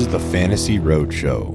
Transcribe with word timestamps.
Is 0.00 0.08
the 0.08 0.18
Fantasy 0.18 0.78
Roadshow. 0.78 1.54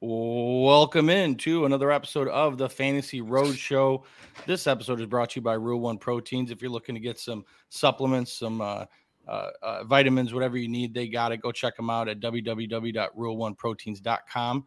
Welcome 0.00 1.10
in 1.10 1.36
to 1.36 1.66
another 1.66 1.90
episode 1.90 2.28
of 2.28 2.56
the 2.56 2.70
Fantasy 2.70 3.20
Roadshow. 3.20 4.02
This 4.46 4.66
episode 4.66 4.98
is 4.98 5.04
brought 5.04 5.28
to 5.30 5.40
you 5.40 5.42
by 5.42 5.52
Rule 5.52 5.80
One 5.80 5.98
Proteins. 5.98 6.50
If 6.50 6.62
you're 6.62 6.70
looking 6.70 6.94
to 6.94 7.02
get 7.02 7.18
some 7.18 7.44
supplements, 7.68 8.32
some 8.32 8.62
uh, 8.62 8.86
uh, 9.28 9.50
uh, 9.62 9.84
vitamins, 9.84 10.32
whatever 10.32 10.56
you 10.56 10.68
need, 10.68 10.94
they 10.94 11.06
got 11.06 11.32
it. 11.32 11.42
Go 11.42 11.52
check 11.52 11.76
them 11.76 11.90
out 11.90 12.08
at 12.08 12.20
www.rule1proteins.com. 12.20 14.66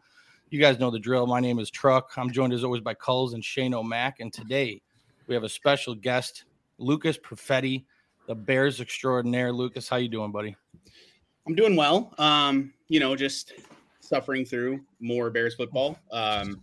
You 0.50 0.60
guys 0.60 0.78
know 0.78 0.92
the 0.92 1.00
drill. 1.00 1.26
My 1.26 1.40
name 1.40 1.58
is 1.58 1.68
Truck. 1.68 2.12
I'm 2.16 2.30
joined 2.30 2.52
as 2.52 2.62
always 2.62 2.82
by 2.82 2.94
Culls 2.94 3.34
and 3.34 3.44
Shane 3.44 3.74
O'Mac. 3.74 4.20
And 4.20 4.32
today 4.32 4.82
we 5.26 5.34
have 5.34 5.42
a 5.42 5.48
special 5.48 5.96
guest, 5.96 6.44
Lucas 6.78 7.18
Perfetti, 7.18 7.86
the 8.28 8.36
Bears 8.36 8.80
extraordinaire. 8.80 9.52
Lucas, 9.52 9.88
how 9.88 9.96
you 9.96 10.08
doing, 10.08 10.30
buddy? 10.30 10.56
I'm 11.48 11.54
doing 11.54 11.76
well. 11.76 12.12
Um, 12.18 12.74
you 12.88 13.00
know, 13.00 13.16
just 13.16 13.54
suffering 14.00 14.44
through 14.44 14.80
more 15.00 15.30
Bears 15.30 15.54
football. 15.54 15.98
Um, 16.12 16.60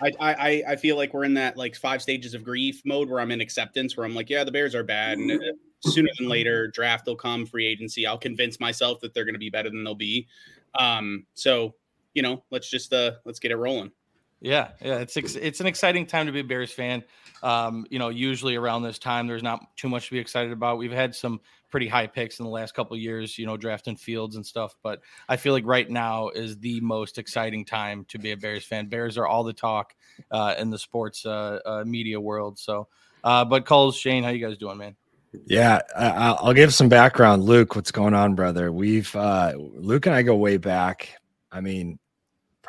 I, 0.00 0.12
I 0.20 0.62
I 0.68 0.76
feel 0.76 0.96
like 0.96 1.12
we're 1.12 1.24
in 1.24 1.34
that 1.34 1.56
like 1.56 1.74
five 1.74 2.00
stages 2.00 2.34
of 2.34 2.44
grief 2.44 2.82
mode 2.84 3.08
where 3.08 3.20
I'm 3.20 3.32
in 3.32 3.40
acceptance, 3.40 3.96
where 3.96 4.06
I'm 4.06 4.14
like, 4.14 4.30
yeah, 4.30 4.44
the 4.44 4.52
Bears 4.52 4.74
are 4.74 4.84
bad, 4.84 5.18
and 5.18 5.30
uh, 5.32 5.44
sooner 5.80 6.10
than 6.18 6.28
later, 6.28 6.68
draft 6.68 7.06
will 7.06 7.16
come, 7.16 7.46
free 7.46 7.66
agency. 7.66 8.06
I'll 8.06 8.18
convince 8.18 8.60
myself 8.60 9.00
that 9.00 9.12
they're 9.12 9.24
going 9.24 9.34
to 9.34 9.40
be 9.40 9.50
better 9.50 9.70
than 9.70 9.82
they'll 9.82 9.94
be. 9.96 10.28
Um, 10.78 11.26
so 11.34 11.74
you 12.14 12.22
know, 12.22 12.44
let's 12.50 12.70
just 12.70 12.92
uh 12.92 13.12
let's 13.24 13.40
get 13.40 13.50
it 13.50 13.56
rolling. 13.56 13.90
Yeah, 14.44 14.72
yeah, 14.82 14.98
it's 14.98 15.16
it's 15.16 15.60
an 15.60 15.66
exciting 15.66 16.04
time 16.04 16.26
to 16.26 16.32
be 16.32 16.40
a 16.40 16.44
Bears 16.44 16.70
fan. 16.70 17.02
Um, 17.42 17.86
you 17.88 17.98
know, 17.98 18.10
usually 18.10 18.56
around 18.56 18.82
this 18.82 18.98
time, 18.98 19.26
there's 19.26 19.42
not 19.42 19.74
too 19.74 19.88
much 19.88 20.08
to 20.08 20.12
be 20.12 20.18
excited 20.18 20.52
about. 20.52 20.76
We've 20.76 20.92
had 20.92 21.14
some 21.14 21.40
pretty 21.70 21.88
high 21.88 22.06
picks 22.06 22.40
in 22.40 22.44
the 22.44 22.50
last 22.50 22.74
couple 22.74 22.94
years, 22.94 23.38
you 23.38 23.46
know, 23.46 23.56
drafting 23.56 23.96
fields 23.96 24.36
and 24.36 24.44
stuff. 24.44 24.74
But 24.82 25.00
I 25.30 25.38
feel 25.38 25.54
like 25.54 25.64
right 25.64 25.88
now 25.88 26.28
is 26.28 26.58
the 26.58 26.78
most 26.82 27.16
exciting 27.16 27.64
time 27.64 28.04
to 28.08 28.18
be 28.18 28.32
a 28.32 28.36
Bears 28.36 28.66
fan. 28.66 28.90
Bears 28.90 29.16
are 29.16 29.26
all 29.26 29.44
the 29.44 29.54
talk 29.54 29.94
uh, 30.30 30.54
in 30.58 30.68
the 30.68 30.78
sports 30.78 31.24
uh, 31.24 31.60
uh, 31.64 31.84
media 31.86 32.20
world. 32.20 32.58
So, 32.58 32.88
uh, 33.24 33.46
but 33.46 33.64
Coles, 33.64 33.96
Shane, 33.96 34.24
how 34.24 34.28
you 34.28 34.46
guys 34.46 34.58
doing, 34.58 34.76
man? 34.76 34.94
Yeah, 35.46 35.80
I, 35.96 36.36
will 36.44 36.52
give 36.52 36.74
some 36.74 36.90
background. 36.90 37.44
Luke, 37.44 37.74
what's 37.76 37.90
going 37.90 38.12
on, 38.12 38.34
brother? 38.34 38.70
We've 38.70 39.16
uh, 39.16 39.54
Luke 39.56 40.04
and 40.04 40.14
I 40.14 40.20
go 40.20 40.36
way 40.36 40.58
back. 40.58 41.08
I 41.50 41.62
mean, 41.62 41.98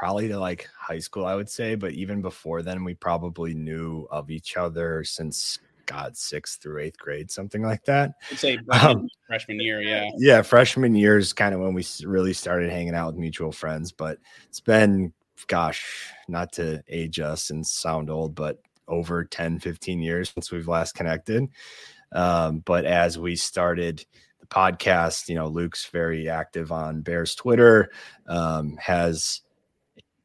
probably 0.05 0.27
to 0.27 0.37
like 0.37 0.69
high 0.77 0.99
school, 0.99 1.25
I 1.25 1.33
would 1.33 1.49
say. 1.49 1.73
But 1.73 1.93
even 1.93 2.21
before 2.21 2.61
then, 2.61 2.83
we 2.83 2.93
probably 2.93 3.55
knew 3.55 4.07
of 4.11 4.29
each 4.29 4.55
other 4.55 5.03
since 5.03 5.57
God, 5.87 6.15
sixth 6.15 6.61
through 6.61 6.83
eighth 6.83 6.99
grade, 6.99 7.31
something 7.31 7.63
like 7.63 7.83
that. 7.85 8.11
I'd 8.31 8.37
say 8.37 8.59
freshman, 8.67 8.97
um, 8.97 9.09
freshman 9.25 9.59
year, 9.59 9.81
yeah. 9.81 10.11
Yeah, 10.17 10.43
freshman 10.43 10.93
year 10.93 11.17
is 11.17 11.33
kind 11.33 11.55
of 11.55 11.61
when 11.61 11.73
we 11.73 11.83
really 12.03 12.33
started 12.33 12.69
hanging 12.69 12.93
out 12.93 13.07
with 13.07 13.15
mutual 13.15 13.51
friends. 13.51 13.91
But 13.91 14.19
it's 14.47 14.59
been, 14.59 15.11
gosh, 15.47 16.11
not 16.27 16.51
to 16.53 16.83
age 16.87 17.19
us 17.19 17.49
and 17.49 17.65
sound 17.65 18.11
old, 18.11 18.35
but 18.35 18.61
over 18.87 19.23
10, 19.23 19.57
15 19.57 20.01
years 20.01 20.29
since 20.29 20.51
we've 20.51 20.67
last 20.67 20.93
connected. 20.93 21.47
Um, 22.11 22.59
but 22.59 22.85
as 22.85 23.17
we 23.17 23.35
started 23.35 24.05
the 24.39 24.45
podcast, 24.45 25.29
you 25.29 25.33
know, 25.33 25.47
Luke's 25.47 25.87
very 25.87 26.29
active 26.29 26.71
on 26.71 27.01
Bears 27.01 27.33
Twitter, 27.33 27.89
um, 28.27 28.77
has 28.79 29.41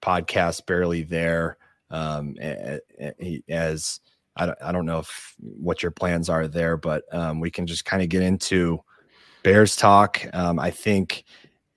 podcast 0.01 0.67
barely 0.67 1.03
there 1.03 1.57
um, 1.91 2.37
as 3.49 4.01
I 4.37 4.47
don't, 4.47 4.59
I 4.63 4.73
don't 4.73 4.87
know 4.87 5.01
if 5.01 5.35
what 5.39 5.83
your 5.83 5.91
plans 5.91 6.29
are 6.29 6.47
there, 6.47 6.77
but 6.77 7.03
um, 7.13 7.41
we 7.41 7.51
can 7.51 7.67
just 7.67 7.85
kind 7.85 8.03
of 8.03 8.09
get 8.09 8.23
into 8.23 8.81
Bears 9.43 9.77
talk. 9.77 10.25
Um, 10.33 10.59
I 10.59 10.71
think, 10.71 11.25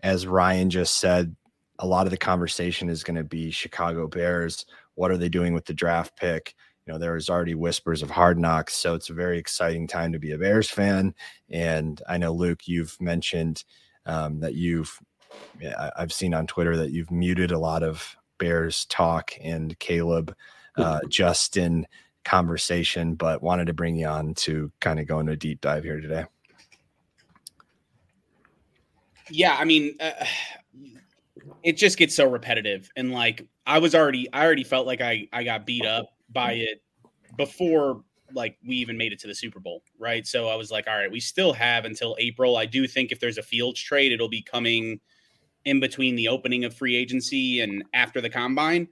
as 0.01 0.27
Ryan 0.27 0.69
just 0.69 0.99
said, 0.99 1.35
a 1.79 1.87
lot 1.87 2.05
of 2.05 2.11
the 2.11 2.17
conversation 2.17 2.89
is 2.89 3.03
going 3.03 3.17
to 3.17 3.23
be 3.23 3.51
Chicago 3.51 4.07
Bears. 4.07 4.65
What 4.95 5.11
are 5.11 5.17
they 5.17 5.29
doing 5.29 5.53
with 5.53 5.65
the 5.65 5.73
draft 5.73 6.15
pick? 6.15 6.55
You 6.85 6.93
know, 6.93 6.99
there's 6.99 7.29
already 7.29 7.55
whispers 7.55 8.03
of 8.03 8.11
hard 8.11 8.37
knocks, 8.37 8.75
so 8.75 8.93
it's 8.93 9.09
a 9.09 9.13
very 9.13 9.37
exciting 9.37 9.87
time 9.87 10.11
to 10.11 10.19
be 10.19 10.31
a 10.31 10.37
Bears 10.37 10.69
fan. 10.69 11.15
And 11.49 12.01
I 12.07 12.17
know 12.17 12.33
Luke, 12.33 12.67
you've 12.67 12.95
mentioned 13.01 13.63
um, 14.05 14.39
that 14.41 14.53
you've, 14.53 14.99
I've 15.95 16.13
seen 16.13 16.33
on 16.33 16.47
Twitter 16.47 16.77
that 16.77 16.91
you've 16.91 17.11
muted 17.11 17.51
a 17.51 17.59
lot 17.59 17.83
of 17.83 18.15
Bears 18.37 18.85
talk 18.85 19.31
and 19.41 19.77
Caleb, 19.79 20.35
uh, 20.77 20.99
Justin 21.07 21.87
conversation, 22.25 23.15
but 23.15 23.43
wanted 23.43 23.67
to 23.67 23.73
bring 23.73 23.95
you 23.95 24.07
on 24.07 24.33
to 24.33 24.71
kind 24.79 24.99
of 24.99 25.07
go 25.07 25.19
into 25.19 25.33
a 25.33 25.37
deep 25.37 25.61
dive 25.61 25.83
here 25.83 25.99
today. 25.99 26.25
Yeah, 29.29 29.55
I 29.57 29.65
mean, 29.65 29.95
uh, 29.99 30.25
it 31.63 31.77
just 31.77 31.97
gets 31.97 32.15
so 32.15 32.29
repetitive, 32.29 32.89
and 32.95 33.11
like 33.11 33.45
I 33.65 33.79
was 33.79 33.95
already, 33.95 34.31
I 34.33 34.45
already 34.45 34.63
felt 34.63 34.87
like 34.87 35.01
I 35.01 35.27
I 35.31 35.43
got 35.43 35.65
beat 35.65 35.85
up 35.85 36.07
by 36.29 36.53
it 36.53 36.81
before 37.37 38.03
like 38.35 38.57
we 38.65 38.75
even 38.77 38.97
made 38.97 39.13
it 39.13 39.19
to 39.19 39.27
the 39.27 39.35
Super 39.35 39.59
Bowl, 39.59 39.83
right? 39.99 40.25
So 40.25 40.47
I 40.47 40.55
was 40.55 40.71
like, 40.71 40.87
all 40.87 40.97
right, 40.97 41.11
we 41.11 41.19
still 41.19 41.53
have 41.53 41.85
until 41.85 42.15
April. 42.19 42.57
I 42.57 42.65
do 42.65 42.87
think 42.87 43.11
if 43.11 43.19
there's 43.19 43.37
a 43.37 43.43
Fields 43.43 43.79
trade, 43.79 44.11
it'll 44.11 44.29
be 44.29 44.41
coming 44.41 44.99
in 45.65 45.79
between 45.79 46.15
the 46.15 46.27
opening 46.27 46.65
of 46.65 46.73
free 46.73 46.95
agency 46.95 47.61
and 47.61 47.83
after 47.93 48.21
the 48.21 48.29
combine. 48.29 48.87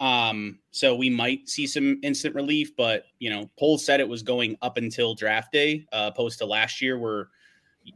Um, 0.00 0.60
so 0.70 0.94
we 0.94 1.10
might 1.10 1.48
see 1.48 1.66
some 1.66 1.98
instant 2.02 2.34
relief, 2.34 2.76
but 2.76 3.04
you 3.18 3.30
know, 3.30 3.50
Poles 3.58 3.84
said 3.84 4.00
it 4.00 4.08
was 4.08 4.22
going 4.22 4.56
up 4.62 4.76
until 4.76 5.14
draft 5.14 5.52
day, 5.52 5.86
uh, 5.92 6.10
opposed 6.12 6.38
to 6.38 6.46
last 6.46 6.80
year 6.80 6.98
where 6.98 7.28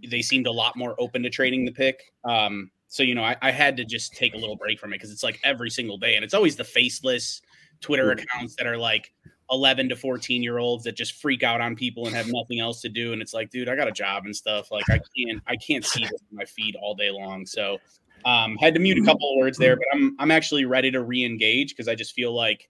they 0.09 0.23
seemed 0.23 0.47
a 0.47 0.53
lot 0.53 0.77
more 0.77 0.95
open 0.99 1.23
to 1.23 1.31
trading 1.31 1.65
the 1.65 1.73
pick. 1.73 2.13
Um, 2.25 2.71
so 2.89 3.03
you 3.03 3.15
know, 3.15 3.25
I, 3.25 3.37
I 3.41 3.51
had 3.51 3.77
to 3.77 3.85
just 3.85 4.15
take 4.15 4.35
a 4.35 4.39
little 4.39 4.57
break 4.57 4.81
from 4.81 4.93
it 4.93 4.97
because 4.97 5.13
it's 5.13 5.23
like 5.23 5.41
every 5.45 5.71
single 5.71 5.97
day, 5.97 6.17
and 6.17 6.25
it's 6.25 6.35
always 6.35 6.57
the 6.57 6.65
faceless 6.65 7.41
Twitter 7.81 8.11
accounts 8.11 8.57
that 8.57 8.67
are 8.67 8.77
like 8.77 9.13
11 9.51 9.91
to 9.91 9.97
14 9.97 10.43
year 10.43 10.59
olds 10.59 10.85
that 10.85 10.97
just 10.97 11.21
freak 11.21 11.43
out 11.43 11.61
on 11.61 11.77
people 11.77 12.07
and 12.07 12.17
have 12.17 12.27
nothing 12.29 12.59
else 12.59 12.81
to 12.81 12.89
do 12.89 13.13
and 13.13 13.21
it's 13.21 13.35
like 13.35 13.51
dude 13.51 13.69
i 13.69 13.77
got 13.77 13.87
a 13.87 13.93
job 13.93 14.25
and 14.25 14.35
stuff 14.35 14.71
like 14.71 14.89
i 14.89 14.99
can't 15.17 15.43
i 15.47 15.57
can't 15.57 15.85
see 15.85 16.03
this 16.05 16.23
in 16.31 16.37
my 16.37 16.45
feed 16.45 16.75
all 16.77 16.95
day 16.95 17.11
long 17.11 17.45
so 17.45 17.79
um, 18.25 18.57
had 18.57 18.75
to 18.75 18.81
mute 18.81 18.97
a 18.97 19.01
mm-hmm. 19.01 19.09
couple 19.09 19.33
of 19.33 19.39
words 19.39 19.59
there, 19.59 19.77
but 19.77 19.87
I'm 19.93 20.17
I'm 20.19 20.31
actually 20.31 20.65
ready 20.65 20.91
to 20.91 21.03
re-engage 21.03 21.71
because 21.71 21.89
I 21.89 21.95
just 21.95 22.13
feel 22.15 22.33
like 22.33 22.69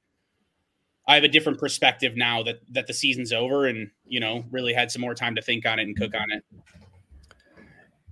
I 1.08 1.14
have 1.14 1.24
a 1.24 1.28
different 1.28 1.58
perspective 1.58 2.16
now 2.16 2.42
that 2.44 2.60
that 2.70 2.86
the 2.86 2.94
season's 2.94 3.32
over, 3.32 3.66
and 3.66 3.90
you 4.06 4.20
know, 4.20 4.44
really 4.50 4.72
had 4.72 4.90
some 4.90 5.02
more 5.02 5.14
time 5.14 5.34
to 5.34 5.42
think 5.42 5.66
on 5.66 5.78
it 5.78 5.82
and 5.82 5.96
cook 5.96 6.14
on 6.14 6.30
it. 6.30 6.44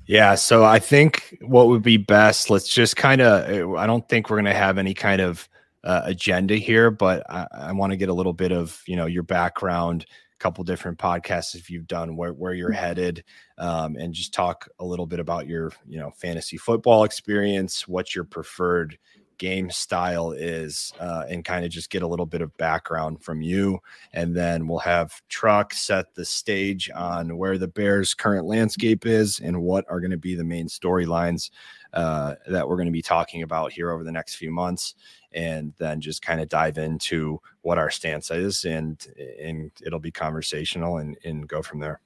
Yeah, 0.06 0.34
so 0.34 0.64
I 0.64 0.80
think 0.80 1.38
what 1.40 1.68
would 1.68 1.82
be 1.84 1.96
best, 1.96 2.50
let's 2.50 2.68
just 2.68 2.96
kind 2.96 3.20
of, 3.20 3.76
I 3.76 3.86
don't 3.86 4.08
think 4.08 4.28
we're 4.28 4.38
going 4.38 4.46
to 4.46 4.52
have 4.52 4.76
any 4.76 4.92
kind 4.92 5.20
of 5.20 5.48
uh, 5.84 6.00
agenda 6.02 6.56
here, 6.56 6.90
but 6.90 7.22
I, 7.30 7.46
I 7.52 7.72
want 7.72 7.92
to 7.92 7.96
get 7.96 8.08
a 8.08 8.12
little 8.12 8.32
bit 8.32 8.50
of, 8.50 8.82
you 8.88 8.96
know, 8.96 9.06
your 9.06 9.22
background, 9.22 10.06
couple 10.40 10.64
different 10.64 10.98
podcasts 10.98 11.54
if 11.54 11.70
you've 11.70 11.86
done 11.86 12.16
where, 12.16 12.32
where 12.32 12.54
you're 12.54 12.72
headed 12.72 13.22
um, 13.58 13.96
and 13.96 14.12
just 14.14 14.34
talk 14.34 14.68
a 14.78 14.84
little 14.84 15.06
bit 15.06 15.20
about 15.20 15.46
your 15.46 15.70
you 15.86 15.98
know 15.98 16.10
fantasy 16.10 16.56
football 16.56 17.04
experience 17.04 17.86
what 17.86 18.14
your 18.14 18.24
preferred 18.24 18.98
game 19.40 19.70
style 19.70 20.32
is 20.32 20.92
uh, 21.00 21.24
and 21.30 21.46
kind 21.46 21.64
of 21.64 21.70
just 21.70 21.88
get 21.88 22.02
a 22.02 22.06
little 22.06 22.26
bit 22.26 22.42
of 22.42 22.54
background 22.58 23.24
from 23.24 23.40
you. 23.40 23.78
And 24.12 24.36
then 24.36 24.68
we'll 24.68 24.80
have 24.80 25.22
truck 25.30 25.72
set 25.72 26.14
the 26.14 26.26
stage 26.26 26.90
on 26.94 27.38
where 27.38 27.56
the 27.56 27.66
bears 27.66 28.12
current 28.12 28.44
landscape 28.44 29.06
is 29.06 29.40
and 29.40 29.62
what 29.62 29.86
are 29.88 29.98
going 29.98 30.10
to 30.10 30.18
be 30.18 30.34
the 30.34 30.44
main 30.44 30.68
storylines 30.68 31.50
uh, 31.94 32.34
that 32.48 32.68
we're 32.68 32.76
going 32.76 32.84
to 32.84 32.92
be 32.92 33.00
talking 33.00 33.42
about 33.42 33.72
here 33.72 33.90
over 33.90 34.04
the 34.04 34.12
next 34.12 34.34
few 34.34 34.50
months 34.50 34.94
and 35.32 35.72
then 35.78 36.00
just 36.00 36.22
kind 36.22 36.40
of 36.40 36.48
dive 36.48 36.78
into 36.78 37.40
what 37.62 37.78
our 37.78 37.90
stance 37.90 38.30
is 38.30 38.64
and 38.64 39.06
and 39.40 39.70
it'll 39.84 39.98
be 39.98 40.10
conversational 40.10 40.98
and 40.98 41.16
and 41.24 41.48
go 41.48 41.62
from 41.62 41.78
there. 41.78 42.00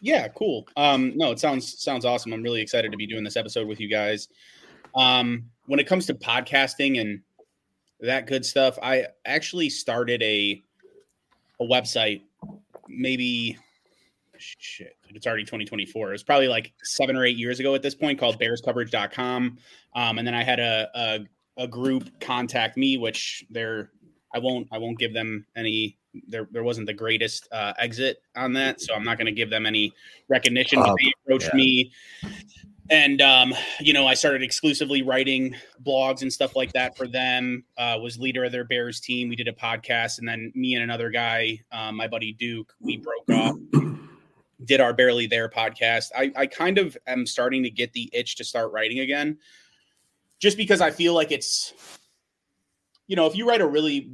Yeah 0.00 0.28
cool. 0.28 0.66
Um 0.76 1.12
no 1.16 1.32
it 1.32 1.40
sounds 1.40 1.80
sounds 1.82 2.04
awesome. 2.04 2.32
I'm 2.32 2.42
really 2.42 2.60
excited 2.60 2.90
to 2.92 2.98
be 2.98 3.06
doing 3.06 3.24
this 3.24 3.36
episode 3.36 3.66
with 3.66 3.80
you 3.80 3.88
guys. 3.88 4.28
Um 4.94 5.50
when 5.66 5.80
it 5.80 5.86
comes 5.86 6.06
to 6.06 6.14
podcasting 6.14 7.00
and 7.00 7.20
that 8.00 8.26
good 8.26 8.44
stuff 8.44 8.78
i 8.82 9.06
actually 9.24 9.70
started 9.70 10.22
a 10.22 10.62
a 11.60 11.64
website 11.64 12.22
maybe 12.88 13.56
shit 14.36 14.96
it's 15.08 15.26
already 15.26 15.44
2024 15.44 16.08
it 16.08 16.12
was 16.12 16.22
probably 16.22 16.48
like 16.48 16.72
seven 16.82 17.16
or 17.16 17.24
eight 17.24 17.36
years 17.36 17.60
ago 17.60 17.74
at 17.74 17.82
this 17.82 17.94
point 17.94 18.18
called 18.18 18.38
bearscoverage.com 18.38 19.58
um, 19.94 20.18
and 20.18 20.26
then 20.26 20.34
i 20.34 20.42
had 20.42 20.58
a, 20.60 20.88
a, 20.94 21.20
a 21.56 21.68
group 21.68 22.08
contact 22.20 22.76
me, 22.76 22.96
which 22.96 23.44
they're 23.50 23.90
I 24.34 24.38
won't 24.38 24.68
I 24.72 24.78
won't 24.78 24.98
give 24.98 25.14
them 25.14 25.46
any 25.56 25.96
there 26.28 26.48
there 26.50 26.64
wasn't 26.64 26.86
the 26.86 26.94
greatest 26.94 27.48
uh, 27.52 27.72
exit 27.78 28.18
on 28.36 28.52
that, 28.54 28.80
so 28.80 28.94
I'm 28.94 29.04
not 29.04 29.18
going 29.18 29.26
to 29.26 29.32
give 29.32 29.50
them 29.50 29.66
any 29.66 29.92
recognition. 30.28 30.80
Um, 30.80 30.94
they 31.00 31.12
approached 31.24 31.50
yeah. 31.52 31.56
me, 31.56 31.92
and 32.90 33.20
um, 33.22 33.54
you 33.80 33.92
know 33.92 34.06
I 34.06 34.14
started 34.14 34.42
exclusively 34.42 35.02
writing 35.02 35.54
blogs 35.84 36.22
and 36.22 36.32
stuff 36.32 36.56
like 36.56 36.72
that 36.72 36.96
for 36.96 37.06
them. 37.06 37.64
Uh, 37.78 37.98
was 38.00 38.18
leader 38.18 38.44
of 38.44 38.52
their 38.52 38.64
Bears 38.64 39.00
team. 39.00 39.28
We 39.28 39.36
did 39.36 39.48
a 39.48 39.52
podcast, 39.52 40.18
and 40.18 40.28
then 40.28 40.52
me 40.54 40.74
and 40.74 40.82
another 40.82 41.10
guy, 41.10 41.60
uh, 41.72 41.92
my 41.92 42.08
buddy 42.08 42.32
Duke, 42.32 42.72
we 42.80 42.96
broke 42.96 43.30
off 43.30 43.56
did 44.64 44.80
our 44.80 44.94
barely 44.94 45.26
there 45.26 45.48
podcast 45.48 46.06
I, 46.16 46.32
I 46.36 46.46
kind 46.46 46.78
of 46.78 46.96
am 47.06 47.26
starting 47.26 47.62
to 47.64 47.70
get 47.70 47.92
the 47.92 48.08
itch 48.12 48.36
to 48.36 48.44
start 48.44 48.72
writing 48.72 49.00
again 49.00 49.36
just 50.40 50.56
because 50.56 50.80
i 50.80 50.90
feel 50.90 51.14
like 51.14 51.32
it's 51.32 51.72
you 53.06 53.16
know 53.16 53.26
if 53.26 53.36
you 53.36 53.46
write 53.48 53.60
a 53.60 53.66
really 53.66 54.10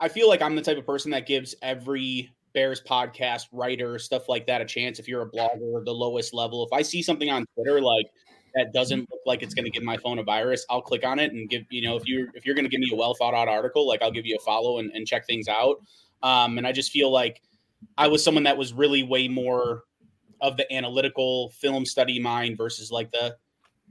i 0.00 0.08
feel 0.08 0.28
like 0.28 0.42
i'm 0.42 0.56
the 0.56 0.62
type 0.62 0.78
of 0.78 0.86
person 0.86 1.10
that 1.10 1.26
gives 1.26 1.54
every 1.62 2.30
bears 2.54 2.82
podcast 2.82 3.46
writer 3.52 3.98
stuff 3.98 4.28
like 4.28 4.46
that 4.46 4.60
a 4.60 4.64
chance 4.64 4.98
if 4.98 5.08
you're 5.08 5.22
a 5.22 5.30
blogger 5.30 5.84
the 5.84 5.92
lowest 5.92 6.32
level. 6.32 6.64
If 6.64 6.72
i 6.72 6.82
see 6.82 7.02
something 7.02 7.30
on 7.30 7.44
twitter 7.54 7.80
like 7.80 8.06
that 8.54 8.72
doesn't 8.72 9.00
look 9.00 9.20
like 9.26 9.42
it's 9.42 9.52
going 9.52 9.66
to 9.66 9.70
give 9.70 9.82
my 9.82 9.98
phone 9.98 10.18
a 10.18 10.22
virus 10.22 10.64
i'll 10.70 10.80
click 10.80 11.04
on 11.04 11.18
it 11.18 11.32
and 11.32 11.50
give 11.50 11.64
you 11.68 11.82
know 11.82 11.96
if 11.96 12.04
you're 12.06 12.28
if 12.34 12.46
you're 12.46 12.54
going 12.54 12.64
to 12.64 12.70
give 12.70 12.80
me 12.80 12.88
a 12.92 12.96
well 12.96 13.14
thought 13.14 13.34
out 13.34 13.48
article 13.48 13.86
like 13.86 14.00
i'll 14.00 14.10
give 14.10 14.24
you 14.24 14.36
a 14.36 14.42
follow 14.42 14.78
and, 14.78 14.90
and 14.92 15.06
check 15.06 15.26
things 15.26 15.48
out. 15.48 15.76
Um, 16.22 16.56
and 16.56 16.66
i 16.66 16.72
just 16.72 16.90
feel 16.90 17.10
like 17.10 17.42
I 17.98 18.08
was 18.08 18.22
someone 18.22 18.44
that 18.44 18.56
was 18.56 18.72
really 18.72 19.02
way 19.02 19.28
more 19.28 19.84
of 20.40 20.56
the 20.56 20.70
analytical 20.72 21.50
film 21.50 21.86
study 21.86 22.18
mind 22.18 22.56
versus 22.56 22.90
like 22.90 23.10
the 23.10 23.36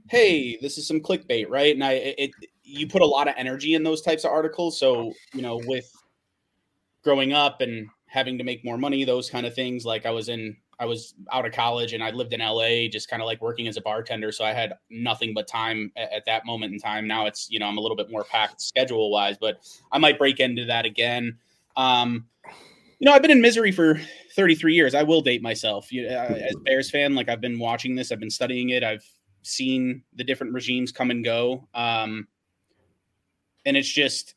hey, 0.08 0.56
this 0.60 0.78
is 0.78 0.86
some 0.86 1.00
clickbait, 1.00 1.46
right? 1.48 1.74
And 1.74 1.84
I 1.84 1.92
it 1.92 2.30
you 2.62 2.86
put 2.86 3.02
a 3.02 3.06
lot 3.06 3.28
of 3.28 3.34
energy 3.36 3.74
in 3.74 3.82
those 3.82 4.02
types 4.02 4.24
of 4.24 4.32
articles. 4.32 4.78
So, 4.78 5.12
you 5.32 5.42
know, 5.42 5.60
with 5.66 5.90
growing 7.02 7.32
up 7.32 7.60
and 7.60 7.88
having 8.06 8.38
to 8.38 8.44
make 8.44 8.64
more 8.64 8.76
money, 8.76 9.04
those 9.04 9.30
kind 9.30 9.46
of 9.46 9.54
things, 9.54 9.84
like 9.84 10.04
I 10.04 10.10
was 10.10 10.28
in 10.28 10.56
I 10.78 10.84
was 10.84 11.14
out 11.32 11.46
of 11.46 11.52
college 11.52 11.94
and 11.94 12.02
I 12.02 12.10
lived 12.10 12.34
in 12.34 12.40
LA, 12.40 12.88
just 12.88 13.08
kind 13.08 13.22
of 13.22 13.26
like 13.26 13.40
working 13.40 13.66
as 13.66 13.76
a 13.76 13.80
bartender. 13.80 14.30
So 14.30 14.44
I 14.44 14.52
had 14.52 14.74
nothing 14.90 15.32
but 15.32 15.48
time 15.48 15.90
at, 15.96 16.12
at, 16.12 16.26
that 16.26 16.44
moment 16.44 16.74
in 16.74 16.78
time. 16.78 17.06
Now 17.06 17.24
it's, 17.24 17.48
you 17.50 17.58
know, 17.58 17.66
I'm 17.66 17.78
a 17.78 17.80
little 17.80 17.96
bit 17.96 18.10
more 18.10 18.24
packed 18.24 18.60
schedule 18.60 19.10
wise, 19.10 19.38
but 19.38 19.58
I 19.90 19.96
might 19.96 20.18
break 20.18 20.38
into 20.38 20.66
that 20.66 20.84
again. 20.84 21.38
Um, 21.76 22.26
you 22.98 23.06
know, 23.06 23.12
I've 23.12 23.22
been 23.22 23.30
in 23.30 23.40
misery 23.40 23.72
for 23.72 23.98
33 24.34 24.74
years. 24.74 24.94
I 24.94 25.02
will 25.02 25.22
date 25.22 25.42
myself. 25.42 25.90
You, 25.92 26.08
uh, 26.08 26.34
as 26.34 26.56
Bears 26.64 26.90
fan, 26.90 27.14
like 27.14 27.28
I've 27.28 27.40
been 27.40 27.58
watching 27.58 27.94
this, 27.94 28.12
I've 28.12 28.20
been 28.20 28.30
studying 28.30 28.70
it. 28.70 28.84
I've 28.84 29.04
seen 29.46 30.02
the 30.14 30.24
different 30.24 30.52
regimes 30.54 30.92
come 30.92 31.10
and 31.10 31.24
go. 31.24 31.68
Um, 31.74 32.28
and 33.64 33.76
it's 33.76 33.88
just, 33.88 34.34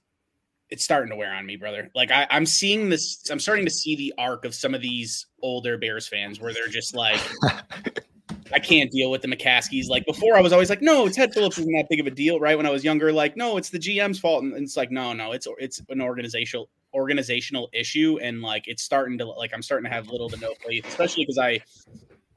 it's 0.70 0.84
starting 0.84 1.10
to 1.10 1.16
wear 1.16 1.34
on 1.34 1.46
me, 1.46 1.56
brother. 1.56 1.90
Like 1.96 2.12
I, 2.12 2.28
I'm 2.30 2.46
seeing 2.46 2.90
this, 2.90 3.30
I'm 3.30 3.40
starting 3.40 3.66
to 3.66 3.72
see 3.72 3.96
the 3.96 4.14
arc 4.18 4.46
of 4.46 4.54
some 4.54 4.74
of 4.74 4.82
these 4.82 5.28
older 5.42 5.78
Bears 5.78 6.08
fans 6.08 6.40
where 6.40 6.54
they're 6.54 6.68
just 6.68 6.96
like, 6.96 7.20
I 8.54 8.60
can't 8.60 8.92
deal 8.92 9.12
with 9.12 9.22
the 9.22 9.28
McCaskies. 9.28 9.90
Like 9.90 10.06
before, 10.06 10.36
I 10.36 10.42
was 10.42 10.54
always 10.54 10.70
like, 10.70 10.82
no, 10.82 11.08
Ted 11.08 11.34
Phillips 11.34 11.58
isn't 11.58 11.72
that 11.74 11.88
big 11.90 12.00
of 12.00 12.08
a 12.08 12.12
deal, 12.12 12.40
right? 12.40 12.58
When 12.58 12.66
I 12.66 12.72
was 12.72 12.84
younger, 12.84 13.12
like, 13.12 13.38
no, 13.38 13.58
it's 13.58 13.70
the 13.70 13.78
GM's 13.78 14.20
fault, 14.20 14.44
and 14.44 14.54
it's 14.56 14.76
like, 14.76 14.92
no, 14.92 15.14
no, 15.14 15.34
it's 15.34 15.48
it's 15.60 15.82
an 15.90 16.02
organizational 16.02 16.70
organizational 16.94 17.70
issue 17.72 18.18
and 18.22 18.42
like 18.42 18.68
it's 18.68 18.82
starting 18.82 19.18
to 19.18 19.26
like 19.26 19.52
i'm 19.54 19.62
starting 19.62 19.88
to 19.88 19.96
have 19.96 20.08
little 20.08 20.28
to 20.28 20.38
no 20.38 20.54
faith 20.66 20.88
especially 20.88 21.24
because 21.24 21.38
i 21.38 21.60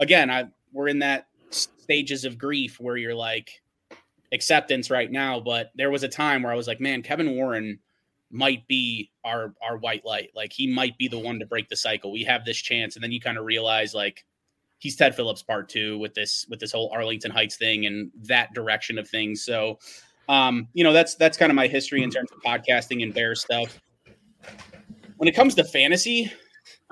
again 0.00 0.30
i 0.30 0.44
we're 0.72 0.88
in 0.88 0.98
that 0.98 1.26
stages 1.82 2.24
of 2.24 2.38
grief 2.38 2.78
where 2.80 2.96
you're 2.96 3.14
like 3.14 3.50
acceptance 4.32 4.90
right 4.90 5.10
now 5.10 5.38
but 5.40 5.70
there 5.74 5.90
was 5.90 6.02
a 6.02 6.08
time 6.08 6.42
where 6.42 6.52
i 6.52 6.56
was 6.56 6.66
like 6.66 6.80
man 6.80 7.02
kevin 7.02 7.34
warren 7.34 7.78
might 8.32 8.66
be 8.66 9.10
our 9.24 9.54
our 9.62 9.76
white 9.76 10.04
light. 10.04 10.30
Like 10.34 10.52
he 10.52 10.66
might 10.66 10.96
be 10.98 11.06
the 11.06 11.18
one 11.18 11.38
to 11.38 11.46
break 11.46 11.68
the 11.68 11.76
cycle. 11.76 12.10
We 12.10 12.24
have 12.24 12.44
this 12.44 12.56
chance. 12.56 12.96
And 12.96 13.04
then 13.04 13.12
you 13.12 13.20
kind 13.20 13.38
of 13.38 13.44
realize 13.44 13.94
like 13.94 14.24
he's 14.78 14.96
ted 14.96 15.14
phillips 15.14 15.42
part 15.42 15.68
two 15.68 15.98
with 15.98 16.14
this 16.14 16.46
with 16.48 16.58
this 16.58 16.72
whole 16.72 16.90
arlington 16.92 17.30
heights 17.30 17.56
thing 17.56 17.86
and 17.86 18.10
that 18.24 18.54
direction 18.54 18.98
of 18.98 19.08
things. 19.08 19.44
So 19.44 19.78
um 20.28 20.68
you 20.72 20.82
know 20.82 20.92
that's 20.92 21.14
that's 21.14 21.36
kind 21.36 21.52
of 21.52 21.56
my 21.56 21.66
history 21.68 22.02
in 22.02 22.10
terms 22.10 22.30
of 22.32 22.42
podcasting 22.42 23.02
and 23.02 23.12
bear 23.12 23.34
stuff. 23.34 23.78
When 25.18 25.28
it 25.28 25.36
comes 25.36 25.54
to 25.56 25.64
fantasy, 25.64 26.32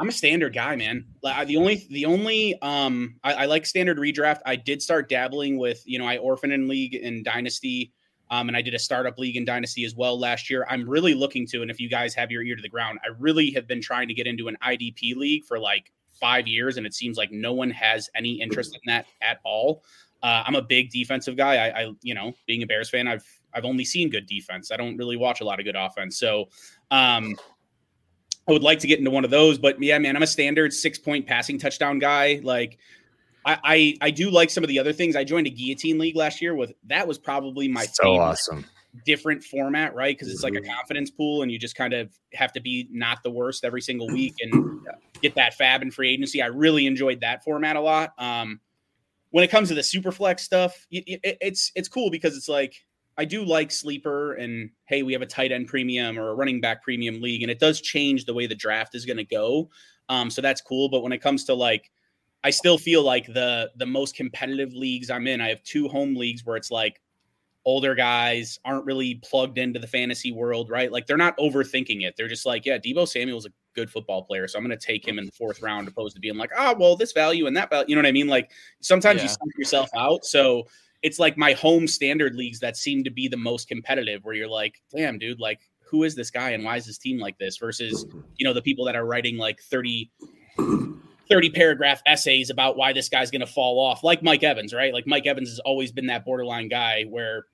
I'm 0.00 0.08
a 0.08 0.12
standard 0.12 0.55
guy, 0.55 0.76
man. 0.76 1.05
The 1.23 1.56
only 1.58 1.87
the 1.91 2.06
only 2.06 2.61
um 2.62 3.17
I, 3.23 3.35
I, 3.35 3.44
like 3.44 3.67
standard 3.67 3.99
redraft. 3.99 4.38
I 4.47 4.56
did 4.56 4.81
start 4.81 5.11
dabbling 5.11 5.58
with 5.58 5.82
you 5.85 5.99
know 5.99 6.06
I 6.06 6.17
orphan 6.17 6.52
in 6.52 6.69
league 6.69 6.94
and 6.94 7.23
dynasty, 7.23 7.93
um, 8.31 8.49
and 8.49 8.56
I 8.56 8.62
did 8.62 8.73
a 8.73 8.79
startup 8.79 9.19
league 9.19 9.37
in 9.37 9.44
dynasty 9.44 9.85
as 9.85 9.94
well 9.94 10.19
last 10.19 10.49
year. 10.49 10.67
I'm 10.70 10.88
really 10.88 11.12
looking 11.12 11.47
to, 11.49 11.61
and 11.61 11.70
if 11.70 11.79
you 11.79 11.91
guys 11.91 12.14
have 12.14 12.31
your 12.31 12.43
ear 12.43 12.56
to 12.56 12.62
the 12.62 12.69
ground, 12.69 12.99
I 13.05 13.08
really 13.19 13.50
have 13.50 13.67
been 13.67 13.82
trying 13.82 14.08
to 14.08 14.14
get 14.14 14.26
into 14.26 14.49
an 14.49 14.56
IDP 14.64 15.17
league 15.17 15.44
for 15.44 15.58
like 15.58 15.93
five 16.19 16.49
years, 16.49 16.79
and 16.79 16.87
it 16.87 16.94
seems 16.94 17.19
like 17.19 17.31
no 17.31 17.52
one 17.52 17.70
has 17.70 18.08
any 18.14 18.41
interest 18.41 18.75
in 18.75 18.81
that 18.87 19.05
at 19.20 19.38
all. 19.44 19.85
Uh, 20.23 20.44
I'm 20.47 20.55
a 20.55 20.62
big 20.62 20.91
defensive 20.91 21.37
guy. 21.37 21.56
I, 21.56 21.82
I, 21.82 21.93
you 22.02 22.14
know, 22.14 22.32
being 22.47 22.62
a 22.62 22.67
Bears 22.67 22.88
fan, 22.88 23.06
I've 23.06 23.25
I've 23.52 23.64
only 23.67 23.85
seen 23.85 24.08
good 24.08 24.26
defense. 24.26 24.70
I 24.70 24.76
don't 24.76 24.97
really 24.97 25.17
watch 25.17 25.41
a 25.41 25.44
lot 25.44 25.58
of 25.58 25.67
good 25.67 25.76
offense. 25.76 26.19
So, 26.19 26.49
um, 26.91 27.37
I 28.48 28.52
would 28.52 28.62
like 28.62 28.81
to 28.81 28.87
get 28.87 28.98
into 28.98 29.10
one 29.10 29.25
of 29.25 29.31
those, 29.31 29.58
but 29.58 29.81
yeah, 29.82 29.98
man, 29.98 30.16
I'm 30.16 30.22
a 30.22 30.26
standard 30.26 30.72
six 30.72 30.98
point 30.98 31.26
passing 31.26 31.58
touchdown 31.58 31.98
guy. 31.98 32.40
Like, 32.42 32.78
I, 33.44 33.58
I, 33.62 33.94
I 34.00 34.10
do 34.10 34.31
like 34.31 34.50
some 34.50 34.64
of 34.64 34.69
the 34.69 34.78
other 34.78 34.92
things. 34.92 35.16
I 35.16 35.25
joined 35.25 35.46
a 35.46 35.50
guillotine 35.50 35.98
league 35.98 36.16
last 36.16 36.42
year 36.42 36.54
with 36.54 36.72
that 36.87 37.06
was 37.06 37.19
probably 37.19 37.69
my 37.69 37.87
so 37.87 38.16
awesome 38.16 38.64
different 39.04 39.44
format, 39.44 39.94
right? 39.94 40.16
Because 40.16 40.32
it's 40.32 40.42
like 40.42 40.54
a 40.54 40.58
mm-hmm. 40.58 40.72
confidence 40.72 41.10
pool, 41.10 41.42
and 41.42 41.50
you 41.50 41.58
just 41.58 41.76
kind 41.76 41.92
of 41.92 42.10
have 42.34 42.52
to 42.52 42.60
be 42.60 42.88
not 42.90 43.22
the 43.22 43.31
worst 43.31 43.64
every 43.64 43.81
single 43.81 44.08
week 44.08 44.34
and 44.40 44.81
get 45.22 45.34
that 45.37 45.54
fab 45.54 45.82
and 45.82 45.92
free 45.92 46.12
agency. 46.12 46.42
I 46.42 46.46
really 46.46 46.87
enjoyed 46.87 47.20
that 47.20 47.44
format 47.44 47.76
a 47.76 47.81
lot. 47.81 48.12
Um, 48.19 48.60
when 49.31 49.44
it 49.44 49.48
comes 49.48 49.69
to 49.69 49.75
the 49.75 49.82
super 49.82 50.10
flex 50.10 50.42
stuff, 50.42 50.87
it, 50.90 51.20
it, 51.22 51.38
it's 51.40 51.70
it's 51.75 51.88
cool 51.88 52.10
because 52.10 52.37
it's 52.37 52.48
like 52.48 52.75
I 53.18 53.24
do 53.24 53.44
like 53.44 53.70
sleeper 53.70 54.34
and 54.34 54.70
hey, 54.86 55.02
we 55.02 55.12
have 55.12 55.22
a 55.22 55.26
tight 55.26 55.52
end 55.52 55.66
premium 55.66 56.18
or 56.18 56.30
a 56.30 56.34
running 56.34 56.60
back 56.60 56.82
premium 56.82 57.20
league, 57.20 57.42
and 57.42 57.50
it 57.50 57.58
does 57.58 57.80
change 57.80 58.24
the 58.24 58.34
way 58.34 58.46
the 58.46 58.54
draft 58.54 58.94
is 58.94 59.04
going 59.04 59.18
to 59.18 59.24
go. 59.24 59.68
Um, 60.08 60.30
so 60.30 60.40
that's 60.42 60.60
cool. 60.60 60.88
But 60.88 61.02
when 61.02 61.12
it 61.12 61.18
comes 61.18 61.44
to 61.44 61.54
like, 61.54 61.90
I 62.42 62.50
still 62.50 62.78
feel 62.78 63.02
like 63.02 63.26
the 63.26 63.70
the 63.76 63.86
most 63.86 64.16
competitive 64.16 64.72
leagues 64.72 65.10
I'm 65.10 65.26
in, 65.26 65.40
I 65.40 65.48
have 65.48 65.62
two 65.62 65.88
home 65.88 66.14
leagues 66.16 66.44
where 66.44 66.56
it's 66.56 66.70
like 66.70 67.00
older 67.66 67.94
guys 67.94 68.58
aren't 68.64 68.86
really 68.86 69.16
plugged 69.16 69.58
into 69.58 69.78
the 69.78 69.86
fantasy 69.86 70.32
world, 70.32 70.70
right? 70.70 70.90
Like 70.90 71.06
they're 71.06 71.16
not 71.16 71.36
overthinking 71.36 72.02
it. 72.02 72.14
They're 72.16 72.28
just 72.28 72.46
like, 72.46 72.64
yeah, 72.64 72.78
Deebo 72.78 73.06
Samuel's 73.06 73.46
a 73.46 73.50
good 73.74 73.90
football 73.90 74.22
player, 74.22 74.48
so 74.48 74.58
I'm 74.58 74.64
going 74.64 74.76
to 74.76 74.86
take 74.86 75.06
him 75.06 75.18
in 75.18 75.26
the 75.26 75.32
fourth 75.32 75.60
round, 75.60 75.86
opposed 75.86 76.14
to 76.16 76.20
being 76.20 76.36
like, 76.36 76.50
oh, 76.56 76.74
well, 76.78 76.96
this 76.96 77.12
value 77.12 77.46
and 77.46 77.56
that 77.56 77.68
value. 77.70 77.86
You 77.88 77.96
know 77.96 78.02
what 78.02 78.08
I 78.08 78.12
mean? 78.12 78.28
Like 78.28 78.50
sometimes 78.80 79.18
yeah. 79.18 79.24
you 79.24 79.28
stump 79.28 79.50
yourself 79.58 79.90
out. 79.94 80.25
So 80.25 80.66
it's 81.02 81.19
like 81.19 81.37
my 81.37 81.52
home 81.52 81.87
standard 81.87 82.35
leagues 82.35 82.61
that 82.61 82.76
seem 82.76 83.04
to 83.04 83.11
be 83.11 83.28
the 83.28 83.37
most 83.37 83.69
competitive 83.69 84.25
where 84.25 84.35
you're 84.35 84.49
like 84.49 84.83
damn 84.95 85.19
dude 85.19 85.40
like 85.40 85.61
who 85.90 86.04
is 86.04 86.14
this 86.14 86.30
guy 86.30 86.50
and 86.50 86.64
why 86.64 86.76
is 86.76 86.87
this 86.87 86.99
team 86.99 87.19
like 87.19 87.38
this? 87.38 87.57
Versus 87.59 88.07
you 88.37 88.47
know 88.47 88.54
the 88.54 88.62
people 88.62 88.85
that 88.85 88.97
are 88.97 89.04
writing 89.04 89.37
like 89.37 89.61
30 89.61 90.11
30 91.28 91.50
paragraph 91.50 92.02
essays 92.07 92.50
about 92.50 92.76
why 92.76 92.92
this 92.92 93.09
guy's 93.09 93.30
going 93.30 93.40
to 93.40 93.47
fall 93.47 93.78
off 93.78 94.02
like 94.02 94.23
mike 94.23 94.42
evans 94.42 94.73
right? 94.73 94.95
Like 94.95 95.07
mike 95.07 95.26
evans 95.26 95.49
has 95.49 95.59
always 95.61 95.92
been 95.92 96.07
that 96.07 96.25
borderline 96.25 96.69
guy 96.69 97.04
where 97.09 97.47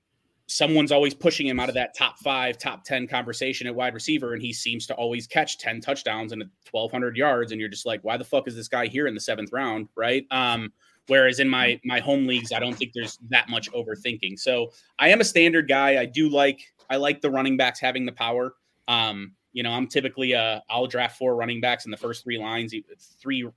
someone's 0.49 0.93
always 0.93 1.13
pushing 1.13 1.45
him 1.45 1.59
out 1.59 1.67
of 1.67 1.75
that 1.75 1.95
top 1.95 2.17
five 2.19 2.57
top 2.57 2.83
10 2.85 3.07
conversation 3.07 3.67
at 3.67 3.75
wide 3.75 3.93
receiver 3.93 4.33
and 4.33 4.41
he 4.41 4.53
seems 4.53 4.87
to 4.87 4.93
always 4.93 5.27
catch 5.27 5.57
10 5.57 5.81
touchdowns 5.81 6.31
and 6.31 6.41
1200 6.71 7.17
yards 7.17 7.51
and 7.51 7.59
you're 7.59 7.69
just 7.69 7.85
like 7.85 8.01
why 8.03 8.17
the 8.17 8.23
fuck 8.23 8.47
is 8.47 8.55
this 8.55 8.67
guy 8.67 8.87
here 8.87 9.07
in 9.07 9.15
the 9.15 9.19
seventh 9.19 9.51
round? 9.51 9.89
Right? 9.95 10.25
Um 10.31 10.71
Whereas 11.07 11.39
in 11.39 11.49
my 11.49 11.79
my 11.83 11.99
home 11.99 12.27
leagues, 12.27 12.51
I 12.51 12.59
don't 12.59 12.73
think 12.73 12.93
there's 12.93 13.17
that 13.29 13.49
much 13.49 13.71
overthinking. 13.71 14.39
So 14.39 14.71
I 14.99 15.09
am 15.09 15.21
a 15.21 15.25
standard 15.25 15.67
guy. 15.67 15.99
I 15.99 16.05
do 16.05 16.29
like 16.29 16.61
I 16.89 16.97
like 16.97 17.21
the 17.21 17.29
running 17.29 17.57
backs 17.57 17.79
having 17.79 18.05
the 18.05 18.11
power. 18.11 18.55
Um, 18.87 19.33
you 19.53 19.63
know, 19.63 19.71
I'm 19.71 19.87
typically 19.87 20.35
uh 20.35 20.59
I'll 20.69 20.87
draft 20.87 21.17
four 21.17 21.35
running 21.35 21.61
backs 21.61 21.85
in 21.85 21.91
the 21.91 21.97
first 21.97 22.23
three 22.23 22.37
lines, 22.37 22.73
three 23.19 23.47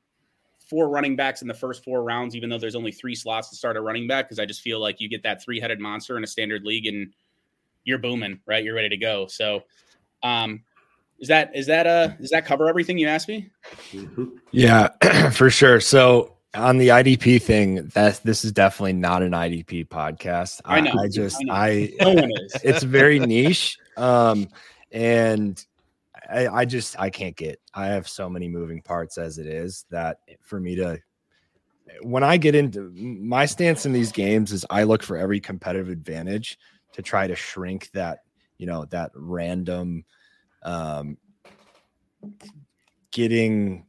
four 0.69 0.89
running 0.89 1.17
backs 1.17 1.43
in 1.43 1.49
the 1.49 1.55
first 1.55 1.83
four 1.83 2.05
rounds, 2.05 2.37
even 2.37 2.49
though 2.49 2.59
there's 2.59 2.77
only 2.77 2.93
three 2.93 3.15
slots 3.15 3.51
to 3.51 3.57
start 3.57 3.77
a 3.77 3.81
running 3.81 4.07
back, 4.07 4.27
because 4.27 4.39
I 4.39 4.47
just 4.47 4.61
feel 4.61 4.81
like 4.81 5.01
you 5.01 5.09
get 5.09 5.25
that 5.25 5.43
three 5.43 5.59
headed 5.59 5.81
monster 5.81 6.17
in 6.17 6.23
a 6.23 6.29
standard 6.29 6.63
league 6.63 6.87
and 6.87 7.13
you're 7.85 7.99
booming, 7.99 8.39
right? 8.47 8.63
You're 8.63 8.77
ready 8.77 8.89
to 8.91 8.97
go. 8.97 9.27
So 9.27 9.65
um 10.23 10.63
is 11.19 11.29
that 11.29 11.51
is 11.55 11.67
that 11.67 11.87
uh 11.87 12.09
does 12.09 12.31
that 12.31 12.47
cover 12.47 12.69
everything 12.69 12.97
you 12.97 13.09
asked 13.09 13.29
me? 13.29 13.51
Yeah, 14.53 14.89
for 15.33 15.51
sure. 15.51 15.81
So 15.81 16.37
on 16.55 16.79
the 16.79 16.89
IDP 16.89 17.41
thing, 17.41 17.87
that 17.95 18.21
this 18.25 18.45
is 18.45 18.53
definitely 18.53 18.95
not 18.95 19.23
an 19.23 19.33
IDP 19.33 19.89
podcast. 19.89 20.61
I, 20.65 20.81
know. 20.81 20.93
I 20.99 21.09
just 21.09 21.43
I, 21.49 21.93
I 22.01 22.15
no 22.15 22.29
it's 22.65 22.83
very 22.83 23.19
niche. 23.19 23.79
Um 23.97 24.49
and 24.91 25.65
I, 26.29 26.49
I 26.49 26.65
just 26.65 26.99
I 26.99 27.11
can't 27.11 27.37
get 27.37 27.61
I 27.75 27.87
have 27.87 28.09
so 28.09 28.29
many 28.29 28.49
moving 28.49 28.83
parts 28.83 29.19
as 29.19 29.39
it 29.39 29.47
is 29.47 29.85
that 29.91 30.19
for 30.41 30.59
me 30.61 30.77
to 30.77 30.99
when 32.03 32.23
I 32.23 32.37
get 32.37 32.55
into 32.55 32.93
my 32.95 33.47
stance 33.47 33.87
in 33.87 33.93
these 33.93 34.13
games 34.13 34.53
is 34.53 34.65
I 34.71 34.85
look 34.85 35.03
for 35.03 35.17
every 35.17 35.41
competitive 35.41 35.89
advantage 35.89 36.59
to 36.93 37.03
try 37.03 37.27
to 37.27 37.37
shrink 37.37 37.91
that, 37.93 38.21
you 38.59 38.67
know, 38.67 38.85
that 38.87 39.13
random 39.15 40.05
um 40.63 41.17
getting 43.13 43.87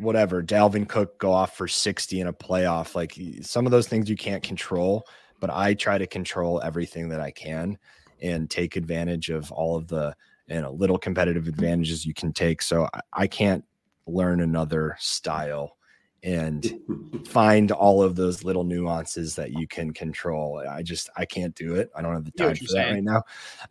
whatever 0.00 0.42
Dalvin 0.42 0.88
Cook 0.88 1.18
go 1.18 1.32
off 1.32 1.56
for 1.56 1.68
60 1.68 2.20
in 2.20 2.26
a 2.26 2.32
playoff. 2.32 2.94
Like 2.94 3.18
some 3.42 3.66
of 3.66 3.72
those 3.72 3.86
things 3.86 4.08
you 4.08 4.16
can't 4.16 4.42
control, 4.42 5.06
but 5.40 5.50
I 5.50 5.74
try 5.74 5.98
to 5.98 6.06
control 6.06 6.60
everything 6.62 7.08
that 7.10 7.20
I 7.20 7.30
can 7.30 7.78
and 8.22 8.50
take 8.50 8.76
advantage 8.76 9.30
of 9.30 9.50
all 9.52 9.76
of 9.76 9.88
the 9.88 10.14
you 10.46 10.60
know 10.60 10.72
little 10.72 10.98
competitive 10.98 11.46
advantages 11.46 12.04
you 12.04 12.14
can 12.14 12.32
take. 12.32 12.62
So 12.62 12.88
I, 12.92 13.00
I 13.12 13.26
can't 13.26 13.64
learn 14.06 14.40
another 14.40 14.96
style 14.98 15.76
and 16.22 16.66
find 17.26 17.70
all 17.70 18.02
of 18.02 18.16
those 18.16 18.44
little 18.44 18.64
nuances 18.64 19.36
that 19.36 19.52
you 19.52 19.66
can 19.66 19.92
control. 19.92 20.62
I 20.68 20.82
just 20.82 21.10
I 21.16 21.24
can't 21.24 21.54
do 21.54 21.74
it. 21.74 21.90
I 21.94 22.02
don't 22.02 22.14
have 22.14 22.24
the 22.24 22.32
time 22.32 22.56
for 22.56 22.64
that 22.64 22.70
saying. 22.70 22.94
right 22.94 23.04
now. 23.04 23.22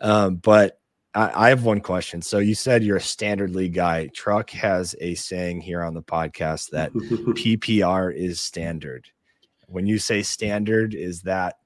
Um, 0.01 0.35
but 0.37 0.79
I, 1.19 1.47
I 1.47 1.49
have 1.49 1.65
one 1.65 1.81
question. 1.81 2.21
So 2.21 2.39
you 2.39 2.55
said 2.55 2.81
you're 2.81 2.97
a 2.97 3.01
standard 3.01 3.53
league 3.53 3.73
guy. 3.73 4.07
Truck 4.07 4.49
has 4.51 4.95
a 5.01 5.15
saying 5.15 5.59
here 5.59 5.83
on 5.83 5.93
the 5.93 6.01
podcast 6.01 6.69
that 6.69 6.93
PPR 6.93 8.15
is 8.15 8.39
standard. 8.39 9.05
When 9.67 9.85
you 9.85 9.99
say 9.99 10.23
standard, 10.23 10.93
is 10.93 11.21
that 11.23 11.57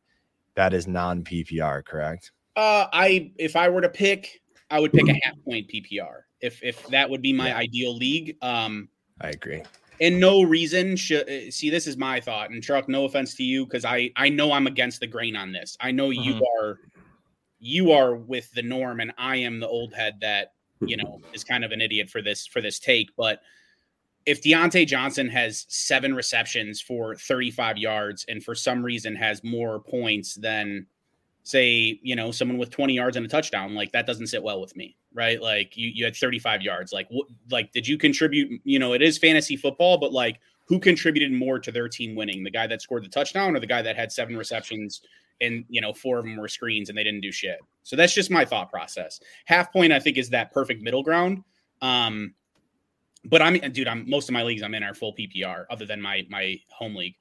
that 0.56 0.74
is 0.74 0.88
non 0.88 1.24
PPR, 1.24 1.86
correct? 1.86 2.32
Uh, 2.56 2.88
I 2.92 3.32
if 3.38 3.56
I 3.56 3.70
were 3.70 3.82
to 3.82 3.90
pick, 3.90 4.42
I 4.72 4.80
would 4.80 4.92
pick 4.92 5.08
a 5.08 5.14
half 5.24 5.36
point 5.46 5.68
PPR. 5.68 6.22
If 6.42 6.62
if 6.64 6.88
that 6.88 7.08
would 7.08 7.22
be 7.22 7.32
my 7.32 7.50
yeah. 7.50 7.58
ideal 7.58 7.96
league. 7.96 8.36
Um, 8.42 8.90
I 9.22 9.30
agree. 9.30 9.62
And 10.02 10.20
no 10.20 10.42
reason 10.42 10.96
should 10.96 11.30
uh, 11.30 11.52
see. 11.52 11.70
This 11.70 11.86
is 11.86 11.96
my 11.96 12.20
thought. 12.20 12.50
And 12.50 12.62
Truck, 12.62 12.90
no 12.90 13.06
offense 13.06 13.36
to 13.36 13.44
you, 13.44 13.66
because 13.66 13.86
I 13.86 14.10
I 14.16 14.30
know 14.30 14.52
I'm 14.52 14.66
against 14.66 15.00
the 15.00 15.08
grain 15.08 15.36
on 15.36 15.52
this. 15.52 15.78
I 15.80 15.92
know 15.92 16.10
mm-hmm. 16.10 16.24
you 16.24 16.48
are 16.60 16.80
you 17.64 17.94
are 17.94 18.14
with 18.14 18.52
the 18.52 18.62
norm, 18.62 19.00
and 19.00 19.14
I 19.18 19.38
am 19.38 19.60
the 19.60 19.68
old 19.68 19.94
head 19.94 20.18
that 20.22 20.54
hmm. 20.80 20.88
you 20.88 20.98
know 20.98 21.22
is 21.34 21.44
kind 21.44 21.64
of 21.64 21.72
an 21.72 21.82
idiot 21.82 22.10
for 22.10 22.22
this 22.22 22.46
for 22.46 22.62
this 22.62 22.78
take. 22.78 23.10
But 23.16 23.42
if 24.26 24.42
Diontae 24.42 24.88
Johnson 24.88 25.30
has 25.30 25.66
seven 25.70 26.14
receptions 26.14 26.80
for 26.80 27.16
35 27.16 27.78
yards 27.78 28.26
and 28.30 28.44
for 28.44 28.56
some 28.56 28.84
reason 28.84 29.16
has 29.16 29.44
more 29.44 29.80
points 29.80 30.36
than 30.36 30.86
say, 31.44 32.00
you 32.02 32.16
know, 32.16 32.32
someone 32.32 32.58
with 32.58 32.70
20 32.70 32.94
yards 32.94 33.18
and 33.18 33.26
a 33.26 33.30
touchdown, 33.30 33.76
like 33.76 33.92
that 33.92 34.08
doesn't 34.08 34.28
sit 34.28 34.42
well 34.42 34.62
with 34.62 34.76
me, 34.78 34.96
right? 35.14 35.42
Like 35.42 35.76
you, 35.76 35.90
you 35.90 36.06
had 36.06 36.16
35 36.16 36.62
yards. 36.62 36.94
Like, 36.94 37.08
what, 37.10 37.28
like, 37.52 37.74
did 37.74 37.86
you 37.86 37.98
contribute? 37.98 38.62
You 38.64 38.80
know, 38.80 38.94
it 38.94 39.02
is 39.02 39.18
fantasy 39.18 39.58
football, 39.58 39.98
but 39.98 40.14
like, 40.14 40.40
who 40.66 40.80
contributed 40.80 41.34
more 41.34 41.60
to 41.60 41.72
their 41.72 41.90
team 41.90 42.16
winning? 42.16 42.46
The 42.46 42.50
guy 42.50 42.68
that 42.68 42.82
scored 42.82 43.04
the 43.04 43.10
touchdown 43.10 43.56
or 43.56 43.60
the 43.60 43.68
guy 43.68 43.82
that 43.82 43.98
had 43.98 44.14
seven 44.14 44.38
receptions 44.38 45.02
and, 45.44 45.66
you 45.70 45.82
know, 45.82 45.94
four 45.94 46.18
of 46.18 46.26
them 46.26 46.38
were 46.38 46.48
screens 46.48 46.90
and 46.90 46.98
they 46.98 47.04
didn't 47.04 47.22
do 47.22 47.32
shit? 47.32 47.60
So 47.84 47.96
that's 47.96 48.14
just 48.14 48.32
my 48.32 48.46
thought 48.46 48.72
process. 48.72 49.20
Half 49.46 49.72
point, 49.72 49.92
I 49.92 50.00
think, 50.00 50.18
is 50.18 50.30
that 50.30 50.52
perfect 50.52 50.82
middle 50.82 51.04
ground. 51.04 51.44
Um, 51.82 52.34
but 53.26 53.42
I'm, 53.42 53.58
dude, 53.72 53.88
I'm 53.88 54.10
most 54.10 54.30
of 54.30 54.34
my 54.34 54.44
leagues 54.44 54.64
I'm 54.64 54.74
in 54.74 54.84
are 54.84 54.94
full 54.94 55.14
PPR, 55.14 55.66
other 55.70 55.86
than 55.86 56.02
my 56.02 56.26
my 56.30 56.60
home 56.70 56.96
league. 56.96 57.16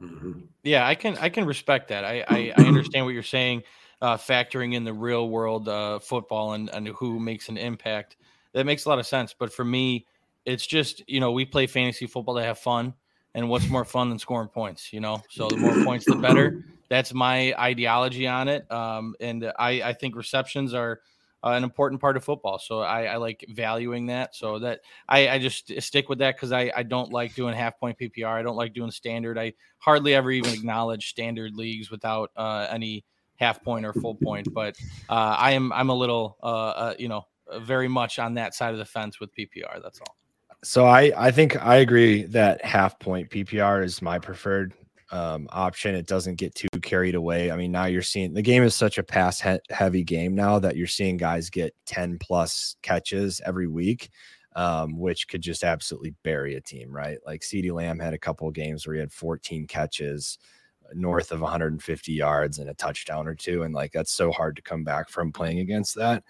Mm-hmm. 0.00 0.40
Yeah, 0.62 0.86
I 0.86 0.94
can 0.94 1.16
I 1.18 1.28
can 1.28 1.44
respect 1.44 1.88
that. 1.88 2.04
I 2.04 2.24
I, 2.28 2.52
I 2.56 2.62
understand 2.66 3.04
what 3.04 3.14
you're 3.14 3.22
saying, 3.22 3.62
uh, 4.00 4.16
factoring 4.16 4.74
in 4.74 4.84
the 4.84 4.92
real 4.92 5.28
world 5.28 5.68
uh, 5.68 5.98
football 5.98 6.52
and, 6.52 6.70
and 6.70 6.88
who 6.88 7.18
makes 7.18 7.48
an 7.48 7.56
impact. 7.56 8.16
That 8.52 8.66
makes 8.66 8.86
a 8.86 8.88
lot 8.88 8.98
of 8.98 9.06
sense. 9.06 9.34
But 9.38 9.52
for 9.52 9.64
me, 9.64 10.06
it's 10.44 10.66
just 10.66 11.02
you 11.08 11.20
know 11.20 11.32
we 11.32 11.44
play 11.44 11.66
fantasy 11.66 12.06
football 12.06 12.36
to 12.36 12.42
have 12.42 12.58
fun, 12.58 12.94
and 13.34 13.48
what's 13.48 13.68
more 13.68 13.84
fun 13.84 14.08
than 14.08 14.18
scoring 14.18 14.48
points? 14.48 14.92
You 14.92 15.00
know, 15.00 15.22
so 15.28 15.48
the 15.48 15.56
more 15.56 15.84
points, 15.84 16.06
the 16.06 16.16
better. 16.16 16.64
That's 16.88 17.12
my 17.12 17.54
ideology 17.58 18.26
on 18.26 18.48
it. 18.48 18.70
Um, 18.70 19.14
and 19.20 19.52
I 19.58 19.82
I 19.82 19.92
think 19.92 20.16
receptions 20.16 20.74
are 20.74 21.00
uh, 21.46 21.50
an 21.50 21.64
important 21.64 22.00
part 22.00 22.16
of 22.16 22.24
football. 22.24 22.58
So 22.58 22.80
I, 22.80 23.04
I, 23.04 23.16
like 23.16 23.44
valuing 23.50 24.06
that. 24.06 24.34
So 24.34 24.58
that 24.60 24.80
I, 25.08 25.28
I 25.28 25.38
just 25.38 25.70
stick 25.80 26.08
with 26.08 26.18
that 26.18 26.34
because 26.34 26.50
I, 26.50 26.72
I 26.74 26.82
don't 26.82 27.12
like 27.12 27.34
doing 27.34 27.54
half 27.54 27.78
point 27.78 27.98
PPR. 27.98 28.26
I 28.26 28.42
don't 28.42 28.56
like 28.56 28.74
doing 28.74 28.90
standard. 28.90 29.38
I 29.38 29.52
hardly 29.78 30.14
ever 30.14 30.30
even 30.30 30.52
acknowledge 30.52 31.08
standard 31.08 31.54
leagues 31.54 31.90
without 31.90 32.30
uh, 32.36 32.66
any 32.70 33.04
half 33.36 33.62
point 33.62 33.86
or 33.86 33.92
full 33.92 34.16
point. 34.16 34.52
But 34.52 34.76
uh, 35.08 35.36
I 35.38 35.52
am 35.52 35.72
I'm 35.72 35.90
a 35.90 35.94
little 35.94 36.36
uh, 36.42 36.46
uh, 36.46 36.94
you 36.98 37.08
know 37.08 37.26
very 37.60 37.88
much 37.88 38.18
on 38.18 38.34
that 38.34 38.54
side 38.54 38.72
of 38.72 38.78
the 38.78 38.84
fence 38.84 39.20
with 39.20 39.30
PPR. 39.36 39.80
That's 39.82 40.00
all. 40.00 40.16
So 40.64 40.86
I 40.86 41.12
I 41.16 41.30
think 41.30 41.64
I 41.64 41.76
agree 41.76 42.24
that 42.24 42.64
half 42.64 42.98
point 42.98 43.30
PPR 43.30 43.84
is 43.84 44.02
my 44.02 44.18
preferred 44.18 44.74
um, 45.10 45.48
option. 45.50 45.94
It 45.94 46.06
doesn't 46.06 46.36
get 46.36 46.54
too 46.54 46.68
carried 46.82 47.14
away. 47.14 47.50
I 47.50 47.56
mean, 47.56 47.72
now 47.72 47.86
you're 47.86 48.02
seeing 48.02 48.34
the 48.34 48.42
game 48.42 48.62
is 48.62 48.74
such 48.74 48.98
a 48.98 49.02
pass 49.02 49.40
he- 49.40 49.58
heavy 49.70 50.02
game 50.02 50.34
now 50.34 50.58
that 50.58 50.76
you're 50.76 50.86
seeing 50.86 51.16
guys 51.16 51.50
get 51.50 51.74
10 51.86 52.18
plus 52.18 52.76
catches 52.82 53.40
every 53.44 53.68
week, 53.68 54.10
um, 54.54 54.98
which 54.98 55.28
could 55.28 55.42
just 55.42 55.64
absolutely 55.64 56.14
bury 56.22 56.56
a 56.56 56.60
team, 56.60 56.90
right? 56.90 57.18
Like 57.24 57.42
CeeDee 57.42 57.72
Lamb 57.72 57.98
had 57.98 58.14
a 58.14 58.18
couple 58.18 58.48
of 58.48 58.54
games 58.54 58.86
where 58.86 58.94
he 58.94 59.00
had 59.00 59.12
14 59.12 59.66
catches 59.66 60.38
uh, 60.84 60.88
north 60.94 61.30
of 61.30 61.40
150 61.40 62.12
yards 62.12 62.58
and 62.58 62.68
a 62.68 62.74
touchdown 62.74 63.28
or 63.28 63.34
two. 63.34 63.62
And 63.62 63.74
like 63.74 63.92
that's 63.92 64.12
so 64.12 64.32
hard 64.32 64.56
to 64.56 64.62
come 64.62 64.82
back 64.82 65.08
from 65.08 65.32
playing 65.32 65.60
against 65.60 65.94
that. 65.96 66.24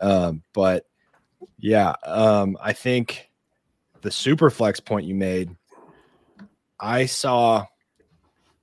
Um, 0.00 0.42
but 0.52 0.86
yeah, 1.58 1.94
um, 2.04 2.56
I 2.60 2.72
think 2.74 3.30
the 4.02 4.10
super 4.10 4.50
flex 4.50 4.80
point 4.80 5.06
you 5.06 5.14
made, 5.14 5.54
I 6.78 7.06
saw 7.06 7.66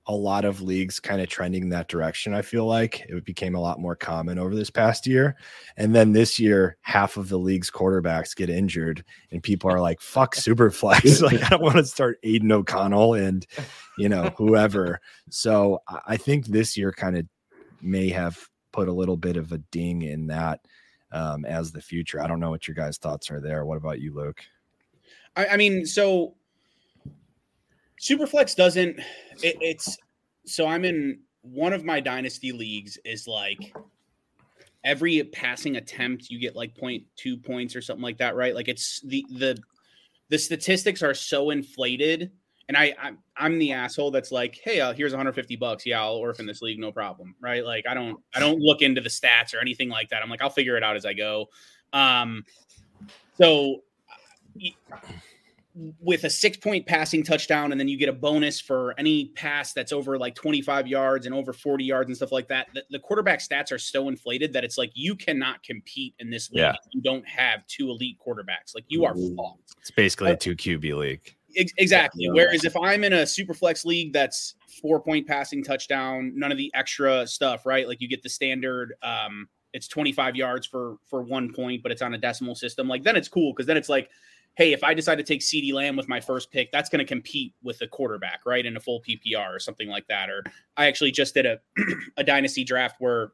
a 0.08 0.14
lot 0.14 0.46
of 0.46 0.62
leagues 0.62 0.98
kind 0.98 1.20
of 1.20 1.28
trending 1.28 1.64
in 1.64 1.68
that 1.68 1.88
direction. 1.88 2.32
I 2.32 2.40
feel 2.40 2.64
like 2.64 3.00
it 3.10 3.24
became 3.26 3.54
a 3.54 3.60
lot 3.60 3.78
more 3.78 3.94
common 3.94 4.38
over 4.38 4.54
this 4.54 4.70
past 4.70 5.06
year. 5.06 5.36
And 5.76 5.94
then 5.94 6.12
this 6.12 6.38
year, 6.38 6.78
half 6.80 7.18
of 7.18 7.28
the 7.28 7.38
league's 7.38 7.70
quarterbacks 7.70 8.34
get 8.34 8.48
injured, 8.48 9.04
and 9.30 9.42
people 9.42 9.70
are 9.70 9.80
like, 9.80 10.00
fuck 10.00 10.34
super 10.34 10.70
flex. 10.70 11.20
like, 11.22 11.42
I 11.44 11.50
don't 11.50 11.62
want 11.62 11.76
to 11.76 11.84
start 11.84 12.18
Aidan 12.22 12.50
O'Connell 12.50 13.14
and, 13.14 13.46
you 13.98 14.08
know, 14.08 14.32
whoever. 14.38 14.98
So 15.28 15.82
I 16.06 16.16
think 16.16 16.46
this 16.46 16.74
year 16.76 16.90
kind 16.90 17.18
of 17.18 17.26
may 17.82 18.08
have 18.08 18.38
put 18.72 18.88
a 18.88 18.92
little 18.92 19.16
bit 19.18 19.36
of 19.36 19.52
a 19.52 19.58
ding 19.58 20.02
in 20.02 20.28
that 20.28 20.60
um, 21.12 21.44
as 21.44 21.70
the 21.70 21.82
future. 21.82 22.20
I 22.22 22.26
don't 22.26 22.40
know 22.40 22.50
what 22.50 22.66
your 22.66 22.74
guys' 22.74 22.96
thoughts 22.96 23.30
are 23.30 23.40
there. 23.40 23.66
What 23.66 23.76
about 23.76 24.00
you, 24.00 24.14
Luke? 24.14 24.40
I, 25.36 25.48
I 25.48 25.56
mean, 25.58 25.84
so 25.84 26.34
Superflex 28.00 28.56
doesn't. 28.56 28.98
It, 29.42 29.56
it's 29.60 29.98
so 30.46 30.66
I'm 30.66 30.84
in 30.84 31.20
one 31.42 31.72
of 31.72 31.84
my 31.84 32.00
dynasty 32.00 32.52
leagues 32.52 32.98
is 33.04 33.26
like 33.26 33.74
every 34.84 35.22
passing 35.24 35.76
attempt 35.76 36.30
you 36.30 36.38
get 36.38 36.56
like 36.56 36.74
0.2 36.74 37.44
points 37.44 37.74
or 37.74 37.82
something 37.82 38.02
like 38.02 38.18
that, 38.18 38.36
right? 38.36 38.54
Like 38.54 38.68
it's 38.68 39.00
the 39.02 39.24
the 39.30 39.58
the 40.28 40.38
statistics 40.38 41.02
are 41.02 41.14
so 41.14 41.50
inflated. 41.50 42.30
And 42.68 42.76
I, 42.76 42.94
I'm, 43.00 43.18
I'm 43.34 43.58
the 43.58 43.72
asshole 43.72 44.10
that's 44.10 44.30
like, 44.30 44.60
hey, 44.62 44.80
uh, 44.80 44.92
here's 44.92 45.12
150 45.12 45.56
bucks. 45.56 45.86
Yeah, 45.86 46.02
I'll 46.02 46.16
orphan 46.16 46.44
this 46.44 46.60
league, 46.60 46.78
no 46.78 46.92
problem, 46.92 47.34
right? 47.40 47.64
Like 47.64 47.86
I 47.88 47.94
don't, 47.94 48.20
I 48.34 48.40
don't 48.40 48.60
look 48.60 48.82
into 48.82 49.00
the 49.00 49.08
stats 49.08 49.54
or 49.54 49.60
anything 49.60 49.88
like 49.88 50.10
that. 50.10 50.22
I'm 50.22 50.28
like, 50.28 50.42
I'll 50.42 50.50
figure 50.50 50.76
it 50.76 50.82
out 50.82 50.94
as 50.94 51.06
I 51.06 51.14
go. 51.14 51.46
Um, 51.94 52.44
so 53.38 53.82
with 56.00 56.24
a 56.24 56.30
six 56.30 56.56
point 56.56 56.86
passing 56.86 57.22
touchdown, 57.22 57.72
and 57.72 57.80
then 57.80 57.88
you 57.88 57.96
get 57.96 58.08
a 58.08 58.12
bonus 58.12 58.60
for 58.60 58.94
any 58.98 59.26
pass 59.36 59.72
that's 59.72 59.92
over 59.92 60.18
like 60.18 60.34
25 60.34 60.86
yards 60.86 61.26
and 61.26 61.34
over 61.34 61.52
40 61.52 61.84
yards 61.84 62.08
and 62.08 62.16
stuff 62.16 62.32
like 62.32 62.48
that. 62.48 62.68
The, 62.74 62.84
the 62.90 62.98
quarterback 62.98 63.40
stats 63.40 63.70
are 63.72 63.78
so 63.78 64.08
inflated 64.08 64.52
that 64.52 64.64
it's 64.64 64.78
like 64.78 64.90
you 64.94 65.14
cannot 65.14 65.62
compete 65.62 66.14
in 66.18 66.30
this 66.30 66.50
league. 66.50 66.60
Yeah. 66.60 66.74
you 66.92 67.00
don't 67.00 67.26
have 67.28 67.66
two 67.66 67.90
elite 67.90 68.18
quarterbacks. 68.24 68.74
Like 68.74 68.84
you 68.88 69.04
are 69.04 69.14
fucked. 69.14 69.74
It's 69.80 69.90
basically 69.90 70.32
a 70.32 70.36
two 70.36 70.56
QB 70.56 70.96
league. 70.96 71.36
Ex- 71.56 71.72
exactly. 71.78 72.24
Yeah. 72.24 72.32
Whereas 72.32 72.64
if 72.64 72.76
I'm 72.76 73.04
in 73.04 73.12
a 73.12 73.26
super 73.26 73.54
flex 73.54 73.84
league 73.84 74.12
that's 74.12 74.54
four 74.82 75.00
point 75.00 75.26
passing 75.26 75.62
touchdown, 75.62 76.32
none 76.34 76.52
of 76.52 76.58
the 76.58 76.70
extra 76.74 77.26
stuff, 77.26 77.66
right? 77.66 77.86
Like 77.86 78.00
you 78.00 78.08
get 78.08 78.22
the 78.22 78.30
standard 78.30 78.94
um 79.02 79.48
it's 79.74 79.86
25 79.86 80.34
yards 80.34 80.66
for 80.66 80.96
for 81.06 81.22
one 81.22 81.52
point, 81.52 81.82
but 81.82 81.92
it's 81.92 82.02
on 82.02 82.14
a 82.14 82.18
decimal 82.18 82.54
system. 82.54 82.88
Like 82.88 83.04
then 83.04 83.16
it's 83.16 83.28
cool 83.28 83.52
because 83.52 83.66
then 83.66 83.76
it's 83.76 83.88
like 83.88 84.10
hey, 84.58 84.72
if 84.72 84.82
I 84.82 84.92
decide 84.92 85.18
to 85.18 85.22
take 85.22 85.40
CeeDee 85.40 85.72
Lamb 85.72 85.94
with 85.94 86.08
my 86.08 86.20
first 86.20 86.50
pick, 86.50 86.72
that's 86.72 86.88
going 86.88 86.98
to 86.98 87.04
compete 87.04 87.54
with 87.62 87.78
the 87.78 87.86
quarterback, 87.86 88.40
right? 88.44 88.66
In 88.66 88.76
a 88.76 88.80
full 88.80 89.00
PPR 89.00 89.54
or 89.54 89.60
something 89.60 89.86
like 89.86 90.08
that. 90.08 90.28
Or 90.28 90.42
I 90.76 90.86
actually 90.86 91.12
just 91.12 91.32
did 91.32 91.46
a, 91.46 91.60
a 92.16 92.24
dynasty 92.24 92.64
draft 92.64 92.96
where 92.98 93.30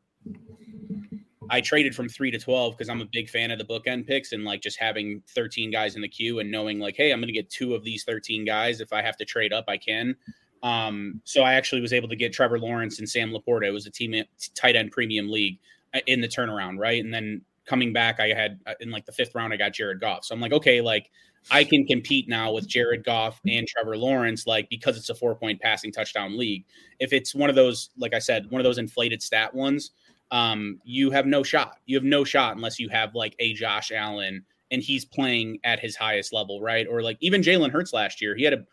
I 1.49 1.62
traded 1.62 1.95
from 1.95 2.11
three 2.11 2.31
to 2.31 2.38
12 2.38 2.76
because 2.76 2.90
I'm 2.90 3.00
a 3.00 3.07
big 3.11 3.31
fan 3.31 3.50
of 3.50 3.59
the 3.59 3.64
bookend 3.64 4.07
picks 4.07 4.33
and 4.33 4.45
like 4.45 4.61
just 4.61 4.78
having 4.78 5.23
13 5.35 5.71
guys 5.71 5.97
in 5.97 6.02
the 6.02 6.09
queue 6.09 6.40
and 6.40 6.50
knowing 6.50 6.78
like, 6.78 6.95
hey, 6.95 7.11
I'm 7.11 7.21
going 7.21 7.28
to 7.28 7.33
get 7.33 7.49
two 7.49 7.75
of 7.75 7.85
these 7.85 8.04
13 8.04 8.45
guys. 8.45 8.83
If 8.83 8.93
I 8.93 9.00
have 9.00 9.16
to 9.16 9.25
trade 9.25 9.54
up, 9.54 9.64
I 9.66 9.78
can. 9.78 10.14
Um, 10.62 11.23
so 11.25 11.43
I 11.43 11.54
actually 11.54 11.81
was 11.81 11.95
able 11.95 12.09
to 12.09 12.16
get 12.16 12.35
Trevor 12.35 12.59
Lawrence 12.59 12.99
and 12.99 13.09
Sam 13.09 13.33
LaPorta. 13.33 13.66
It 13.66 13.71
was 13.71 13.87
a 13.87 13.90
team 13.90 14.23
tight 14.54 14.76
end 14.76 14.93
premium 14.93 15.31
league 15.31 15.59
uh, 15.95 16.00
in 16.07 16.21
the 16.21 16.28
turnaround, 16.28 16.78
right? 16.78 17.02
And 17.02 17.14
then 17.14 17.40
coming 17.66 17.92
back, 17.92 18.21
I 18.21 18.28
had 18.28 18.61
uh, 18.66 18.75
in 18.80 18.90
like 18.90 19.06
the 19.06 19.12
fifth 19.12 19.35
round, 19.35 19.52
I 19.52 19.56
got 19.56 19.73
Jared 19.73 20.00
Goff. 20.00 20.25
So 20.25 20.35
I'm 20.35 20.40
like, 20.40 20.52
okay, 20.52 20.80
like 20.80 21.11
I 21.50 21.64
can 21.64 21.87
compete 21.87 22.28
now 22.28 22.52
with 22.52 22.68
Jared 22.68 23.04
Goff 23.04 23.40
and 23.47 23.66
Trevor 23.66 23.97
Lawrence, 23.97 24.47
like 24.47 24.68
because 24.68 24.97
it's 24.97 25.11
a 25.11 25.14
four 25.14 25.35
point 25.35 25.61
passing 25.61 25.92
touchdown 25.92 26.38
league. 26.38 26.64
If 27.00 27.12
it's 27.12 27.35
one 27.35 27.50
of 27.50 27.56
those, 27.56 27.90
like 27.99 28.14
I 28.14 28.18
said, 28.18 28.50
one 28.50 28.61
of 28.61 28.64
those 28.64 28.78
inflated 28.78 29.23
stat 29.23 29.54
ones, 29.54 29.90
um, 30.30 30.80
you 30.85 31.11
have 31.11 31.26
no 31.26 31.42
shot. 31.42 31.78
You 31.87 31.97
have 31.97 32.04
no 32.04 32.25
shot 32.25 32.56
unless 32.56 32.78
you 32.78 32.88
have 32.88 33.14
like 33.14 33.37
a 33.38 33.52
Josh 33.52 33.92
Allen 33.92 34.44
and 34.71 34.83
he's 34.83 35.04
playing 35.04 35.59
at 35.64 35.80
his 35.80 35.97
highest 35.97 36.33
level, 36.33 36.61
right? 36.61 36.87
Or 36.88 37.02
like 37.02 37.18
even 37.21 37.42
Jalen 37.42 37.71
Hurts 37.71 37.92
last 37.92 38.21
year, 38.21 38.35
he 38.35 38.44
had 38.44 38.54
a 38.54 38.64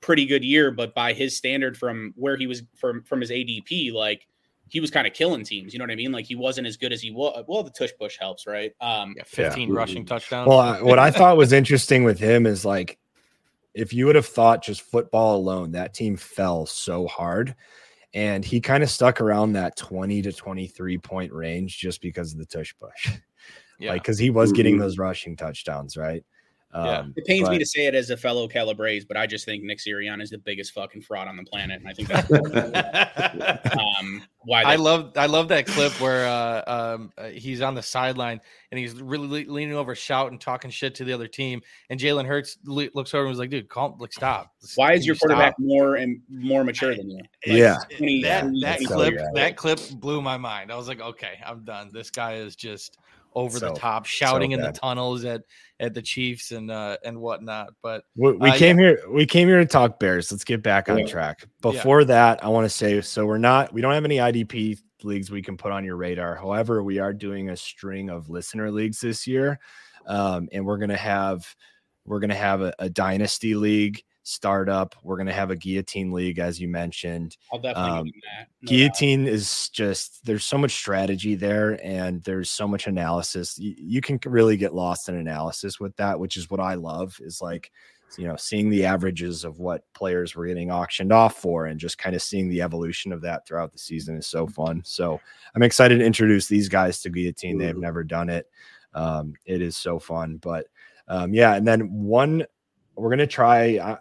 pretty 0.00 0.26
good 0.26 0.44
year, 0.44 0.70
but 0.70 0.94
by 0.94 1.12
his 1.12 1.36
standard 1.36 1.76
from 1.76 2.14
where 2.16 2.36
he 2.36 2.46
was 2.46 2.62
from 2.76 3.02
from 3.02 3.20
his 3.20 3.30
ADP, 3.30 3.92
like 3.92 4.26
he 4.68 4.80
was 4.80 4.90
kind 4.90 5.06
of 5.06 5.12
killing 5.12 5.44
teams. 5.44 5.72
You 5.72 5.78
know 5.78 5.84
what 5.84 5.92
I 5.92 5.96
mean? 5.96 6.12
Like 6.12 6.26
he 6.26 6.34
wasn't 6.34 6.66
as 6.66 6.76
good 6.76 6.92
as 6.92 7.00
he 7.00 7.10
was. 7.10 7.44
Well, 7.46 7.62
the 7.62 7.70
tush 7.70 7.92
push 7.98 8.18
helps, 8.18 8.46
right? 8.46 8.72
Um, 8.80 9.14
yeah, 9.16 9.22
15 9.24 9.68
yeah. 9.68 9.78
rushing 9.78 10.04
touchdowns. 10.04 10.48
Well, 10.48 10.84
what 10.84 10.98
I 10.98 11.10
thought 11.10 11.36
was 11.36 11.52
interesting 11.52 12.04
with 12.04 12.18
him 12.18 12.46
is 12.46 12.64
like 12.64 12.98
if 13.76 13.92
you 13.92 14.06
would 14.06 14.16
have 14.16 14.26
thought 14.26 14.64
just 14.64 14.80
football 14.80 15.36
alone, 15.36 15.72
that 15.72 15.94
team 15.94 16.16
fell 16.16 16.66
so 16.66 17.06
hard. 17.06 17.54
And 18.14 18.42
he 18.42 18.60
kind 18.60 18.82
of 18.82 18.88
stuck 18.88 19.20
around 19.20 19.52
that 19.52 19.76
20 19.76 20.22
to 20.22 20.32
23 20.32 20.98
point 20.98 21.32
range 21.32 21.78
just 21.78 22.00
because 22.00 22.32
of 22.32 22.38
the 22.38 22.46
tush 22.46 22.74
push. 22.80 23.12
Yeah. 23.78 23.90
Like, 23.90 24.04
because 24.04 24.16
he 24.16 24.30
was 24.30 24.52
getting 24.52 24.76
mm-hmm. 24.76 24.84
those 24.84 24.96
rushing 24.96 25.36
touchdowns, 25.36 25.98
right? 25.98 26.24
Yeah. 26.74 26.98
Um, 26.98 27.14
it 27.16 27.24
pains 27.24 27.44
but, 27.44 27.52
me 27.52 27.58
to 27.58 27.66
say 27.66 27.86
it 27.86 27.94
as 27.94 28.10
a 28.10 28.16
fellow 28.16 28.48
Calabrese, 28.48 29.06
but 29.06 29.16
I 29.16 29.26
just 29.26 29.44
think 29.46 29.62
Nick 29.62 29.78
Sirianni 29.78 30.22
is 30.22 30.30
the 30.30 30.38
biggest 30.38 30.72
fucking 30.72 31.02
fraud 31.02 31.26
on 31.26 31.36
the 31.36 31.44
planet, 31.44 31.80
and 31.80 31.88
I 31.88 31.94
think 31.94 32.08
that's 32.08 32.30
um, 34.00 34.22
why. 34.40 34.64
They- 34.64 34.70
I 34.70 34.76
love 34.76 35.12
I 35.16 35.26
love 35.26 35.48
that 35.48 35.66
clip 35.66 35.98
where 36.00 36.26
uh, 36.26 36.62
um, 36.66 37.12
uh, 37.16 37.28
he's 37.28 37.62
on 37.62 37.74
the 37.74 37.82
sideline 37.82 38.40
and 38.72 38.78
he's 38.78 38.94
really 39.00 39.46
leaning 39.46 39.74
over, 39.74 39.94
shouting, 39.94 40.38
talking 40.38 40.70
shit 40.70 40.94
to 40.96 41.04
the 41.04 41.12
other 41.12 41.28
team, 41.28 41.62
and 41.88 41.98
Jalen 41.98 42.26
Hurts 42.26 42.58
le- 42.64 42.90
looks 42.94 43.14
over 43.14 43.22
and 43.22 43.30
was 43.30 43.38
like, 43.38 43.50
"Dude, 43.50 43.68
calm, 43.68 43.96
like 43.98 44.12
stop." 44.12 44.52
Why 44.74 44.92
is 44.92 45.06
your 45.06 45.14
you 45.14 45.20
quarterback 45.20 45.54
stop? 45.54 45.66
more 45.66 45.96
and 45.96 46.20
more 46.28 46.62
mature 46.62 46.94
than 46.94 47.08
you? 47.08 47.22
Like, 47.46 47.56
yeah, 47.56 47.78
20, 47.96 48.22
that, 48.22 48.44
that 48.60 48.80
clip 48.84 49.18
that 49.34 49.56
clip 49.56 49.80
blew 49.92 50.20
my 50.20 50.36
mind. 50.36 50.70
I 50.70 50.76
was 50.76 50.88
like, 50.88 51.00
"Okay, 51.00 51.38
I'm 51.44 51.64
done. 51.64 51.90
This 51.92 52.10
guy 52.10 52.34
is 52.34 52.54
just." 52.54 52.98
Over 53.36 53.58
so, 53.58 53.68
the 53.68 53.78
top, 53.78 54.06
shouting 54.06 54.50
so 54.50 54.54
in 54.54 54.60
the 54.62 54.72
tunnels 54.72 55.24
at 55.24 55.42
at 55.78 55.94
the 55.94 56.02
Chiefs 56.02 56.50
and 56.50 56.70
uh 56.70 56.96
and 57.04 57.20
whatnot. 57.20 57.68
But 57.82 58.04
we, 58.16 58.32
we 58.32 58.50
uh, 58.50 58.56
came 58.56 58.80
yeah. 58.80 58.86
here 58.86 59.10
we 59.10 59.26
came 59.26 59.46
here 59.46 59.58
to 59.58 59.66
talk 59.66 60.00
Bears. 60.00 60.32
Let's 60.32 60.42
get 60.42 60.62
back 60.62 60.88
on 60.88 60.98
yeah. 60.98 61.06
track. 61.06 61.46
Before 61.60 62.00
yeah. 62.00 62.06
that, 62.06 62.44
I 62.44 62.48
want 62.48 62.64
to 62.64 62.70
say 62.70 63.00
so 63.02 63.26
we're 63.26 63.38
not 63.38 63.72
we 63.72 63.82
don't 63.82 63.92
have 63.92 64.04
any 64.04 64.16
IDP 64.16 64.78
leagues 65.04 65.30
we 65.30 65.42
can 65.42 65.56
put 65.56 65.70
on 65.70 65.84
your 65.84 65.96
radar. 65.96 66.34
However, 66.34 66.82
we 66.82 66.98
are 66.98 67.12
doing 67.12 67.50
a 67.50 67.56
string 67.56 68.10
of 68.10 68.30
listener 68.30 68.70
leagues 68.70 69.00
this 69.00 69.26
year. 69.26 69.60
Um, 70.06 70.48
and 70.52 70.64
we're 70.64 70.78
gonna 70.78 70.96
have 70.96 71.54
we're 72.06 72.20
gonna 72.20 72.34
have 72.34 72.62
a, 72.62 72.72
a 72.78 72.88
dynasty 72.88 73.54
league 73.54 74.02
startup. 74.26 74.94
We're 75.02 75.16
going 75.16 75.28
to 75.28 75.32
have 75.32 75.50
a 75.50 75.56
guillotine 75.56 76.10
league, 76.10 76.38
as 76.38 76.60
you 76.60 76.68
mentioned. 76.68 77.36
I'll 77.52 77.60
definitely 77.60 77.90
um, 77.90 78.06
no 78.62 78.68
guillotine 78.68 79.24
doubt. 79.24 79.34
is 79.34 79.68
just 79.70 80.24
there's 80.26 80.44
so 80.44 80.58
much 80.58 80.72
strategy 80.72 81.34
there, 81.34 81.78
and 81.84 82.22
there's 82.24 82.50
so 82.50 82.66
much 82.66 82.86
analysis. 82.86 83.58
You, 83.58 83.74
you, 83.78 84.00
can 84.00 84.18
really 84.26 84.56
get 84.56 84.74
lost 84.74 85.08
in 85.08 85.14
analysis 85.14 85.78
with 85.78 85.96
that, 85.96 86.18
which 86.18 86.36
is 86.36 86.50
what 86.50 86.60
I 86.60 86.74
love. 86.74 87.18
Is 87.20 87.40
like 87.40 87.70
you 88.18 88.26
know 88.26 88.36
seeing 88.36 88.68
the 88.68 88.84
averages 88.84 89.44
of 89.44 89.58
what 89.58 89.84
players 89.94 90.34
were 90.34 90.46
getting 90.46 90.70
auctioned 90.70 91.12
off 91.12 91.36
for, 91.36 91.66
and 91.66 91.78
just 91.78 91.98
kind 91.98 92.16
of 92.16 92.22
seeing 92.22 92.48
the 92.48 92.62
evolution 92.62 93.12
of 93.12 93.20
that 93.22 93.46
throughout 93.46 93.72
the 93.72 93.78
season 93.78 94.16
is 94.16 94.26
so 94.26 94.46
fun. 94.46 94.82
So 94.84 95.20
I'm 95.54 95.62
excited 95.62 95.98
to 95.98 96.04
introduce 96.04 96.48
these 96.48 96.68
guys 96.68 97.00
to 97.02 97.10
guillotine. 97.10 97.58
They've 97.58 97.76
never 97.76 98.02
done 98.02 98.28
it. 98.28 98.50
Um, 98.92 99.34
it 99.44 99.62
is 99.62 99.76
so 99.76 99.98
fun, 99.98 100.38
but 100.38 100.66
um, 101.08 101.32
yeah, 101.32 101.54
and 101.54 101.66
then 101.66 101.92
one 101.92 102.44
we're 102.96 103.10
going 103.10 103.18
to 103.18 103.26
try 103.26 103.78
uh, 103.78 103.96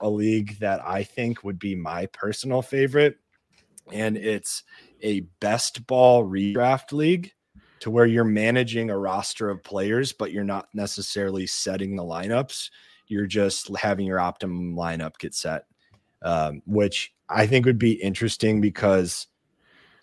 a 0.00 0.08
league 0.08 0.58
that 0.60 0.80
I 0.86 1.02
think 1.02 1.44
would 1.44 1.58
be 1.58 1.74
my 1.74 2.06
personal 2.06 2.62
favorite. 2.62 3.18
And 3.92 4.16
it's 4.16 4.62
a 5.02 5.20
best 5.40 5.86
ball 5.86 6.24
redraft 6.24 6.92
league 6.92 7.32
to 7.80 7.90
where 7.90 8.06
you're 8.06 8.24
managing 8.24 8.90
a 8.90 8.98
roster 8.98 9.48
of 9.50 9.62
players, 9.62 10.12
but 10.12 10.32
you're 10.32 10.44
not 10.44 10.68
necessarily 10.74 11.46
setting 11.46 11.96
the 11.96 12.02
lineups. 12.02 12.70
You're 13.06 13.26
just 13.26 13.74
having 13.76 14.06
your 14.06 14.18
optimum 14.18 14.74
lineup 14.74 15.18
get 15.18 15.34
set, 15.34 15.66
um, 16.22 16.62
which 16.66 17.12
I 17.28 17.46
think 17.46 17.66
would 17.66 17.78
be 17.78 17.92
interesting 17.92 18.60
because 18.60 19.26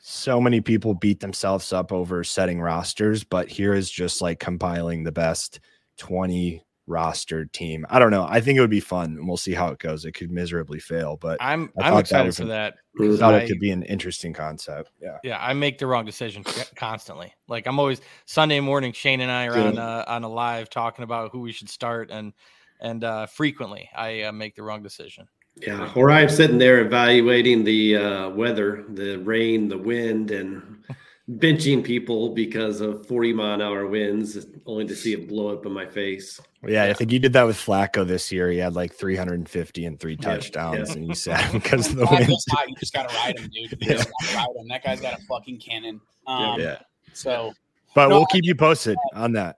so 0.02 0.40
many 0.40 0.62
people 0.62 0.94
beat 0.94 1.20
themselves 1.20 1.74
up 1.74 1.92
over 1.92 2.24
setting 2.24 2.62
rosters, 2.62 3.24
but 3.24 3.50
here 3.50 3.74
is 3.74 3.90
just 3.90 4.22
like 4.22 4.40
compiling 4.40 5.04
the 5.04 5.12
best 5.12 5.60
20 5.98 6.62
rostered 6.88 7.52
team. 7.52 7.86
I 7.90 8.00
don't 8.00 8.12
know. 8.12 8.26
I 8.30 8.42
think 8.42 8.58
it 8.58 8.62
would 8.62 8.70
be 8.70 8.80
fun, 8.80 9.18
and 9.18 9.28
we'll 9.28 9.38
see 9.38 9.54
how 9.54 9.70
it 9.70 9.80
goes. 9.80 10.06
It 10.06 10.14
could 10.14 10.32
miserably 10.32 10.80
fail, 10.80 11.18
but 11.18 11.38
I'm 11.40 11.72
I'm 11.80 11.98
excited 11.98 12.36
for 12.36 12.46
that. 12.46 12.76
I 13.00 13.16
thought 13.18 13.36
it 13.36 13.48
could 13.48 13.60
be 13.60 13.72
an 13.72 13.84
interesting 13.84 14.34
concept. 14.34 14.92
Yeah, 15.02 15.18
yeah. 15.24 15.38
I 15.42 15.54
make 15.54 15.78
the 15.78 15.88
wrong 15.88 16.06
decision 16.06 16.44
constantly. 16.76 17.34
Like 17.48 17.68
I'm 17.68 17.80
always 17.80 18.02
Sunday 18.26 18.60
morning. 18.60 18.94
Shane 18.94 19.22
and 19.22 19.32
I 19.32 19.48
are 19.48 19.58
yeah. 19.58 19.68
on 19.68 19.78
uh, 19.78 20.06
on 20.08 20.24
a 20.24 20.30
live 20.30 20.70
talking 20.70 21.04
about 21.04 21.32
who 21.32 21.40
we 21.40 21.52
should 21.52 21.70
start, 21.70 22.12
and 22.12 22.34
and 22.82 23.04
uh, 23.04 23.26
frequently 23.26 23.90
I 23.96 24.24
uh, 24.24 24.32
make 24.32 24.56
the 24.56 24.64
wrong 24.64 24.84
decision. 24.84 25.28
Yeah, 25.56 25.92
or 25.96 26.10
I'm 26.10 26.30
sitting 26.30 26.58
there 26.58 26.82
evaluating 26.82 27.64
the 27.64 27.96
uh, 27.96 28.30
weather, 28.30 28.86
the 28.90 29.18
rain, 29.18 29.68
the 29.68 29.78
wind, 29.78 30.32
and 30.32 30.84
benching 31.30 31.84
people 31.84 32.30
because 32.30 32.82
of 32.82 33.06
40 33.08 33.34
mile 33.34 33.54
an 33.56 33.62
hour 33.62 33.88
winds, 33.88 34.46
only 34.66 34.86
to 34.86 34.96
see 34.96 35.14
it 35.14 35.28
blow 35.28 35.54
up 35.54 35.66
in 35.66 35.72
my 35.72 35.86
face. 35.86 36.40
Yeah, 36.68 36.86
I 36.86 36.94
think 36.94 37.12
you 37.12 37.20
did 37.20 37.34
that 37.34 37.44
with 37.44 37.58
Flacco 37.58 38.06
this 38.06 38.32
year. 38.32 38.50
He 38.50 38.58
had 38.58 38.74
like 38.74 38.94
350 38.94 39.86
and 39.86 40.00
three 40.00 40.18
touchdowns, 40.18 40.90
yeah. 40.90 40.96
and 40.96 41.08
you 41.08 41.16
sat 41.16 41.52
because 41.52 41.90
of 41.90 41.96
the 41.98 42.06
wind. 42.12 42.28
You 42.28 42.76
just 42.80 42.94
got 42.94 43.10
to 43.10 43.16
ride 43.16 43.40
him, 43.40 43.50
dude. 43.54 43.78
You 43.82 43.88
just 43.98 44.10
gotta 44.22 44.38
ride 44.38 44.56
him. 44.58 44.68
That 44.70 44.84
guy's 44.84 45.02
got 45.02 45.20
a 45.20 45.22
fucking 45.24 45.60
cannon. 45.60 46.02
Um, 46.28 46.60
yeah. 46.60 46.80
So, 47.14 47.54
but 47.96 48.10
no, 48.10 48.18
we'll 48.18 48.26
keep 48.28 48.46
you 48.46 48.56
posted 48.56 48.98
on 49.14 49.34
that. 49.34 49.58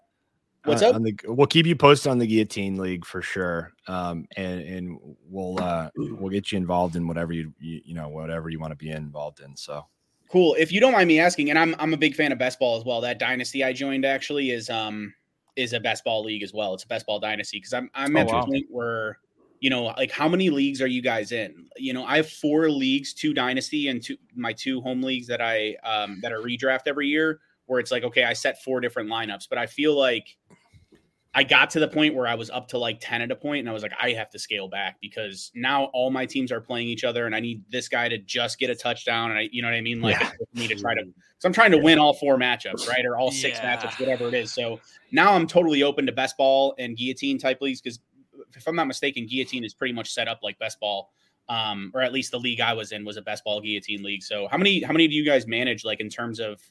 What's 0.66 0.82
uh, 0.82 0.90
up? 0.90 1.02
The, 1.04 1.16
we'll 1.26 1.48
keep 1.48 1.68
you 1.68 1.76
posted 1.76 2.12
on 2.12 2.18
the 2.18 2.26
guillotine 2.26 2.78
league 2.78 3.06
for 3.06 3.22
sure, 3.22 3.72
um, 3.88 4.28
and 4.36 4.62
and 4.62 5.00
we'll 5.30 5.62
uh, 5.62 5.90
we'll 5.96 6.32
get 6.32 6.52
you 6.52 6.58
involved 6.58 6.96
in 6.96 7.08
whatever 7.08 7.34
you, 7.34 7.54
you 7.60 7.82
you 7.86 7.94
know 7.94 8.10
whatever 8.10 8.50
you 8.50 8.60
want 8.60 8.72
to 8.72 8.76
be 8.76 8.90
involved 8.90 9.42
in. 9.42 9.56
So 9.56 9.86
Cool. 10.30 10.56
If 10.58 10.72
you 10.72 10.80
don't 10.80 10.92
mind 10.92 11.08
me 11.08 11.20
asking, 11.20 11.50
and 11.50 11.60
I'm 11.60 11.76
I'm 11.80 11.94
a 11.94 11.98
big 11.98 12.16
fan 12.16 12.32
of 12.32 12.38
best 12.38 12.60
ball 12.60 12.78
as 12.78 12.84
well. 12.84 13.02
That 13.02 13.20
dynasty 13.20 13.64
I 13.64 13.74
joined 13.74 14.06
actually 14.06 14.52
is 14.52 14.70
um 14.70 15.14
is 15.56 15.74
a 15.74 15.80
best 15.80 16.04
ball 16.04 16.24
league 16.24 16.44
as 16.44 16.54
well. 16.54 16.74
It's 16.74 16.84
a 16.84 16.88
best 16.88 17.06
ball 17.06 17.20
dynasty 17.20 17.58
because 17.58 17.74
I'm 17.74 17.90
I'm 17.94 18.16
oh, 18.16 18.20
at 18.20 18.28
wow. 18.28 18.42
a 18.42 18.46
point 18.46 18.66
where 18.70 19.20
you 19.60 19.70
know 19.70 19.84
like 19.84 20.12
how 20.12 20.28
many 20.28 20.50
leagues 20.50 20.82
are 20.82 20.88
you 20.88 21.02
guys 21.02 21.32
in? 21.32 21.68
You 21.78 21.94
know 21.94 22.06
I 22.06 22.18
have 22.18 22.30
four 22.30 22.70
leagues, 22.70 23.14
two 23.14 23.34
dynasty 23.34 23.88
and 23.88 24.02
two 24.02 24.18
my 24.36 24.54
two 24.54 24.82
home 24.82 25.04
leagues 25.04 25.28
that 25.28 25.42
I 25.42 25.76
um 25.84 26.20
that 26.22 26.34
are 26.34 26.40
redraft 26.40 26.88
every 26.88 27.08
year. 27.08 27.40
Where 27.68 27.80
it's 27.80 27.92
like 27.92 28.04
okay, 28.04 28.24
I 28.24 28.34
set 28.34 28.64
four 28.64 28.80
different 28.80 29.10
lineups, 29.10 29.48
but 29.50 29.58
I 29.58 29.68
feel 29.68 29.96
like 29.96 30.38
I 31.38 31.44
got 31.44 31.70
to 31.72 31.82
the 31.82 31.88
point 31.90 32.16
where 32.16 32.28
I 32.28 32.36
was 32.36 32.50
up 32.50 32.70
to 32.70 32.78
like 32.78 33.00
10 33.02 33.22
at 33.22 33.30
a 33.30 33.36
point 33.36 33.60
and 33.60 33.70
I 33.70 33.74
was 33.74 33.84
like, 33.84 33.92
I 34.02 34.12
have 34.12 34.30
to 34.30 34.40
scale 34.40 34.70
back 34.70 34.96
because 35.02 35.52
now 35.54 35.86
all 35.86 36.10
my 36.10 36.26
teams 36.26 36.50
are 36.50 36.62
playing 36.62 36.88
each 36.88 37.04
other 37.04 37.26
and 37.26 37.36
I 37.36 37.42
need 37.42 37.62
this 37.70 37.90
guy 37.90 38.08
to 38.08 38.18
just 38.18 38.58
get 38.58 38.70
a 38.70 38.76
touchdown. 38.76 39.32
And 39.32 39.40
I, 39.40 39.50
you 39.52 39.62
know 39.62 39.68
what 39.68 39.76
I 39.76 39.82
mean? 39.82 40.02
Like, 40.02 40.18
yeah. 40.18 40.32
me 40.54 40.70
to 40.70 40.76
try 40.76 40.96
to, 40.96 41.04
so 41.40 41.48
I'm 41.48 41.52
trying 41.52 41.72
to 41.72 41.78
win 41.78 42.00
all 42.00 42.14
four 42.14 42.38
matchups, 42.38 42.88
right? 42.88 43.06
Or 43.06 43.18
all 43.18 43.32
six 43.32 43.60
yeah. 43.62 43.76
matchups, 43.76 44.00
whatever 44.00 44.30
it 44.30 44.34
is. 44.34 44.54
So 44.54 44.80
now 45.12 45.34
I'm 45.34 45.46
totally 45.46 45.84
open 45.84 46.06
to 46.06 46.14
best 46.14 46.38
ball 46.38 46.74
and 46.80 46.96
guillotine 46.96 47.38
type 47.38 47.60
leagues 47.60 47.82
because 47.82 48.00
if 48.56 48.66
I'm 48.66 48.76
not 48.78 48.88
mistaken, 48.88 49.28
guillotine 49.28 49.66
is 49.66 49.74
pretty 49.74 49.94
much 49.94 50.14
set 50.14 50.30
up 50.30 50.40
like 50.42 50.58
best 50.58 50.80
ball. 50.80 51.12
Um, 51.50 51.92
or 51.94 52.02
at 52.02 52.14
least 52.14 52.32
the 52.32 52.40
league 52.40 52.62
I 52.62 52.74
was 52.74 52.94
in 52.94 53.04
was 53.04 53.18
a 53.18 53.22
best 53.22 53.44
ball 53.44 53.60
guillotine 53.60 54.04
league. 54.04 54.24
So 54.24 54.48
how 54.50 54.58
many, 54.58 54.82
how 54.82 54.94
many 54.94 55.10
do 55.10 55.14
you 55.14 55.26
guys 55.26 55.46
manage 55.46 55.84
like 55.84 56.00
in 56.00 56.10
terms 56.10 56.40
of, 56.40 56.62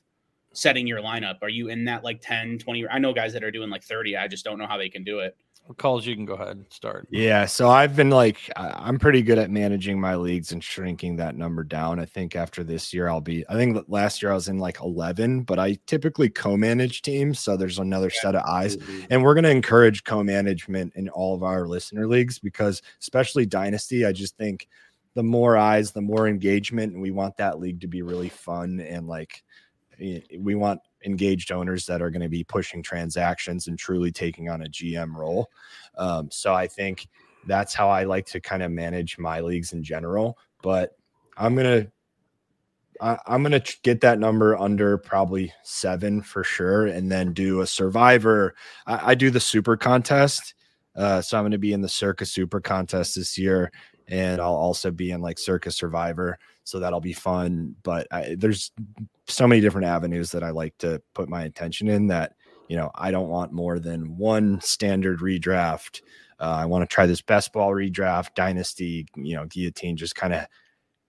setting 0.54 0.86
your 0.86 1.00
lineup? 1.00 1.36
Are 1.42 1.48
you 1.48 1.68
in 1.68 1.84
that 1.84 2.04
like 2.04 2.20
10, 2.20 2.58
20? 2.58 2.88
I 2.88 2.98
know 2.98 3.12
guys 3.12 3.32
that 3.34 3.44
are 3.44 3.50
doing 3.50 3.70
like 3.70 3.82
30. 3.82 4.16
I 4.16 4.28
just 4.28 4.44
don't 4.44 4.58
know 4.58 4.66
how 4.66 4.78
they 4.78 4.88
can 4.88 5.04
do 5.04 5.20
it. 5.20 5.36
Calls 5.78 6.04
you 6.04 6.14
can 6.14 6.26
go 6.26 6.34
ahead 6.34 6.56
and 6.56 6.66
start. 6.68 7.08
Yeah, 7.10 7.46
so 7.46 7.70
I've 7.70 7.96
been 7.96 8.10
like 8.10 8.50
I'm 8.54 8.98
pretty 8.98 9.22
good 9.22 9.38
at 9.38 9.50
managing 9.50 9.98
my 9.98 10.14
leagues 10.14 10.52
and 10.52 10.62
shrinking 10.62 11.16
that 11.16 11.36
number 11.36 11.64
down. 11.64 11.98
I 11.98 12.04
think 12.04 12.36
after 12.36 12.62
this 12.62 12.92
year 12.92 13.08
I'll 13.08 13.22
be 13.22 13.48
I 13.48 13.54
think 13.54 13.82
last 13.88 14.20
year 14.20 14.30
I 14.30 14.34
was 14.34 14.48
in 14.48 14.58
like 14.58 14.82
11, 14.82 15.44
but 15.44 15.58
I 15.58 15.78
typically 15.86 16.28
co-manage 16.28 17.00
teams, 17.00 17.38
so 17.38 17.56
there's 17.56 17.78
another 17.78 18.10
yeah. 18.14 18.20
set 18.20 18.34
of 18.34 18.42
eyes. 18.42 18.76
Mm-hmm. 18.76 19.06
And 19.08 19.22
we're 19.22 19.32
going 19.32 19.44
to 19.44 19.50
encourage 19.50 20.04
co-management 20.04 20.92
in 20.96 21.08
all 21.08 21.34
of 21.34 21.42
our 21.42 21.66
listener 21.66 22.06
leagues 22.06 22.38
because 22.38 22.82
especially 23.00 23.46
dynasty, 23.46 24.04
I 24.04 24.12
just 24.12 24.36
think 24.36 24.68
the 25.14 25.22
more 25.22 25.56
eyes, 25.56 25.92
the 25.92 26.02
more 26.02 26.28
engagement 26.28 26.92
and 26.92 27.00
we 27.00 27.10
want 27.10 27.38
that 27.38 27.58
league 27.58 27.80
to 27.80 27.86
be 27.86 28.02
really 28.02 28.28
fun 28.28 28.80
and 28.80 29.06
like 29.06 29.42
we 29.98 30.54
want 30.54 30.80
engaged 31.04 31.52
owners 31.52 31.86
that 31.86 32.02
are 32.02 32.10
going 32.10 32.22
to 32.22 32.28
be 32.28 32.44
pushing 32.44 32.82
transactions 32.82 33.68
and 33.68 33.78
truly 33.78 34.10
taking 34.10 34.48
on 34.48 34.62
a 34.62 34.68
GM 34.68 35.14
role. 35.14 35.50
Um, 35.96 36.28
so 36.30 36.54
I 36.54 36.66
think 36.66 37.08
that's 37.46 37.74
how 37.74 37.88
I 37.88 38.04
like 38.04 38.26
to 38.26 38.40
kind 38.40 38.62
of 38.62 38.70
manage 38.70 39.18
my 39.18 39.40
leagues 39.40 39.72
in 39.72 39.82
general. 39.82 40.38
But 40.62 40.96
I'm 41.36 41.54
gonna 41.54 41.86
I, 43.00 43.18
am 43.26 43.42
gonna 43.42 43.62
get 43.82 44.00
that 44.00 44.18
number 44.18 44.56
under 44.56 44.96
probably 44.98 45.52
seven 45.62 46.22
for 46.22 46.44
sure, 46.44 46.86
and 46.86 47.10
then 47.10 47.32
do 47.32 47.60
a 47.60 47.66
survivor. 47.66 48.54
I, 48.86 49.10
I 49.10 49.14
do 49.14 49.30
the 49.30 49.40
super 49.40 49.76
contest, 49.76 50.54
uh, 50.96 51.20
so 51.20 51.36
I'm 51.36 51.44
gonna 51.44 51.58
be 51.58 51.72
in 51.72 51.82
the 51.82 51.88
Circa 51.88 52.24
Super 52.24 52.60
contest 52.60 53.16
this 53.16 53.36
year, 53.36 53.72
and 54.08 54.40
I'll 54.40 54.54
also 54.54 54.90
be 54.90 55.10
in 55.10 55.20
like 55.20 55.38
Circa 55.38 55.70
Survivor 55.70 56.38
so 56.64 56.78
that'll 56.78 57.00
be 57.00 57.12
fun. 57.12 57.76
But 57.82 58.06
I, 58.10 58.36
there's 58.38 58.72
so 59.28 59.46
many 59.46 59.60
different 59.60 59.86
avenues 59.86 60.32
that 60.32 60.42
I 60.42 60.50
like 60.50 60.76
to 60.78 61.00
put 61.14 61.28
my 61.28 61.44
attention 61.44 61.88
in 61.88 62.08
that 62.08 62.34
you 62.68 62.76
know 62.76 62.90
I 62.94 63.10
don't 63.10 63.28
want 63.28 63.52
more 63.52 63.78
than 63.78 64.16
one 64.16 64.60
standard 64.60 65.20
redraft. 65.20 66.00
Uh, 66.40 66.56
I 66.58 66.66
want 66.66 66.82
to 66.82 66.92
try 66.92 67.06
this 67.06 67.22
best 67.22 67.52
ball 67.52 67.70
redraft, 67.70 68.34
dynasty, 68.34 69.06
you 69.14 69.36
know, 69.36 69.46
guillotine, 69.46 69.96
just 69.96 70.16
kind 70.16 70.34
of 70.34 70.46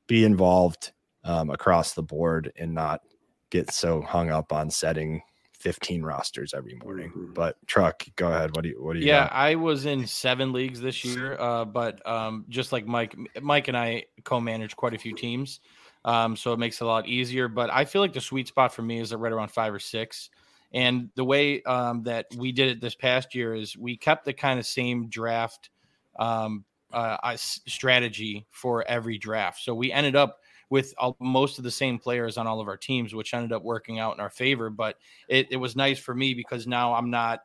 be 0.07 0.23
involved 0.23 0.93
um, 1.23 1.49
across 1.49 1.93
the 1.93 2.03
board 2.03 2.51
and 2.57 2.73
not 2.73 3.01
get 3.49 3.71
so 3.71 4.01
hung 4.01 4.29
up 4.29 4.53
on 4.53 4.69
setting 4.69 5.21
15 5.55 6.03
rosters 6.03 6.53
every 6.53 6.75
morning. 6.75 7.15
Mhm. 7.15 7.33
But 7.33 7.57
truck, 7.67 8.05
go 8.15 8.29
ahead. 8.31 8.51
What 8.51 8.63
do 8.63 8.69
you 8.69 8.83
what 8.83 8.93
do 8.93 8.99
you 8.99 9.07
Yeah, 9.07 9.23
got? 9.23 9.31
I 9.31 9.55
was 9.55 9.85
in 9.85 10.07
seven 10.07 10.53
leagues 10.53 10.79
this 10.79 11.03
year, 11.03 11.35
uh, 11.39 11.65
but 11.65 12.05
um, 12.07 12.45
just 12.49 12.71
like 12.71 12.85
Mike, 12.85 13.15
Mike 13.41 13.67
and 13.67 13.75
I 13.77 14.05
co-manage 14.23 14.75
quite 14.77 14.93
a 14.93 14.97
few 14.97 15.13
teams, 15.13 15.59
um, 16.05 16.37
so 16.37 16.53
it 16.53 16.59
makes 16.59 16.79
it 16.79 16.85
a 16.85 16.87
lot 16.87 17.07
easier. 17.07 17.49
But 17.49 17.69
I 17.71 17.83
feel 17.85 18.01
like 18.01 18.13
the 18.13 18.21
sweet 18.21 18.47
spot 18.47 18.73
for 18.73 18.83
me 18.83 18.99
is 18.99 19.13
right 19.13 19.31
around 19.33 19.49
five 19.51 19.73
or 19.73 19.79
six. 19.79 20.29
And 20.71 21.09
the 21.15 21.25
way 21.25 21.61
um, 21.63 22.03
that 22.03 22.27
we 22.37 22.51
did 22.51 22.69
it 22.69 22.81
this 22.81 22.95
past 22.95 23.35
year 23.35 23.53
is 23.53 23.77
we 23.77 23.97
kept 23.97 24.25
the 24.25 24.33
kind 24.33 24.59
of 24.59 24.65
same 24.65 25.09
draft 25.09 25.69
um, 26.17 26.65
uh, 26.91 27.35
strategy 27.37 28.47
for 28.51 28.85
every 28.87 29.17
draft. 29.17 29.61
So 29.61 29.75
we 29.75 29.91
ended 29.91 30.15
up 30.15 30.39
with 30.69 30.93
all, 30.97 31.15
most 31.19 31.57
of 31.57 31.63
the 31.63 31.71
same 31.71 31.99
players 31.99 32.37
on 32.37 32.47
all 32.47 32.59
of 32.59 32.67
our 32.67 32.77
teams, 32.77 33.13
which 33.13 33.33
ended 33.33 33.51
up 33.51 33.63
working 33.63 33.99
out 33.99 34.15
in 34.15 34.19
our 34.19 34.29
favor. 34.29 34.69
But 34.69 34.97
it, 35.27 35.47
it 35.51 35.57
was 35.57 35.75
nice 35.75 35.99
for 35.99 36.13
me 36.15 36.33
because 36.33 36.67
now 36.67 36.93
I'm 36.93 37.09
not 37.09 37.41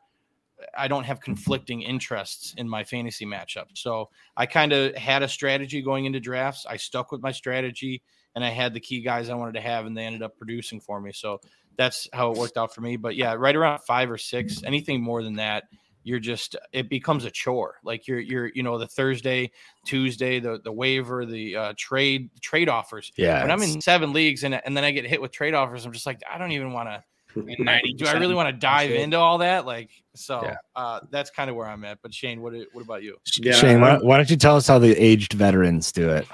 I 0.77 0.87
don't 0.87 1.03
have 1.03 1.21
conflicting 1.21 1.81
interests 1.81 2.53
in 2.57 2.67
my 2.67 2.83
fantasy 2.83 3.25
matchup. 3.25 3.65
So 3.73 4.09
I 4.37 4.45
kind 4.45 4.73
of 4.73 4.95
had 4.95 5.23
a 5.23 5.27
strategy 5.27 5.81
going 5.81 6.05
into 6.05 6.19
drafts. 6.19 6.65
I 6.67 6.77
stuck 6.77 7.11
with 7.11 7.21
my 7.21 7.31
strategy 7.31 8.01
and 8.35 8.43
I 8.45 8.49
had 8.49 8.73
the 8.73 8.79
key 8.79 9.01
guys 9.01 9.29
I 9.29 9.35
wanted 9.35 9.55
to 9.55 9.61
have 9.61 9.85
and 9.85 9.95
they 9.95 10.05
ended 10.05 10.21
up 10.21 10.37
producing 10.37 10.79
for 10.79 11.01
me. 11.01 11.11
So 11.13 11.41
that's 11.77 12.07
how 12.13 12.31
it 12.31 12.37
worked 12.37 12.57
out 12.57 12.73
for 12.73 12.81
me. 12.81 12.95
But 12.97 13.15
yeah, 13.15 13.33
right 13.33 13.55
around 13.55 13.79
five 13.79 14.11
or 14.11 14.17
six, 14.17 14.63
anything 14.63 15.01
more 15.01 15.23
than 15.23 15.35
that, 15.35 15.63
you're 16.03 16.19
just 16.19 16.55
it 16.71 16.89
becomes 16.89 17.25
a 17.25 17.31
chore. 17.31 17.75
Like 17.83 18.07
you're 18.07 18.19
you're 18.19 18.51
you 18.53 18.63
know 18.63 18.77
the 18.77 18.87
Thursday, 18.87 19.51
Tuesday, 19.85 20.39
the 20.39 20.59
the 20.63 20.71
waiver, 20.71 21.25
the 21.25 21.55
uh, 21.55 21.73
trade 21.77 22.29
trade 22.41 22.69
offers. 22.69 23.11
Yeah. 23.15 23.41
When 23.41 23.51
I'm 23.51 23.61
in 23.61 23.81
seven 23.81 24.13
leagues 24.13 24.43
and 24.43 24.59
and 24.65 24.75
then 24.75 24.83
I 24.83 24.91
get 24.91 25.05
hit 25.05 25.21
with 25.21 25.31
trade 25.31 25.53
offers, 25.53 25.85
I'm 25.85 25.91
just 25.91 26.05
like 26.05 26.21
I 26.31 26.37
don't 26.37 26.51
even 26.51 26.73
want 26.73 26.89
to 26.89 27.03
90 27.35 27.93
do 27.93 28.07
I 28.07 28.13
really 28.13 28.35
want 28.35 28.49
to 28.49 28.59
dive 28.59 28.91
into 28.91 29.17
all 29.17 29.37
that? 29.37 29.65
Like, 29.65 29.89
so 30.15 30.41
Yeah. 30.43 30.55
uh, 30.75 30.99
that's 31.09 31.29
kind 31.29 31.49
of 31.49 31.55
where 31.55 31.67
I'm 31.67 31.83
at. 31.85 31.99
But 32.01 32.13
Shane, 32.13 32.41
what 32.41 32.53
what 32.73 32.83
about 32.83 33.03
you? 33.03 33.17
Yeah, 33.39 33.53
Shane, 33.53 33.81
why, 33.81 33.97
why 33.97 34.17
don't 34.17 34.29
you 34.29 34.37
tell 34.37 34.57
us 34.57 34.67
how 34.67 34.79
the 34.79 34.95
aged 35.01 35.33
veterans 35.33 35.91
do 35.91 36.09
it? 36.09 36.27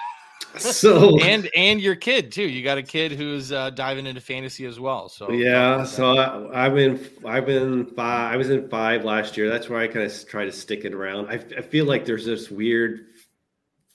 So 0.78 1.20
And 1.22 1.50
and 1.56 1.82
your 1.82 1.96
kid 1.96 2.32
too. 2.32 2.48
You 2.48 2.64
got 2.64 2.78
a 2.78 2.84
kid 2.84 3.12
who's 3.12 3.52
uh, 3.52 3.70
diving 3.72 4.06
into 4.06 4.22
fantasy 4.22 4.66
as 4.66 4.80
well. 4.80 5.10
So 5.10 5.32
yeah, 5.32 5.84
so 5.84 6.18
I, 6.18 6.66
I've 6.66 6.76
been 6.76 7.10
I've 7.26 7.46
been 7.46 7.86
five. 7.86 8.34
I 8.34 8.38
was 8.38 8.50
in 8.50 8.70
five 8.70 9.04
last 9.04 9.38
year. 9.38 9.50
That's 9.50 9.70
where 9.70 9.80
I 9.80 9.88
kind 9.88 10.06
of 10.06 10.30
try 10.30 10.46
to 10.46 10.52
stick 10.52 10.86
it 10.86 10.94
around. 10.94 11.30
I, 11.30 11.36
I 11.58 11.62
feel 11.62 11.86
like 11.86 12.06
there's 12.06 12.26
this 12.26 12.52
weird 12.52 13.08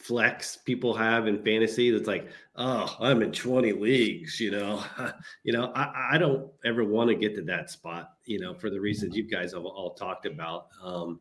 flex 0.03 0.57
people 0.57 0.92
have 0.94 1.29
in 1.29 1.42
fantasy 1.44 1.92
that's 1.92 2.09
like, 2.09 2.29
oh, 2.57 2.96
I'm 2.98 3.22
in 3.22 3.31
20 3.31 3.72
leagues. 3.72 4.40
You 4.40 4.51
know, 4.51 4.83
you 5.44 5.53
know, 5.53 5.72
I, 5.75 6.12
I 6.12 6.18
don't 6.18 6.51
ever 6.64 6.85
want 6.85 7.09
to 7.09 7.14
get 7.14 7.37
to 7.37 7.42
that 7.42 7.70
spot. 7.70 8.11
You 8.25 8.40
know, 8.40 8.55
for 8.55 8.68
the 8.68 8.81
reasons 8.81 9.16
you 9.16 9.29
guys 9.29 9.53
have 9.53 9.64
all 9.64 9.94
talked 9.94 10.27
about. 10.27 10.66
Um, 10.83 11.20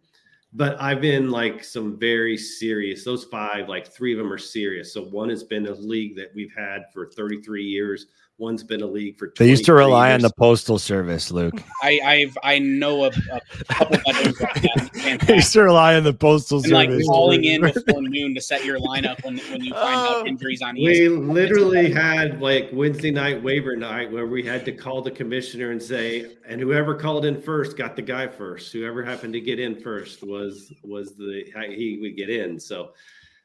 but 0.54 0.80
I've 0.82 1.02
been 1.02 1.32
like 1.32 1.64
some 1.64 1.98
very 1.98 2.38
serious. 2.38 3.06
Those 3.06 3.24
five, 3.26 3.70
like 3.70 3.88
three 3.88 4.12
of 4.12 4.18
them 4.18 4.32
are 4.32 4.38
serious. 4.38 4.94
So 4.94 5.04
one 5.06 5.30
has 5.30 5.44
been 5.44 5.68
a 5.68 5.74
league 5.74 6.16
that 6.18 6.32
we've 6.36 6.54
had 6.56 6.84
for 6.94 7.10
33 7.16 7.64
years. 7.64 8.08
One's 8.38 8.64
been 8.64 8.82
a 8.82 8.88
league 8.88 9.18
for. 9.20 9.32
They 9.38 9.50
used 9.50 9.66
to 9.66 9.72
23 9.72 9.86
rely 9.86 10.14
on 10.14 10.22
the 10.22 10.32
postal 10.36 10.80
service, 10.80 11.30
Luke. 11.30 11.62
I 11.84 12.00
I've 12.04 12.38
I 12.44 12.58
know 12.58 13.04
of 13.04 13.16
a 13.32 13.40
couple 13.66 13.98
veterans 13.98 14.42
like 14.42 14.62
that. 14.64 15.22
They 15.28 15.36
used 15.36 15.54
to 15.54 15.62
rely 15.62 15.96
on 15.96 16.04
the 16.04 16.14
postal 16.14 16.64
and 16.64 16.72
like 16.72 16.90
calling 17.06 17.44
in 17.44 17.62
before 17.74 18.02
noon 18.02 18.34
to 18.34 18.42
set 18.42 18.66
your 18.66 18.80
lineup 18.80 19.24
when, 19.24 19.38
when 19.52 19.64
you 19.64 19.74
find 19.74 19.96
Oh. 19.96 20.20
out 20.22 20.28
injuries 20.28 20.64
on 20.64 20.74
We 20.74 21.02
ESPN. 21.02 21.32
literally 21.32 21.92
had 21.92 22.42
like 22.42 22.70
Wednesday 22.74 23.12
night 23.12 23.44
waiver 23.44 23.76
night 23.76 24.12
where 24.12 24.26
we 24.26 24.42
had 24.42 24.66
to 24.66 24.72
call 24.72 25.04
the 25.04 25.12
commissioner 25.12 25.70
and 25.70 25.82
say, 25.82 26.38
and 26.48 26.60
whoever 26.60 26.96
called 26.96 27.26
in 27.26 27.40
first 27.40 27.78
got 27.78 27.96
the 27.96 28.02
guy 28.02 28.28
first. 28.28 28.74
Whoever 28.74 29.04
happened 29.04 29.34
to 29.34 29.42
get 29.42 29.60
in 29.60 29.80
first 29.80 30.24
was 30.24 30.74
was 30.84 31.16
the 31.16 31.44
he 31.70 32.00
would 32.02 32.18
get 32.18 32.30
in. 32.32 32.60
So 32.60 32.94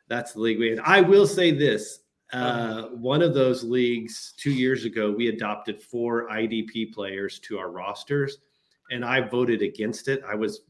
that's 0.09 0.33
the 0.33 0.40
league 0.40 0.59
we 0.59 0.70
had. 0.70 0.79
I 0.81 1.03
will 1.03 1.27
say 1.27 1.51
this. 1.51 1.99
Uh, 2.33 2.89
one 2.89 3.23
of 3.23 3.35
those 3.35 3.62
leagues 3.62 4.35
two 4.37 4.51
years 4.51 4.85
ago, 4.85 5.12
we 5.12 5.29
adopted 5.29 5.81
four 5.81 6.29
IDP 6.29 6.93
players 6.93 7.39
to 7.41 7.59
our 7.59 7.71
rosters, 7.71 8.39
and 8.91 9.05
I 9.05 9.21
voted 9.21 9.62
against 9.62 10.09
it. 10.09 10.23
I 10.27 10.35
was, 10.35 10.62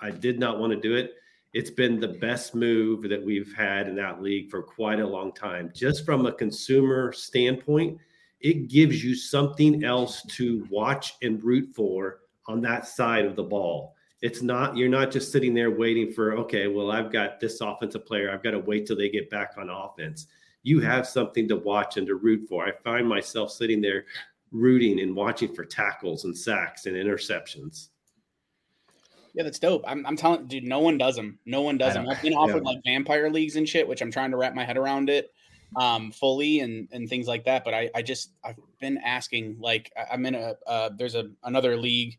I 0.00 0.10
did 0.10 0.38
not 0.38 0.58
want 0.58 0.72
to 0.72 0.80
do 0.80 0.94
it 0.94 1.14
it's 1.52 1.70
been 1.70 1.98
the 1.98 2.08
best 2.08 2.54
move 2.54 3.08
that 3.08 3.24
we've 3.24 3.52
had 3.54 3.88
in 3.88 3.96
that 3.96 4.22
league 4.22 4.50
for 4.50 4.62
quite 4.62 5.00
a 5.00 5.06
long 5.06 5.32
time. 5.32 5.72
Just 5.74 6.04
from 6.04 6.26
a 6.26 6.32
consumer 6.32 7.12
standpoint, 7.12 7.98
it 8.40 8.68
gives 8.68 9.02
you 9.02 9.14
something 9.14 9.84
else 9.84 10.22
to 10.22 10.66
watch 10.70 11.14
and 11.22 11.42
root 11.42 11.74
for 11.74 12.20
on 12.46 12.60
that 12.62 12.86
side 12.86 13.24
of 13.24 13.36
the 13.36 13.42
ball. 13.42 13.94
It's 14.22 14.42
not, 14.42 14.76
you're 14.76 14.88
not 14.88 15.10
just 15.10 15.32
sitting 15.32 15.54
there 15.54 15.70
waiting 15.70 16.12
for, 16.12 16.36
okay, 16.38 16.68
well, 16.68 16.90
I've 16.92 17.10
got 17.10 17.40
this 17.40 17.60
offensive 17.60 18.06
player. 18.06 18.30
I've 18.30 18.42
got 18.42 18.52
to 18.52 18.58
wait 18.58 18.86
till 18.86 18.96
they 18.96 19.08
get 19.08 19.30
back 19.30 19.52
on 19.58 19.70
offense. 19.70 20.26
You 20.62 20.80
have 20.80 21.06
something 21.06 21.48
to 21.48 21.56
watch 21.56 21.96
and 21.96 22.06
to 22.06 22.16
root 22.16 22.46
for. 22.48 22.66
I 22.66 22.72
find 22.84 23.08
myself 23.08 23.50
sitting 23.50 23.80
there 23.80 24.04
rooting 24.52 25.00
and 25.00 25.14
watching 25.14 25.54
for 25.54 25.64
tackles 25.64 26.24
and 26.24 26.36
sacks 26.36 26.86
and 26.86 26.96
interceptions. 26.96 27.88
Yeah, 29.32 29.44
that's 29.44 29.60
dope. 29.60 29.84
I'm, 29.86 30.04
I'm 30.06 30.16
telling, 30.16 30.46
dude, 30.48 30.64
no 30.64 30.80
one 30.80 30.98
does 30.98 31.14
them. 31.14 31.38
No 31.46 31.62
one 31.62 31.78
does 31.78 31.94
them. 31.94 32.08
I've 32.08 32.20
been 32.20 32.34
offered 32.34 32.62
yeah. 32.64 32.70
like 32.70 32.78
vampire 32.84 33.30
leagues 33.30 33.56
and 33.56 33.68
shit, 33.68 33.86
which 33.86 34.02
I'm 34.02 34.10
trying 34.10 34.32
to 34.32 34.36
wrap 34.36 34.54
my 34.54 34.64
head 34.64 34.76
around 34.76 35.08
it 35.08 35.30
um 35.76 36.10
fully 36.10 36.60
and 36.60 36.88
and 36.92 37.08
things 37.08 37.26
like 37.26 37.44
that. 37.44 37.64
But 37.64 37.74
I 37.74 37.90
I 37.94 38.02
just 38.02 38.32
I've 38.44 38.58
been 38.80 38.98
asking 38.98 39.56
like 39.60 39.92
I- 39.96 40.12
I'm 40.12 40.26
in 40.26 40.34
a 40.34 40.54
uh 40.66 40.90
there's 40.96 41.14
a 41.14 41.30
another 41.44 41.76
league. 41.76 42.18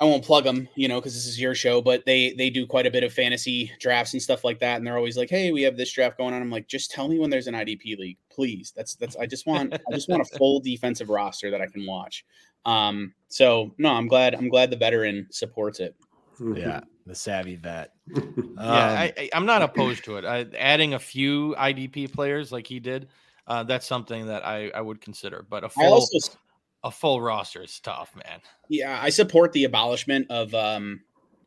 I 0.00 0.06
won't 0.06 0.24
plug 0.24 0.44
them, 0.44 0.66
you 0.74 0.88
know, 0.88 0.98
because 0.98 1.12
this 1.12 1.26
is 1.26 1.38
your 1.38 1.54
show, 1.54 1.82
but 1.82 2.06
they 2.06 2.32
they 2.32 2.48
do 2.48 2.66
quite 2.66 2.86
a 2.86 2.90
bit 2.90 3.04
of 3.04 3.12
fantasy 3.12 3.70
drafts 3.80 4.14
and 4.14 4.22
stuff 4.22 4.44
like 4.44 4.58
that, 4.60 4.78
and 4.78 4.86
they're 4.86 4.96
always 4.96 5.18
like, 5.18 5.28
"Hey, 5.28 5.52
we 5.52 5.60
have 5.62 5.76
this 5.76 5.92
draft 5.92 6.16
going 6.16 6.32
on." 6.32 6.40
I'm 6.40 6.50
like, 6.50 6.66
"Just 6.66 6.90
tell 6.90 7.06
me 7.06 7.18
when 7.18 7.28
there's 7.28 7.46
an 7.48 7.54
IDP 7.54 7.98
league, 7.98 8.16
please." 8.30 8.72
That's 8.74 8.94
that's 8.94 9.14
I 9.16 9.26
just 9.26 9.46
want 9.46 9.74
I 9.74 9.92
just 9.92 10.08
want 10.08 10.22
a 10.22 10.38
full 10.38 10.60
defensive 10.64 11.10
roster 11.10 11.50
that 11.50 11.60
I 11.60 11.66
can 11.66 11.84
watch. 11.86 12.24
Um, 12.64 13.12
so 13.28 13.74
no, 13.76 13.90
I'm 13.90 14.08
glad 14.08 14.34
I'm 14.34 14.48
glad 14.48 14.70
the 14.70 14.76
veteran 14.76 15.26
supports 15.30 15.80
it. 15.80 15.94
yeah, 16.40 16.80
the 17.06 17.14
savvy 17.14 17.56
vet. 17.56 17.92
yeah, 18.08 18.22
Um, 18.22 18.56
I, 18.56 19.12
I, 19.18 19.30
I'm 19.34 19.44
not 19.44 19.60
opposed 19.60 20.04
to 20.04 20.16
it. 20.16 20.24
I, 20.24 20.46
adding 20.58 20.94
a 20.94 20.98
few 20.98 21.54
IDP 21.58 22.10
players 22.10 22.52
like 22.52 22.66
he 22.66 22.80
did, 22.80 23.08
uh, 23.46 23.64
that's 23.64 23.86
something 23.86 24.26
that 24.28 24.46
I, 24.46 24.70
I 24.70 24.80
would 24.80 25.02
consider. 25.02 25.44
But 25.48 25.62
a 25.62 25.66
I 25.66 25.70
full 25.70 25.92
also 25.92 26.36
a 26.82 26.90
full 26.90 27.20
roster 27.20 27.62
is 27.62 27.78
tough, 27.80 28.14
man. 28.14 28.40
Yeah, 28.68 28.98
I 29.00 29.10
support 29.10 29.52
the 29.52 29.64
abolishment 29.64 30.30
of 30.30 30.54
um, 30.54 31.00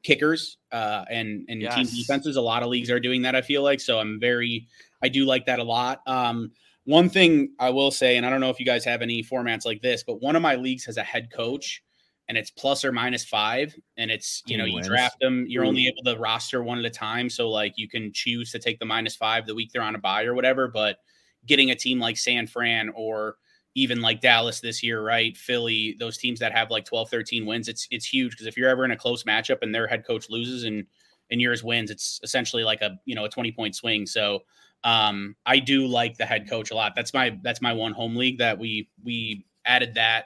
kickers 0.04 0.58
uh, 0.72 1.06
and 1.10 1.46
and 1.50 1.62
team 1.62 1.86
defenses. 1.86 2.36
A 2.36 2.42
lot 2.42 2.64
of 2.64 2.70
leagues 2.70 2.92
are 2.92 3.00
doing 3.00 3.24
that. 3.24 3.36
I 3.36 3.42
feel 3.42 3.64
like 3.64 3.80
so. 3.80 4.00
I'm 4.00 4.20
very, 4.20 4.68
I 5.02 5.10
do 5.10 5.26
like 5.26 5.46
that 5.48 5.60
a 5.60 5.64
lot. 5.64 6.02
Um, 6.06 6.52
one 6.86 7.10
thing 7.10 7.54
I 7.60 7.70
will 7.70 7.92
say, 7.92 8.18
and 8.18 8.26
I 8.26 8.30
don't 8.30 8.42
know 8.42 8.50
if 8.50 8.60
you 8.60 8.66
guys 8.66 8.84
have 8.86 9.02
any 9.02 9.24
formats 9.24 9.66
like 9.66 9.82
this, 9.82 10.04
but 10.04 10.22
one 10.22 10.36
of 10.36 10.42
my 10.42 10.56
leagues 10.56 10.86
has 10.86 10.98
a 10.98 11.04
head 11.04 11.32
coach, 11.32 11.82
and 12.28 12.38
it's 12.38 12.52
plus 12.52 12.86
or 12.86 12.92
minus 12.92 13.24
five, 13.24 13.74
and 13.98 14.12
it's 14.12 14.44
you 14.46 14.58
know 14.58 14.66
Team 14.66 14.78
you 14.78 14.84
draft 14.84 15.18
them, 15.20 15.46
you're 15.48 15.66
only 15.66 15.88
able 15.88 16.04
to 16.04 16.20
roster 16.20 16.62
one 16.62 16.78
at 16.78 16.86
a 16.86 16.90
time, 16.90 17.30
so 17.30 17.50
like 17.50 17.74
you 17.78 17.88
can 17.88 18.12
choose 18.14 18.52
to 18.52 18.60
take 18.60 18.80
the 18.80 18.86
minus 18.86 19.16
five 19.16 19.48
the 19.48 19.56
week 19.56 19.72
they're 19.72 19.82
on 19.82 19.96
a 19.96 20.00
bye 20.00 20.26
or 20.26 20.36
whatever. 20.36 20.68
But 20.68 20.98
getting 21.46 21.72
a 21.72 21.76
team 21.76 22.00
like 22.00 22.18
San 22.18 22.48
Fran 22.48 22.92
or 22.96 23.38
even 23.76 24.02
like 24.02 24.22
Dallas 24.22 24.60
this 24.60 24.84
year, 24.84 25.04
right? 25.04 25.36
Philly, 25.36 25.96
those 26.00 26.18
teams 26.18 26.40
that 26.40 26.52
have 26.52 26.70
like 26.70 26.86
12, 26.86 27.10
13 27.10 27.46
wins, 27.46 27.68
it's 27.68 27.88
it's 27.92 28.06
huge 28.06 28.32
because 28.32 28.48
if 28.48 28.58
you're 28.58 28.70
ever 28.70 28.86
in 28.86 28.92
a 28.92 28.98
close 28.98 29.24
matchup 29.24 29.60
and 29.62 29.74
their 29.74 29.88
head 29.88 30.06
coach 30.06 30.30
loses 30.30 30.64
and 30.64 30.86
and 31.32 31.42
yours 31.42 31.64
wins, 31.64 31.90
it's 31.92 32.20
essentially 32.24 32.64
like 32.64 32.82
a 32.82 33.00
you 33.06 33.16
know 33.16 33.26
a 33.26 33.30
20 33.30 33.52
point 33.52 33.76
swing. 33.76 34.06
So 34.06 34.44
um 34.84 35.36
I 35.46 35.60
do 35.60 35.88
like 35.88 36.18
the 36.18 36.26
head 36.26 36.50
coach 36.50 36.72
a 36.72 36.76
lot. 36.76 36.94
That's 36.96 37.14
my 37.14 37.38
that's 37.42 37.62
my 37.62 37.74
one 37.74 37.94
home 37.94 38.16
league 38.16 38.40
that 38.40 38.58
we 38.58 38.90
we 39.04 39.46
added 39.66 39.96
that. 39.96 40.26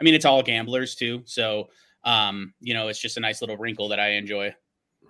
I 0.00 0.04
mean, 0.04 0.14
it's 0.14 0.24
all 0.24 0.42
gamblers 0.42 0.94
too. 0.94 1.22
So 1.26 1.68
um, 2.04 2.54
you 2.60 2.74
know, 2.74 2.88
it's 2.88 2.98
just 2.98 3.18
a 3.18 3.20
nice 3.20 3.42
little 3.42 3.56
wrinkle 3.56 3.88
that 3.88 4.00
I 4.00 4.12
enjoy. 4.12 4.54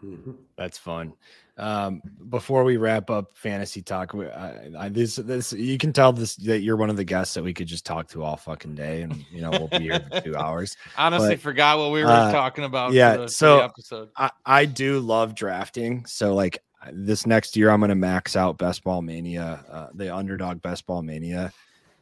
Mhm. 0.04 0.36
That's 0.56 0.78
fun. 0.78 1.12
Um, 1.60 2.00
before 2.30 2.64
we 2.64 2.78
wrap 2.78 3.10
up 3.10 3.36
fantasy 3.36 3.82
talk, 3.82 4.14
we, 4.14 4.26
I, 4.26 4.70
I, 4.78 4.88
this 4.88 5.16
this 5.16 5.52
you 5.52 5.76
can 5.76 5.92
tell 5.92 6.12
this 6.12 6.36
that 6.36 6.60
you're 6.60 6.76
one 6.76 6.88
of 6.88 6.96
the 6.96 7.04
guests 7.04 7.34
that 7.34 7.42
we 7.42 7.52
could 7.52 7.66
just 7.66 7.84
talk 7.84 8.08
to 8.08 8.22
all 8.22 8.36
fucking 8.36 8.74
day, 8.74 9.02
and 9.02 9.24
you 9.30 9.42
know 9.42 9.50
we'll 9.50 9.68
be 9.68 9.80
here 9.80 10.00
for 10.10 10.20
two 10.22 10.36
hours. 10.36 10.76
Honestly, 10.96 11.34
But, 11.34 11.40
forgot 11.40 11.78
what 11.78 11.92
we 11.92 12.02
were 12.02 12.08
uh, 12.08 12.32
talking 12.32 12.64
about. 12.64 12.92
yeah, 12.92 13.16
the, 13.18 13.28
so- 13.28 13.60
episode. 13.60 14.08
I, 14.16 14.30
I 14.46 14.64
do 14.64 15.00
love 15.00 15.34
drafting. 15.34 16.06
So 16.06 16.34
like 16.34 16.62
this 16.92 17.26
next 17.26 17.56
year, 17.56 17.70
I'm 17.70 17.80
gonna 17.80 17.94
max 17.94 18.36
out 18.36 18.56
Best 18.56 18.82
Ball 18.82 19.02
Mania, 19.02 19.64
uh, 19.70 19.88
the 19.94 20.14
underdog 20.14 20.62
Best 20.62 20.86
Ball 20.86 21.02
Mania 21.02 21.52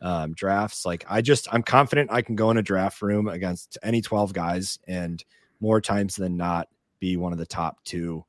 um, 0.01 0.35
drafts. 0.35 0.87
Like 0.87 1.05
I 1.09 1.21
just 1.21 1.53
I'm 1.53 1.63
confident 1.63 2.13
I 2.13 2.23
can 2.23 2.37
go 2.37 2.51
in 2.51 2.59
a 2.59 2.63
draft 2.63 3.03
room 3.03 3.29
against 3.29 3.79
any 3.83 4.01
12 4.01 4.33
guys 4.33 4.79
and 4.87 5.25
more 5.61 5.81
times 5.81 6.17
than 6.17 6.37
not 6.37 6.69
be 7.01 7.17
one 7.17 7.33
of 7.33 7.39
the 7.39 7.47
top 7.47 7.83
two 7.85 8.25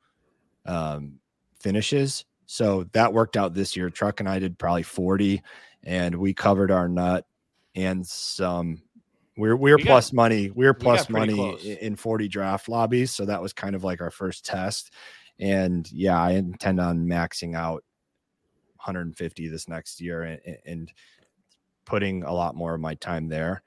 um, 0.69 1.19
finishes. 1.59 2.25
So 2.45 2.85
that 2.93 3.13
worked 3.13 3.37
out 3.37 3.53
this 3.53 3.75
year. 3.75 3.89
Truck 3.89 4.19
and 4.19 4.29
I 4.29 4.39
did 4.39 4.57
probably 4.57 4.83
40, 4.83 5.41
and 5.83 6.15
we 6.15 6.33
covered 6.33 6.71
our 6.71 6.87
nut 6.87 7.25
and 7.75 8.05
some 8.05 8.81
We're 9.37 9.55
we're 9.55 9.77
We 9.77 9.83
got- 9.83 9.91
plus 9.91 10.13
money. 10.13 10.49
We're 10.49 10.73
plus 10.73 11.05
pretty 11.05 11.33
money 11.33 11.57
close. 11.57 11.63
in 11.65 11.95
40 11.95 12.27
draft 12.27 12.67
lobbies. 12.69 13.11
So 13.11 13.25
that 13.25 13.41
was 13.41 13.53
kind 13.53 13.75
of 13.75 13.83
like 13.83 14.01
our 14.01 14.11
first 14.11 14.45
test. 14.45 14.91
And 15.39 15.89
yeah, 15.91 16.19
I 16.21 16.31
intend 16.31 16.79
on 16.79 17.05
maxing 17.05 17.55
out 17.55 17.83
150 18.77 19.47
this 19.47 19.67
next 19.67 20.01
year 20.01 20.23
and, 20.23 20.57
and 20.65 20.91
putting 21.85 22.23
a 22.23 22.33
lot 22.33 22.55
more 22.55 22.73
of 22.73 22.81
my 22.81 22.95
time 22.95 23.27
there. 23.29 23.61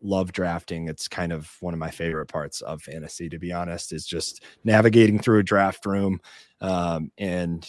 Love 0.00 0.32
drafting. 0.32 0.88
It's 0.88 1.06
kind 1.06 1.32
of 1.32 1.54
one 1.60 1.74
of 1.74 1.80
my 1.80 1.90
favorite 1.90 2.26
parts 2.26 2.62
of 2.62 2.82
fantasy, 2.82 3.28
to 3.28 3.38
be 3.38 3.52
honest, 3.52 3.92
is 3.92 4.06
just 4.06 4.42
navigating 4.64 5.18
through 5.18 5.40
a 5.40 5.42
draft 5.42 5.84
room 5.84 6.20
um, 6.62 7.10
and, 7.18 7.68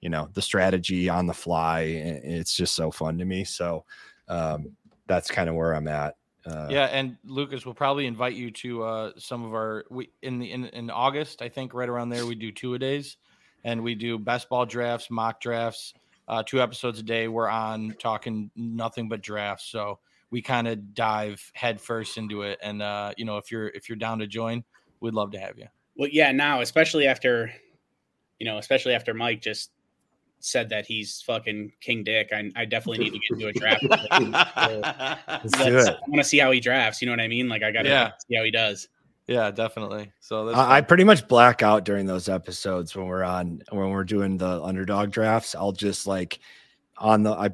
you 0.00 0.10
know, 0.10 0.28
the 0.34 0.42
strategy 0.42 1.08
on 1.08 1.26
the 1.26 1.32
fly. 1.32 1.80
It's 1.80 2.54
just 2.54 2.74
so 2.74 2.90
fun 2.90 3.16
to 3.18 3.24
me. 3.24 3.44
So 3.44 3.84
um, 4.28 4.76
that's 5.06 5.30
kind 5.30 5.48
of 5.48 5.54
where 5.54 5.74
I'm 5.74 5.88
at. 5.88 6.16
Uh, 6.46 6.68
Yeah, 6.70 6.86
and 6.86 7.16
Lucas 7.24 7.66
will 7.66 7.74
probably 7.74 8.06
invite 8.06 8.34
you 8.34 8.50
to 8.50 8.82
uh, 8.82 9.12
some 9.18 9.44
of 9.44 9.52
our 9.52 9.84
we 9.90 10.10
in 10.22 10.38
the 10.38 10.50
in, 10.52 10.66
in 10.66 10.90
August, 10.90 11.42
I 11.42 11.48
think 11.48 11.74
right 11.74 11.88
around 11.88 12.08
there 12.08 12.24
we 12.24 12.34
do 12.34 12.50
two 12.50 12.74
a 12.74 12.78
days, 12.78 13.18
and 13.64 13.82
we 13.82 13.94
do 13.94 14.18
best 14.18 14.48
ball 14.48 14.64
drafts, 14.64 15.10
mock 15.10 15.40
drafts, 15.40 15.92
uh, 16.28 16.42
two 16.42 16.62
episodes 16.62 16.98
a 16.98 17.02
day. 17.02 17.28
We're 17.28 17.48
on 17.48 17.94
talking 17.98 18.50
nothing 18.56 19.08
but 19.08 19.20
drafts, 19.20 19.66
so 19.66 19.98
we 20.30 20.42
kind 20.42 20.68
of 20.68 20.94
dive 20.94 21.42
headfirst 21.54 22.16
into 22.18 22.42
it. 22.42 22.58
And 22.62 22.82
uh, 22.82 23.12
you 23.16 23.24
know, 23.24 23.36
if 23.36 23.50
you're 23.50 23.68
if 23.68 23.88
you're 23.88 23.96
down 23.96 24.18
to 24.20 24.26
join, 24.26 24.64
we'd 25.00 25.14
love 25.14 25.30
to 25.32 25.38
have 25.38 25.58
you. 25.58 25.66
Well, 25.96 26.08
yeah, 26.12 26.32
now 26.32 26.60
especially 26.60 27.06
after, 27.06 27.52
you 28.38 28.46
know, 28.46 28.58
especially 28.58 28.94
after 28.94 29.12
Mike 29.12 29.42
just 29.42 29.70
said 30.38 30.70
that 30.70 30.86
he's 30.86 31.20
fucking 31.22 31.70
King 31.82 32.02
Dick. 32.02 32.30
I, 32.32 32.50
I 32.56 32.64
definitely 32.64 32.98
need 33.04 33.12
to 33.12 33.18
get 33.18 33.30
into 33.32 33.46
a 33.48 33.52
draft. 33.52 33.84
So, 34.56 34.82
Let's 35.42 35.56
do 35.56 35.78
it. 35.78 35.88
I 35.88 35.96
want 36.08 36.22
to 36.22 36.24
see 36.24 36.38
how 36.38 36.50
he 36.50 36.60
drafts. 36.60 37.00
You 37.02 37.06
know 37.06 37.12
what 37.12 37.20
I 37.20 37.28
mean? 37.28 37.48
Like 37.48 37.62
I 37.62 37.70
got 37.72 37.82
to 37.82 37.88
Yeah. 37.88 38.10
see 38.28 38.36
how 38.36 38.44
he 38.44 38.50
does. 38.50 38.88
yeah, 39.26 39.50
definitely. 39.50 40.10
So 40.20 40.46
that's 40.46 40.58
I, 40.58 40.76
I 40.78 40.80
pretty 40.80 41.04
much 41.04 41.28
black 41.28 41.62
out 41.62 41.84
during 41.84 42.06
those 42.06 42.28
episodes 42.28 42.96
when 42.96 43.06
we're 43.06 43.22
on 43.24 43.62
when 43.70 43.90
we're 43.90 44.04
doing 44.04 44.36
the 44.38 44.62
underdog 44.62 45.10
drafts. 45.10 45.54
I'll 45.54 45.72
just 45.72 46.06
like 46.06 46.40
on 46.98 47.22
the 47.22 47.32
I 47.32 47.50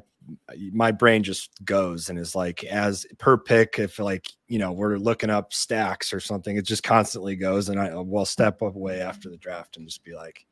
my 0.73 0.91
brain 0.91 1.23
just 1.23 1.51
goes 1.63 2.09
and 2.09 2.19
is 2.19 2.35
like 2.35 2.63
as 2.65 3.05
per 3.17 3.37
pick 3.37 3.79
if 3.79 3.99
like 3.99 4.27
you 4.47 4.59
know 4.59 4.71
we're 4.71 4.97
looking 4.97 5.29
up 5.29 5.53
stacks 5.53 6.13
or 6.13 6.19
something 6.19 6.57
it 6.57 6.65
just 6.65 6.83
constantly 6.83 7.35
goes 7.35 7.69
and 7.69 7.79
I 7.79 7.95
will 7.95 8.25
step 8.25 8.61
away 8.61 8.99
after 9.01 9.29
the 9.29 9.37
draft 9.37 9.77
and 9.77 9.87
just 9.87 10.03
be 10.03 10.13
like 10.15 10.45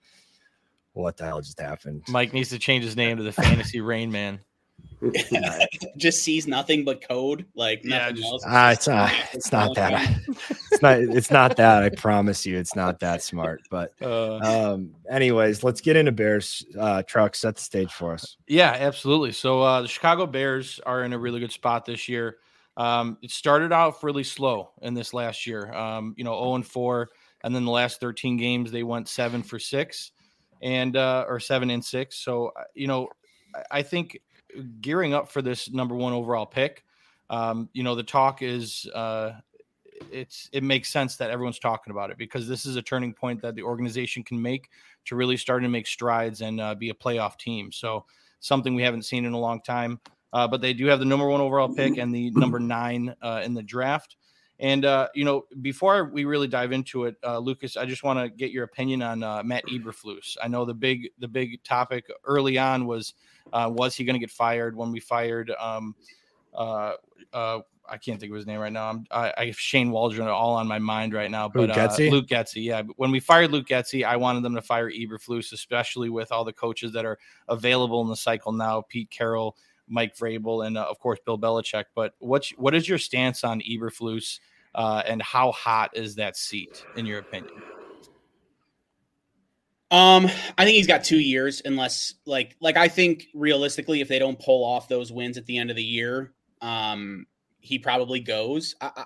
what 0.94 1.18
the 1.18 1.26
hell 1.26 1.42
just 1.42 1.60
happened 1.60 2.04
Mike 2.08 2.34
needs 2.34 2.50
to 2.50 2.60
change 2.60 2.84
his 2.86 2.96
name 2.96 3.18
to 3.18 3.24
the 3.24 3.32
Fantasy 3.44 3.82
Rain 3.82 4.12
Man. 4.12 4.40
just 5.98 6.24
sees 6.24 6.48
nothing 6.48 6.84
but 6.86 7.06
code. 7.08 7.46
Like 7.56 7.82
Yeah, 7.84 8.00
nothing 8.00 8.16
just- 8.18 8.28
else. 8.28 8.44
Ah, 8.48 8.72
it's 8.72 8.88
not 8.88 9.12
it's 9.34 9.52
not 9.52 9.76
that 9.76 10.16
it's 10.76 10.82
not 10.82 11.00
it's 11.00 11.32
not 11.32 11.56
that 11.58 11.84
I 11.84 11.90
promise 11.90 12.46
you 12.46 12.58
it's 12.58 12.76
not 12.76 13.00
that 13.00 13.24
smart 13.24 13.62
but 13.70 13.94
Uh, 14.02 14.40
um 14.44 14.92
anyways 15.10 15.64
let's 15.64 15.82
get 15.82 15.96
into 15.96 16.12
bears 16.12 16.66
uh 16.80 17.02
truck 17.04 17.36
set 17.36 17.56
the 17.56 17.62
stage 17.62 17.92
for 17.92 18.14
us 18.14 18.38
Yeah, 18.48 18.76
absolutely. 18.78 19.32
So 19.32 19.62
uh, 19.62 19.82
the 19.82 19.88
Chicago 19.88 20.26
Bears 20.28 20.80
are 20.86 21.04
in 21.04 21.14
a 21.14 21.18
really 21.18 21.40
good 21.40 21.52
spot 21.52 21.86
this 21.86 22.08
year. 22.08 22.38
Um, 22.78 23.18
it 23.22 23.32
started 23.32 23.72
out 23.72 24.04
really 24.04 24.24
slow 24.24 24.72
in 24.82 24.94
this 24.94 25.14
last 25.14 25.48
year. 25.48 25.72
Um, 25.74 26.14
you 26.18 26.24
know, 26.26 26.34
0 26.34 26.56
and 26.56 26.68
4, 26.68 27.10
and 27.44 27.56
then 27.56 27.64
the 27.66 27.72
last 27.72 28.00
13 28.02 28.38
games 28.38 28.72
they 28.72 28.84
went 28.84 29.08
seven 29.08 29.42
for 29.42 29.58
six, 29.60 30.12
and 30.62 30.96
uh, 30.98 31.26
or 31.28 31.40
seven 31.40 31.70
and 31.70 31.84
six. 31.84 32.18
So 32.18 32.48
uh, 32.60 32.64
you 32.74 32.88
know, 32.88 33.08
I- 33.56 33.80
I 33.80 33.82
think 33.84 34.20
gearing 34.82 35.14
up 35.14 35.30
for 35.30 35.42
this 35.42 35.72
number 35.72 35.96
one 35.96 36.14
overall 36.14 36.46
pick. 36.46 36.84
Um, 37.30 37.70
you 37.74 37.84
know, 37.84 37.96
the 37.96 38.04
talk 38.04 38.42
is 38.42 38.88
uh, 38.94 39.32
it's 40.12 40.50
it 40.52 40.64
makes 40.64 40.90
sense 40.90 41.16
that 41.18 41.30
everyone's 41.30 41.60
talking 41.60 41.92
about 41.92 42.12
it 42.12 42.18
because 42.18 42.48
this 42.48 42.66
is 42.66 42.76
a 42.76 42.82
turning 42.82 43.14
point 43.14 43.42
that 43.42 43.56
the 43.56 43.64
organization 43.64 44.24
can 44.24 44.42
make 44.42 44.70
to 45.06 45.16
really 45.16 45.38
start 45.38 45.64
to 45.64 45.70
make 45.70 45.88
strides 45.88 46.42
and 46.42 46.60
uh, 46.60 46.76
be 46.76 46.90
a 46.90 46.94
playoff 46.94 47.38
team. 47.38 47.72
So 47.72 48.06
something 48.40 48.76
we 48.76 48.84
haven't 48.84 49.04
seen 49.04 49.26
in 49.26 49.34
a 49.34 49.40
long 49.40 49.62
time. 49.62 50.00
Uh, 50.34 50.48
but 50.48 50.60
they 50.60 50.74
do 50.74 50.86
have 50.88 51.00
the 51.00 51.06
number 51.06 51.28
one 51.28 51.40
overall 51.40 51.74
pick 51.74 51.98
and 51.98 52.14
the 52.14 52.30
number 52.32 52.60
nine 52.60 53.16
uh, 53.22 53.42
in 53.46 53.54
the 53.54 53.64
draft. 53.64 54.18
And 54.60 54.84
uh, 54.86 55.08
you 55.14 55.26
know, 55.26 55.46
before 55.62 56.06
we 56.06 56.26
really 56.26 56.48
dive 56.48 56.72
into 56.72 57.06
it, 57.06 57.16
uh, 57.24 57.40
Lucas, 57.40 57.78
I 57.78 57.86
just 57.86 58.04
want 58.04 58.20
to 58.20 58.30
get 58.30 58.52
your 58.52 58.64
opinion 58.64 59.02
on 59.02 59.24
uh, 59.24 59.44
Matt 59.44 59.66
Eberflus. 59.68 60.38
I 60.42 60.48
know 60.48 60.66
the 60.66 60.74
big 60.74 61.10
the 61.20 61.28
big 61.28 61.64
topic 61.64 62.06
early 62.26 62.58
on 62.58 62.86
was 62.86 63.14
was 63.54 63.96
he 63.96 64.04
going 64.04 64.16
to 64.16 64.20
get 64.20 64.32
fired 64.32 64.76
when 64.76 64.92
we 64.92 65.00
fired 65.00 65.52
um, 65.60 65.96
uh, 66.56 66.94
uh, 67.34 67.60
I 67.90 67.98
can't 67.98 68.20
think 68.20 68.32
of 68.32 68.36
his 68.36 68.46
name 68.46 68.60
right 68.60 68.72
now. 68.72 68.90
I'm 68.90 69.06
I, 69.12 69.34
I 69.38 69.46
have 69.48 69.60
Shane 69.60 69.92
Waldron 69.92 70.28
all 70.28 70.56
on 70.56 70.68
my 70.68 70.80
mind 70.80 71.14
right 71.14 71.30
now. 71.30 71.50
Who, 71.50 71.68
But 71.68 71.72
uh, 71.72 71.76
Getsy? 71.76 72.10
Luke 72.12 72.28
Getsy, 72.28 72.64
yeah. 72.64 72.84
When 72.96 73.12
we 73.12 73.20
fired 73.20 73.52
Luke 73.52 73.68
Getsy, 73.68 74.06
I 74.06 74.16
wanted 74.16 74.44
them 74.44 74.56
to 74.56 74.62
fire 74.62 74.90
Eberflus, 74.92 75.54
especially 75.54 76.10
with 76.10 76.32
all 76.32 76.44
the 76.44 76.54
coaches 76.54 76.92
that 76.94 77.06
are 77.06 77.18
available 77.48 78.02
in 78.02 78.10
the 78.10 78.16
cycle 78.16 78.52
now. 78.52 78.84
Pete 78.88 79.10
Carroll, 79.10 79.58
Mike 79.88 80.16
Vrabel, 80.16 80.66
and 80.66 80.78
uh, 80.78 80.84
of 80.84 81.00
course 81.00 81.20
Bill 81.26 81.38
Belichick. 81.38 81.86
But 81.94 82.14
what's 82.20 82.50
what 82.52 82.76
is 82.76 82.88
your 82.88 82.98
stance 82.98 83.44
on 83.44 83.62
Eberflus, 83.62 84.40
uh, 84.74 85.04
and 85.06 85.22
how 85.22 85.52
hot 85.52 85.96
is 85.96 86.16
that 86.16 86.38
seat 86.38 86.86
in 86.96 87.06
your 87.06 87.20
opinion? 87.20 87.54
Um, 89.92 90.26
I 90.58 90.66
think 90.66 90.76
he's 90.76 90.88
got 90.88 91.04
two 91.04 91.20
years, 91.20 91.62
unless 91.64 92.16
like 92.26 92.56
like 92.60 92.76
I 92.76 92.88
think 92.88 93.28
realistically, 93.34 94.02
if 94.02 94.08
they 94.08 94.20
don't 94.20 94.40
pull 94.40 94.66
off 94.66 94.90
those 94.90 95.12
wins 95.12 95.38
at 95.38 95.46
the 95.46 95.58
end 95.58 95.70
of 95.70 95.76
the 95.76 95.84
year, 95.84 96.34
um, 96.62 97.28
he 97.66 97.80
probably 97.80 98.20
goes. 98.20 98.76
I, 98.82 98.92
I, 98.96 99.06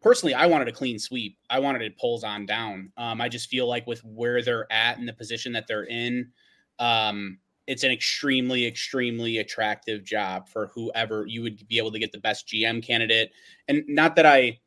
personally, 0.00 0.34
I 0.34 0.46
wanted 0.46 0.68
a 0.68 0.72
clean 0.72 0.98
sweep. 0.98 1.38
I 1.50 1.58
wanted 1.58 1.82
it 1.82 1.98
Poles 1.98 2.24
on 2.24 2.46
down. 2.46 2.92
Um, 2.96 3.20
I 3.20 3.28
just 3.28 3.48
feel 3.48 3.66
like 3.66 3.86
with 3.86 4.04
where 4.04 4.42
they're 4.42 4.70
at 4.72 4.98
and 4.98 5.08
the 5.08 5.12
position 5.12 5.52
that 5.52 5.66
they're 5.66 5.86
in, 5.86 6.30
um, 6.78 7.38
it's 7.66 7.82
an 7.82 7.90
extremely, 7.90 8.66
extremely 8.66 9.38
attractive 9.38 10.04
job 10.04 10.48
for 10.48 10.66
whoever 10.74 11.26
you 11.26 11.42
would 11.42 11.66
be 11.66 11.78
able 11.78 11.90
to 11.92 11.98
get 11.98 12.12
the 12.12 12.18
best 12.18 12.46
GM 12.46 12.84
candidate. 12.84 13.32
And 13.68 13.84
not 13.88 14.16
that 14.16 14.26
I, 14.26 14.60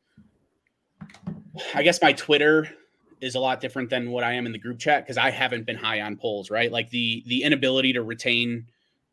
I 1.74 1.82
guess 1.82 2.02
my 2.02 2.12
Twitter 2.12 2.68
is 3.20 3.34
a 3.34 3.40
lot 3.40 3.60
different 3.60 3.90
than 3.90 4.10
what 4.10 4.24
I 4.24 4.32
am 4.32 4.46
in 4.46 4.52
the 4.52 4.58
group 4.58 4.78
chat 4.78 5.04
because 5.04 5.16
I 5.16 5.30
haven't 5.30 5.66
been 5.66 5.76
high 5.76 6.00
on 6.00 6.16
Poles, 6.16 6.50
right? 6.50 6.70
Like 6.70 6.90
the 6.90 7.22
the 7.26 7.42
inability 7.42 7.92
to 7.94 8.02
retain 8.02 8.66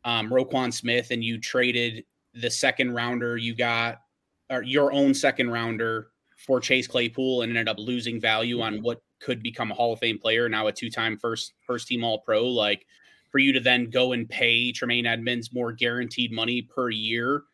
um, 0.04 0.30
Roquan 0.30 0.72
Smith 0.72 1.10
and 1.10 1.22
you 1.22 1.38
traded 1.38 2.04
the 2.36 2.50
second 2.50 2.92
rounder 2.92 3.36
you 3.36 3.54
got 3.54 4.02
or 4.50 4.62
your 4.62 4.92
own 4.92 5.14
second 5.14 5.50
rounder 5.50 6.08
for 6.36 6.60
Chase 6.60 6.86
Claypool 6.86 7.42
and 7.42 7.50
ended 7.50 7.68
up 7.68 7.78
losing 7.78 8.20
value 8.20 8.60
on 8.60 8.82
what 8.82 9.02
could 9.20 9.42
become 9.42 9.70
a 9.70 9.74
Hall 9.74 9.94
of 9.94 9.98
Fame 9.98 10.18
player, 10.18 10.48
now 10.48 10.66
a 10.66 10.72
two-time 10.72 11.16
first 11.16 11.54
first 11.66 11.88
team 11.88 12.04
All 12.04 12.18
Pro. 12.18 12.46
Like 12.46 12.86
for 13.30 13.38
you 13.38 13.52
to 13.52 13.60
then 13.60 13.90
go 13.90 14.12
and 14.12 14.28
pay 14.28 14.70
Tremaine 14.72 15.06
Edmunds 15.06 15.52
more 15.52 15.72
guaranteed 15.72 16.32
money 16.32 16.62
per 16.62 16.90
year. 16.90 17.44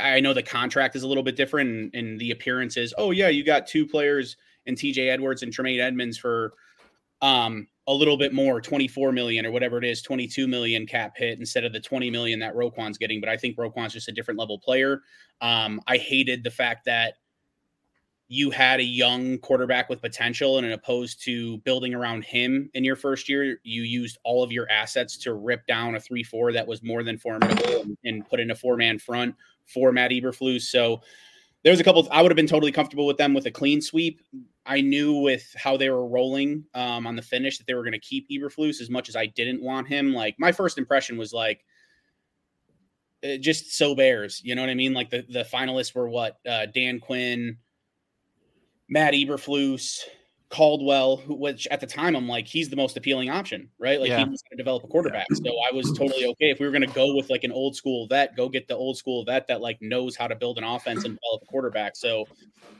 I 0.00 0.18
know 0.20 0.34
the 0.34 0.42
contract 0.42 0.96
is 0.96 1.04
a 1.04 1.08
little 1.08 1.22
bit 1.22 1.36
different, 1.36 1.70
and, 1.70 1.94
and 1.94 2.18
the 2.18 2.32
appearance 2.32 2.76
is, 2.76 2.92
oh 2.98 3.12
yeah, 3.12 3.28
you 3.28 3.44
got 3.44 3.66
two 3.66 3.86
players 3.86 4.36
and 4.66 4.76
TJ 4.76 5.08
Edwards 5.08 5.42
and 5.42 5.52
Tremaine 5.52 5.80
Edmunds 5.80 6.18
for 6.18 6.54
um 7.22 7.68
a 7.86 7.92
little 7.92 8.16
bit 8.16 8.32
more 8.32 8.60
24 8.60 9.12
million 9.12 9.44
or 9.44 9.50
whatever 9.50 9.76
it 9.78 9.84
is 9.84 10.00
22 10.00 10.46
million 10.48 10.86
cap 10.86 11.12
hit 11.16 11.38
instead 11.38 11.64
of 11.64 11.72
the 11.72 11.80
20 11.80 12.10
million 12.10 12.38
that 12.38 12.54
Roquan's 12.54 12.98
getting 12.98 13.20
but 13.20 13.28
I 13.28 13.36
think 13.36 13.58
Roquan's 13.58 13.92
just 13.92 14.08
a 14.08 14.12
different 14.12 14.40
level 14.40 14.58
player. 14.58 15.02
Um 15.40 15.80
I 15.86 15.98
hated 15.98 16.44
the 16.44 16.50
fact 16.50 16.86
that 16.86 17.14
you 18.28 18.50
had 18.50 18.80
a 18.80 18.84
young 18.84 19.38
quarterback 19.38 19.88
with 19.88 20.00
potential 20.00 20.56
and 20.58 20.66
opposed 20.72 21.22
to 21.24 21.58
building 21.58 21.94
around 21.94 22.24
him 22.24 22.70
in 22.72 22.82
your 22.82 22.96
first 22.96 23.28
year. 23.28 23.60
You 23.62 23.82
used 23.82 24.18
all 24.24 24.42
of 24.42 24.50
your 24.50 24.68
assets 24.70 25.18
to 25.18 25.34
rip 25.34 25.66
down 25.66 25.94
a 25.94 25.98
3-4 25.98 26.54
that 26.54 26.66
was 26.66 26.82
more 26.82 27.02
than 27.02 27.18
formidable 27.18 27.82
and, 27.82 27.98
and 28.04 28.28
put 28.28 28.40
in 28.40 28.50
a 28.50 28.54
four-man 28.54 28.98
front 28.98 29.34
for 29.66 29.92
Matt 29.92 30.10
Eberflus. 30.10 30.62
So 30.62 31.02
there's 31.64 31.80
a 31.80 31.84
couple 31.84 32.08
I 32.10 32.22
would 32.22 32.30
have 32.30 32.36
been 32.36 32.46
totally 32.46 32.72
comfortable 32.72 33.06
with 33.06 33.18
them 33.18 33.34
with 33.34 33.46
a 33.46 33.50
clean 33.50 33.82
sweep 33.82 34.20
I 34.66 34.80
knew 34.80 35.20
with 35.20 35.54
how 35.56 35.76
they 35.76 35.90
were 35.90 36.06
rolling 36.06 36.64
um, 36.74 37.06
on 37.06 37.16
the 37.16 37.22
finish 37.22 37.58
that 37.58 37.66
they 37.66 37.74
were 37.74 37.82
going 37.82 37.92
to 37.92 37.98
keep 37.98 38.28
Eberflus 38.30 38.80
as 38.80 38.88
much 38.88 39.08
as 39.08 39.16
I 39.16 39.26
didn't 39.26 39.62
want 39.62 39.88
him. 39.88 40.14
Like 40.14 40.36
my 40.38 40.52
first 40.52 40.78
impression 40.78 41.18
was 41.18 41.32
like 41.32 41.64
uh, 43.24 43.36
just 43.36 43.76
so 43.76 43.94
Bears, 43.94 44.40
you 44.42 44.54
know 44.54 44.62
what 44.62 44.70
I 44.70 44.74
mean? 44.74 44.94
Like 44.94 45.10
the 45.10 45.24
the 45.28 45.44
finalists 45.44 45.94
were 45.94 46.08
what 46.08 46.38
uh, 46.48 46.66
Dan 46.66 46.98
Quinn, 46.98 47.58
Matt 48.88 49.14
Eberflus, 49.14 50.00
Caldwell, 50.54 51.16
who, 51.16 51.34
which 51.34 51.66
at 51.72 51.80
the 51.80 51.86
time 51.86 52.14
I'm 52.14 52.28
like 52.28 52.46
he's 52.46 52.68
the 52.70 52.76
most 52.76 52.96
appealing 52.96 53.28
option, 53.28 53.68
right? 53.78 53.98
Like 54.00 54.10
Yeah. 54.10 54.18
he 54.18 54.30
was 54.30 54.40
going 54.42 54.56
to 54.56 54.62
develop 54.62 54.84
a 54.84 54.86
quarterback, 54.86 55.26
so 55.32 55.50
I 55.68 55.74
was 55.74 55.86
totally 55.98 56.26
okay 56.26 56.50
if 56.50 56.60
we 56.60 56.66
were 56.66 56.70
going 56.72 56.86
to 56.86 56.94
go 56.94 57.14
with 57.16 57.28
like 57.28 57.42
an 57.42 57.50
old 57.50 57.74
school 57.74 58.06
vet, 58.06 58.36
go 58.36 58.48
get 58.48 58.68
the 58.68 58.76
old 58.76 58.96
school 58.96 59.24
vet 59.24 59.48
that 59.48 59.60
like 59.60 59.78
knows 59.82 60.14
how 60.14 60.28
to 60.28 60.36
build 60.36 60.56
an 60.58 60.64
offense 60.64 61.04
and 61.04 61.14
develop 61.16 61.42
a 61.42 61.46
quarterback. 61.46 61.96
So 61.96 62.24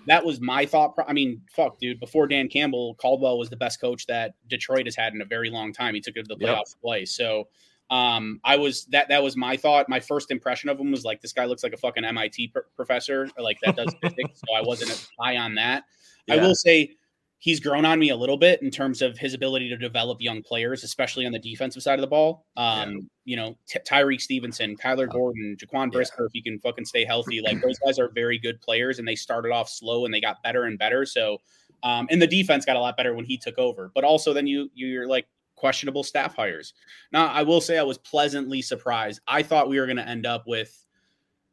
that 0.07 0.25
was 0.25 0.41
my 0.41 0.67
thought. 0.67 0.95
Pro- 0.95 1.07
I 1.07 1.13
mean, 1.13 1.41
fuck, 1.51 1.79
dude. 1.81 1.99
Before 1.99 2.29
Dan 2.29 2.49
Campbell, 2.49 2.95
Caldwell 2.97 3.39
was 3.39 3.51
the 3.51 3.57
best 3.57 3.81
coach 3.81 4.07
that 4.07 4.35
Detroit 4.49 4.87
has 4.87 4.95
had 4.95 5.13
in 5.15 5.21
a 5.21 5.25
very 5.25 5.51
long 5.51 5.73
time. 5.73 5.95
He 5.95 6.01
took 6.01 6.15
it 6.17 6.29
to 6.29 6.35
the 6.37 6.45
Yep. 6.47 6.57
playoffs 6.57 6.81
twice. 6.81 7.17
So 7.17 7.49
Um, 7.91 8.41
I 8.45 8.57
was 8.57 8.87
that 8.87 9.09
that 9.09 9.23
was 9.23 9.37
my 9.37 9.57
thought. 9.59 9.89
My 9.91 10.01
first 10.01 10.31
impression 10.31 10.71
of 10.71 10.79
him 10.81 10.91
was 10.91 11.05
like 11.05 11.21
this 11.21 11.33
guy 11.35 11.45
looks 11.45 11.63
like 11.63 11.75
a 11.75 11.77
fucking 11.77 12.05
MIT 12.05 12.49
pr- 12.49 12.61
professor, 12.77 13.29
or 13.37 13.43
like 13.43 13.59
that 13.65 13.77
does 13.77 13.95
physics. 14.03 14.41
So 14.47 14.55
I 14.55 14.63
wasn't 14.63 15.07
high 15.21 15.37
on 15.37 15.57
that. 15.57 15.85
I 16.31 16.37
will 16.39 16.55
say 16.55 16.97
he's 17.45 17.61
grown 17.61 17.85
on 17.85 17.99
me 17.99 18.09
a 18.09 18.17
little 18.17 18.39
bit 18.39 18.63
in 18.63 18.71
terms 18.71 19.03
of 19.03 19.19
his 19.19 19.35
ability 19.35 19.69
to 19.69 19.77
develop 19.77 20.19
young 20.19 20.43
players, 20.43 20.83
especially 20.83 21.27
on 21.27 21.33
the 21.33 21.39
defensive 21.39 21.83
side 21.83 21.99
of 21.99 22.01
the 22.01 22.07
ball. 22.07 22.47
Um, 22.57 23.11
you 23.27 23.37
know, 23.37 23.55
T- 23.69 23.81
Tyrique 23.81 24.23
Stevenson, 24.23 24.75
Kyler 24.79 25.07
Gordon, 25.07 25.55
Jaquan 25.61 25.93
Brisker, 25.93 26.25
if 26.25 26.33
he 26.33 26.41
can 26.41 26.59
fucking 26.61 26.87
stay 26.87 27.05
healthy, 27.05 27.43
like 27.43 27.61
those 27.61 27.79
guys 27.85 27.99
are 27.99 28.09
very 28.15 28.39
good 28.39 28.63
players, 28.63 28.99
and 28.99 29.07
they 29.07 29.15
started 29.15 29.53
off 29.53 29.69
slow 29.69 30.07
and 30.07 30.15
they 30.15 30.23
got 30.23 30.43
better 30.43 30.65
and 30.65 30.79
better. 30.79 31.05
So, 31.05 31.37
um, 31.83 32.09
and 32.11 32.23
the 32.23 32.27
defense 32.27 32.65
got 32.65 32.77
a 32.77 32.81
lot 32.81 32.97
better 32.97 33.13
when 33.13 33.27
he 33.27 33.37
took 33.37 33.59
over. 33.59 33.93
But 33.95 34.05
also, 34.05 34.33
then 34.33 34.47
you 34.47 34.71
you're 34.73 35.07
like 35.07 35.27
questionable 35.55 36.03
staff 36.03 36.35
hires. 36.35 36.73
Now, 37.13 37.27
I 37.27 37.43
will 37.43 37.61
say 37.61 37.77
I 37.77 37.83
was 37.83 37.99
pleasantly 37.99 38.63
surprised. 38.63 39.21
I 39.29 39.43
thought 39.43 39.69
we 39.69 39.79
were 39.79 39.87
going 39.87 39.99
to 39.99 40.09
end 40.09 40.25
up 40.25 40.45
with 40.47 40.84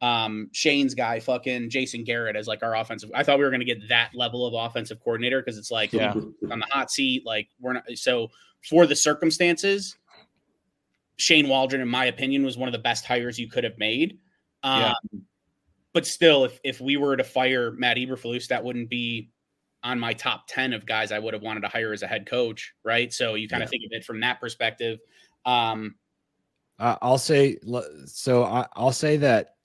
um 0.01 0.49
Shane's 0.51 0.95
guy, 0.95 1.19
fucking 1.19 1.69
Jason 1.69 2.03
Garrett, 2.03 2.35
as 2.35 2.47
like 2.47 2.63
our 2.63 2.75
offensive. 2.75 3.11
I 3.13 3.23
thought 3.23 3.37
we 3.37 3.43
were 3.45 3.51
going 3.51 3.59
to 3.59 3.65
get 3.65 3.87
that 3.89 4.11
level 4.15 4.45
of 4.45 4.53
offensive 4.53 4.99
coordinator 5.03 5.41
because 5.41 5.57
it's 5.57 5.69
like 5.71 5.93
Yeah. 5.93 6.13
on 6.13 6.59
the 6.59 6.67
hot 6.71 6.89
seat. 6.89 7.25
Like 7.25 7.49
we're 7.59 7.73
not. 7.73 7.83
So 7.95 8.31
for 8.67 8.85
the 8.87 8.95
circumstances, 8.95 9.97
Shane 11.17 11.47
Waldron, 11.47 11.81
in 11.81 11.87
my 11.87 12.05
opinion, 12.05 12.43
was 12.43 12.57
one 12.57 12.67
of 12.67 12.73
the 12.73 12.79
best 12.79 13.05
hires 13.05 13.39
you 13.39 13.47
could 13.47 13.63
have 13.63 13.77
made. 13.77 14.17
Um, 14.63 14.81
Yeah. 14.81 15.19
But 15.93 16.07
still, 16.07 16.45
if 16.45 16.59
if 16.63 16.79
we 16.81 16.97
were 16.97 17.17
to 17.17 17.23
fire 17.23 17.71
Matt 17.71 17.97
Eberflus, 17.97 18.47
that 18.47 18.63
wouldn't 18.63 18.89
be 18.89 19.29
on 19.83 19.99
my 19.99 20.13
top 20.13 20.45
10 20.47 20.73
of 20.73 20.85
guys 20.85 21.11
I 21.11 21.19
would 21.19 21.33
have 21.33 21.41
wanted 21.43 21.61
to 21.61 21.67
hire 21.67 21.91
as 21.91 22.01
a 22.01 22.07
head 22.07 22.25
coach, 22.27 22.73
right? 22.83 23.11
So 23.11 23.33
you 23.35 23.47
kind 23.49 23.61
of 23.63 23.69
think 23.69 23.83
of 23.83 23.91
it 23.91 24.05
from 24.05 24.19
that 24.21 24.39
perspective. 24.39 24.99
Um, 25.45 25.95
Uh, 26.79 26.97
I'll 27.01 27.17
say 27.17 27.57
so. 28.05 28.43
I, 28.43 28.67
I'll 28.75 28.91
say 28.93 29.17
that 29.17 29.55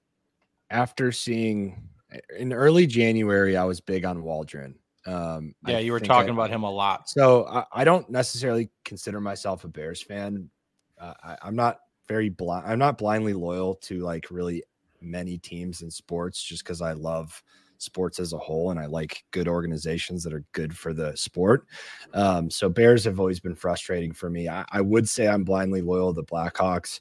after 0.70 1.12
seeing 1.12 1.88
in 2.37 2.52
early 2.52 2.87
January, 2.87 3.57
I 3.57 3.64
was 3.64 3.81
big 3.81 4.05
on 4.05 4.22
Waldron. 4.22 4.79
Um, 5.07 5.55
I 5.64 5.72
Yeah, 5.72 5.79
you 5.79 5.92
were 5.92 6.00
talking 6.00 6.31
I- 6.31 6.33
about 6.35 6.50
him 6.50 6.62
a 6.64 6.70
lot. 6.70 7.09
So 7.09 7.46
I, 7.46 7.64
I 7.72 7.85
don't 7.85 8.09
necessarily 8.11 8.70
consider 8.85 9.20
myself 9.20 9.64
a 9.64 9.68
Bears 9.68 10.02
fan. 10.02 10.50
Uh, 10.98 11.14
I, 11.22 11.37
I'm 11.42 11.55
not 11.57 11.81
very 12.09 12.29
blind. 12.29 12.66
I'm 12.66 12.79
not 12.79 12.98
blindly 12.98 13.33
loyal 13.35 13.74
to 13.83 14.00
like 14.00 14.31
really 14.31 14.62
many 15.00 15.38
teams 15.38 15.83
in 15.83 15.90
sports 15.90 16.42
just 16.42 16.64
because 16.64 16.81
I 16.81 16.92
love 16.92 17.42
sports 17.79 18.18
as 18.18 18.33
a 18.33 18.38
whole 18.38 18.70
and 18.70 18.81
I 18.81 18.87
like 18.87 19.24
good 19.33 19.46
organizations 19.48 20.24
that 20.24 20.33
are 20.33 20.44
good 20.52 20.76
for 20.76 20.94
the 20.94 21.14
sport. 21.14 21.66
Um, 22.14 22.50
so 22.50 22.68
Bears 22.70 23.05
have 23.05 23.20
always 23.20 23.38
been 23.38 23.55
frustrating 23.55 24.12
for 24.12 24.31
me. 24.31 24.48
I, 24.48 24.64
I 24.70 24.81
would 24.81 25.09
say 25.09 25.29
I'm 25.29 25.44
blindly 25.44 25.83
loyal 25.83 26.14
to 26.14 26.20
the 26.20 26.26
Blackhawks, 26.26 27.00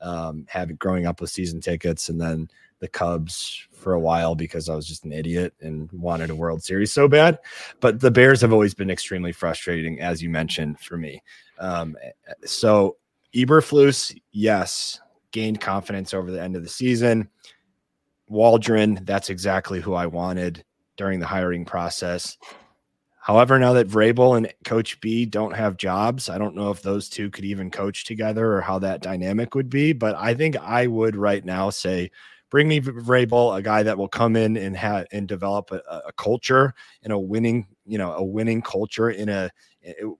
um, 0.00 0.44
having 0.48 0.76
growing 0.76 1.06
up 1.06 1.20
with 1.20 1.30
season 1.30 1.60
tickets 1.60 2.08
and 2.08 2.20
then 2.20 2.48
the 2.80 2.88
Cubs 2.88 3.66
for 3.72 3.94
a 3.94 4.00
while 4.00 4.34
because 4.34 4.68
I 4.68 4.74
was 4.74 4.86
just 4.86 5.04
an 5.04 5.12
idiot 5.12 5.54
and 5.60 5.90
wanted 5.92 6.30
a 6.30 6.34
World 6.34 6.62
Series 6.62 6.92
so 6.92 7.08
bad. 7.08 7.38
But 7.80 8.00
the 8.00 8.10
Bears 8.10 8.40
have 8.40 8.52
always 8.52 8.74
been 8.74 8.90
extremely 8.90 9.32
frustrating, 9.32 10.00
as 10.00 10.22
you 10.22 10.30
mentioned, 10.30 10.80
for 10.80 10.96
me. 10.96 11.22
Um, 11.58 11.96
so 12.44 12.96
Eberflus, 13.34 14.18
yes, 14.32 15.00
gained 15.30 15.60
confidence 15.60 16.14
over 16.14 16.30
the 16.30 16.42
end 16.42 16.56
of 16.56 16.62
the 16.62 16.68
season. 16.68 17.28
Waldron, 18.28 19.00
that's 19.04 19.30
exactly 19.30 19.80
who 19.80 19.94
I 19.94 20.06
wanted 20.06 20.64
during 20.96 21.20
the 21.20 21.26
hiring 21.26 21.64
process. 21.64 22.36
However, 23.20 23.58
now 23.58 23.72
that 23.72 23.88
Vrabel 23.88 24.36
and 24.36 24.52
Coach 24.64 25.00
B 25.00 25.26
don't 25.26 25.54
have 25.54 25.76
jobs, 25.76 26.28
I 26.28 26.38
don't 26.38 26.54
know 26.54 26.70
if 26.70 26.82
those 26.82 27.08
two 27.08 27.28
could 27.28 27.44
even 27.44 27.72
coach 27.72 28.04
together 28.04 28.52
or 28.52 28.60
how 28.60 28.78
that 28.78 29.02
dynamic 29.02 29.54
would 29.56 29.68
be. 29.68 29.92
But 29.92 30.14
I 30.14 30.34
think 30.34 30.56
I 30.56 30.86
would 30.86 31.16
right 31.16 31.44
now 31.44 31.70
say, 31.70 32.12
bring 32.56 32.68
me 32.68 32.80
Vrabel, 32.80 33.54
a 33.54 33.60
guy 33.60 33.82
that 33.82 33.98
will 33.98 34.08
come 34.08 34.34
in 34.34 34.56
and 34.56 34.74
have 34.78 35.04
and 35.12 35.28
develop 35.28 35.70
a, 35.72 35.82
a 36.06 36.12
culture 36.16 36.72
and 37.02 37.12
a 37.12 37.18
winning, 37.18 37.66
you 37.84 37.98
know, 37.98 38.12
a 38.12 38.24
winning 38.24 38.62
culture 38.62 39.10
in 39.10 39.28
a 39.28 39.50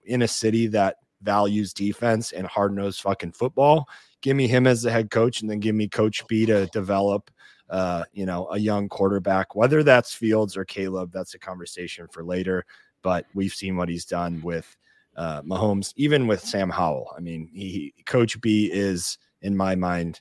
in 0.05 0.21
a 0.21 0.29
city 0.29 0.67
that 0.67 0.97
values 1.23 1.73
defense 1.73 2.33
and 2.33 2.47
hard 2.47 2.75
nosed 2.75 3.01
fucking 3.01 3.33
football. 3.33 3.89
Give 4.21 4.37
me 4.37 4.49
him 4.49 4.67
as 4.67 4.83
the 4.83 4.91
head 4.91 5.11
coach, 5.11 5.41
and 5.41 5.51
then 5.51 5.61
give 5.61 5.75
me 5.75 5.89
Coach 5.89 6.27
B 6.27 6.45
to 6.45 6.67
develop 6.67 7.31
uh, 7.71 8.05
you 8.13 8.27
know, 8.27 8.49
a 8.51 8.59
young 8.59 8.91
quarterback, 8.91 9.55
whether 9.55 9.83
that's 9.83 10.13
Fields 10.13 10.59
or 10.59 10.67
Caleb, 10.67 11.13
that's 11.13 11.33
a 11.33 11.39
conversation 11.39 12.07
for 12.13 12.23
later. 12.23 12.67
But 13.01 13.25
we've 13.33 13.55
seen 13.55 13.79
what 13.79 13.89
he's 13.89 14.05
done 14.05 14.43
with 14.43 14.77
uh, 15.17 15.41
Mahomes, 15.41 15.95
even 15.97 16.27
with 16.27 16.43
Sam 16.43 16.69
Howell. 16.69 17.15
I 17.17 17.21
mean, 17.21 17.49
he 17.51 17.95
Coach 18.05 18.39
B 18.43 18.69
is, 18.71 19.17
in 19.41 19.57
my 19.57 19.75
mind, 19.75 20.21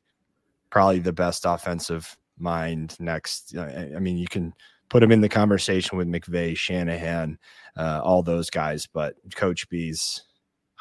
probably 0.75 0.99
the 0.99 1.13
best 1.13 1.45
offensive 1.45 2.17
mind 2.38 2.97
next. 2.99 3.55
I 3.57 3.91
I 3.95 3.99
mean, 3.99 4.17
you 4.17 4.27
can 4.27 4.53
put 4.89 5.01
him 5.01 5.09
in 5.09 5.21
the 5.21 5.29
conversation 5.29 5.97
with 5.97 6.05
McVay, 6.05 6.57
Shanahan, 6.57 7.39
uh, 7.77 8.01
all 8.03 8.21
those 8.21 8.49
guys, 8.49 8.85
but 8.85 9.15
Coach 9.35 9.69
B's 9.69 10.23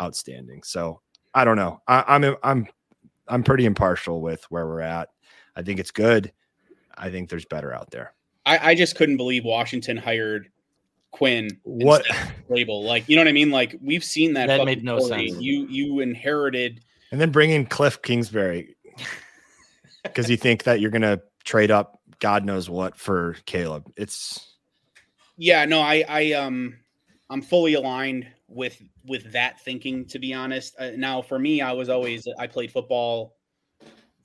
outstanding. 0.02 0.64
So 0.64 1.00
I 1.32 1.44
don't 1.44 1.54
know. 1.54 1.80
I, 1.86 2.02
I'm 2.08 2.36
I'm 2.42 2.66
I'm 3.28 3.44
pretty 3.44 3.66
impartial 3.66 4.20
with 4.20 4.44
where 4.50 4.66
we're 4.66 4.80
at. 4.80 5.10
I 5.54 5.62
think 5.62 5.78
it's 5.78 5.92
good. 5.92 6.32
I 6.98 7.10
think 7.10 7.30
there's 7.30 7.46
better 7.46 7.72
out 7.72 7.92
there. 7.92 8.14
I, 8.44 8.70
I 8.70 8.74
just 8.74 8.96
couldn't 8.96 9.16
believe 9.16 9.44
Washington 9.44 9.96
hired 9.96 10.48
Quinn. 11.12 11.48
What? 11.62 12.04
instead 12.04 12.32
Label, 12.48 12.82
like 12.82 13.08
you 13.08 13.14
know 13.14 13.22
what 13.22 13.28
I 13.28 13.32
mean? 13.32 13.52
Like 13.52 13.76
we've 13.80 14.02
seen 14.02 14.32
that. 14.32 14.48
That 14.48 14.64
made 14.64 14.82
no 14.82 14.98
story. 14.98 15.28
sense. 15.28 15.40
You 15.40 15.68
you 15.68 16.00
inherited. 16.00 16.80
And 17.12 17.20
then 17.20 17.30
bring 17.30 17.50
in 17.50 17.66
Kliff 17.66 18.02
Kingsbury 18.02 18.74
because 20.04 20.30
you 20.30 20.36
think 20.36 20.62
that 20.64 20.80
you're 20.80 20.90
gonna 20.90 21.20
trade 21.44 21.70
up 21.70 22.00
God 22.20 22.44
knows 22.44 22.70
what 22.70 22.96
for 22.96 23.36
Caleb. 23.46 23.92
It's 23.96 24.56
Yeah, 25.36 25.64
no, 25.64 25.80
I 25.80 26.04
I 26.08 26.32
um 26.32 26.76
I'm 27.30 27.42
fully 27.42 27.74
aligned 27.74 28.26
with 28.48 28.80
with 29.06 29.32
that 29.32 29.60
thinking. 29.60 30.06
To 30.06 30.18
be 30.18 30.32
honest, 30.32 30.74
uh, 30.78 30.92
now 30.96 31.22
for 31.22 31.38
me, 31.38 31.60
I 31.60 31.72
was 31.72 31.88
always 31.88 32.26
I 32.38 32.46
played 32.46 32.72
football 32.72 33.36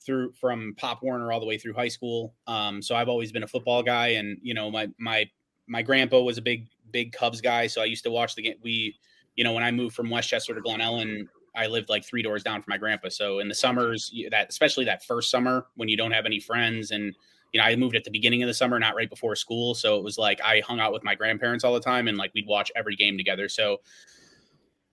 through 0.00 0.32
from 0.32 0.74
Pop 0.76 1.02
Warner 1.02 1.30
all 1.30 1.40
the 1.40 1.46
way 1.46 1.58
through 1.58 1.74
high 1.74 1.88
school. 1.88 2.34
Um, 2.46 2.80
so 2.80 2.94
I've 2.94 3.08
always 3.08 3.32
been 3.32 3.42
a 3.42 3.48
football 3.48 3.82
guy, 3.82 4.08
and 4.08 4.38
you 4.42 4.54
know 4.54 4.70
my 4.70 4.88
my 4.98 5.28
my 5.66 5.82
grandpa 5.82 6.20
was 6.20 6.38
a 6.38 6.42
big 6.42 6.68
big 6.90 7.12
Cubs 7.12 7.40
guy, 7.40 7.66
so 7.66 7.82
I 7.82 7.86
used 7.86 8.04
to 8.04 8.10
watch 8.10 8.34
the 8.34 8.42
game. 8.42 8.56
We, 8.62 8.96
you 9.34 9.44
know, 9.44 9.52
when 9.52 9.62
I 9.62 9.70
moved 9.70 9.94
from 9.94 10.10
Westchester 10.10 10.54
to 10.54 10.60
Glen 10.60 10.80
Ellyn, 10.80 11.26
I 11.54 11.66
lived 11.66 11.88
like 11.88 12.04
three 12.04 12.22
doors 12.22 12.42
down 12.42 12.62
from 12.62 12.70
my 12.70 12.78
grandpa. 12.78 13.08
So 13.08 13.40
in 13.40 13.48
the 13.48 13.54
summers, 13.54 14.12
that 14.30 14.48
especially 14.48 14.84
that 14.86 15.04
first 15.04 15.30
summer 15.30 15.66
when 15.74 15.88
you 15.88 15.96
don't 15.96 16.12
have 16.12 16.26
any 16.26 16.40
friends, 16.40 16.90
and 16.90 17.14
you 17.52 17.60
know, 17.60 17.66
I 17.66 17.74
moved 17.76 17.96
at 17.96 18.04
the 18.04 18.10
beginning 18.10 18.42
of 18.42 18.46
the 18.46 18.54
summer, 18.54 18.78
not 18.78 18.94
right 18.94 19.10
before 19.10 19.34
school, 19.34 19.74
so 19.74 19.96
it 19.96 20.04
was 20.04 20.16
like 20.18 20.40
I 20.40 20.60
hung 20.60 20.78
out 20.80 20.92
with 20.92 21.02
my 21.02 21.14
grandparents 21.14 21.64
all 21.64 21.74
the 21.74 21.80
time, 21.80 22.08
and 22.08 22.16
like 22.16 22.32
we'd 22.34 22.46
watch 22.46 22.70
every 22.76 22.96
game 22.96 23.16
together. 23.16 23.48
So 23.48 23.78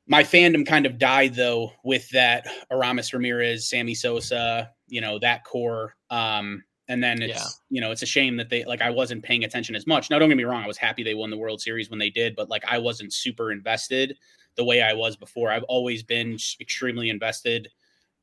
my 0.07 0.23
fandom 0.23 0.65
kind 0.65 0.85
of 0.85 0.97
died 0.97 1.35
though 1.35 1.71
with 1.83 2.09
that 2.09 2.47
Aramis 2.71 3.13
Ramirez, 3.13 3.69
Sammy 3.69 3.93
Sosa, 3.93 4.71
you 4.87 5.01
know, 5.01 5.19
that 5.19 5.43
core. 5.43 5.95
Um, 6.09 6.63
and 6.87 7.03
then 7.03 7.21
it's 7.21 7.33
Yeah. 7.33 7.47
you 7.69 7.81
know, 7.81 7.91
it's 7.91 8.01
a 8.01 8.07
shame 8.07 8.37
that 8.37 8.49
they 8.49 8.63
like 8.63 8.81
I 8.81 8.89
wasn't 8.89 9.21
paying 9.23 9.43
attention 9.43 9.75
as 9.75 9.85
much. 9.85 10.09
Now 10.09 10.17
don't 10.17 10.29
get 10.29 10.37
me 10.37 10.45
wrong, 10.45 10.63
I 10.63 10.67
was 10.67 10.77
happy 10.77 11.03
they 11.03 11.13
won 11.13 11.29
the 11.29 11.37
World 11.37 11.61
Series 11.61 11.89
when 11.89 11.99
they 11.99 12.09
did, 12.09 12.35
but 12.35 12.49
like 12.49 12.63
I 12.65 12.77
wasn't 12.77 13.13
super 13.13 13.51
invested 13.51 14.17
the 14.57 14.65
way 14.65 14.81
I 14.81 14.93
was 14.93 15.15
before. 15.15 15.51
I've 15.51 15.63
always 15.63 16.03
been 16.03 16.37
extremely 16.59 17.09
invested 17.09 17.69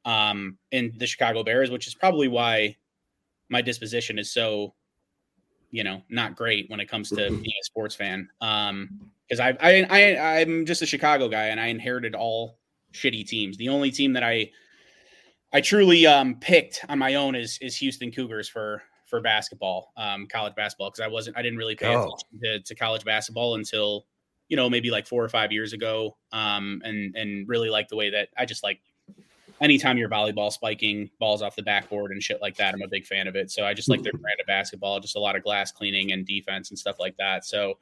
um 0.04 0.58
in 0.70 0.92
the 0.98 1.06
Chicago 1.06 1.42
Bears, 1.42 1.70
which 1.70 1.86
is 1.86 1.94
probably 1.94 2.28
why 2.28 2.76
my 3.48 3.62
disposition 3.62 4.18
is 4.18 4.32
so 4.32 4.74
you 5.70 5.82
know 5.82 6.02
not 6.08 6.36
great 6.36 6.70
when 6.70 6.80
it 6.80 6.88
comes 6.88 7.08
to 7.10 7.16
being 7.16 7.44
a 7.60 7.64
sports 7.64 7.94
fan 7.94 8.28
um 8.40 8.88
because 9.28 9.40
I, 9.40 9.56
I 9.60 9.86
i 9.90 10.40
i'm 10.40 10.64
just 10.66 10.82
a 10.82 10.86
chicago 10.86 11.28
guy 11.28 11.46
and 11.46 11.60
i 11.60 11.66
inherited 11.66 12.14
all 12.14 12.58
shitty 12.92 13.26
teams 13.26 13.56
the 13.56 13.68
only 13.68 13.90
team 13.90 14.12
that 14.12 14.22
i 14.22 14.50
i 15.52 15.60
truly 15.60 16.06
um 16.06 16.36
picked 16.36 16.84
on 16.88 16.98
my 16.98 17.14
own 17.14 17.34
is 17.34 17.58
is 17.60 17.76
houston 17.76 18.12
cougars 18.12 18.48
for 18.48 18.82
for 19.06 19.20
basketball 19.20 19.92
um 19.96 20.28
college 20.28 20.54
basketball 20.54 20.90
because 20.90 21.04
i 21.04 21.08
wasn't 21.08 21.36
i 21.36 21.42
didn't 21.42 21.58
really 21.58 21.74
pay 21.74 21.86
Go. 21.86 21.98
attention 21.98 22.40
to, 22.42 22.60
to 22.60 22.74
college 22.76 23.04
basketball 23.04 23.56
until 23.56 24.06
you 24.48 24.56
know 24.56 24.68
maybe 24.68 24.90
like 24.90 25.06
four 25.06 25.24
or 25.24 25.28
five 25.28 25.52
years 25.52 25.72
ago 25.72 26.16
um 26.32 26.80
and 26.84 27.16
and 27.16 27.48
really 27.48 27.70
like 27.70 27.88
the 27.88 27.96
way 27.96 28.10
that 28.10 28.28
i 28.36 28.44
just 28.44 28.62
like 28.62 28.80
anytime 29.60 29.98
you're 29.98 30.08
volleyball 30.08 30.52
spiking 30.52 31.10
balls 31.18 31.42
off 31.42 31.56
the 31.56 31.62
backboard 31.62 32.10
and 32.10 32.22
shit 32.22 32.40
like 32.40 32.56
that, 32.56 32.74
I'm 32.74 32.82
a 32.82 32.88
big 32.88 33.06
fan 33.06 33.26
of 33.26 33.36
it. 33.36 33.50
So 33.50 33.64
I 33.64 33.74
just 33.74 33.88
like 33.88 34.02
their 34.02 34.12
brand 34.12 34.40
of 34.40 34.46
basketball, 34.46 35.00
just 35.00 35.16
a 35.16 35.20
lot 35.20 35.36
of 35.36 35.42
glass 35.42 35.72
cleaning 35.72 36.12
and 36.12 36.26
defense 36.26 36.70
and 36.70 36.78
stuff 36.78 36.96
like 36.98 37.16
that. 37.18 37.44
So 37.44 37.78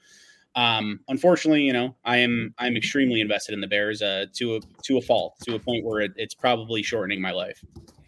um 0.54 1.00
unfortunately, 1.08 1.62
you 1.62 1.72
know, 1.72 1.96
I 2.04 2.18
am 2.18 2.54
I'm 2.58 2.76
extremely 2.76 3.20
invested 3.20 3.54
in 3.54 3.60
the 3.60 3.66
Bears 3.66 4.02
uh 4.02 4.26
to 4.34 4.56
a 4.56 4.60
to 4.84 4.98
a 4.98 5.00
fault, 5.00 5.36
to 5.44 5.54
a 5.54 5.58
point 5.58 5.84
where 5.84 6.00
it, 6.00 6.12
it's 6.16 6.34
probably 6.34 6.82
shortening 6.82 7.20
my 7.20 7.32
life. 7.32 7.62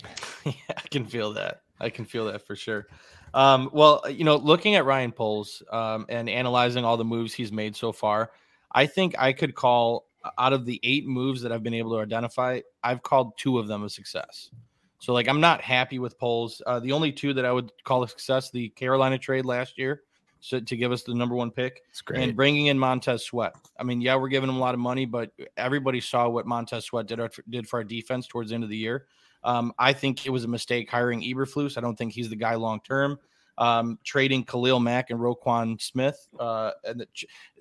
yeah, 0.45 0.53
I 0.77 0.89
can 0.91 1.07
feel 1.07 1.33
that. 1.33 1.63
I 1.81 1.91
can 1.91 2.05
feel 2.05 2.27
that 2.27 2.47
for 2.47 2.55
sure. 2.55 2.87
Um, 3.33 3.69
well, 3.73 4.05
you 4.09 4.23
know, 4.23 4.37
looking 4.37 4.77
at 4.77 4.85
Ryan 4.85 5.11
Poles 5.11 5.61
um, 5.73 6.07
and 6.09 6.29
analyzing 6.29 6.85
all 6.85 6.97
the 6.97 7.05
moves 7.05 7.35
he's 7.35 7.51
made 7.51 7.75
so 7.75 7.91
far, 7.91 8.31
I 8.75 8.87
think 8.87 9.15
I 9.19 9.33
could 9.33 9.55
call 9.55 10.07
out 10.39 10.53
of 10.53 10.65
the 10.65 10.81
eight 10.83 11.07
moves 11.07 11.43
that 11.43 11.53
I've 11.53 11.63
been 11.63 11.75
able 11.75 11.93
to 11.93 11.99
identify, 11.99 12.61
I've 12.83 13.03
called 13.03 13.37
two 13.39 13.59
of 13.59 13.69
them 13.69 13.85
a 13.85 13.91
success. 13.91 14.51
So 14.99 15.13
like 15.13 15.29
I'm 15.29 15.41
not 15.41 15.61
happy 15.61 15.99
with 15.99 16.19
Poles. 16.19 16.63
Uh, 16.67 16.81
the 16.81 16.93
only 16.93 17.13
two 17.13 17.35
that 17.35 17.45
I 17.45 17.53
would 17.53 17.73
call 17.85 18.03
a 18.03 18.09
success: 18.09 18.51
the 18.51 18.71
Carolina 18.71 19.19
trade 19.19 19.45
last 19.45 19.77
year, 19.77 20.03
so 20.41 20.61
to 20.61 20.77
give 20.77 20.93
us 20.93 21.03
the 21.03 21.13
number 21.15 21.35
one 21.35 21.51
pick, 21.51 21.83
It's 21.91 22.01
great. 22.01 22.23
and 22.23 22.35
bringing 22.35 22.67
in 22.67 22.79
Montez 22.79 23.23
Sweat. 23.23 23.55
I 23.79 23.83
mean, 23.83 24.01
yeah, 24.01 24.17
we're 24.17 24.29
giving 24.29 24.49
him 24.49 24.57
a 24.57 24.61
lot 24.61 24.73
of 24.73 24.81
money, 24.81 25.05
but 25.05 25.31
everybody 25.59 26.01
saw 26.01 26.27
what 26.31 26.47
Montez 26.47 26.87
Sweat 26.87 27.07
did 27.07 27.21
did 27.51 27.69
for 27.69 27.81
our 27.81 27.85
defense 27.85 28.27
towards 28.27 28.49
the 28.49 28.55
end 28.55 28.65
of 28.65 28.71
the 28.71 28.79
year. 28.79 29.07
Um, 29.43 29.75
I 29.79 29.93
think 29.93 30.25
it 30.25 30.31
was 30.31 30.45
a 30.45 30.49
mistake 30.49 30.89
hiring 30.91 31.21
Eberflus. 31.21 31.77
I 31.77 31.83
don't 31.83 31.97
think 31.97 32.15
he's 32.15 32.31
the 32.31 32.37
guy 32.37 32.55
long 32.55 32.81
term. 32.81 33.19
Um, 33.59 33.99
trading 34.05 34.45
Khalil 34.45 34.81
Mack 34.81 35.11
and 35.11 35.21
Roquan 35.21 35.81
Smith, 35.81 36.29
uh, 36.41 36.73
and 36.85 37.01
the, 37.01 37.09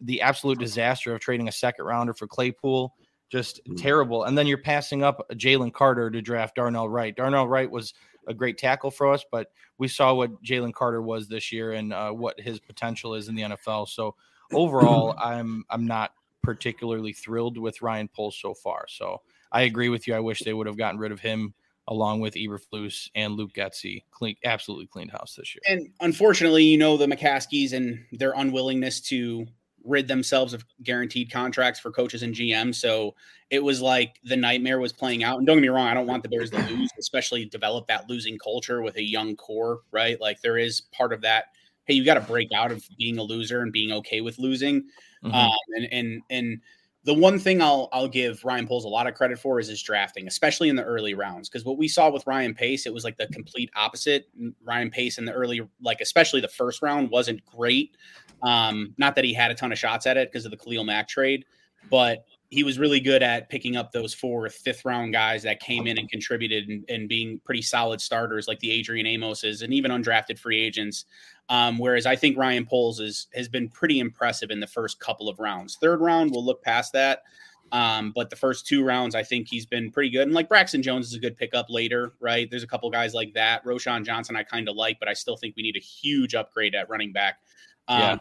the 0.01 0.21
absolute 0.21 0.59
disaster 0.59 1.13
of 1.13 1.19
trading 1.19 1.47
a 1.47 1.51
second 1.51 1.85
rounder 1.85 2.13
for 2.13 2.27
Claypool, 2.27 2.95
just 3.29 3.61
Mm. 3.67 3.77
terrible. 3.77 4.23
And 4.23 4.37
then 4.37 4.47
you're 4.47 4.57
passing 4.57 5.03
up 5.03 5.23
Jalen 5.33 5.73
Carter 5.73 6.09
to 6.11 6.21
draft 6.21 6.55
Darnell 6.55 6.89
Wright. 6.89 7.15
Darnell 7.15 7.47
Wright 7.47 7.69
was 7.69 7.93
a 8.27 8.33
great 8.33 8.57
tackle 8.57 8.91
for 8.91 9.11
us, 9.11 9.25
but 9.31 9.51
we 9.77 9.87
saw 9.87 10.13
what 10.13 10.41
Jalen 10.43 10.73
Carter 10.73 11.01
was 11.01 11.27
this 11.27 11.51
year 11.51 11.73
and 11.73 11.93
uh, 11.93 12.11
what 12.11 12.39
his 12.39 12.59
potential 12.59 13.15
is 13.15 13.27
in 13.27 13.35
the 13.35 13.41
NFL. 13.43 13.87
So 13.87 14.15
overall, 14.53 15.15
I'm 15.19 15.65
I'm 15.69 15.85
not 15.85 16.13
particularly 16.41 17.13
thrilled 17.13 17.57
with 17.57 17.81
Ryan 17.81 18.07
Poles 18.07 18.37
so 18.39 18.53
far. 18.53 18.85
So 18.87 19.21
I 19.51 19.61
agree 19.63 19.89
with 19.89 20.07
you. 20.07 20.13
I 20.13 20.19
wish 20.19 20.43
they 20.43 20.53
would 20.53 20.67
have 20.67 20.77
gotten 20.77 20.99
rid 20.99 21.11
of 21.11 21.19
him 21.19 21.53
along 21.87 22.21
with 22.21 22.35
Eberflus 22.35 23.09
and 23.15 23.33
Luke 23.33 23.53
Getsy. 23.53 24.03
Clean, 24.11 24.35
absolutely 24.45 24.87
cleaned 24.87 25.11
house 25.11 25.35
this 25.35 25.53
year. 25.55 25.61
And 25.67 25.89
unfortunately, 25.99 26.63
you 26.63 26.77
know 26.77 26.97
the 26.97 27.07
McCaskeys 27.07 27.73
and 27.73 27.99
their 28.11 28.33
unwillingness 28.33 29.01
to 29.01 29.45
rid 29.83 30.07
themselves 30.07 30.53
of 30.53 30.65
guaranteed 30.81 31.31
contracts 31.31 31.79
for 31.79 31.91
coaches 31.91 32.23
and 32.23 32.33
GMs. 32.33 32.75
So 32.75 33.15
it 33.49 33.61
was 33.61 33.81
like 33.81 34.15
the 34.23 34.37
nightmare 34.37 34.79
was 34.79 34.93
playing 34.93 35.23
out. 35.23 35.37
And 35.37 35.45
don't 35.45 35.57
get 35.57 35.61
me 35.61 35.67
wrong, 35.67 35.87
I 35.87 35.93
don't 35.93 36.07
want 36.07 36.23
the 36.23 36.29
Bears 36.29 36.49
to 36.51 36.61
lose, 36.69 36.89
especially 36.97 37.45
develop 37.45 37.87
that 37.87 38.09
losing 38.09 38.37
culture 38.37 38.81
with 38.81 38.95
a 38.95 39.03
young 39.03 39.35
core, 39.35 39.81
right? 39.91 40.19
Like 40.19 40.41
there 40.41 40.57
is 40.57 40.81
part 40.93 41.11
of 41.13 41.21
that. 41.21 41.45
Hey, 41.85 41.95
you 41.95 42.05
got 42.05 42.13
to 42.13 42.21
break 42.21 42.47
out 42.53 42.71
of 42.71 42.87
being 42.97 43.17
a 43.17 43.23
loser 43.23 43.61
and 43.61 43.73
being 43.73 43.91
okay 43.91 44.21
with 44.21 44.39
losing. 44.39 44.85
Mhm. 45.23 45.33
Um, 45.33 45.57
and 45.75 45.87
and 45.91 46.21
and 46.29 46.61
the 47.05 47.13
one 47.13 47.37
thing 47.37 47.61
I'll 47.61 47.89
I'll 47.91 48.07
give 48.07 48.43
Ryan 48.45 48.67
Poles 48.67 48.85
a 48.85 48.89
lot 48.89 49.07
of 49.07 49.13
credit 49.13 49.37
for 49.37 49.59
is 49.59 49.67
his 49.67 49.81
drafting, 49.81 50.27
especially 50.27 50.69
in 50.69 50.75
the 50.75 50.83
early 50.83 51.13
rounds. 51.13 51.49
Because 51.49 51.65
what 51.65 51.77
we 51.77 51.87
saw 51.87 52.09
with 52.09 52.25
Ryan 52.25 52.53
Pace, 52.53 52.85
it 52.85 52.93
was 52.93 53.03
like 53.03 53.17
the 53.17 53.27
complete 53.27 53.69
opposite. 53.75 54.29
Ryan 54.63 54.89
Pace 54.89 55.17
in 55.17 55.25
the 55.25 55.33
early, 55.33 55.61
like 55.81 55.99
especially 55.99 56.39
the 56.39 56.47
first 56.47 56.81
round, 56.81 57.09
wasn't 57.09 57.43
great. 57.45 57.97
Um, 58.41 58.93
not 58.97 59.15
that 59.15 59.25
he 59.25 59.33
had 59.33 59.51
a 59.51 59.55
ton 59.55 59.71
of 59.71 59.77
shots 59.77 60.05
at 60.05 60.17
it 60.17 60.31
because 60.31 60.45
of 60.45 60.51
the 60.51 60.57
Khalil 60.57 60.83
Mack 60.85 61.07
trade, 61.07 61.45
but 61.89 62.25
he 62.53 62.63
was 62.63 62.77
really 62.77 62.99
good 62.99 63.23
at 63.23 63.49
picking 63.49 63.75
up 63.75 63.91
those 63.91 64.13
fourth, 64.13 64.53
fifth 64.53 64.85
round 64.85 65.11
guys 65.11 65.41
that 65.41 65.59
came 65.59 65.87
in 65.87 65.97
and 65.97 66.07
contributed 66.07 66.69
and, 66.69 66.85
and 66.87 67.09
being 67.09 67.41
pretty 67.43 67.63
solid 67.63 67.99
starters, 67.99 68.47
like 68.47 68.59
the 68.59 68.69
Adrian 68.69 69.07
Amoses 69.07 69.63
and 69.63 69.73
even 69.73 69.89
undrafted 69.89 70.37
free 70.37 70.61
agents. 70.61 71.05
Um, 71.49 71.79
whereas 71.79 72.05
I 72.05 72.15
think 72.15 72.37
Ryan 72.37 72.65
Poles 72.65 72.99
is 72.99 73.27
has 73.33 73.49
been 73.49 73.69
pretty 73.69 73.99
impressive 73.99 74.51
in 74.51 74.59
the 74.59 74.67
first 74.67 74.99
couple 74.99 75.29
of 75.29 75.39
rounds. 75.39 75.77
Third 75.81 75.99
round, 75.99 76.29
we'll 76.29 76.45
look 76.45 76.61
past 76.61 76.93
that. 76.93 77.23
Um, 77.71 78.11
but 78.15 78.29
the 78.29 78.35
first 78.35 78.67
two 78.67 78.83
rounds, 78.83 79.15
I 79.15 79.23
think 79.23 79.47
he's 79.49 79.65
been 79.65 79.89
pretty 79.89 80.11
good. 80.11 80.21
And 80.27 80.33
like 80.33 80.47
Braxton 80.47 80.83
Jones 80.83 81.07
is 81.07 81.15
a 81.15 81.19
good 81.19 81.35
pickup 81.35 81.71
later, 81.71 82.13
right? 82.19 82.47
There's 82.47 82.61
a 82.61 82.67
couple 82.67 82.87
guys 82.91 83.15
like 83.15 83.33
that. 83.33 83.65
Roschon 83.65 84.05
Johnson, 84.05 84.35
I 84.35 84.43
kind 84.43 84.69
of 84.69 84.75
like, 84.75 84.99
but 84.99 85.09
I 85.09 85.13
still 85.13 85.37
think 85.37 85.55
we 85.55 85.63
need 85.63 85.75
a 85.75 85.79
huge 85.79 86.35
upgrade 86.35 86.75
at 86.75 86.87
running 86.87 87.11
back. 87.11 87.39
Um, 87.87 87.99
Yeah. 87.99 88.17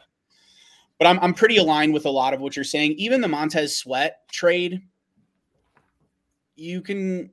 But 1.03 1.09
I'm, 1.09 1.19
I'm 1.19 1.35
pretty 1.35 1.57
aligned 1.57 1.93
with 1.93 2.07
a 2.07 2.11
lot 2.11 2.33
of 2.33 2.41
what 2.41 2.55
you're 2.55 2.65
saying. 2.65 2.93
Even 2.93 3.21
the 3.21 3.27
Montez 3.27 3.77
Sweat 3.77 4.21
trade, 4.31 4.83
you 6.55 6.81
can 6.81 7.29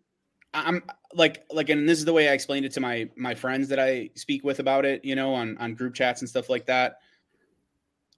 I'm 0.56 0.82
like 1.14 1.46
like 1.52 1.70
and 1.70 1.88
this 1.88 2.00
is 2.00 2.06
the 2.06 2.12
way 2.12 2.30
I 2.30 2.34
explained 2.34 2.66
it 2.66 2.72
to 2.72 2.80
my 2.80 3.12
my 3.16 3.36
friends 3.36 3.68
that 3.68 3.78
I 3.78 4.10
speak 4.16 4.44
with 4.44 4.58
about 4.58 4.86
it, 4.86 5.06
you 5.06 5.14
know, 5.14 5.36
on 5.36 5.56
on 5.60 5.76
group 5.76 5.94
chats 5.94 6.24
and 6.24 6.28
stuff 6.28 6.50
like 6.50 6.66
that. 6.66 6.96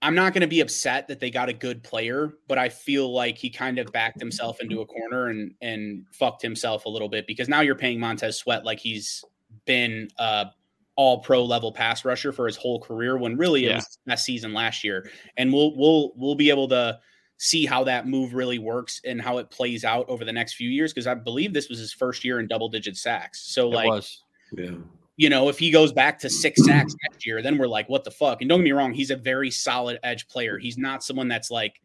I'm 0.02 0.16
not 0.16 0.32
going 0.34 0.40
to 0.40 0.48
be 0.48 0.62
upset 0.62 1.10
that 1.10 1.20
they 1.20 1.30
got 1.30 1.50
a 1.50 1.54
good 1.54 1.84
player, 1.84 2.32
but 2.48 2.58
I 2.58 2.70
feel 2.70 3.14
like 3.14 3.38
he 3.38 3.50
kind 3.50 3.78
of 3.78 3.92
backed 3.92 4.22
himself 4.22 4.62
into 4.62 4.80
a 4.80 4.86
corner 4.86 5.28
and 5.28 5.54
and 5.62 6.06
fucked 6.14 6.42
himself 6.42 6.86
a 6.86 6.90
little 6.90 7.10
bit 7.10 7.28
because 7.28 7.50
now 7.50 7.60
you're 7.60 7.76
paying 7.76 8.00
Montez 8.00 8.38
Sweat 8.38 8.64
like 8.64 8.80
he's 8.80 9.26
been 9.66 10.08
uh 10.18 10.46
all 11.02 11.18
pro 11.18 11.44
level 11.44 11.72
pass 11.72 12.06
rusher 12.06 12.32
for 12.32 12.46
his 12.46 12.56
whole 12.56 12.80
career 12.80 13.18
when 13.18 13.36
really 13.36 13.66
it 13.66 13.74
was 13.74 13.86
his 13.88 13.98
best 14.06 14.24
season 14.24 14.54
last 14.54 14.84
year. 14.84 15.10
And 15.36 15.52
we'll 15.52 15.76
we'll 15.76 16.12
we'll 16.16 16.36
be 16.36 16.52
able 16.52 16.68
to 16.68 17.00
see 17.38 17.66
how 17.66 17.84
that 17.86 18.08
move 18.08 18.36
really 18.36 18.60
works 18.60 19.02
and 19.04 19.20
how 19.20 19.40
it 19.40 19.50
plays 19.50 19.84
out 19.84 20.08
over 20.08 20.24
the 20.24 20.32
next 20.32 20.54
few 20.54 20.70
years 20.70 20.94
because 20.94 21.08
I 21.08 21.16
believe 21.16 21.56
this 21.56 21.70
was 21.70 21.80
his 21.80 21.92
first 21.92 22.24
year 22.24 22.40
in 22.40 22.48
double 22.48 22.70
digit 22.70 22.98
sacks. 22.98 23.42
So 23.52 23.72
it 23.72 23.76
like 23.76 23.88
was. 23.88 24.22
Yeah. 24.56 24.76
you 25.18 25.30
know, 25.30 25.50
if 25.50 25.58
he 25.58 25.72
goes 25.72 25.92
back 25.92 26.20
to 26.20 26.30
six 26.30 26.64
sacks 26.64 26.94
next 27.10 27.26
year, 27.26 27.42
then 27.42 27.58
we're 27.58 27.68
like, 27.68 27.90
what 27.90 28.04
the 28.04 28.12
fuck? 28.12 28.42
And 28.42 28.50
don't 28.50 28.60
get 28.60 28.66
me 28.66 28.72
wrong, 28.74 28.94
he's 28.94 29.10
a 29.10 29.16
very 29.16 29.50
solid 29.50 29.98
edge 30.04 30.28
player. 30.28 30.60
He's 30.60 30.78
not 30.78 31.04
someone 31.04 31.30
that's 31.30 31.50
like 31.50 31.82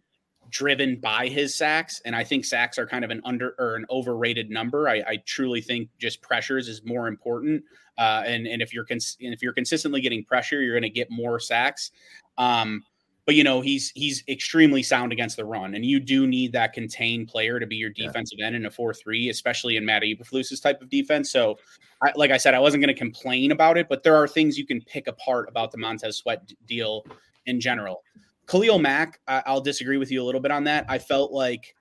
driven 0.51 0.97
by 0.97 1.29
his 1.29 1.55
sacks. 1.55 2.01
And 2.05 2.15
I 2.15 2.25
think 2.25 2.45
sacks 2.45 2.79
are 2.79 2.87
kind 2.87 3.05
of 3.05 3.11
an 3.11 3.21
under 3.25 3.55
or 3.59 3.77
an 3.77 3.87
overrated 3.91 4.51
number. 4.51 4.89
I, 4.89 4.97
I 5.07 5.17
truly 5.27 5.61
think 5.61 5.89
just 5.99 6.23
pressures 6.23 6.69
is 6.69 6.85
more 6.85 7.09
important. 7.09 7.65
Uh, 7.99 8.23
and 8.27 8.47
and 8.47 8.61
if 8.61 8.75
you're 8.75 8.85
cons- 8.85 9.17
and 9.23 9.33
if 9.33 9.43
you're 9.43 9.53
consistently 9.55 10.01
getting 10.01 10.25
pressure, 10.25 10.63
you're 10.63 10.75
going 10.75 10.83
to 10.83 10.91
get 10.91 11.11
more 11.11 11.41
sacks. 11.41 11.93
Um, 12.39 12.83
but 13.25 13.35
you 13.35 13.43
know 13.43 13.61
he's 13.61 13.91
he's 13.95 14.23
extremely 14.29 14.83
sound 14.83 15.13
against 15.13 15.37
the 15.37 15.45
run, 15.45 15.75
and 15.75 15.85
you 15.85 15.99
do 15.99 16.27
need 16.29 16.53
that 16.53 16.73
contained 16.73 17.27
player 17.29 17.59
to 17.59 17.67
be 17.67 17.77
your 17.77 17.91
Yeah. 17.97 18.07
defensive 18.07 18.39
end 18.41 18.55
in 18.55 18.67
a 18.67 18.71
four-three, 18.71 19.31
especially 19.31 19.77
in 19.77 19.85
Matt 19.85 20.03
Eberflus's 20.03 20.61
type 20.61 20.81
of 20.81 20.89
defense. 20.91 21.33
So 21.33 21.59
I, 22.03 22.13
like 22.15 22.31
I 22.31 22.37
said, 22.37 22.55
I 22.55 22.61
wasn't 22.61 22.83
going 22.85 22.95
to 22.95 22.99
complain 22.99 23.51
about 23.51 23.79
it, 23.79 23.89
but 23.89 24.03
there 24.05 24.15
are 24.15 24.29
things 24.29 24.57
you 24.59 24.67
can 24.67 24.81
pick 24.83 25.09
apart 25.09 25.49
about 25.49 25.73
the 25.73 25.79
Montez 25.79 26.19
Sweat 26.19 26.47
d- 26.47 26.57
deal 26.67 27.05
in 27.47 27.61
general. 27.61 28.05
Khalil 28.47 28.79
Mack, 28.79 29.21
I, 29.27 29.43
I'll 29.47 29.61
disagree 29.61 29.97
with 29.97 30.11
you 30.11 30.23
a 30.23 30.25
little 30.25 30.41
bit 30.41 30.51
on 30.53 30.65
that. 30.65 30.87
I 30.89 30.99
felt 30.99 31.33
like 31.33 31.75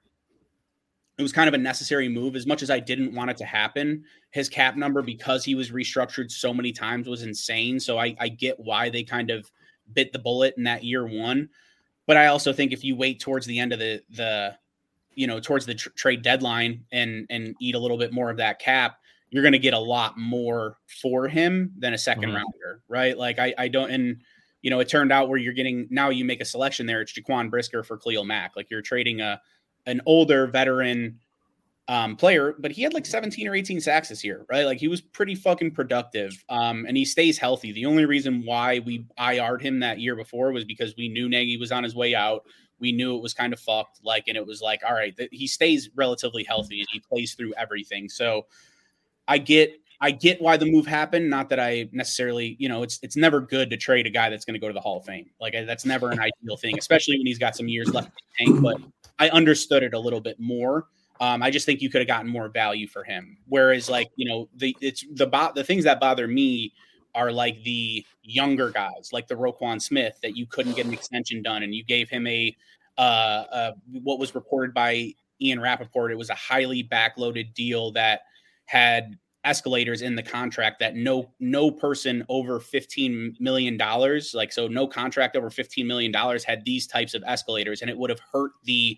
it 1.18 1.22
was 1.22 1.32
kind 1.32 1.48
of 1.48 1.54
a 1.54 1.58
necessary 1.58 2.10
move, 2.10 2.36
as 2.36 2.46
much 2.46 2.62
as 2.62 2.70
I 2.70 2.80
didn't 2.80 3.14
want 3.14 3.30
it 3.30 3.38
to 3.38 3.46
happen. 3.46 4.04
His 4.32 4.50
cap 4.50 4.76
number, 4.76 5.02
because 5.02 5.46
he 5.46 5.56
was 5.56 5.72
restructured 5.72 6.30
so 6.32 6.54
many 6.54 6.72
times, 6.72 7.08
was 7.08 7.24
insane. 7.24 7.80
So 7.80 7.98
I, 7.98 8.16
I 8.20 8.28
get 8.30 8.60
why 8.60 8.90
they 8.90 9.04
kind 9.04 9.30
of 9.32 9.50
bit 9.94 10.12
the 10.12 10.20
bullet 10.20 10.56
in 10.58 10.64
that 10.64 10.84
year 10.84 11.06
one. 11.06 11.50
But 12.08 12.18
I 12.18 12.28
also 12.28 12.52
think 12.52 12.74
if 12.74 12.84
you 12.84 12.96
wait 12.96 13.20
towards 13.20 13.46
the 13.46 13.60
end 13.60 13.72
of 13.74 13.80
the 13.80 14.02
the 14.12 14.56
you 15.14 15.28
know 15.28 15.40
towards 15.40 15.66
the 15.66 15.76
tr- 15.76 15.90
trade 15.96 16.22
deadline 16.22 16.84
and 16.92 17.26
and 17.30 17.56
eat 17.62 17.76
a 17.76 17.80
little 17.80 17.98
bit 17.98 18.12
more 18.12 18.30
of 18.30 18.38
that 18.38 18.60
cap, 18.60 18.98
you're 19.30 19.44
going 19.44 19.54
to 19.54 19.60
get 19.60 19.74
a 19.74 19.80
lot 19.80 20.18
more 20.18 20.78
for 21.02 21.28
him 21.28 21.72
than 21.80 21.94
a 21.94 21.98
2nd 21.98 22.26
Mhm. 22.26 22.36
rounder, 22.36 22.82
right? 22.88 23.18
Like 23.18 23.40
I 23.40 23.54
I 23.58 23.68
don't 23.70 23.90
and 23.90 24.22
you 24.66 24.72
know 24.72 24.80
it 24.80 24.90
turned 24.90 25.12
out 25.12 25.30
where 25.30 25.38
you're 25.38 25.54
getting 25.54 25.88
now 25.92 26.10
you 26.10 26.26
make 26.26 26.42
a 26.42 26.46
selection 26.46 26.88
there. 26.88 27.00
It's 27.00 27.14
Jaquan 27.14 27.52
Brisker 27.52 27.84
for 27.84 28.00
Khalil 28.00 28.26
Mack. 28.26 28.56
Like 28.56 28.72
you're 28.72 28.82
trading 28.82 29.22
a 29.22 29.40
an 29.86 30.02
older 30.08 30.48
veteran 30.48 31.20
um, 31.88 32.16
player, 32.16 32.56
but 32.58 32.72
he 32.72 32.82
had 32.82 32.92
like 32.92 33.06
17 33.06 33.48
or 33.48 33.54
18 33.54 33.80
sacks 33.80 34.10
this 34.10 34.24
year, 34.24 34.44
right? 34.50 34.66
Like 34.66 34.80
he 34.80 34.88
was 34.88 35.02
pretty 35.02 35.36
fucking 35.36 35.70
productive. 35.76 36.44
Um, 36.50 36.86
and 36.88 36.98
he 36.98 37.06
stays 37.06 37.38
healthy. 37.38 37.74
The 37.74 37.86
only 37.86 38.06
reason 38.06 38.42
why 38.44 38.80
we 38.80 39.06
IR'd 39.20 39.62
him 39.62 39.82
that 39.82 40.00
year 40.00 40.16
before 40.16 40.52
was 40.52 40.66
because 40.66 40.96
we 40.98 41.10
knew 41.10 41.30
Nagy 41.30 41.58
was 41.58 41.72
on 41.72 41.84
his 41.84 41.94
way 41.94 42.16
out. 42.16 42.44
We 42.80 42.92
knew 42.92 43.16
it 43.16 43.22
was 43.22 43.36
kind 43.36 43.54
of 43.54 43.60
fucked. 43.60 44.00
Like, 44.04 44.24
and 44.28 44.36
it 44.36 44.48
was 44.48 44.64
like, 44.64 44.82
all 44.84 44.96
right, 44.96 45.16
th- 45.16 45.30
he 45.32 45.46
stays 45.46 45.92
relatively 45.94 46.44
healthy 46.44 46.80
and 46.80 46.88
he 46.92 47.00
plays 47.00 47.36
through 47.36 47.54
everything. 47.54 48.10
So 48.10 48.48
I 49.28 49.38
get, 49.38 49.80
I 50.06 50.12
get 50.12 50.40
why 50.40 50.56
the 50.56 50.72
move 50.72 50.86
happened. 50.86 51.32
Not 51.32 51.50
that 51.50 51.60
I 51.60 51.90
necessarily, 51.92 52.56
you 52.60 52.70
know, 52.70 52.84
it's 52.84 53.00
it's 53.02 53.16
never 53.16 53.42
good 53.42 53.72
to 53.72 53.78
trade 53.78 54.06
a 54.06 54.12
guy 54.12 54.30
that's 54.30 54.46
going 54.46 54.54
to 54.54 54.60
go 54.60 54.68
to 54.68 54.74
the 54.74 54.80
Hall 54.80 54.98
of 55.00 55.06
Fame. 55.06 55.32
Like 55.42 55.56
that's 55.66 55.84
never 55.84 56.12
an 56.12 56.20
ideal 56.20 56.58
thing, 56.58 56.78
especially 56.78 57.18
when 57.18 57.26
he's 57.26 57.40
got 57.40 57.56
some 57.56 57.68
years 57.68 57.92
left 57.92 58.10
in 58.38 58.54
the 58.54 58.54
tank. 58.54 58.64
But 58.64 58.78
I 59.18 59.30
understood 59.30 59.82
it 59.82 59.96
a 59.96 60.00
little 60.00 60.22
bit 60.22 60.40
more. 60.40 60.86
Um, 61.20 61.42
I 61.42 61.50
just 61.50 61.66
think 61.66 61.82
you 61.82 61.90
could 61.90 62.02
have 62.02 62.08
gotten 62.08 62.30
more 62.30 62.50
value 62.50 62.88
for 62.88 63.04
him. 63.04 63.36
Whereas, 63.48 63.90
like 63.90 64.12
you 64.16 64.30
know, 64.30 64.48
the 64.56 64.78
it's 64.80 65.04
the 65.16 65.26
bo- 65.26 65.54
the 65.56 65.64
things 65.64 65.84
that 65.86 66.00
bother 66.00 66.28
me 66.28 66.72
are 67.16 67.32
like 67.32 67.64
the 67.64 68.06
younger 68.22 68.70
guys, 68.70 69.10
like 69.12 69.28
the 69.28 69.34
Roquan 69.34 69.82
Smith, 69.82 70.20
that 70.22 70.38
you 70.38 70.46
couldn't 70.46 70.76
get 70.76 70.86
an 70.86 70.94
extension 70.94 71.42
done, 71.42 71.64
and 71.64 71.74
you 71.74 71.84
gave 71.84 72.10
him 72.10 72.28
a 72.28 72.56
uh, 73.00 73.02
uh, 73.02 73.72
what 74.04 74.20
was 74.20 74.36
reported 74.36 74.72
by 74.72 75.16
Ian 75.42 75.60
Rapoport. 75.62 76.12
It 76.12 76.18
was 76.18 76.30
a 76.30 76.36
highly 76.36 76.84
backloaded 76.84 77.56
deal 77.56 77.92
that 77.94 78.22
had 78.66 79.18
escalators 79.46 80.02
in 80.02 80.16
the 80.16 80.24
contract 80.24 80.80
that 80.80 80.96
no 80.96 81.30
no 81.40 81.72
person 81.72 82.26
over 82.30 82.60
15 82.60 83.38
million 83.40 83.78
dollars 83.78 84.34
like 84.34 84.52
so 84.52 84.68
no 84.68 84.88
contract 84.88 85.36
over 85.36 85.50
15 85.50 85.86
million 85.86 86.12
dollars 86.12 86.44
had 86.44 86.64
these 86.66 86.88
types 86.88 87.14
of 87.14 87.24
escalators 87.26 87.82
and 87.82 87.90
it 87.90 87.98
would 87.98 88.10
have 88.10 88.20
hurt 88.32 88.52
the 88.64 88.98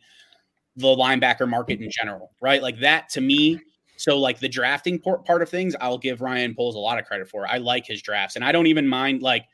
the 0.75 0.87
linebacker 0.87 1.47
market 1.47 1.81
in 1.81 1.89
general 1.91 2.31
right? 2.41 2.61
Like 2.61 2.79
that 2.79 3.09
to 3.09 3.21
me 3.21 3.59
so 3.99 4.19
like 4.19 4.39
the 4.39 4.49
drafting 4.49 4.99
part, 4.99 5.25
part 5.25 5.41
of 5.41 5.49
things 5.49 5.75
i'll 5.81 5.97
give 5.97 6.21
ryan 6.21 6.53
Poles 6.55 6.75
a 6.75 6.79
lot 6.79 6.99
of 6.99 7.05
credit 7.05 7.27
for. 7.27 7.47
I 7.47 7.57
like 7.57 7.85
his 7.85 8.01
drafts 8.01 8.35
and 8.35 8.45
i 8.45 8.51
don't 8.51 8.67
even 8.67 8.87
mind 8.87 9.21
like 9.21 9.45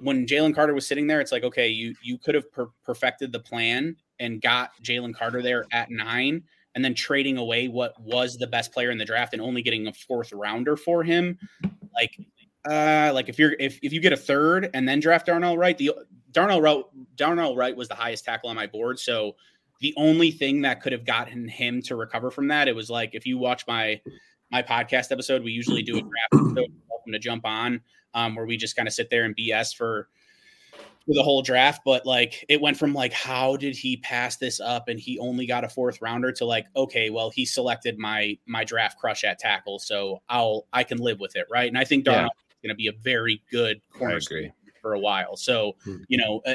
when 0.00 0.26
jalen 0.26 0.54
carter 0.54 0.74
was 0.74 0.86
sitting 0.86 1.06
there 1.06 1.20
it's 1.20 1.32
like 1.32 1.44
okay 1.44 1.68
you 1.68 1.94
you 2.02 2.18
could 2.18 2.34
have 2.34 2.50
per- 2.50 2.70
perfected 2.84 3.30
the 3.30 3.40
plan 3.40 3.96
and 4.20 4.40
got 4.40 4.70
Jalen 4.82 5.14
Carter 5.14 5.42
there 5.42 5.64
at 5.72 5.90
nine, 5.90 6.42
and 6.74 6.84
then 6.84 6.94
trading 6.94 7.38
away 7.38 7.68
what 7.68 7.98
was 8.00 8.36
the 8.36 8.46
best 8.46 8.72
player 8.72 8.90
in 8.90 8.98
the 8.98 9.04
draft 9.04 9.32
and 9.32 9.42
only 9.42 9.62
getting 9.62 9.86
a 9.86 9.92
fourth 9.92 10.32
rounder 10.32 10.76
for 10.76 11.02
him, 11.02 11.38
like, 11.94 12.18
uh, 12.68 13.10
like 13.14 13.28
if 13.28 13.38
you're 13.38 13.54
if 13.60 13.78
if 13.82 13.92
you 13.92 14.00
get 14.00 14.12
a 14.12 14.16
third 14.16 14.70
and 14.74 14.88
then 14.88 15.00
draft 15.00 15.26
Darnell 15.26 15.56
Wright, 15.56 15.76
the 15.76 15.92
Darnell 16.32 16.60
Wright 16.60 16.82
Darnell 17.16 17.56
Wright 17.56 17.76
was 17.76 17.88
the 17.88 17.94
highest 17.94 18.24
tackle 18.24 18.50
on 18.50 18.56
my 18.56 18.66
board, 18.66 18.98
so 18.98 19.36
the 19.80 19.94
only 19.96 20.30
thing 20.30 20.62
that 20.62 20.80
could 20.80 20.92
have 20.92 21.04
gotten 21.04 21.46
him 21.46 21.82
to 21.82 21.96
recover 21.96 22.30
from 22.30 22.48
that, 22.48 22.68
it 22.68 22.74
was 22.74 22.88
like 22.88 23.10
if 23.14 23.26
you 23.26 23.38
watch 23.38 23.66
my 23.66 24.00
my 24.50 24.62
podcast 24.62 25.12
episode, 25.12 25.42
we 25.42 25.52
usually 25.52 25.82
do 25.82 25.96
a 25.96 26.00
draft 26.00 26.46
episode, 26.46 26.72
welcome 26.90 27.12
to 27.12 27.18
jump 27.18 27.44
on, 27.44 27.80
um, 28.14 28.34
where 28.34 28.46
we 28.46 28.56
just 28.56 28.76
kind 28.76 28.88
of 28.88 28.94
sit 28.94 29.10
there 29.10 29.24
and 29.24 29.36
BS 29.36 29.74
for 29.74 30.08
for 31.06 31.14
the 31.14 31.22
whole 31.22 31.42
draft. 31.42 31.82
But 31.84 32.06
like 32.06 32.44
it 32.48 32.60
went 32.60 32.76
from 32.76 32.94
like, 32.94 33.12
how 33.12 33.56
did 33.56 33.76
he 33.76 33.96
pass 33.98 34.36
this 34.36 34.60
up 34.60 34.88
and 34.88 34.98
he 34.98 35.18
only 35.18 35.46
got 35.46 35.64
a 35.64 35.68
fourth 35.68 36.00
rounder 36.00 36.32
to 36.32 36.44
like, 36.44 36.66
okay, 36.76 37.10
well, 37.10 37.30
he 37.30 37.44
selected 37.44 37.98
my 37.98 38.38
my 38.46 38.64
draft 38.64 38.98
crush 38.98 39.24
at 39.24 39.38
tackle, 39.38 39.78
so 39.78 40.22
I'll 40.28 40.66
I 40.72 40.84
can 40.84 40.98
live 40.98 41.20
with 41.20 41.36
it, 41.36 41.46
right? 41.50 41.68
And 41.68 41.78
I 41.78 41.84
think 41.84 42.04
Darnell 42.04 42.24
yeah. 42.24 42.52
is 42.52 42.62
going 42.62 42.74
to 42.74 42.76
be 42.76 42.88
a 42.88 43.02
very 43.02 43.42
good 43.50 43.80
corner 43.92 44.20
for 44.80 44.94
a 44.94 45.00
while. 45.00 45.36
So 45.36 45.76
hmm. 45.84 46.02
you 46.08 46.18
know, 46.18 46.40
uh, 46.46 46.54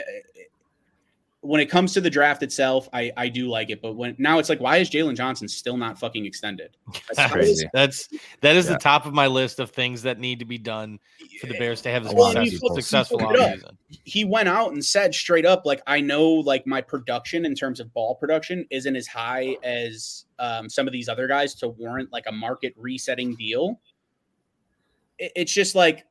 when 1.42 1.62
it 1.62 1.68
comes 1.68 1.94
to 1.94 2.02
the 2.02 2.10
draft 2.10 2.44
itself, 2.44 2.90
I 2.92 3.12
I 3.16 3.30
do 3.30 3.48
like 3.48 3.70
it, 3.70 3.82
but 3.82 3.96
when 3.96 4.16
now 4.18 4.40
it's 4.40 4.50
like, 4.50 4.60
why 4.60 4.78
is 4.78 4.90
Jaylon 4.90 5.16
Johnson 5.16 5.48
still 5.48 5.78
not 5.78 5.98
fucking 5.98 6.26
extended? 6.26 6.76
That's 7.14 7.32
crazy. 7.32 7.70
That's 7.74 8.10
that 8.42 8.58
is 8.58 8.66
yeah. 8.66 8.74
the 8.74 8.80
top 8.80 9.06
of 9.06 9.14
my 9.14 9.28
list 9.28 9.60
of 9.60 9.72
things 9.72 10.02
that 10.02 10.20
need 10.20 10.40
to 10.40 10.46
be 10.46 10.58
done 10.58 11.00
for 11.40 11.48
the 11.48 11.58
Bears 11.58 11.82
to 11.82 11.92
have 11.92 12.06
a 12.06 12.14
well, 12.14 12.34
successful, 12.34 12.76
successful 12.76 13.20
offseason. 13.20 13.78
He 14.04 14.26
went 14.26 14.50
out 14.50 14.74
and 14.74 14.84
said 14.84 15.16
straight 15.16 15.46
up, 15.46 15.66
like, 15.66 15.82
I 15.88 16.02
know 16.02 16.30
like 16.30 16.68
my 16.68 16.82
production 16.82 17.46
in 17.46 17.56
terms 17.56 17.80
of 17.80 17.94
ball 17.94 18.16
production 18.16 18.66
isn't 18.70 18.96
as 18.96 19.08
high 19.08 19.56
as 19.64 20.26
um, 20.40 20.70
some 20.70 20.88
of 20.88 20.92
these 20.94 21.08
other 21.08 21.28
guys 21.28 21.56
to 21.56 21.70
warrant 21.70 22.12
like 22.12 22.26
a 22.28 22.34
market 22.34 22.74
resetting 22.76 23.36
deal. 23.36 23.80
It, 25.18 25.32
it's 25.38 25.54
just 25.54 25.74
like 25.74 26.06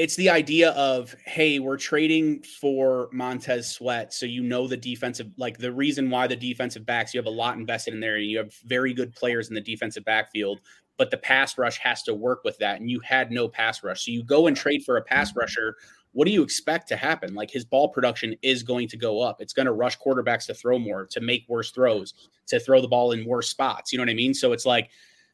it's 0.00 0.16
the 0.16 0.30
idea 0.30 0.70
of 0.70 1.14
hey 1.26 1.58
we're 1.58 1.76
trading 1.76 2.42
for 2.42 3.10
montez 3.12 3.70
sweat 3.70 4.14
so 4.14 4.24
you 4.24 4.42
know 4.42 4.66
the 4.66 4.76
defensive 4.76 5.28
like 5.36 5.58
the 5.58 5.70
reason 5.70 6.08
why 6.08 6.26
the 6.26 6.34
defensive 6.34 6.86
backs 6.86 7.12
you 7.12 7.18
have 7.18 7.26
a 7.26 7.30
lot 7.30 7.58
invested 7.58 7.92
in 7.92 8.00
there 8.00 8.16
and 8.16 8.24
you 8.24 8.38
have 8.38 8.54
very 8.64 8.94
good 8.94 9.14
players 9.14 9.48
in 9.50 9.54
the 9.54 9.60
defensive 9.60 10.04
backfield 10.06 10.60
but 11.00 11.10
the 11.10 11.16
pass 11.16 11.56
rush 11.56 11.78
has 11.78 12.02
to 12.02 12.12
work 12.12 12.44
with 12.44 12.58
that 12.58 12.78
and 12.78 12.90
you 12.90 13.00
had 13.00 13.30
no 13.30 13.48
pass 13.48 13.82
rush. 13.82 14.04
So 14.04 14.10
you 14.10 14.22
go 14.22 14.48
and 14.48 14.54
trade 14.54 14.84
for 14.84 14.98
a 14.98 15.02
pass 15.02 15.30
mm-hmm. 15.30 15.40
rusher 15.40 15.76
what 16.12 16.26
do 16.26 16.32
you 16.32 16.42
expect 16.42 16.88
to 16.88 16.96
happen? 16.96 17.34
Like 17.34 17.52
his 17.52 17.64
ball 17.64 17.88
production 17.88 18.34
is 18.42 18.64
going 18.64 18.88
to 18.88 18.96
go 18.96 19.20
up. 19.22 19.40
It's 19.40 19.52
going 19.52 19.66
to 19.66 19.72
rush 19.72 19.96
quarterbacks 19.96 20.44
to 20.46 20.54
throw 20.54 20.76
more 20.76 21.06
to 21.06 21.20
make 21.20 21.44
worse 21.48 21.70
throws 21.70 22.14
to 22.48 22.58
throw 22.58 22.82
the 22.82 22.88
ball 22.88 23.12
in 23.12 23.24
worse 23.24 23.48
spots 23.48 23.92
you 23.92 23.98
know 23.98 24.02
what 24.02 24.10
i 24.10 24.14
mean? 24.14 24.34
So 24.34 24.52
it's 24.52 24.66
like 24.66 24.90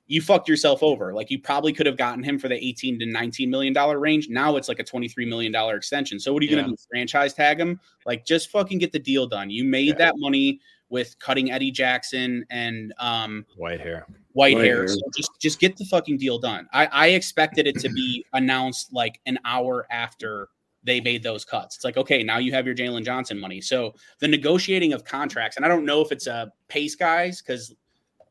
you 0.06 0.20
fucked 0.20 0.48
yourself 0.48 0.82
over. 0.82 1.12
Like 1.12 1.30
you 1.30 1.38
probably 1.38 1.72
could 1.72 1.86
have 1.86 1.96
gotten 1.96 2.22
him 2.22 2.38
for 2.38 2.48
the 2.48 2.54
18 2.54 2.98
to 3.00 3.06
19 3.06 3.50
million 3.50 3.72
dollar 3.72 3.98
range. 3.98 4.28
Now 4.28 4.56
it's 4.56 4.68
like 4.68 4.78
a 4.78 4.84
23 4.84 5.26
million 5.26 5.52
dollar 5.52 5.76
extension. 5.76 6.20
So 6.20 6.32
what 6.32 6.42
are 6.42 6.46
you 6.46 6.56
yeah. 6.56 6.62
going 6.62 6.70
to 6.70 6.76
do? 6.76 6.82
Franchise 6.90 7.34
tag 7.34 7.58
him? 7.58 7.80
Like 8.04 8.24
just 8.24 8.50
fucking 8.50 8.78
get 8.78 8.92
the 8.92 8.98
deal 8.98 9.26
done. 9.26 9.50
You 9.50 9.64
made 9.64 9.88
yeah. 9.88 9.94
that 9.94 10.14
money 10.16 10.60
with 10.88 11.18
cutting 11.18 11.50
Eddie 11.50 11.72
Jackson 11.72 12.44
and 12.50 12.94
um 12.98 13.44
Whitehair. 13.58 14.04
White, 14.32 14.54
white 14.54 14.64
hair. 14.64 14.76
hair. 14.76 14.88
So 14.88 15.00
just 15.16 15.30
just 15.40 15.58
get 15.58 15.76
the 15.76 15.84
fucking 15.86 16.18
deal 16.18 16.38
done. 16.38 16.68
I 16.72 16.86
I 16.86 17.06
expected 17.08 17.66
it 17.66 17.78
to 17.80 17.88
be 17.88 18.24
announced 18.32 18.92
like 18.92 19.20
an 19.26 19.38
hour 19.44 19.86
after 19.90 20.48
they 20.84 21.00
made 21.00 21.24
those 21.24 21.44
cuts. 21.44 21.74
It's 21.74 21.84
like, 21.84 21.96
okay, 21.96 22.22
now 22.22 22.38
you 22.38 22.52
have 22.52 22.64
your 22.64 22.74
Jaylon 22.74 23.04
Johnson 23.04 23.40
money. 23.40 23.60
So 23.60 23.94
the 24.20 24.28
negotiating 24.28 24.92
of 24.92 25.04
contracts, 25.04 25.56
and 25.56 25.66
I 25.66 25.68
don't 25.68 25.84
know 25.84 26.00
if 26.00 26.12
it's 26.12 26.28
a 26.28 26.52
pace 26.68 26.94
guys 26.94 27.42
because 27.42 27.74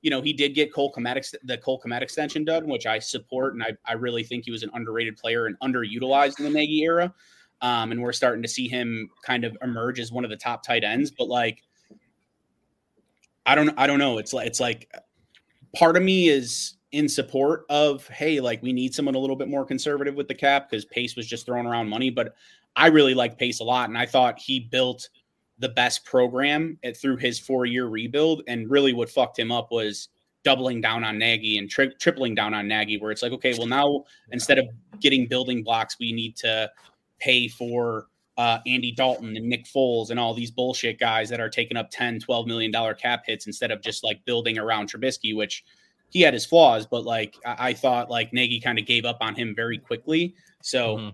you 0.05 0.11
know, 0.11 0.21
he 0.21 0.33
did 0.33 0.53
get 0.53 0.71
Cole 0.71 0.93
Kmet 0.93 1.33
the 1.45 1.57
Cole 1.57 1.81
Kmet 1.83 2.03
extension 2.03 2.45
done, 2.45 2.67
which 2.67 2.85
I 2.85 2.99
support, 2.99 3.55
and 3.55 3.63
I, 3.63 3.71
I 3.87 3.93
really 3.93 4.23
think 4.23 4.45
he 4.45 4.51
was 4.51 4.61
an 4.61 4.69
underrated 4.75 5.17
player 5.17 5.47
and 5.47 5.59
underutilized 5.61 6.37
in 6.37 6.45
the 6.45 6.51
Nagy 6.51 6.83
era. 6.83 7.11
Um, 7.59 7.91
and 7.91 7.99
we're 7.99 8.13
starting 8.13 8.43
to 8.43 8.47
see 8.47 8.67
him 8.67 9.09
kind 9.23 9.43
of 9.43 9.57
emerge 9.63 9.99
as 9.99 10.11
one 10.11 10.23
of 10.23 10.29
the 10.29 10.37
top 10.37 10.61
tight 10.61 10.83
ends. 10.83 11.09
But 11.09 11.27
like, 11.27 11.63
I 13.47 13.55
don't, 13.55 13.73
I 13.79 13.87
don't 13.87 13.97
know. 13.97 14.19
It's 14.19 14.31
like, 14.31 14.45
it's 14.45 14.59
like, 14.59 14.93
part 15.75 15.97
of 15.97 16.03
me 16.03 16.29
is 16.29 16.75
in 16.91 17.09
support 17.09 17.65
of, 17.71 18.07
hey, 18.09 18.39
like 18.39 18.61
we 18.61 18.73
need 18.73 18.93
someone 18.93 19.15
a 19.15 19.19
little 19.19 19.35
bit 19.35 19.47
more 19.47 19.65
conservative 19.65 20.13
with 20.13 20.27
the 20.27 20.35
cap 20.35 20.69
because 20.69 20.85
Pace 20.85 21.15
was 21.15 21.25
just 21.25 21.47
throwing 21.47 21.65
around 21.65 21.89
money. 21.89 22.11
But 22.11 22.35
I 22.75 22.89
really 22.89 23.15
like 23.15 23.39
Pace 23.39 23.59
a 23.59 23.63
lot, 23.63 23.89
and 23.89 23.97
I 23.97 24.05
thought 24.05 24.37
he 24.37 24.59
built 24.59 25.09
the 25.59 25.69
best 25.69 26.05
program 26.05 26.77
at, 26.83 26.97
through 26.97 27.17
his 27.17 27.39
four 27.39 27.65
year 27.65 27.87
rebuild. 27.87 28.43
And 28.47 28.69
really, 28.69 28.93
what 28.93 29.09
fucked 29.09 29.39
him 29.39 29.51
up 29.51 29.71
was 29.71 30.09
doubling 30.43 30.81
down 30.81 31.03
on 31.03 31.17
Nagy 31.17 31.57
and 31.57 31.69
tri- 31.69 31.93
tripling 31.99 32.35
down 32.35 32.53
on 32.53 32.67
Nagy, 32.67 32.97
where 32.97 33.11
it's 33.11 33.21
like, 33.21 33.31
okay, 33.33 33.55
well, 33.57 33.67
now 33.67 34.03
instead 34.31 34.59
of 34.59 34.65
getting 34.99 35.27
building 35.27 35.63
blocks, 35.63 35.97
we 35.99 36.11
need 36.11 36.35
to 36.37 36.69
pay 37.19 37.47
for 37.47 38.07
uh, 38.37 38.59
Andy 38.67 38.91
Dalton 38.91 39.35
and 39.37 39.47
Nick 39.47 39.65
Foles 39.65 40.09
and 40.09 40.19
all 40.19 40.33
these 40.33 40.51
bullshit 40.51 40.99
guys 40.99 41.29
that 41.29 41.39
are 41.39 41.49
taking 41.49 41.77
up 41.77 41.89
10, 41.89 42.19
12 42.19 42.47
million 42.47 42.71
dollar 42.71 42.93
cap 42.93 43.23
hits 43.25 43.47
instead 43.47 43.71
of 43.71 43.81
just 43.81 44.03
like 44.03 44.23
building 44.25 44.57
around 44.57 44.91
Trubisky, 44.91 45.35
which 45.35 45.63
he 46.09 46.21
had 46.21 46.33
his 46.33 46.45
flaws, 46.45 46.85
but 46.85 47.05
like 47.05 47.35
I, 47.45 47.69
I 47.69 47.73
thought 47.73 48.09
like 48.09 48.33
Nagy 48.33 48.59
kind 48.59 48.77
of 48.77 48.85
gave 48.85 49.05
up 49.05 49.17
on 49.21 49.35
him 49.35 49.53
very 49.55 49.77
quickly. 49.77 50.35
So 50.61 50.97
mm-hmm 50.97 51.09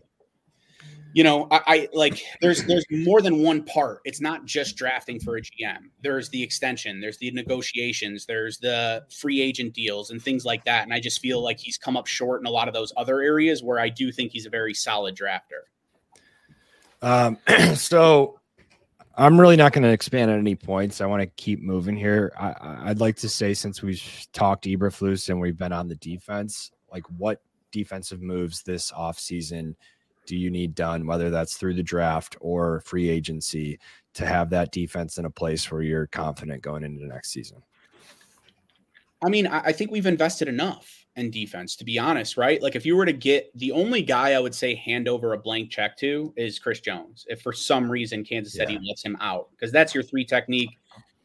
you 1.14 1.24
know, 1.24 1.48
I, 1.52 1.62
I, 1.68 1.90
like 1.94 2.24
there's 2.42 2.64
there's 2.66 2.86
more 2.90 3.22
than 3.22 3.42
one 3.44 3.64
part. 3.64 4.02
It's 4.06 4.22
not 4.22 4.46
just 4.46 4.76
drafting 4.76 5.20
for 5.20 5.38
a 5.38 5.42
GM. 5.42 5.90
There's 6.02 6.30
the 6.30 6.42
extension, 6.42 7.02
there's 7.02 7.18
the 7.18 7.32
negotiations, 7.32 8.26
there's 8.26 8.58
the 8.60 9.04
free 9.14 9.42
agent 9.42 9.74
deals 9.74 10.12
and 10.12 10.22
things 10.22 10.46
like 10.46 10.64
that. 10.66 10.84
And 10.84 10.94
I 10.94 11.00
just 11.00 11.20
feel 11.20 11.42
like 11.42 11.60
he's 11.60 11.78
come 11.78 11.98
up 11.98 12.08
short 12.08 12.42
in 12.42 12.46
a 12.46 12.50
lot 12.50 12.68
of 12.68 12.74
those 12.74 12.94
other 12.96 13.22
areas 13.22 13.64
where 13.64 13.80
I 13.80 13.90
do 13.90 14.12
think 14.12 14.32
he's 14.32 14.46
a 14.46 14.50
very 14.50 14.74
solid 14.74 15.16
drafter. 15.16 15.68
Um, 17.02 17.38
so 17.76 18.40
I'm 19.16 19.40
really 19.40 19.58
not 19.58 19.74
going 19.74 19.84
to 19.84 19.90
expand 19.90 20.32
on 20.32 20.40
any 20.40 20.56
points. 20.56 21.02
I 21.02 21.08
want 21.08 21.22
to 21.22 21.28
keep 21.28 21.62
moving 21.62 21.98
here. 21.98 22.32
I, 22.40 22.90
would 22.90 23.02
like 23.02 23.18
to 23.18 23.30
say 23.30 23.54
since 23.54 23.82
we've 23.82 24.28
talked 24.32 24.66
Eberflus 24.66 25.30
and 25.30 25.42
we've 25.42 25.58
been 25.58 25.74
on 25.74 25.88
the 25.88 25.96
defense, 25.96 26.72
like 26.92 27.04
what 27.18 27.42
defensive 27.72 28.22
moves 28.22 28.64
this 28.64 28.92
offseason– 28.92 29.76
do 30.26 30.38
you 30.38 30.50
need 30.50 30.76
done, 30.76 31.06
whether 31.06 31.30
that's 31.30 31.56
through 31.56 31.74
the 31.74 31.84
draft 31.84 32.38
or 32.40 32.82
free 32.82 33.10
agency, 33.10 33.80
to 34.14 34.26
have 34.26 34.50
that 34.50 34.72
defense 34.72 35.18
in 35.18 35.26
a 35.26 35.30
place 35.30 35.72
where 35.72 35.82
you're 35.82 36.08
confident 36.08 36.62
going 36.62 36.84
into 36.84 37.00
the 37.00 37.08
next 37.08 37.32
season? 37.32 37.64
I 39.24 39.30
mean, 39.30 39.48
I 39.48 39.72
think 39.72 39.92
we've 39.92 40.08
invested 40.08 40.48
enough 40.48 41.06
in 41.16 41.30
defense, 41.30 41.76
to 41.76 41.86
be 41.86 42.00
honest, 42.00 42.38
right? 42.38 42.62
Like, 42.62 42.76
if 42.76 42.86
you 42.86 42.96
were 42.96 43.06
to 43.06 43.14
get 43.14 43.52
the 43.56 43.72
only 43.72 44.02
guy 44.02 44.32
I 44.34 44.40
would 44.40 44.56
say 44.56 44.74
hand 44.74 45.08
over 45.08 45.34
a 45.34 45.38
blank 45.38 45.70
check 45.70 45.96
to 45.98 46.34
is 46.38 46.58
Chris 46.58 46.80
Jones, 46.80 47.28
if 47.30 47.42
for 47.42 47.54
some 47.54 47.92
reason 47.92 48.24
Kansas 48.24 48.54
City 48.54 48.74
yeah. 48.74 48.80
lets 48.88 49.04
him 49.04 49.18
out, 49.22 49.50
because 49.52 49.72
that's 49.72 49.94
your 49.94 50.04
three 50.04 50.26
technique. 50.26 50.72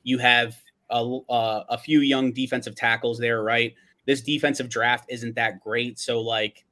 You 0.03 0.19
have 0.19 0.57
a, 0.91 1.19
uh, 1.31 1.65
a 1.71 1.79
few 1.79 2.01
young 2.01 2.33
defensive 2.33 2.75
tackles 2.75 3.19
there, 3.19 3.43
right? 3.43 3.75
This 4.05 4.21
defensive 4.21 4.69
draft 4.69 5.07
isn't 5.09 5.35
that 5.37 5.61
great. 5.61 5.99
So, 5.99 6.21
like, 6.21 6.66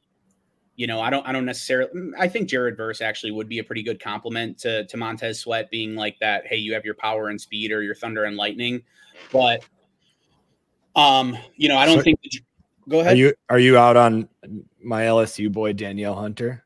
you 0.77 0.87
know, 0.87 1.01
I 1.01 1.11
don't 1.11 1.27
I 1.27 1.33
don't 1.33 1.45
necessarily 1.45 1.91
mm, 1.95 2.12
I 2.18 2.29
think 2.29 2.49
Jared 2.49 2.77
Verse 2.77 3.01
actually 3.01 3.33
would 3.33 3.49
be 3.49 3.59
a 3.59 3.64
pretty 3.64 3.83
good 3.83 4.03
compliment 4.03 4.59
to 4.59 4.85
to 4.87 4.97
Montez 4.97 5.41
Sweat 5.41 5.70
being 5.70 5.95
like 5.95 6.18
that, 6.20 6.47
hey, 6.47 6.57
you 6.57 6.75
have 6.75 6.85
your 6.85 6.95
power 6.95 7.29
and 7.29 7.41
speed 7.41 7.72
or 7.72 7.83
your 7.83 7.95
thunder 7.95 8.25
and 8.25 8.37
lightning. 8.37 8.83
But 9.33 9.64
um, 10.97 11.37
you 11.57 11.68
know, 11.68 11.77
I 11.77 11.87
don't 11.87 11.99
so 11.99 12.03
think 12.03 12.20
the, 12.22 12.41
go 12.89 13.01
ahead. 13.01 13.14
Are 13.14 13.16
you 13.16 13.35
are 13.51 13.59
you 13.59 13.79
out 13.79 13.97
on 13.97 14.29
my 14.83 15.03
LSU 15.03 15.51
boy 15.51 15.72
Danielle 15.72 16.16
Hunter? 16.16 16.64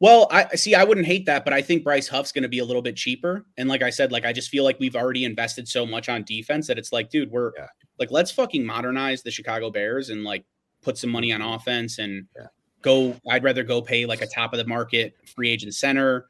Well, 0.00 0.28
I 0.30 0.54
see. 0.54 0.76
I 0.76 0.84
wouldn't 0.84 1.06
hate 1.06 1.26
that, 1.26 1.44
but 1.44 1.52
I 1.52 1.60
think 1.60 1.82
Bryce 1.82 2.06
Huff's 2.06 2.30
going 2.30 2.42
to 2.42 2.48
be 2.48 2.60
a 2.60 2.64
little 2.64 2.82
bit 2.82 2.94
cheaper. 2.94 3.46
And 3.56 3.68
like 3.68 3.82
I 3.82 3.90
said, 3.90 4.12
like 4.12 4.24
I 4.24 4.32
just 4.32 4.48
feel 4.48 4.62
like 4.62 4.78
we've 4.78 4.94
already 4.94 5.24
invested 5.24 5.66
so 5.66 5.84
much 5.84 6.08
on 6.08 6.22
defense 6.22 6.68
that 6.68 6.78
it's 6.78 6.92
like, 6.92 7.10
dude, 7.10 7.32
we're 7.32 7.52
yeah. 7.58 7.66
like, 7.98 8.12
let's 8.12 8.30
fucking 8.30 8.64
modernize 8.64 9.22
the 9.22 9.32
Chicago 9.32 9.70
Bears 9.70 10.10
and 10.10 10.22
like 10.22 10.44
put 10.82 10.96
some 10.96 11.10
money 11.10 11.32
on 11.32 11.42
offense 11.42 11.98
and 11.98 12.26
yeah 12.36 12.46
go 12.82 13.16
I'd 13.28 13.44
rather 13.44 13.62
go 13.62 13.82
pay 13.82 14.06
like 14.06 14.22
a 14.22 14.26
top 14.26 14.52
of 14.52 14.58
the 14.58 14.66
market 14.66 15.14
free 15.34 15.50
agent 15.50 15.74
center. 15.74 16.26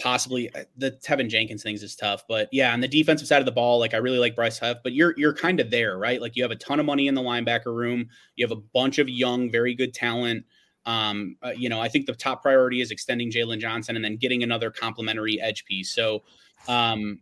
Possibly 0.00 0.54
uh, 0.54 0.64
the 0.78 0.92
Teven 0.92 1.28
Jenkins 1.28 1.62
things 1.62 1.82
is 1.82 1.94
tough, 1.94 2.24
but 2.26 2.48
yeah, 2.52 2.72
on 2.72 2.80
the 2.80 2.88
defensive 2.88 3.28
side 3.28 3.40
of 3.40 3.44
the 3.44 3.52
ball, 3.52 3.78
like 3.78 3.92
I 3.92 3.98
really 3.98 4.18
like 4.18 4.34
Bryce 4.34 4.58
Huff, 4.58 4.78
but 4.82 4.94
you're 4.94 5.14
you're 5.18 5.34
kind 5.34 5.60
of 5.60 5.70
there, 5.70 5.98
right? 5.98 6.20
Like 6.20 6.36
you 6.36 6.42
have 6.42 6.50
a 6.50 6.56
ton 6.56 6.80
of 6.80 6.86
money 6.86 7.06
in 7.06 7.14
the 7.14 7.20
linebacker 7.20 7.74
room, 7.74 8.08
you 8.36 8.44
have 8.46 8.56
a 8.56 8.60
bunch 8.60 8.98
of 8.98 9.08
young, 9.08 9.50
very 9.50 9.74
good 9.74 9.92
talent. 9.92 10.46
Um, 10.86 11.36
uh, 11.42 11.52
you 11.56 11.68
know, 11.68 11.80
I 11.80 11.88
think 11.88 12.06
the 12.06 12.14
top 12.14 12.42
priority 12.42 12.80
is 12.80 12.90
extending 12.90 13.30
jaylon 13.30 13.58
Johnson 13.58 13.96
and 13.96 14.04
then 14.04 14.16
getting 14.16 14.42
another 14.42 14.70
complementary 14.70 15.40
edge 15.40 15.64
piece. 15.64 15.90
So, 15.90 16.22
um, 16.68 17.20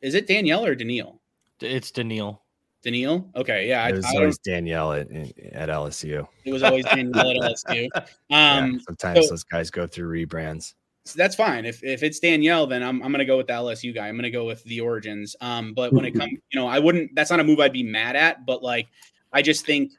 is 0.00 0.14
it 0.14 0.26
Danielle 0.26 0.64
or 0.64 0.74
Danielle? 0.74 1.20
It's 1.60 1.92
Danielle. 1.92 2.41
Danielle? 2.82 3.30
Okay, 3.36 3.68
yeah. 3.68 3.88
It 3.88 3.96
was 3.96 4.04
I, 4.06 4.16
always 4.16 4.38
Danielle 4.38 4.92
at, 4.92 5.10
at 5.52 5.68
LSU. 5.68 6.26
It 6.44 6.52
was 6.52 6.62
always 6.62 6.84
Danielle 6.84 7.30
at 7.30 7.36
LSU. 7.66 7.88
Um, 7.94 8.02
yeah, 8.28 8.70
sometimes 8.86 9.26
so, 9.26 9.30
those 9.30 9.44
guys 9.44 9.70
go 9.70 9.86
through 9.86 10.26
rebrands. 10.26 10.74
that's 11.14 11.36
fine. 11.36 11.64
If 11.64 11.82
if 11.84 12.02
it's 12.02 12.18
Danielle, 12.18 12.66
then 12.66 12.82
I'm 12.82 13.02
I'm 13.02 13.12
gonna 13.12 13.24
go 13.24 13.36
with 13.36 13.46
the 13.46 13.52
LSU 13.54 13.94
guy. 13.94 14.08
I'm 14.08 14.16
gonna 14.16 14.30
go 14.30 14.44
with 14.44 14.64
the 14.64 14.80
origins. 14.80 15.36
Um, 15.40 15.74
but 15.74 15.92
when 15.92 16.04
it 16.04 16.12
comes, 16.12 16.32
you 16.32 16.60
know, 16.60 16.66
I 16.66 16.78
wouldn't. 16.78 17.14
That's 17.14 17.30
not 17.30 17.40
a 17.40 17.44
move 17.44 17.60
I'd 17.60 17.72
be 17.72 17.82
mad 17.82 18.16
at. 18.16 18.44
But 18.44 18.62
like, 18.62 18.88
I 19.32 19.42
just 19.42 19.64
think 19.64 19.92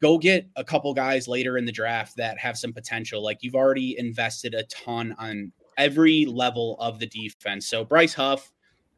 go 0.00 0.18
get 0.18 0.48
a 0.56 0.64
couple 0.64 0.92
guys 0.94 1.26
later 1.28 1.58
in 1.58 1.64
the 1.64 1.72
draft 1.72 2.16
that 2.16 2.38
have 2.38 2.56
some 2.56 2.72
potential. 2.72 3.22
Like 3.22 3.38
you've 3.40 3.54
already 3.54 3.98
invested 3.98 4.54
a 4.54 4.64
ton 4.64 5.14
on 5.18 5.52
every 5.76 6.26
level 6.26 6.76
of 6.80 6.98
the 6.98 7.06
defense. 7.06 7.66
So 7.66 7.84
Bryce 7.84 8.14
Huff, 8.14 8.52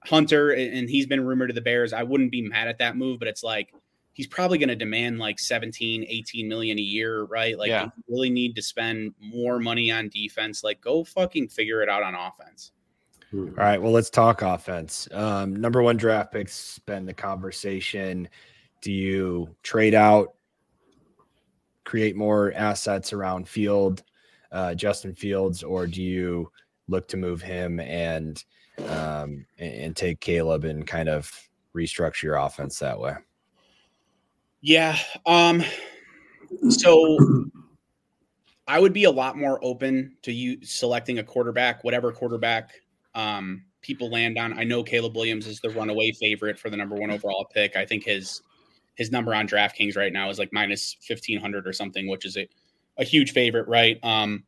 Hunter, 0.07 0.51
and 0.51 0.89
he's 0.89 1.07
been 1.07 1.25
rumored 1.25 1.51
to 1.51 1.55
the 1.55 1.61
Bears. 1.61 1.93
I 1.93 2.03
wouldn't 2.03 2.31
be 2.31 2.43
mad 2.43 2.69
at 2.69 2.79
that 2.79 2.97
move, 2.97 3.19
but 3.19 3.29
it's 3.29 3.43
like 3.43 3.73
he's 4.13 4.27
probably 4.27 4.59
going 4.59 4.69
to 4.69 4.77
demand 4.77 5.19
like 5.19 5.39
17 5.39 6.05
18 6.07 6.49
million 6.49 6.79
a 6.79 6.83
year 6.83 7.23
right? 7.25 7.59
Like 7.59 7.69
yeah. 7.69 7.85
you 7.85 7.91
really 8.09 8.31
need 8.31 8.55
to 8.57 8.63
spend 8.63 9.15
more 9.21 9.59
money 9.59 9.91
on 9.91 10.09
defense. 10.09 10.65
Like 10.65 10.81
go 10.81 11.05
fucking 11.05 11.49
figure 11.49 11.83
it 11.83 11.89
out 11.89 12.03
on 12.03 12.15
offense. 12.15 12.73
All 13.33 13.41
right 13.41 13.81
well 13.81 13.93
let's 13.93 14.11
talk 14.11 14.43
offense. 14.43 15.09
Um, 15.13 15.57
number 15.57 15.83
one 15.83 15.97
draft 15.97 16.33
picks 16.33 16.79
been 16.81 17.07
the 17.07 17.15
conversation. 17.15 18.29
Do 18.83 18.93
you 18.93 19.55
trade 19.63 19.95
out 19.95 20.35
create 21.85 22.15
more 22.17 22.53
assets 22.55 23.13
around 23.13 23.49
field 23.49 24.03
uh, 24.53 24.75
justin 24.75 25.15
fields 25.15 25.63
or 25.63 25.87
do 25.87 26.03
you 26.03 26.51
look 26.89 27.09
to 27.09 27.17
move 27.17 27.41
him 27.41 27.81
and 27.81 28.45
um, 28.89 29.45
and 29.59 29.97
take 29.97 30.21
caleb 30.21 30.65
and 30.65 30.87
kind 30.87 31.09
of 31.09 31.31
restructure 31.75 32.25
your 32.25 32.37
offense 32.37 32.79
that 32.79 32.99
way 32.99 33.15
yeah. 34.61 34.99
Um 35.27 35.63
so 36.69 37.19
I 38.67 38.79
would 38.79 38.93
be 38.93 39.05
a 39.05 39.11
lot 39.11 39.37
more 39.37 39.59
open 39.65 40.17
to 40.23 40.33
you 40.33 40.59
selecting 40.65 41.19
a 41.19 41.25
quarterback, 41.25 41.83
whatever 41.85 42.13
quarterback 42.13 42.73
um 43.15 43.65
people 43.81 44.11
land 44.11 44.39
on. 44.39 44.59
I 44.59 44.65
know 44.65 44.83
Caleb 44.83 45.17
Williams 45.17 45.47
is 45.47 45.61
the 45.61 45.71
runaway 45.71 46.13
favorite 46.13 46.59
for 46.59 46.69
the 46.69 46.77
number 46.77 46.97
one 46.97 47.11
overall 47.11 47.47
pick. 47.53 47.77
I 47.77 47.87
think 47.87 48.05
his 48.05 48.43
his 48.95 49.11
number 49.11 49.35
on 49.35 49.49
DraftKings 49.49 49.97
right 49.97 50.13
now 50.13 50.29
is 50.29 50.39
like 50.39 50.53
minus 50.53 50.97
fifteen 51.01 51.41
hundred 51.41 51.67
or 51.67 51.73
something, 51.73 52.07
which 52.09 52.27
is 52.27 52.37
a, 52.37 52.47
a 52.99 53.05
huge 53.05 53.33
favorite, 53.33 53.67
right? 53.67 53.99
Um 54.03 54.45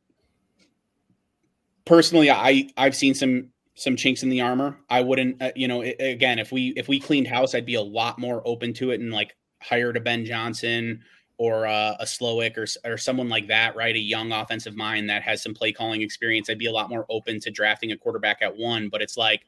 personally 1.86 2.30
I 2.30 2.68
I've 2.76 2.94
seen 2.94 3.14
some 3.14 3.48
some 3.74 3.96
chinks 3.96 4.22
in 4.22 4.28
the 4.28 4.40
armor. 4.40 4.78
I 4.90 5.00
wouldn't, 5.00 5.40
uh, 5.40 5.52
you 5.56 5.66
know, 5.68 5.80
it, 5.80 5.96
again, 5.98 6.38
if 6.38 6.52
we 6.52 6.68
if 6.76 6.88
we 6.88 7.00
cleaned 7.00 7.26
house, 7.26 7.54
I'd 7.54 7.66
be 7.66 7.74
a 7.74 7.82
lot 7.82 8.18
more 8.18 8.42
open 8.44 8.72
to 8.74 8.90
it 8.90 9.00
and 9.00 9.12
like 9.12 9.36
hired 9.60 9.96
a 9.96 10.00
Ben 10.00 10.24
Johnson 10.24 11.02
or 11.38 11.66
uh, 11.66 11.96
a 11.98 12.04
Slowik 12.04 12.56
or, 12.56 12.66
or 12.88 12.96
someone 12.96 13.28
like 13.28 13.48
that, 13.48 13.74
right? 13.74 13.94
A 13.94 13.98
young 13.98 14.30
offensive 14.32 14.76
mind 14.76 15.08
that 15.08 15.22
has 15.22 15.42
some 15.42 15.54
play 15.54 15.72
calling 15.72 16.02
experience. 16.02 16.50
I'd 16.50 16.58
be 16.58 16.66
a 16.66 16.72
lot 16.72 16.90
more 16.90 17.06
open 17.08 17.40
to 17.40 17.50
drafting 17.50 17.92
a 17.92 17.96
quarterback 17.96 18.42
at 18.42 18.56
one, 18.56 18.88
but 18.88 19.02
it's 19.02 19.16
like 19.16 19.42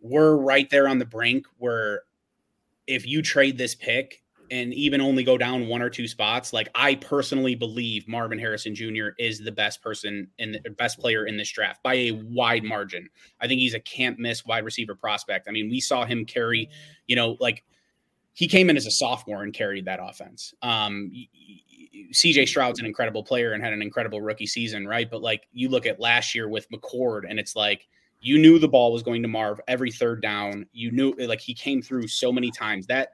we're 0.00 0.36
right 0.36 0.68
there 0.70 0.88
on 0.88 0.98
the 0.98 1.04
brink 1.04 1.46
where 1.58 2.02
if 2.86 3.06
you 3.06 3.22
trade 3.22 3.58
this 3.58 3.74
pick 3.74 4.22
and 4.50 4.74
even 4.74 5.00
only 5.00 5.22
go 5.22 5.38
down 5.38 5.68
one 5.68 5.80
or 5.80 5.88
two 5.88 6.08
spots, 6.08 6.52
like 6.52 6.68
I 6.74 6.96
personally 6.96 7.54
believe 7.54 8.08
Marvin 8.08 8.38
Harrison 8.38 8.74
Jr. 8.74 9.08
is 9.18 9.38
the 9.38 9.52
best 9.52 9.82
person 9.82 10.28
and 10.38 10.58
the 10.64 10.70
best 10.70 10.98
player 10.98 11.26
in 11.26 11.36
this 11.36 11.50
draft 11.50 11.82
by 11.82 11.94
a 11.94 12.12
wide 12.12 12.64
margin. 12.64 13.08
I 13.40 13.46
think 13.46 13.60
he's 13.60 13.74
a 13.74 13.80
can't 13.80 14.18
miss 14.18 14.44
wide 14.44 14.64
receiver 14.64 14.94
prospect. 14.94 15.46
I 15.48 15.52
mean, 15.52 15.70
we 15.70 15.80
saw 15.80 16.04
him 16.04 16.24
carry, 16.24 16.68
you 17.06 17.16
know, 17.16 17.36
like 17.38 17.64
he 18.32 18.48
came 18.48 18.70
in 18.70 18.76
as 18.76 18.86
a 18.86 18.90
sophomore 18.90 19.42
and 19.42 19.52
carried 19.52 19.84
that 19.84 20.00
offense. 20.02 20.52
Um, 20.62 21.12
CJ 22.12 22.48
Stroud's 22.48 22.80
an 22.80 22.86
incredible 22.86 23.22
player 23.22 23.52
and 23.52 23.62
had 23.62 23.72
an 23.72 23.82
incredible 23.82 24.20
rookie 24.20 24.46
season, 24.46 24.86
right? 24.86 25.10
But 25.10 25.22
like 25.22 25.46
you 25.52 25.68
look 25.68 25.86
at 25.86 26.00
last 26.00 26.34
year 26.34 26.48
with 26.48 26.68
McCord, 26.70 27.22
and 27.28 27.38
it's 27.38 27.54
like 27.54 27.86
you 28.20 28.38
knew 28.38 28.58
the 28.58 28.68
ball 28.68 28.92
was 28.92 29.02
going 29.02 29.22
to 29.22 29.28
Marv 29.28 29.60
every 29.68 29.90
third 29.90 30.22
down. 30.22 30.66
You 30.72 30.90
knew 30.90 31.12
like 31.18 31.40
he 31.40 31.54
came 31.54 31.82
through 31.82 32.08
so 32.08 32.32
many 32.32 32.50
times. 32.50 32.86
That 32.86 33.10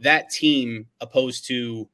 that 0.00 0.30
team, 0.30 0.86
opposed 1.00 1.46
to 1.48 1.88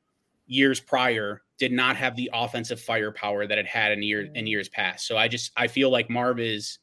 years 0.47 0.81
prior, 0.81 1.43
did 1.59 1.73
not 1.73 1.97
have 1.97 2.17
the 2.17 2.31
offensive 2.33 2.81
firepower 2.81 3.47
that 3.47 3.59
it 3.59 3.67
had 3.67 3.93
in 3.93 4.03
years 4.03 4.29
in 4.35 4.47
years 4.47 4.69
past. 4.69 5.07
So 5.07 5.17
I 5.17 5.29
just 5.29 5.53
I 5.57 5.67
feel 5.69 5.91
like 5.91 6.11
Marv 6.11 6.41
is. 6.41 6.79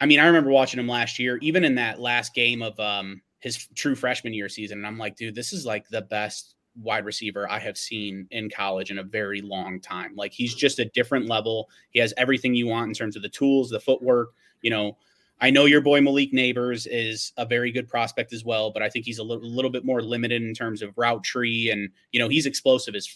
I 0.00 0.04
mean, 0.04 0.20
I 0.20 0.26
remember 0.26 0.50
watching 0.50 0.78
him 0.78 0.88
last 0.88 1.18
year, 1.18 1.38
even 1.38 1.64
in 1.64 1.76
that 1.76 1.98
last 1.98 2.34
game 2.34 2.60
of 2.60 2.78
um, 2.78 3.22
his 3.40 3.66
true 3.74 3.94
freshman 3.94 4.34
year 4.34 4.48
season. 4.50 4.78
And 4.78 4.86
I'm 4.86 4.98
like, 4.98 5.16
dude, 5.16 5.34
this 5.34 5.54
is 5.54 5.64
like 5.64 5.88
the 5.88 6.02
best 6.02 6.54
wide 6.82 7.06
receiver 7.06 7.50
I 7.50 7.58
have 7.58 7.78
seen 7.78 8.26
in 8.30 8.50
college 8.50 8.90
in 8.90 8.98
a 8.98 9.02
very 9.02 9.40
long 9.40 9.80
time. 9.80 10.14
Like 10.14 10.32
he's 10.32 10.54
just 10.54 10.78
a 10.78 10.84
different 10.84 11.28
level. 11.28 11.70
He 11.90 11.98
has 12.00 12.12
everything 12.18 12.54
you 12.54 12.66
want 12.66 12.88
in 12.88 12.94
terms 12.94 13.16
of 13.16 13.22
the 13.22 13.30
tools, 13.30 13.70
the 13.70 13.80
footwork. 13.80 14.34
You 14.60 14.70
know, 14.70 14.98
I 15.40 15.50
know 15.50 15.66
your 15.66 15.82
boy 15.82 16.00
Malik 16.00 16.32
Nabers 16.32 16.86
is 16.90 17.32
a 17.36 17.44
very 17.44 17.70
good 17.70 17.88
prospect 17.88 18.32
as 18.32 18.44
well, 18.44 18.70
but 18.70 18.82
I 18.82 18.88
think 18.88 19.04
he's 19.04 19.18
a 19.18 19.22
little, 19.22 19.46
little 19.46 19.70
bit 19.70 19.84
more 19.84 20.00
limited 20.00 20.42
in 20.42 20.54
terms 20.54 20.80
of 20.80 20.96
route 20.96 21.22
tree. 21.24 21.70
And, 21.70 21.90
you 22.12 22.18
know, 22.18 22.28
he's 22.28 22.46
explosive 22.46 22.94
as, 22.94 23.08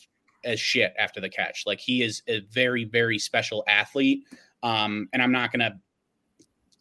as 0.45 0.61
shit 0.61 0.93
after 0.99 1.21
the 1.21 1.31
catch. 1.31 1.65
Like 1.67 1.81
he 1.81 2.03
is 2.03 2.23
a 2.29 2.41
very, 2.41 2.85
very 2.85 3.19
special 3.19 3.65
athlete. 3.67 4.25
Um, 4.63 5.09
and 5.15 5.23
I'm 5.23 5.33
not 5.33 5.53
to 5.53 5.77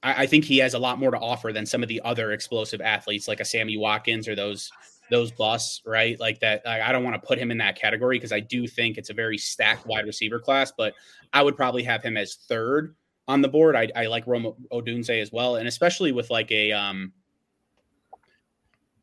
I, 0.02 0.26
think 0.28 0.46
he 0.46 0.60
has 0.60 0.74
a 0.74 0.80
lot 0.80 0.98
more 0.98 1.12
to 1.12 1.20
offer 1.20 1.52
than 1.52 1.66
some 1.66 1.84
of 1.84 1.90
the 1.90 2.02
other 2.04 2.32
explosive 2.32 2.80
athletes 2.80 3.28
like 3.28 3.40
a 3.40 3.46
Sammy 3.46 3.78
Watkins 3.78 4.28
or 4.28 4.36
those 4.36 4.72
those 5.12 5.32
busts, 5.32 5.82
right? 5.86 6.20
Like 6.20 6.40
that. 6.40 6.66
I 6.68 6.92
don't 6.92 7.04
want 7.04 7.22
to 7.22 7.28
put 7.28 7.40
him 7.40 7.52
in 7.52 7.58
that 7.58 7.76
category 7.76 8.18
because 8.18 8.32
I 8.32 8.40
do 8.40 8.68
think 8.68 8.98
it's 8.98 9.10
a 9.10 9.14
very 9.14 9.38
stacked 9.38 9.88
wide 9.88 10.06
receiver 10.06 10.40
class, 10.40 10.72
but 10.72 10.94
I 11.34 11.42
would 11.42 11.58
probably 11.58 11.84
have 11.84 12.04
him 12.04 12.16
as 12.16 12.36
third 12.36 12.96
on 13.30 13.42
the 13.42 13.48
board. 13.48 13.76
I, 13.76 13.88
I 13.96 14.08
like 14.08 14.26
Rome 14.26 14.56
Odunze 14.74 15.22
as 15.22 15.32
well, 15.32 15.58
and 15.58 15.68
especially 15.68 16.12
with 16.12 16.32
like 16.32 16.52
a 16.52 16.72
um, 16.72 17.14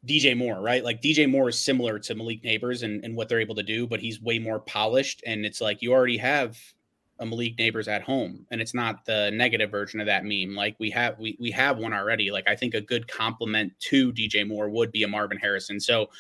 DJ 0.04 0.36
Moore, 0.36 0.60
right? 0.60 0.82
Like 0.84 1.00
DJ 1.00 1.30
Moore 1.30 1.48
is 1.48 1.58
similar 1.58 2.00
to 2.00 2.14
Malik 2.16 2.42
Nabers 2.42 2.82
and, 2.82 3.04
and 3.04 3.16
what 3.16 3.28
they're 3.28 3.40
able 3.40 3.54
to 3.54 3.62
do, 3.62 3.86
but 3.86 4.00
he's 4.00 4.20
way 4.20 4.40
more 4.40 4.58
polished. 4.58 5.22
And 5.24 5.46
it's 5.46 5.60
like 5.60 5.80
you 5.80 5.92
already 5.92 6.16
have 6.16 6.58
a 7.20 7.24
Malik 7.24 7.56
Nabers 7.56 7.86
at 7.86 8.02
home, 8.02 8.44
and 8.50 8.60
it's 8.60 8.74
not 8.74 9.04
the 9.04 9.30
negative 9.30 9.70
version 9.70 10.00
of 10.00 10.06
that 10.06 10.24
meme. 10.24 10.56
Like 10.56 10.74
we 10.80 10.90
have 10.90 11.16
we 11.20 11.36
we 11.40 11.52
have 11.52 11.78
one 11.78 11.94
already. 11.94 12.32
Like 12.32 12.48
I 12.48 12.56
think 12.56 12.74
a 12.74 12.80
good 12.80 13.06
complement 13.06 13.72
to 13.78 14.12
DJ 14.12 14.46
Moore 14.46 14.68
would 14.68 14.90
be 14.90 15.04
a 15.04 15.08
Marvin 15.08 15.38
Harrison. 15.38 15.78
So 15.78 16.10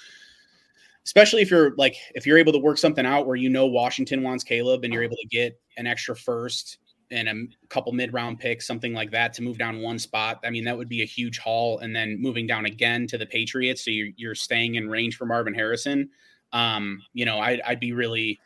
especially 1.04 1.42
if 1.42 1.50
you're 1.50 1.74
like 1.74 1.96
if 2.14 2.24
you're 2.24 2.38
able 2.38 2.52
to 2.52 2.58
work 2.60 2.78
something 2.78 3.04
out 3.04 3.26
where 3.26 3.36
you 3.36 3.48
know 3.48 3.66
Washington 3.66 4.22
wants 4.22 4.44
Caleb 4.44 4.84
and 4.84 4.94
you're 4.94 5.02
able 5.02 5.16
to 5.16 5.26
get 5.26 5.60
an 5.76 5.88
extra 5.88 6.14
first 6.14 6.78
and 7.10 7.28
a 7.28 7.66
couple 7.68 7.92
mid 7.92 8.12
round 8.12 8.38
picks, 8.38 8.66
something 8.66 8.92
like 8.92 9.10
that, 9.12 9.32
to 9.34 9.42
move 9.42 9.58
down 9.58 9.80
one 9.80 9.98
spot. 9.98 10.40
I 10.44 10.50
mean, 10.50 10.64
that 10.64 10.76
would 10.76 10.88
be 10.88 11.02
a 11.02 11.06
huge 11.06 11.38
haul. 11.38 11.78
And 11.78 11.94
then 11.94 12.20
moving 12.20 12.46
down 12.46 12.66
again 12.66 13.06
to 13.08 13.18
the 13.18 13.26
Patriots, 13.26 13.84
so 13.84 13.90
you're 13.90 14.08
you're 14.16 14.34
staying 14.34 14.74
in 14.74 14.88
range 14.88 15.16
for 15.16 15.26
Marvin 15.26 15.54
Harrison. 15.54 16.10
Um, 16.52 17.02
you 17.12 17.24
know, 17.24 17.38
I, 17.38 17.60
I'd 17.66 17.80
be 17.80 17.92
really 17.92 18.40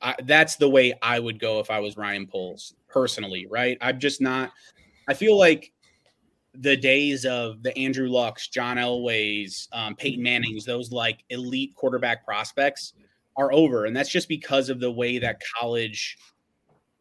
I, 0.00 0.14
that's 0.24 0.56
the 0.56 0.68
way 0.68 0.94
I 1.02 1.18
would 1.18 1.38
go 1.38 1.60
if 1.60 1.70
I 1.70 1.80
was 1.80 1.96
Ryan 1.96 2.26
Poles 2.26 2.74
personally, 2.88 3.46
right? 3.50 3.76
I'm 3.80 4.00
just 4.00 4.20
not. 4.20 4.52
I 5.08 5.14
feel 5.14 5.38
like 5.38 5.72
the 6.54 6.76
days 6.76 7.24
of 7.26 7.62
the 7.62 7.76
Andrew 7.76 8.08
Lucks, 8.08 8.48
John 8.48 8.78
Elways, 8.78 9.68
um, 9.72 9.94
Peyton 9.94 10.22
Manning's, 10.22 10.64
those 10.64 10.90
like 10.90 11.22
elite 11.28 11.74
quarterback 11.74 12.24
prospects 12.24 12.94
are 13.36 13.52
over, 13.52 13.84
and 13.84 13.94
that's 13.94 14.08
just 14.08 14.28
because 14.28 14.70
of 14.70 14.80
the 14.80 14.90
way 14.90 15.18
that 15.18 15.42
college 15.58 16.16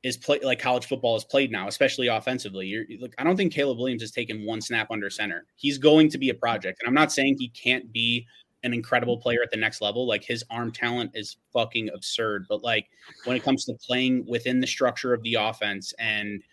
is 0.05 0.15
play 0.15 0.39
like 0.43 0.59
college 0.59 0.85
football 0.85 1.15
is 1.15 1.23
played 1.23 1.51
now, 1.51 1.67
especially 1.67 2.07
offensively. 2.07 2.67
You're, 2.67 2.85
look, 2.99 3.15
I 3.17 3.23
don't 3.23 3.35
think 3.35 3.51
Caleb 3.51 3.79
Williams 3.79 4.03
has 4.03 4.11
taken 4.11 4.45
one 4.45 4.61
snap 4.61 4.91
under 4.91 5.09
center. 5.09 5.47
He's 5.55 5.79
going 5.79 6.09
to 6.09 6.19
be 6.19 6.29
a 6.29 6.33
project, 6.35 6.79
and 6.79 6.87
I'm 6.87 6.93
not 6.93 7.11
saying 7.11 7.37
he 7.39 7.49
can't 7.49 7.91
be 7.91 8.27
an 8.63 8.71
incredible 8.71 9.17
player 9.17 9.39
at 9.43 9.49
the 9.49 9.57
next 9.57 9.81
level. 9.81 10.07
Like 10.07 10.23
his 10.23 10.43
arm 10.51 10.71
talent 10.71 11.11
is 11.15 11.37
fucking 11.51 11.89
absurd. 11.89 12.45
But 12.47 12.63
like 12.63 12.87
when 13.23 13.35
it 13.35 13.43
comes 13.43 13.65
to 13.65 13.73
playing 13.73 14.25
within 14.27 14.59
the 14.59 14.67
structure 14.67 15.13
of 15.13 15.23
the 15.23 15.35
offense 15.35 15.93
and 15.97 16.43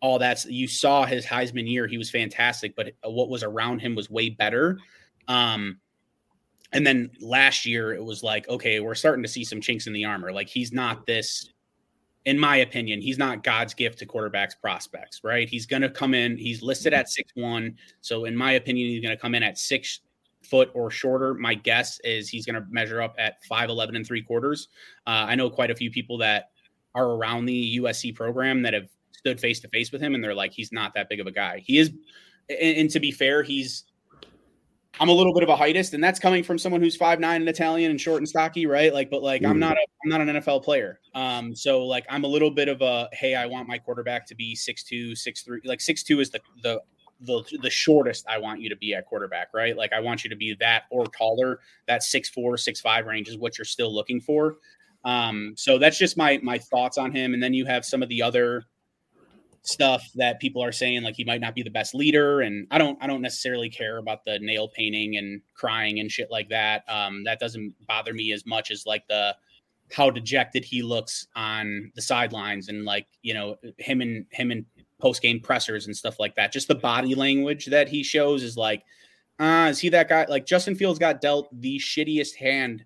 all 0.00 0.18
that's 0.18 0.44
you 0.44 0.68
saw 0.68 1.04
his 1.04 1.26
Heisman 1.26 1.68
year, 1.68 1.88
he 1.88 1.98
was 1.98 2.10
fantastic, 2.10 2.76
but 2.76 2.92
what 3.02 3.28
was 3.28 3.42
around 3.42 3.80
him 3.80 3.96
was 3.96 4.10
way 4.10 4.28
better. 4.28 4.78
Um, 5.26 5.78
and 6.72 6.86
then 6.86 7.10
last 7.20 7.66
year 7.66 7.94
it 7.94 8.04
was 8.04 8.22
like, 8.22 8.48
okay, 8.48 8.80
we're 8.80 8.94
starting 8.94 9.22
to 9.22 9.28
see 9.28 9.44
some 9.44 9.60
chinks 9.60 9.86
in 9.86 9.92
the 9.92 10.04
armor. 10.04 10.32
Like 10.32 10.48
he's 10.48 10.72
not 10.72 11.06
this, 11.06 11.52
in 12.26 12.38
my 12.38 12.56
opinion, 12.56 13.00
he's 13.00 13.18
not 13.18 13.44
God's 13.44 13.72
gift 13.72 14.00
to 14.00 14.06
quarterbacks 14.06 14.52
prospects, 14.60 15.20
right? 15.22 15.48
He's 15.48 15.64
going 15.64 15.82
to 15.82 15.88
come 15.88 16.12
in. 16.12 16.36
He's 16.36 16.60
listed 16.60 16.92
at 16.92 17.08
six 17.08 17.32
one, 17.34 17.76
so 18.00 18.24
in 18.24 18.36
my 18.36 18.52
opinion, 18.52 18.88
he's 18.88 19.00
going 19.00 19.16
to 19.16 19.20
come 19.20 19.34
in 19.34 19.42
at 19.42 19.56
six 19.56 20.00
foot 20.42 20.70
or 20.74 20.90
shorter. 20.90 21.34
My 21.34 21.54
guess 21.54 22.00
is 22.00 22.28
he's 22.28 22.44
going 22.44 22.60
to 22.60 22.66
measure 22.68 23.00
up 23.00 23.14
at 23.18 23.42
5'11 23.50 23.96
and 23.96 24.06
three 24.06 24.22
quarters. 24.22 24.68
Uh, 25.06 25.26
I 25.28 25.34
know 25.34 25.50
quite 25.50 25.70
a 25.70 25.74
few 25.74 25.90
people 25.90 26.18
that 26.18 26.50
are 26.94 27.10
around 27.12 27.46
the 27.46 27.78
USC 27.78 28.14
program 28.14 28.62
that 28.62 28.74
have 28.74 28.88
stood 29.12 29.40
face 29.40 29.60
to 29.60 29.68
face 29.68 29.92
with 29.92 30.00
him, 30.00 30.14
and 30.14 30.22
they're 30.22 30.34
like, 30.34 30.52
he's 30.52 30.72
not 30.72 30.94
that 30.94 31.08
big 31.08 31.20
of 31.20 31.26
a 31.26 31.32
guy. 31.32 31.62
He 31.64 31.78
is, 31.78 31.92
and, 32.48 32.76
and 32.78 32.90
to 32.90 33.00
be 33.00 33.12
fair, 33.12 33.42
he's 33.42 33.84
I'm 34.98 35.08
a 35.08 35.12
little 35.12 35.34
bit 35.34 35.42
of 35.42 35.48
a 35.48 35.56
heightist, 35.56 35.92
and 35.92 36.02
that's 36.02 36.18
coming 36.18 36.42
from 36.42 36.58
someone 36.58 36.80
who's 36.80 36.96
five 36.96 37.20
nine 37.20 37.42
and 37.42 37.48
Italian 37.48 37.90
and 37.90 38.00
short 38.00 38.18
and 38.18 38.28
stocky, 38.28 38.66
right? 38.66 38.92
Like, 38.92 39.10
but 39.10 39.22
like 39.22 39.44
I'm 39.44 39.58
not 39.58 39.76
a 39.76 39.86
I'm 40.04 40.10
not 40.10 40.20
an 40.20 40.28
NFL 40.28 40.64
player. 40.64 41.00
Um, 41.14 41.54
so 41.54 41.84
like 41.84 42.06
I'm 42.08 42.24
a 42.24 42.28
little 42.28 42.50
bit 42.50 42.68
of 42.68 42.80
a 42.80 43.08
hey, 43.12 43.34
I 43.34 43.46
want 43.46 43.68
my 43.68 43.78
quarterback 43.78 44.26
to 44.28 44.34
be 44.34 44.54
six 44.54 44.82
two, 44.82 45.14
six 45.14 45.42
three. 45.42 45.60
Like 45.64 45.80
six 45.80 46.02
two 46.02 46.20
is 46.20 46.30
the 46.30 46.40
the 46.62 46.80
the 47.20 47.42
the 47.62 47.70
shortest 47.70 48.26
I 48.28 48.38
want 48.38 48.60
you 48.60 48.68
to 48.70 48.76
be 48.76 48.94
at 48.94 49.06
quarterback, 49.06 49.48
right? 49.54 49.76
Like 49.76 49.92
I 49.92 50.00
want 50.00 50.24
you 50.24 50.30
to 50.30 50.36
be 50.36 50.54
that 50.60 50.84
or 50.90 51.06
taller. 51.06 51.60
That 51.86 52.02
six 52.02 52.28
four, 52.28 52.56
six 52.56 52.80
five 52.80 53.06
range 53.06 53.28
is 53.28 53.36
what 53.36 53.58
you're 53.58 53.64
still 53.64 53.94
looking 53.94 54.20
for. 54.20 54.56
Um, 55.04 55.54
so 55.56 55.78
that's 55.78 55.98
just 55.98 56.16
my 56.16 56.40
my 56.42 56.58
thoughts 56.58 56.98
on 56.98 57.12
him. 57.12 57.34
And 57.34 57.42
then 57.42 57.54
you 57.54 57.66
have 57.66 57.84
some 57.84 58.02
of 58.02 58.08
the 58.08 58.22
other 58.22 58.64
stuff 59.66 60.08
that 60.14 60.40
people 60.40 60.62
are 60.62 60.72
saying 60.72 61.02
like 61.02 61.16
he 61.16 61.24
might 61.24 61.40
not 61.40 61.54
be 61.54 61.62
the 61.62 61.70
best 61.70 61.92
leader 61.92 62.40
and 62.42 62.68
i 62.70 62.78
don't 62.78 62.96
i 63.02 63.06
don't 63.06 63.20
necessarily 63.20 63.68
care 63.68 63.98
about 63.98 64.24
the 64.24 64.38
nail 64.38 64.68
painting 64.68 65.16
and 65.16 65.40
crying 65.54 65.98
and 65.98 66.10
shit 66.10 66.30
like 66.30 66.48
that 66.48 66.84
um 66.88 67.24
that 67.24 67.40
doesn't 67.40 67.74
bother 67.88 68.14
me 68.14 68.30
as 68.32 68.46
much 68.46 68.70
as 68.70 68.86
like 68.86 69.06
the 69.08 69.34
how 69.92 70.10
dejected 70.10 70.64
he 70.64 70.82
looks 70.82 71.26
on 71.36 71.90
the 71.94 72.02
sidelines 72.02 72.68
and 72.68 72.84
like 72.84 73.06
you 73.22 73.34
know 73.34 73.56
him 73.78 74.00
and 74.00 74.26
him 74.30 74.50
and 74.50 74.64
post 75.00 75.22
game 75.22 75.40
pressers 75.40 75.86
and 75.86 75.96
stuff 75.96 76.18
like 76.18 76.34
that. 76.36 76.52
Just 76.52 76.68
the 76.68 76.74
body 76.74 77.14
language 77.14 77.66
that 77.66 77.88
he 77.88 78.02
shows 78.02 78.42
is 78.42 78.56
like 78.56 78.82
uh 79.38 79.68
is 79.70 79.78
he 79.78 79.88
that 79.90 80.08
guy? 80.08 80.24
Like 80.28 80.46
justin 80.46 80.74
fields 80.74 80.98
got 80.98 81.20
dealt 81.20 81.48
the 81.60 81.78
shittiest 81.78 82.34
hand 82.36 82.84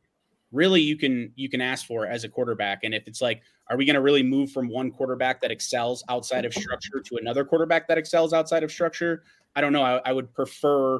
really 0.52 0.80
you 0.80 0.96
can 0.96 1.32
you 1.36 1.48
can 1.48 1.60
ask 1.60 1.86
for 1.86 2.06
as 2.06 2.24
a 2.24 2.28
quarterback 2.28 2.80
and 2.82 2.92
if 2.94 3.06
it's 3.06 3.22
like 3.22 3.42
are 3.70 3.76
we 3.76 3.86
going 3.86 3.94
to 3.94 4.00
really 4.00 4.22
move 4.22 4.50
from 4.50 4.68
one 4.68 4.90
quarterback 4.90 5.40
that 5.40 5.50
excels 5.50 6.04
outside 6.08 6.44
of 6.44 6.52
structure 6.52 7.00
to 7.00 7.16
another 7.16 7.44
quarterback 7.44 7.88
that 7.88 7.96
excels 7.96 8.32
outside 8.32 8.62
of 8.62 8.70
structure 8.70 9.22
i 9.56 9.60
don't 9.60 9.72
know 9.72 9.82
i, 9.82 10.00
I 10.04 10.12
would 10.12 10.32
prefer 10.34 10.98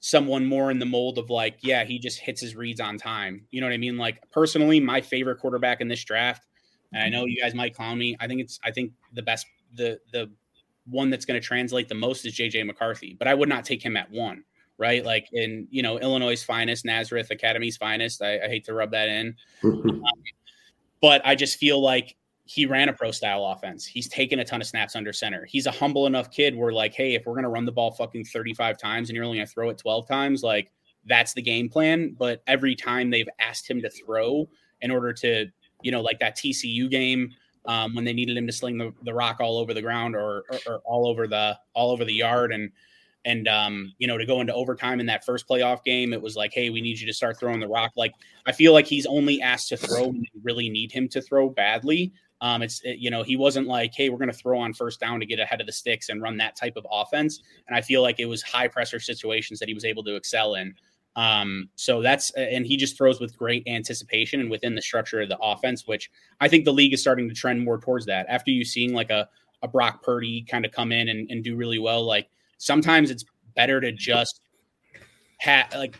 someone 0.00 0.46
more 0.46 0.70
in 0.70 0.78
the 0.78 0.86
mold 0.86 1.18
of 1.18 1.30
like 1.30 1.56
yeah 1.62 1.84
he 1.84 1.98
just 1.98 2.20
hits 2.20 2.40
his 2.40 2.54
reads 2.54 2.80
on 2.80 2.98
time 2.98 3.46
you 3.50 3.60
know 3.60 3.66
what 3.66 3.74
i 3.74 3.78
mean 3.78 3.96
like 3.96 4.20
personally 4.30 4.78
my 4.78 5.00
favorite 5.00 5.38
quarterback 5.40 5.80
in 5.80 5.88
this 5.88 6.04
draft 6.04 6.46
and 6.92 7.02
i 7.02 7.08
know 7.08 7.24
you 7.24 7.40
guys 7.40 7.54
might 7.54 7.74
clown 7.74 7.98
me 7.98 8.16
i 8.20 8.28
think 8.28 8.40
it's 8.40 8.60
i 8.64 8.70
think 8.70 8.92
the 9.14 9.22
best 9.22 9.46
the 9.74 9.98
the 10.12 10.30
one 10.88 11.10
that's 11.10 11.24
going 11.24 11.40
to 11.40 11.44
translate 11.44 11.88
the 11.88 11.94
most 11.94 12.24
is 12.24 12.34
jj 12.36 12.64
mccarthy 12.64 13.16
but 13.18 13.26
i 13.26 13.34
would 13.34 13.48
not 13.48 13.64
take 13.64 13.82
him 13.82 13.96
at 13.96 14.10
one 14.10 14.44
right? 14.78 15.04
Like 15.04 15.28
in 15.32 15.66
you 15.70 15.82
know 15.82 15.98
Illinois' 15.98 16.42
finest, 16.42 16.84
Nazareth 16.84 17.30
Academy's 17.30 17.76
finest. 17.76 18.22
I, 18.22 18.38
I 18.40 18.48
hate 18.48 18.64
to 18.66 18.74
rub 18.74 18.90
that 18.92 19.08
in, 19.08 19.34
um, 19.64 19.82
but 21.06 21.22
I 21.24 21.36
just 21.36 21.58
feel 21.58 21.80
like 21.80 22.16
he 22.46 22.66
ran 22.66 22.88
a 22.88 22.92
pro 22.92 23.12
style 23.12 23.44
offense. 23.44 23.86
He's 23.86 24.08
taken 24.08 24.40
a 24.40 24.44
ton 24.44 24.60
of 24.60 24.66
snaps 24.66 24.96
under 24.96 25.12
center. 25.12 25.44
He's 25.44 25.66
a 25.66 25.70
humble 25.70 26.08
enough 26.08 26.32
kid 26.32 26.56
where 26.56 26.72
like, 26.72 26.94
hey, 26.94 27.14
if 27.14 27.26
we're 27.26 27.36
gonna 27.36 27.48
run 27.48 27.64
the 27.64 27.70
ball 27.70 27.92
fucking 27.92 28.24
35 28.24 28.76
times 28.76 29.08
and 29.08 29.14
you're 29.14 29.24
only 29.24 29.38
gonna 29.38 29.46
throw 29.46 29.70
it 29.70 29.78
12 29.78 30.08
times, 30.08 30.42
like 30.42 30.72
that's 31.04 31.32
the 31.32 31.42
game 31.42 31.68
plan. 31.68 32.16
But 32.18 32.42
every 32.48 32.74
time 32.74 33.08
they've 33.08 33.28
asked 33.38 33.70
him 33.70 33.80
to 33.82 33.88
throw 33.88 34.48
in 34.80 34.90
order 34.90 35.12
to, 35.12 35.46
you 35.80 35.92
know, 35.92 36.00
like 36.00 36.18
that 36.18 36.36
TCU 36.36 36.90
game. 36.90 37.30
Um, 37.66 37.96
when 37.96 38.04
they 38.04 38.12
needed 38.12 38.36
him 38.36 38.46
to 38.46 38.52
sling 38.52 38.78
the, 38.78 38.92
the 39.02 39.12
rock 39.12 39.38
all 39.40 39.58
over 39.58 39.74
the 39.74 39.82
ground 39.82 40.14
or, 40.14 40.44
or, 40.50 40.58
or 40.68 40.78
all 40.84 41.08
over 41.08 41.26
the 41.26 41.56
all 41.74 41.90
over 41.90 42.04
the 42.04 42.14
yard 42.14 42.52
and 42.52 42.70
and 43.26 43.48
um, 43.48 43.92
you 43.98 44.06
know, 44.06 44.16
to 44.16 44.24
go 44.24 44.40
into 44.40 44.54
overtime 44.54 45.00
in 45.00 45.06
that 45.06 45.24
first 45.24 45.48
playoff 45.48 45.82
game, 45.84 46.12
it 46.12 46.22
was 46.22 46.36
like, 46.36 46.52
hey, 46.54 46.70
we 46.70 46.80
need 46.80 46.98
you 46.98 47.06
to 47.08 47.12
start 47.12 47.38
throwing 47.38 47.60
the 47.60 47.68
rock. 47.68 47.92
Like, 47.96 48.14
I 48.46 48.52
feel 48.52 48.72
like 48.72 48.86
he's 48.86 49.04
only 49.04 49.42
asked 49.42 49.68
to 49.70 49.76
throw 49.76 50.06
when 50.06 50.20
they 50.20 50.40
really 50.44 50.70
need 50.70 50.92
him 50.92 51.08
to 51.08 51.20
throw 51.20 51.50
badly. 51.50 52.12
Um, 52.40 52.62
it's 52.62 52.80
it, 52.84 52.98
you 52.98 53.10
know, 53.10 53.24
he 53.24 53.36
wasn't 53.36 53.66
like, 53.66 53.92
hey, 53.94 54.10
we're 54.10 54.18
going 54.18 54.30
to 54.30 54.36
throw 54.36 54.60
on 54.60 54.72
first 54.72 55.00
down 55.00 55.18
to 55.20 55.26
get 55.26 55.40
ahead 55.40 55.60
of 55.60 55.66
the 55.66 55.72
sticks 55.72 56.08
and 56.08 56.22
run 56.22 56.36
that 56.36 56.54
type 56.54 56.76
of 56.76 56.86
offense. 56.90 57.42
And 57.66 57.76
I 57.76 57.80
feel 57.80 58.00
like 58.00 58.20
it 58.20 58.26
was 58.26 58.42
high 58.42 58.68
pressure 58.68 59.00
situations 59.00 59.58
that 59.58 59.68
he 59.68 59.74
was 59.74 59.84
able 59.84 60.04
to 60.04 60.14
excel 60.14 60.54
in. 60.54 60.74
Um, 61.16 61.70
so 61.74 62.02
that's 62.02 62.30
and 62.32 62.64
he 62.64 62.76
just 62.76 62.96
throws 62.96 63.20
with 63.20 63.36
great 63.36 63.66
anticipation 63.66 64.38
and 64.38 64.50
within 64.50 64.76
the 64.76 64.82
structure 64.82 65.20
of 65.20 65.30
the 65.30 65.38
offense, 65.38 65.86
which 65.88 66.10
I 66.40 66.46
think 66.46 66.64
the 66.64 66.72
league 66.72 66.92
is 66.92 67.00
starting 67.00 67.28
to 67.28 67.34
trend 67.34 67.64
more 67.64 67.80
towards 67.80 68.06
that. 68.06 68.26
After 68.28 68.52
you 68.52 68.64
seeing 68.64 68.92
like 68.92 69.10
a 69.10 69.28
a 69.62 69.68
Brock 69.68 70.02
Purdy 70.02 70.42
kind 70.48 70.64
of 70.64 70.70
come 70.70 70.92
in 70.92 71.08
and, 71.08 71.28
and 71.30 71.42
do 71.42 71.56
really 71.56 71.78
well, 71.78 72.04
like 72.04 72.28
sometimes 72.58 73.10
it's 73.10 73.24
better 73.54 73.80
to 73.80 73.92
just 73.92 74.40
have 75.38 75.72
like 75.74 75.96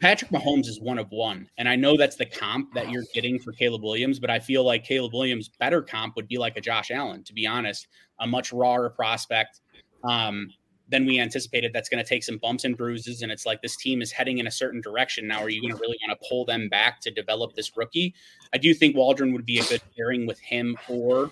Patrick 0.00 0.30
Mahomes 0.30 0.66
is 0.66 0.80
one 0.80 0.98
of 0.98 1.10
one. 1.10 1.48
And 1.58 1.68
I 1.68 1.76
know 1.76 1.96
that's 1.96 2.16
the 2.16 2.24
comp 2.24 2.72
that 2.72 2.90
you're 2.90 3.04
getting 3.14 3.38
for 3.38 3.52
Caleb 3.52 3.82
Williams, 3.82 4.18
but 4.18 4.30
I 4.30 4.38
feel 4.38 4.64
like 4.64 4.84
Caleb 4.84 5.12
Williams' 5.12 5.50
better 5.58 5.82
comp 5.82 6.16
would 6.16 6.26
be 6.26 6.38
like 6.38 6.56
a 6.56 6.60
Josh 6.60 6.90
Allen, 6.90 7.22
to 7.24 7.34
be 7.34 7.46
honest, 7.46 7.86
a 8.18 8.26
much 8.26 8.52
rawer 8.52 8.88
prospect 8.88 9.60
um, 10.04 10.48
than 10.88 11.04
we 11.04 11.20
anticipated. 11.20 11.72
That's 11.74 11.90
going 11.90 12.02
to 12.02 12.08
take 12.08 12.24
some 12.24 12.38
bumps 12.38 12.64
and 12.64 12.78
bruises. 12.78 13.20
And 13.20 13.30
it's 13.30 13.44
like 13.44 13.60
this 13.60 13.76
team 13.76 14.00
is 14.00 14.10
heading 14.10 14.38
in 14.38 14.46
a 14.46 14.50
certain 14.50 14.80
direction. 14.80 15.28
Now, 15.28 15.40
are 15.40 15.50
you 15.50 15.60
going 15.60 15.74
to 15.74 15.80
really 15.80 15.98
want 16.06 16.18
to 16.18 16.28
pull 16.28 16.46
them 16.46 16.70
back 16.70 17.00
to 17.02 17.10
develop 17.10 17.54
this 17.54 17.76
rookie? 17.76 18.14
I 18.54 18.58
do 18.58 18.72
think 18.72 18.96
Waldron 18.96 19.34
would 19.34 19.44
be 19.44 19.58
a 19.58 19.64
good 19.64 19.82
pairing 19.94 20.26
with 20.26 20.40
him 20.40 20.78
or 20.88 21.30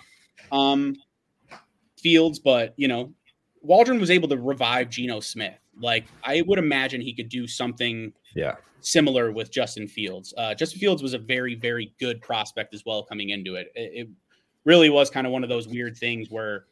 um, 0.51 0.95
Fields, 1.97 2.37
but, 2.37 2.75
you 2.77 2.87
know, 2.87 3.11
Waldron 3.61 3.99
was 3.99 4.09
able 4.09 4.27
to 4.29 4.37
revive 4.37 4.89
Geno 4.89 5.19
Smith. 5.19 5.59
Like 5.79 6.05
I 6.23 6.43
would 6.45 6.59
imagine 6.59 7.01
he 7.01 7.13
could 7.13 7.29
do 7.29 7.47
something 7.47 8.13
yeah 8.35 8.55
similar 8.81 9.31
with 9.31 9.51
Justin 9.51 9.87
Fields. 9.87 10.33
Uh, 10.37 10.55
Justin 10.55 10.79
Fields 10.79 11.03
was 11.03 11.13
a 11.13 11.19
very 11.19 11.55
very 11.55 11.93
good 11.99 12.21
prospect 12.21 12.73
as 12.73 12.83
well 12.85 13.03
coming 13.03 13.29
into 13.29 13.55
it. 13.55 13.71
It, 13.75 13.91
it 13.93 14.07
really 14.65 14.89
was 14.89 15.09
kind 15.09 15.25
of 15.25 15.33
one 15.33 15.43
of 15.43 15.49
those 15.49 15.67
weird 15.67 15.97
things 15.97 16.29
where 16.29 16.65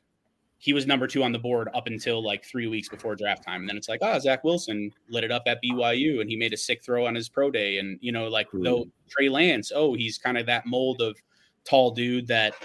he 0.60 0.74
was 0.74 0.88
number 0.88 1.08
two 1.08 1.24
on 1.24 1.32
the 1.32 1.40
board 1.40 1.70
up 1.76 1.88
until 1.88 2.24
like 2.24 2.44
three 2.44 2.68
weeks 2.68 2.90
before 2.90 3.16
draft 3.16 3.44
time. 3.44 3.62
And 3.62 3.70
then 3.70 3.78
it's 3.78 3.88
like, 3.88 4.00
ah, 4.02 4.14
oh, 4.16 4.20
Zach 4.20 4.44
Wilson 4.44 4.92
lit 5.10 5.24
it 5.24 5.32
up 5.32 5.44
at 5.46 5.60
BYU 5.64 6.20
and 6.20 6.30
he 6.30 6.36
made 6.36 6.54
a 6.54 6.58
sick 6.58 6.84
throw 6.84 7.06
on 7.06 7.14
his 7.14 7.30
pro 7.30 7.52
day. 7.52 7.78
And, 7.78 8.00
you 8.02 8.12
know, 8.12 8.28
like, 8.28 8.48
though 8.52 8.86
Trey 9.10 9.30
Lance, 9.30 9.72
oh, 9.74 9.94
he's 9.94 10.18
kind 10.18 10.38
of 10.38 10.48
that 10.48 10.66
mold 10.66 11.02
of 11.02 11.16
tall 11.64 11.92
dude 11.92 12.28
that 12.28 12.56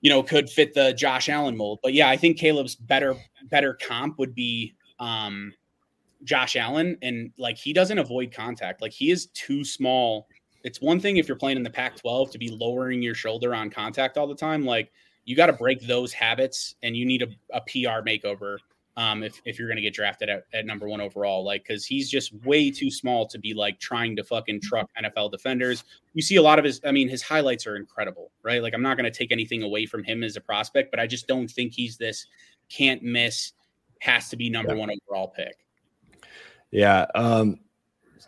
you 0.00 0.10
know, 0.10 0.22
could 0.22 0.48
fit 0.48 0.74
the 0.74 0.92
Josh 0.92 1.28
Allen 1.28 1.56
mold. 1.56 1.80
But 1.82 1.94
yeah, 1.94 2.08
I 2.08 2.16
think 2.16 2.38
Caleb's 2.38 2.74
better 2.74 3.16
better 3.50 3.74
comp 3.74 4.18
would 4.18 4.34
be 4.34 4.74
um 4.98 5.52
Josh 6.24 6.56
Allen 6.56 6.96
and 7.02 7.32
like 7.38 7.56
he 7.56 7.72
doesn't 7.72 7.98
avoid 7.98 8.32
contact. 8.32 8.82
Like 8.82 8.92
he 8.92 9.10
is 9.10 9.26
too 9.26 9.64
small. 9.64 10.28
It's 10.62 10.80
one 10.80 11.00
thing 11.00 11.16
if 11.16 11.26
you're 11.26 11.38
playing 11.38 11.56
in 11.56 11.62
the 11.62 11.70
Pac-12 11.70 12.30
to 12.32 12.38
be 12.38 12.50
lowering 12.50 13.00
your 13.00 13.14
shoulder 13.14 13.54
on 13.54 13.70
contact 13.70 14.18
all 14.18 14.26
the 14.26 14.34
time. 14.34 14.64
Like 14.64 14.92
you 15.24 15.34
got 15.34 15.46
to 15.46 15.54
break 15.54 15.80
those 15.86 16.12
habits 16.12 16.74
and 16.82 16.94
you 16.96 17.06
need 17.06 17.22
a, 17.22 17.28
a 17.54 17.60
PR 17.62 18.02
makeover 18.06 18.58
um, 19.00 19.22
if, 19.22 19.40
if 19.46 19.58
you're 19.58 19.66
going 19.66 19.76
to 19.76 19.82
get 19.82 19.94
drafted 19.94 20.28
at, 20.28 20.44
at 20.52 20.66
number 20.66 20.86
one 20.86 21.00
overall. 21.00 21.42
Like, 21.42 21.64
because 21.66 21.86
he's 21.86 22.10
just 22.10 22.34
way 22.44 22.70
too 22.70 22.90
small 22.90 23.26
to 23.28 23.38
be 23.38 23.54
like 23.54 23.80
trying 23.80 24.14
to 24.16 24.22
fucking 24.22 24.60
truck 24.60 24.90
NFL 25.02 25.30
defenders. 25.30 25.84
You 26.12 26.20
see 26.20 26.36
a 26.36 26.42
lot 26.42 26.58
of 26.58 26.66
his, 26.66 26.82
I 26.84 26.92
mean, 26.92 27.08
his 27.08 27.22
highlights 27.22 27.66
are 27.66 27.76
incredible, 27.76 28.30
right? 28.42 28.62
Like, 28.62 28.74
I'm 28.74 28.82
not 28.82 28.98
going 28.98 29.10
to 29.10 29.18
take 29.18 29.32
anything 29.32 29.62
away 29.62 29.86
from 29.86 30.04
him 30.04 30.22
as 30.22 30.36
a 30.36 30.40
prospect, 30.40 30.90
but 30.90 31.00
I 31.00 31.06
just 31.06 31.26
don't 31.26 31.48
think 31.48 31.72
he's 31.72 31.96
this 31.96 32.26
can't 32.68 33.02
miss, 33.02 33.52
has 34.00 34.28
to 34.28 34.36
be 34.36 34.50
number 34.50 34.74
yeah. 34.74 34.80
one 34.80 34.90
overall 34.90 35.28
pick. 35.28 35.56
Yeah. 36.70 37.06
Um, 37.14 37.60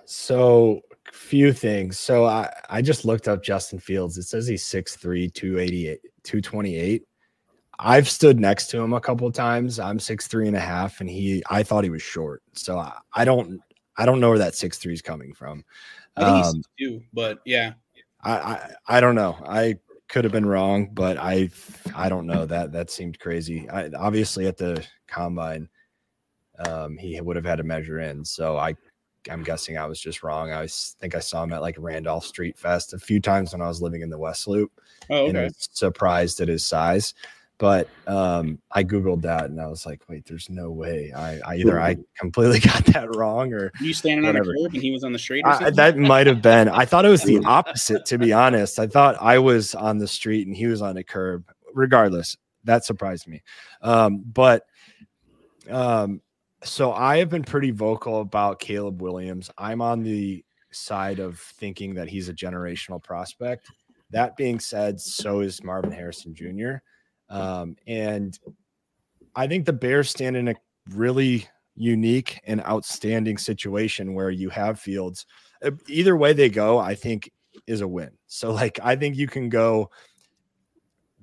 so 0.07 0.81
few 1.13 1.53
things. 1.53 1.99
So 1.99 2.25
I, 2.25 2.51
I 2.71 2.81
just 2.81 3.05
looked 3.05 3.29
up 3.29 3.43
Justin 3.43 3.79
Fields. 3.79 4.17
It 4.17 4.23
says 4.23 4.47
he's 4.47 4.65
6'3, 4.65 5.35
288, 5.35 6.01
228. 6.23 7.05
I've 7.85 8.09
stood 8.09 8.39
next 8.39 8.69
to 8.69 8.81
him 8.81 8.93
a 8.93 9.01
couple 9.01 9.27
of 9.27 9.35
times. 9.35 9.81
I'm 9.81 9.99
six 9.99 10.29
three 10.29 10.47
and 10.47 10.57
a 10.57 10.61
half, 10.61 11.01
and 11.01 11.11
he 11.11 11.43
I 11.51 11.63
thought 11.65 11.85
he 11.85 11.91
was 11.91 12.03
short. 12.03 12.43
So 12.53 12.79
I, 12.79 12.93
I 13.13 13.25
don't 13.25 13.61
I 13.97 14.07
don't 14.07 14.21
know 14.21 14.31
where 14.31 14.39
that 14.39 14.55
six 14.55 14.79
three 14.79 14.95
is 14.95 15.03
coming 15.03 15.35
from. 15.35 15.65
I 16.17 16.25
think 16.25 16.47
um, 16.47 16.63
he's 16.77 17.01
but 17.13 17.41
yeah. 17.45 17.73
I, 18.23 18.33
I 18.33 18.71
I 18.87 19.01
don't 19.01 19.17
know. 19.17 19.37
I 19.45 19.79
could 20.09 20.25
have 20.25 20.33
been 20.33 20.47
wrong, 20.47 20.91
but 20.93 21.17
I 21.17 21.51
I 21.95 22.09
don't 22.09 22.27
know 22.27 22.47
that 22.47 22.71
that 22.73 22.91
seemed 22.91 23.19
crazy. 23.19 23.69
I, 23.69 23.91
obviously 23.99 24.47
at 24.47 24.57
the 24.57 24.87
combine, 25.09 25.69
um, 26.67 26.97
he 26.97 27.21
would 27.21 27.37
have 27.37 27.45
had 27.45 27.57
to 27.57 27.65
measure 27.65 27.99
in. 27.99 28.25
So 28.25 28.57
I 28.57 28.77
I'm 29.29 29.43
guessing 29.43 29.77
I 29.77 29.87
was 29.87 30.01
just 30.01 30.23
wrong. 30.23 30.53
I 30.53 30.69
think 30.69 31.17
I 31.17 31.21
saw 31.21 31.43
him 31.43 31.53
at 31.53 31.63
like 31.63 31.77
Randolph 31.79 32.27
Street 32.27 32.57
Fest 32.57 32.93
a 32.93 32.99
few 32.99 33.21
times 33.21 33.53
when 33.53 33.63
I 33.63 33.69
was 33.69 33.83
living 33.83 34.03
in 34.03 34.11
the 34.11 34.19
West 34.19 34.47
Loop. 34.47 34.71
Oh, 35.11 35.17
okay. 35.17 35.29
And 35.29 35.39
I 35.39 35.45
was 35.45 35.69
surprised 35.73 36.41
at 36.41 36.49
his 36.49 36.65
size. 36.65 37.15
But 37.63 37.89
um, 38.09 38.59
I 38.73 38.83
googled 38.83 39.23
that 39.23 39.45
and 39.45 39.61
I 39.61 39.69
was 39.69 39.87
like, 39.87 40.03
wait, 40.09 40.25
there's 40.25 40.51
no 40.51 40.73
way. 40.73 41.13
I, 41.15 41.39
I 41.47 41.55
either 41.59 41.81
I 41.81 41.97
completely 42.19 42.59
got 42.73 42.85
that 42.87 43.15
wrong 43.15 43.53
or 43.53 43.71
you 43.81 43.95
standing 43.95 44.27
whatever. 44.27 44.51
on 44.51 44.57
a 44.57 44.63
curb 44.65 44.75
and 44.75 44.83
he 44.83 44.91
was 44.91 45.05
on 45.05 45.13
the 45.13 45.19
street. 45.21 45.45
I, 45.47 45.71
that 45.71 45.97
might 45.97 46.27
have 46.27 46.43
been. 46.43 46.69
I 46.69 46.85
thought 46.85 47.05
it 47.05 47.11
was 47.11 47.23
the 47.23 47.39
opposite, 47.45 48.05
to 48.07 48.19
be 48.19 48.33
honest. 48.33 48.81
I 48.81 48.89
thought 48.89 49.15
I 49.21 49.39
was 49.39 49.77
on 49.77 49.99
the 49.99 50.09
street 50.09 50.49
and 50.49 50.57
he 50.57 50.67
was 50.67 50.83
on 50.83 50.97
a 50.97 51.05
curb. 51.05 51.45
Regardless, 51.73 52.37
that 52.65 52.85
surprised 52.85 53.29
me. 53.29 53.45
Um, 53.81 54.25
but 54.27 54.67
um, 55.71 56.21
so 56.65 56.93
I 56.93 57.19
have 57.19 57.31
been 57.31 57.45
pretty 57.45 57.71
vocal 57.71 58.23
about 58.23 58.59
Caleb 58.59 59.01
Williams. 59.01 59.53
I'm 59.57 59.81
on 59.81 60.03
the 60.03 60.45
side 60.73 61.21
of 61.21 61.39
thinking 61.39 61.95
that 61.95 62.09
he's 62.09 62.29
a 62.29 62.35
generational 62.35 63.01
prospect. 63.01 63.71
That 64.11 64.37
being 64.37 64.59
said, 64.59 65.01
so 65.01 65.43
is 65.43 65.63
Marvin 65.63 65.93
Harrison 65.93 66.35
Jr. 66.35 66.79
Um, 67.33 67.77
and 67.87 68.39
I 69.35 69.47
think 69.47 69.65
the 69.65 69.73
Bears 69.73 70.11
stand 70.11 70.37
in 70.37 70.49
a 70.49 70.55
really 70.91 71.47
unique 71.75 72.41
and 72.45 72.61
outstanding 72.63 73.39
situation 73.39 74.15
where 74.15 74.31
you 74.31 74.51
have 74.51 74.79
Fields. 74.79 75.27
Uh, 75.65 75.71
either 75.89 76.17
way 76.17 76.33
they 76.33 76.51
go, 76.51 76.79
I 76.79 76.95
think 76.95 77.33
is 77.67 77.81
a 77.81 77.89
win. 77.89 78.11
So 78.27 78.53
like 78.53 78.79
I 78.83 78.97
think 78.97 79.17
you 79.17 79.27
can 79.27 79.49
go 79.49 79.91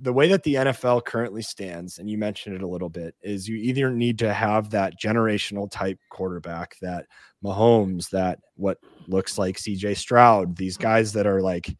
the 0.02 0.14
way 0.14 0.30
that 0.30 0.44
the 0.44 0.56
NFL 0.56 1.04
currently 1.06 1.42
stands, 1.42 2.00
and 2.00 2.10
you 2.10 2.18
mentioned 2.18 2.56
it 2.56 2.62
a 2.62 2.68
little 2.68 2.90
bit, 2.90 3.16
is 3.22 3.50
you 3.50 3.58
either 3.58 3.92
need 3.92 4.18
to 4.20 4.34
have 4.34 4.70
that 4.70 5.00
generational 5.00 5.70
type 5.70 6.00
quarterback, 6.10 6.78
that 6.82 7.06
Mahomes, 7.44 8.10
that 8.12 8.40
what 8.56 8.78
looks 9.08 9.38
like 9.38 9.58
CJ 9.58 9.98
Stroud, 9.98 10.56
these 10.56 10.78
guys 10.78 11.12
that 11.14 11.28
are 11.28 11.42
like, 11.42 11.76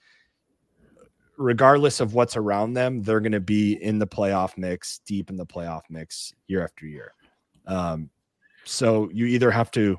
regardless 1.40 2.02
of 2.02 2.14
what's 2.14 2.36
around 2.36 2.74
them, 2.74 3.02
they're 3.02 3.22
going 3.22 3.32
to 3.32 3.40
be 3.40 3.74
in 3.82 3.98
the 3.98 4.06
playoff 4.06 4.58
mix, 4.58 5.00
deep 5.06 5.30
in 5.30 5.38
the 5.38 5.46
playoff 5.46 5.84
mix 5.90 6.34
year 6.48 6.62
after 6.62 6.86
year. 6.86 7.14
Um, 7.66 8.10
so 8.66 9.10
you 9.14 9.26
either 9.26 9.50
have 9.50 9.72
to 9.72 9.98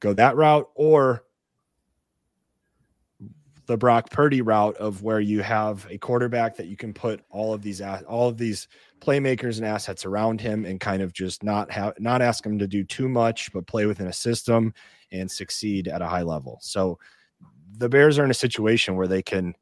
go 0.00 0.14
that 0.14 0.34
route 0.34 0.68
or 0.74 1.24
the 3.66 3.76
Brock 3.76 4.10
Purdy 4.10 4.40
route 4.40 4.76
of 4.78 5.02
where 5.02 5.20
you 5.20 5.42
have 5.42 5.86
a 5.90 5.98
quarterback 5.98 6.56
that 6.56 6.66
you 6.66 6.76
can 6.76 6.92
put 6.92 7.22
all 7.30 7.52
of 7.54 7.62
these 7.62 7.80
all 7.80 8.28
of 8.28 8.38
these 8.38 8.66
playmakers 9.00 9.58
and 9.58 9.66
assets 9.66 10.04
around 10.04 10.40
him 10.40 10.64
and 10.64 10.80
kind 10.80 11.02
of 11.02 11.12
just 11.12 11.44
not 11.44 11.70
have 11.70 11.94
not 12.00 12.22
ask 12.22 12.44
him 12.44 12.58
to 12.58 12.66
do 12.66 12.82
too 12.82 13.08
much 13.08 13.52
but 13.52 13.66
play 13.66 13.86
within 13.86 14.08
a 14.08 14.12
system 14.12 14.74
and 15.12 15.30
succeed 15.30 15.86
at 15.86 16.02
a 16.02 16.06
high 16.06 16.22
level. 16.22 16.58
So 16.60 16.98
the 17.78 17.88
Bears 17.88 18.18
are 18.18 18.24
in 18.24 18.30
a 18.30 18.34
situation 18.34 18.96
where 18.96 19.08
they 19.08 19.22
can 19.22 19.54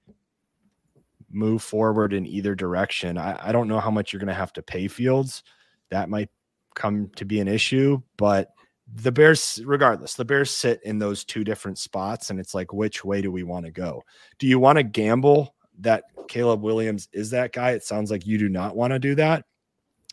move 1.30 1.62
forward 1.62 2.12
in 2.12 2.26
either 2.26 2.54
direction. 2.54 3.18
I, 3.18 3.48
I 3.48 3.52
don't 3.52 3.68
know 3.68 3.80
how 3.80 3.90
much 3.90 4.12
you're 4.12 4.20
going 4.20 4.28
to 4.28 4.34
have 4.34 4.52
to 4.54 4.62
pay 4.62 4.88
Fields. 4.88 5.42
That 5.90 6.08
might 6.08 6.30
come 6.74 7.10
to 7.16 7.24
be 7.24 7.40
an 7.40 7.48
issue, 7.48 8.00
but 8.16 8.50
the 8.92 9.12
Bears, 9.12 9.60
regardless, 9.64 10.14
the 10.14 10.24
Bears 10.24 10.50
sit 10.50 10.80
in 10.84 10.98
those 10.98 11.24
two 11.24 11.44
different 11.44 11.78
spots, 11.78 12.30
and 12.30 12.40
it's 12.40 12.54
like, 12.54 12.72
which 12.72 13.04
way 13.04 13.22
do 13.22 13.30
we 13.30 13.42
want 13.42 13.66
to 13.66 13.72
go? 13.72 14.02
Do 14.38 14.46
you 14.46 14.58
want 14.58 14.78
to 14.78 14.82
gamble 14.82 15.54
that 15.80 16.04
Caleb 16.28 16.62
Williams 16.62 17.08
is 17.12 17.30
that 17.30 17.52
guy? 17.52 17.70
It 17.70 17.84
sounds 17.84 18.10
like 18.10 18.26
you 18.26 18.38
do 18.38 18.48
not 18.48 18.76
want 18.76 18.92
to 18.92 18.98
do 18.98 19.14
that. 19.16 19.44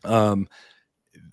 Um, 0.04 0.48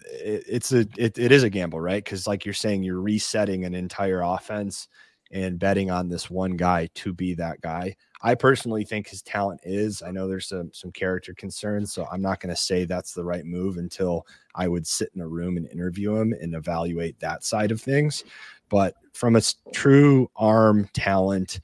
it, 0.07 0.45
it's 0.49 0.73
a 0.73 0.87
it, 0.97 1.19
it 1.19 1.33
is 1.33 1.43
a 1.43 1.51
gamble, 1.51 1.81
right? 1.81 2.03
Because 2.03 2.27
like 2.27 2.45
you're 2.45 2.55
saying, 2.55 2.83
you're 2.83 3.01
resetting 3.01 3.65
an 3.65 3.75
entire 3.75 4.23
offense 4.23 4.89
and 5.35 5.59
betting 5.59 5.91
on 5.91 6.09
this 6.09 6.31
one 6.31 6.57
guy 6.57 6.89
to 6.95 7.13
be 7.13 7.35
that 7.35 7.61
guy. 7.61 7.95
I 8.23 8.37
personally 8.37 8.85
think 8.85 9.09
his 9.09 9.21
talent 9.21 9.61
is. 9.65 10.01
I 10.01 10.13
know 10.13 10.29
there's 10.29 10.47
some 10.47 10.71
some 10.73 10.93
character 10.93 11.35
concerns, 11.35 11.93
so 11.93 12.07
I'm 12.11 12.23
not 12.23 12.41
going 12.41 12.55
to 12.55 12.61
say 12.61 12.85
that's 12.85 13.13
the 13.13 13.25
right 13.25 13.45
move 13.45 13.77
until 13.77 14.27
I 14.55 14.69
would 14.69 14.87
sit 14.87 15.11
in 15.15 15.21
a 15.21 15.29
room 15.29 15.57
and 15.57 15.69
interview 15.69 16.15
him 16.17 16.33
and 16.41 16.55
evaluate 16.55 17.19
that 17.19 17.45
side 17.45 17.73
of 17.73 17.83
things. 17.83 18.25
But 18.71 18.95
from 19.13 19.35
a 19.37 19.43
true 19.75 20.31
arm 20.37 20.89
talent 20.95 21.61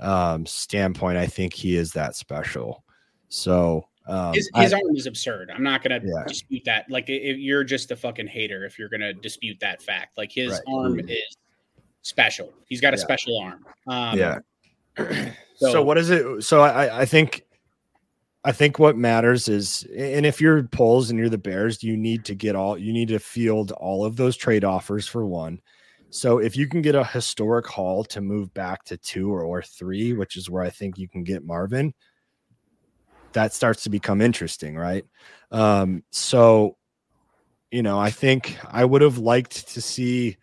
um, 0.00 0.46
standpoint, 0.46 1.18
I 1.18 1.26
think 1.26 1.52
he 1.52 1.76
is 1.76 1.92
that 1.92 2.16
special. 2.16 2.84
So 3.28 3.86
um, 4.06 4.32
his, 4.32 4.50
his 4.56 4.72
I, 4.72 4.76
arm 4.78 4.96
is 4.96 5.06
absurd. 5.06 5.52
I'm 5.54 5.62
not 5.62 5.82
gonna 5.82 6.00
yeah. 6.02 6.24
dispute 6.26 6.64
that. 6.64 6.90
Like, 6.90 7.04
if 7.08 7.36
you're 7.36 7.64
just 7.64 7.90
a 7.90 7.96
fucking 7.96 8.28
hater 8.28 8.64
if 8.64 8.78
you're 8.78 8.88
gonna 8.88 9.12
dispute 9.12 9.60
that 9.60 9.82
fact. 9.82 10.16
Like, 10.16 10.32
his 10.32 10.52
right. 10.52 10.60
arm 10.66 10.94
mm. 10.94 11.10
is 11.10 11.36
special. 12.02 12.52
He's 12.66 12.80
got 12.80 12.94
a 12.94 12.96
yeah. 12.96 13.02
special 13.02 13.38
arm. 13.38 13.66
Um, 13.86 14.18
yeah. 14.18 14.38
so, 15.56 15.72
so, 15.72 15.82
what 15.82 15.98
is 15.98 16.10
it? 16.10 16.42
So 16.42 16.60
I, 16.60 17.02
I 17.02 17.04
think, 17.06 17.44
I 18.44 18.52
think 18.52 18.78
what 18.78 18.96
matters 18.96 19.48
is, 19.48 19.84
and 19.96 20.26
if 20.26 20.40
you're 20.40 20.64
Poles 20.64 21.10
and 21.10 21.18
you're 21.18 21.28
the 21.28 21.38
Bears, 21.38 21.82
you 21.82 21.96
need 21.96 22.24
to 22.26 22.34
get 22.34 22.56
all, 22.56 22.76
you 22.76 22.92
need 22.92 23.08
to 23.08 23.18
field 23.18 23.72
all 23.72 24.04
of 24.04 24.16
those 24.16 24.36
trade 24.36 24.64
offers 24.64 25.06
for 25.06 25.24
one. 25.24 25.60
So 26.10 26.38
if 26.38 26.56
you 26.56 26.68
can 26.68 26.82
get 26.82 26.94
a 26.94 27.04
historic 27.04 27.66
haul 27.66 28.04
to 28.04 28.20
move 28.20 28.52
back 28.52 28.84
to 28.84 28.98
two 28.98 29.32
or, 29.32 29.42
or 29.44 29.62
three, 29.62 30.12
which 30.12 30.36
is 30.36 30.50
where 30.50 30.62
I 30.62 30.68
think 30.68 30.98
you 30.98 31.08
can 31.08 31.24
get 31.24 31.42
Marvin, 31.42 31.94
that 33.32 33.54
starts 33.54 33.84
to 33.84 33.90
become 33.90 34.20
interesting, 34.20 34.76
right? 34.76 35.06
Um, 35.50 36.02
so, 36.10 36.76
you 37.70 37.82
know, 37.82 37.98
I 37.98 38.10
think 38.10 38.58
I 38.70 38.84
would 38.84 39.00
have 39.00 39.16
liked 39.16 39.68
to 39.72 39.80
see 39.80 40.36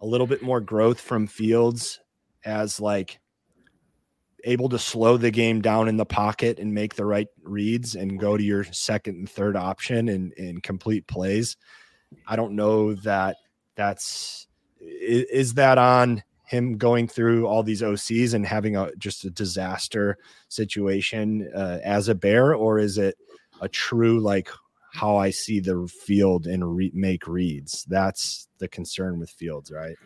a 0.00 0.06
little 0.06 0.26
bit 0.26 0.42
more 0.42 0.60
growth 0.60 1.00
from 1.00 1.26
Fields 1.26 2.00
as 2.44 2.80
like 2.80 3.18
able 4.44 4.68
to 4.68 4.78
slow 4.78 5.16
the 5.16 5.30
game 5.30 5.60
down 5.60 5.88
in 5.88 5.96
the 5.96 6.06
pocket 6.06 6.58
and 6.58 6.72
make 6.72 6.94
the 6.94 7.04
right 7.04 7.28
reads 7.42 7.96
and 7.96 8.20
go 8.20 8.36
to 8.36 8.42
your 8.42 8.64
second 8.64 9.16
and 9.16 9.28
third 9.28 9.56
option 9.56 10.08
and, 10.08 10.32
and 10.38 10.62
complete 10.62 11.06
plays. 11.06 11.56
I 12.26 12.36
don't 12.36 12.54
know 12.54 12.94
that 12.94 13.36
that's 13.74 14.46
is, 14.80 15.54
that 15.54 15.78
on 15.78 16.22
him 16.44 16.78
going 16.78 17.08
through 17.08 17.46
all 17.46 17.64
these 17.64 17.82
OCs 17.82 18.34
and 18.34 18.46
having 18.46 18.76
a 18.76 18.94
just 18.96 19.24
a 19.24 19.30
disaster 19.30 20.16
situation 20.48 21.50
uh, 21.54 21.80
as 21.82 22.08
a 22.08 22.14
bear, 22.14 22.54
or 22.54 22.78
is 22.78 22.98
it 22.98 23.16
a 23.60 23.68
true 23.68 24.20
like 24.20 24.48
how 24.96 25.16
I 25.16 25.28
see 25.28 25.60
the 25.60 25.86
field 25.86 26.46
and 26.46 26.76
re- 26.76 26.90
make 26.94 27.26
reads? 27.26 27.84
That's 27.84 28.48
the 28.58 28.66
concern 28.66 29.18
with 29.18 29.28
Fields, 29.28 29.70
right? 29.70 29.96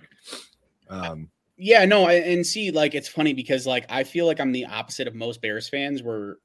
Um, 0.88 1.28
yeah, 1.56 1.84
no, 1.84 2.08
and 2.08 2.44
see, 2.44 2.72
like 2.72 2.96
it's 2.96 3.06
funny 3.06 3.32
because 3.32 3.66
like 3.66 3.86
I 3.88 4.02
feel 4.02 4.26
like 4.26 4.40
I'm 4.40 4.50
the 4.50 4.66
opposite 4.66 5.06
of 5.06 5.14
most 5.14 5.40
Bears 5.40 5.68
fans, 5.68 6.02
where 6.02 6.38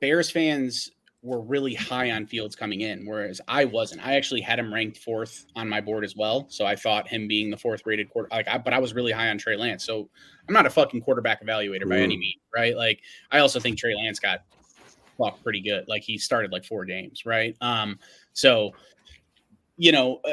Bears 0.00 0.30
fans 0.30 0.90
were 1.22 1.40
really 1.40 1.74
high 1.74 2.10
on 2.10 2.26
Fields 2.26 2.54
coming 2.54 2.82
in, 2.82 3.06
whereas 3.06 3.40
I 3.48 3.64
wasn't. 3.64 4.06
I 4.06 4.16
actually 4.16 4.42
had 4.42 4.58
him 4.58 4.72
ranked 4.72 4.98
fourth 4.98 5.46
on 5.56 5.70
my 5.70 5.80
board 5.80 6.04
as 6.04 6.14
well, 6.14 6.46
so 6.50 6.66
I 6.66 6.76
thought 6.76 7.08
him 7.08 7.28
being 7.28 7.50
the 7.50 7.56
fourth 7.56 7.82
rated 7.86 8.10
quarter, 8.10 8.28
like, 8.30 8.46
I, 8.46 8.58
but 8.58 8.74
I 8.74 8.78
was 8.78 8.92
really 8.92 9.12
high 9.12 9.30
on 9.30 9.38
Trey 9.38 9.56
Lance. 9.56 9.86
So 9.86 10.10
I'm 10.48 10.52
not 10.52 10.66
a 10.66 10.70
fucking 10.70 11.00
quarterback 11.00 11.42
evaluator 11.42 11.88
by 11.88 11.98
any 11.98 12.18
means, 12.18 12.40
right? 12.54 12.76
Like 12.76 13.00
I 13.30 13.38
also 13.38 13.58
think 13.58 13.78
Trey 13.78 13.94
Lance 13.94 14.18
got 14.18 14.40
fucked 15.20 15.42
pretty 15.42 15.60
good. 15.60 15.84
Like 15.88 16.02
he 16.02 16.18
started 16.18 16.52
like 16.52 16.64
four 16.64 16.84
games, 16.84 17.24
right? 17.26 17.56
Um, 17.60 17.98
so 18.32 18.72
you 19.76 19.92
know, 19.92 20.20
uh, 20.24 20.32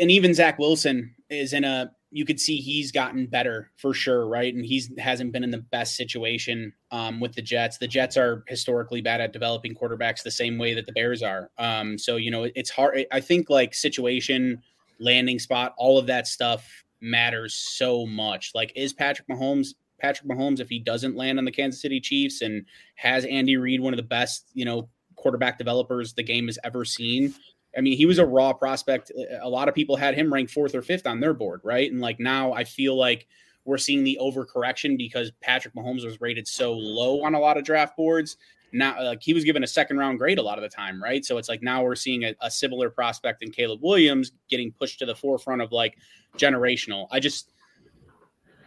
and 0.00 0.10
even 0.10 0.34
Zach 0.34 0.58
Wilson 0.58 1.14
is 1.28 1.52
in 1.52 1.64
a 1.64 1.90
you 2.10 2.24
could 2.24 2.40
see 2.40 2.56
he's 2.56 2.92
gotten 2.92 3.26
better 3.26 3.70
for 3.76 3.92
sure, 3.92 4.26
right? 4.26 4.54
And 4.54 4.64
he's 4.64 4.90
hasn't 4.98 5.32
been 5.32 5.44
in 5.44 5.50
the 5.50 5.58
best 5.58 5.96
situation 5.96 6.72
um, 6.90 7.20
with 7.20 7.34
the 7.34 7.42
Jets. 7.42 7.78
The 7.78 7.88
Jets 7.88 8.16
are 8.16 8.44
historically 8.46 9.02
bad 9.02 9.20
at 9.20 9.32
developing 9.32 9.74
quarterbacks 9.74 10.22
the 10.22 10.30
same 10.30 10.56
way 10.56 10.72
that 10.74 10.86
the 10.86 10.92
Bears 10.92 11.22
are. 11.22 11.50
Um, 11.58 11.98
so 11.98 12.16
you 12.16 12.30
know 12.30 12.48
it's 12.54 12.70
hard. 12.70 13.06
I 13.12 13.20
think 13.20 13.50
like 13.50 13.74
situation, 13.74 14.62
landing 14.98 15.38
spot, 15.38 15.74
all 15.76 15.98
of 15.98 16.06
that 16.06 16.26
stuff 16.26 16.84
matters 17.00 17.54
so 17.54 18.06
much. 18.06 18.52
Like, 18.54 18.72
is 18.74 18.92
Patrick 18.92 19.28
Mahomes 19.28 19.74
Patrick 19.98 20.28
Mahomes 20.28 20.60
if 20.60 20.68
he 20.68 20.78
doesn't 20.78 21.16
land 21.16 21.38
on 21.38 21.44
the 21.44 21.52
Kansas 21.52 21.80
City 21.80 22.00
Chiefs 22.00 22.42
and 22.42 22.64
has 22.96 23.24
Andy 23.24 23.56
Reid 23.56 23.80
one 23.80 23.92
of 23.92 23.98
the 23.98 24.02
best 24.02 24.50
you 24.54 24.64
know 24.64 24.88
quarterback 25.16 25.58
developers 25.58 26.12
the 26.12 26.22
game 26.22 26.46
has 26.46 26.58
ever 26.64 26.84
seen? 26.84 27.34
I 27.76 27.80
mean, 27.80 27.96
he 27.96 28.06
was 28.06 28.18
a 28.18 28.26
raw 28.26 28.52
prospect. 28.52 29.12
A 29.40 29.48
lot 29.48 29.68
of 29.68 29.74
people 29.74 29.96
had 29.96 30.14
him 30.14 30.32
ranked 30.32 30.52
fourth 30.52 30.74
or 30.74 30.82
fifth 30.82 31.06
on 31.06 31.20
their 31.20 31.34
board, 31.34 31.60
right? 31.62 31.90
And 31.90 32.00
like 32.00 32.18
now, 32.18 32.52
I 32.52 32.64
feel 32.64 32.96
like 32.96 33.26
we're 33.64 33.78
seeing 33.78 34.04
the 34.04 34.18
overcorrection 34.20 34.96
because 34.96 35.30
Patrick 35.42 35.74
Mahomes 35.74 36.04
was 36.04 36.20
rated 36.20 36.48
so 36.48 36.72
low 36.72 37.22
on 37.22 37.34
a 37.34 37.40
lot 37.40 37.58
of 37.58 37.64
draft 37.64 37.96
boards. 37.96 38.36
Now, 38.72 39.02
like 39.02 39.22
he 39.22 39.34
was 39.34 39.44
given 39.44 39.62
a 39.62 39.66
second 39.66 39.98
round 39.98 40.18
grade 40.18 40.38
a 40.38 40.42
lot 40.42 40.58
of 40.58 40.62
the 40.62 40.68
time, 40.68 41.02
right? 41.02 41.24
So 41.24 41.38
it's 41.38 41.48
like 41.48 41.62
now 41.62 41.82
we're 41.82 41.94
seeing 41.96 42.24
a, 42.24 42.34
a 42.40 42.50
similar 42.50 42.90
prospect 42.90 43.42
in 43.42 43.50
Caleb 43.50 43.80
Williams 43.82 44.32
getting 44.48 44.72
pushed 44.72 44.98
to 45.00 45.06
the 45.06 45.14
forefront 45.14 45.62
of 45.62 45.72
like 45.72 45.98
generational. 46.38 47.08
I 47.10 47.20
just 47.20 47.50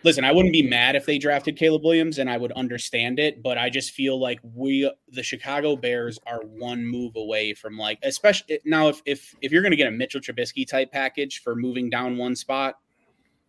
listen, 0.03 0.23
I 0.23 0.31
wouldn't 0.31 0.53
be 0.53 0.61
mad 0.61 0.95
if 0.95 1.05
they 1.05 1.17
drafted 1.17 1.57
Caleb 1.57 1.83
Williams 1.83 2.19
and 2.19 2.29
I 2.29 2.37
would 2.37 2.51
understand 2.53 3.19
it, 3.19 3.43
but 3.43 3.57
I 3.57 3.69
just 3.69 3.91
feel 3.91 4.19
like 4.19 4.39
we 4.43 4.91
the 5.09 5.23
Chicago 5.23 5.75
Bears 5.75 6.19
are 6.25 6.41
one 6.41 6.85
move 6.85 7.15
away 7.15 7.53
from 7.53 7.77
like 7.77 7.99
especially 8.03 8.59
now 8.65 8.87
if 8.87 9.01
if 9.05 9.35
if 9.41 9.51
you're 9.51 9.61
going 9.61 9.71
to 9.71 9.77
get 9.77 9.87
a 9.87 9.91
Mitchell 9.91 10.21
Trubisky 10.21 10.67
type 10.67 10.91
package 10.91 11.41
for 11.41 11.55
moving 11.55 11.89
down 11.89 12.17
one 12.17 12.35
spot, 12.35 12.75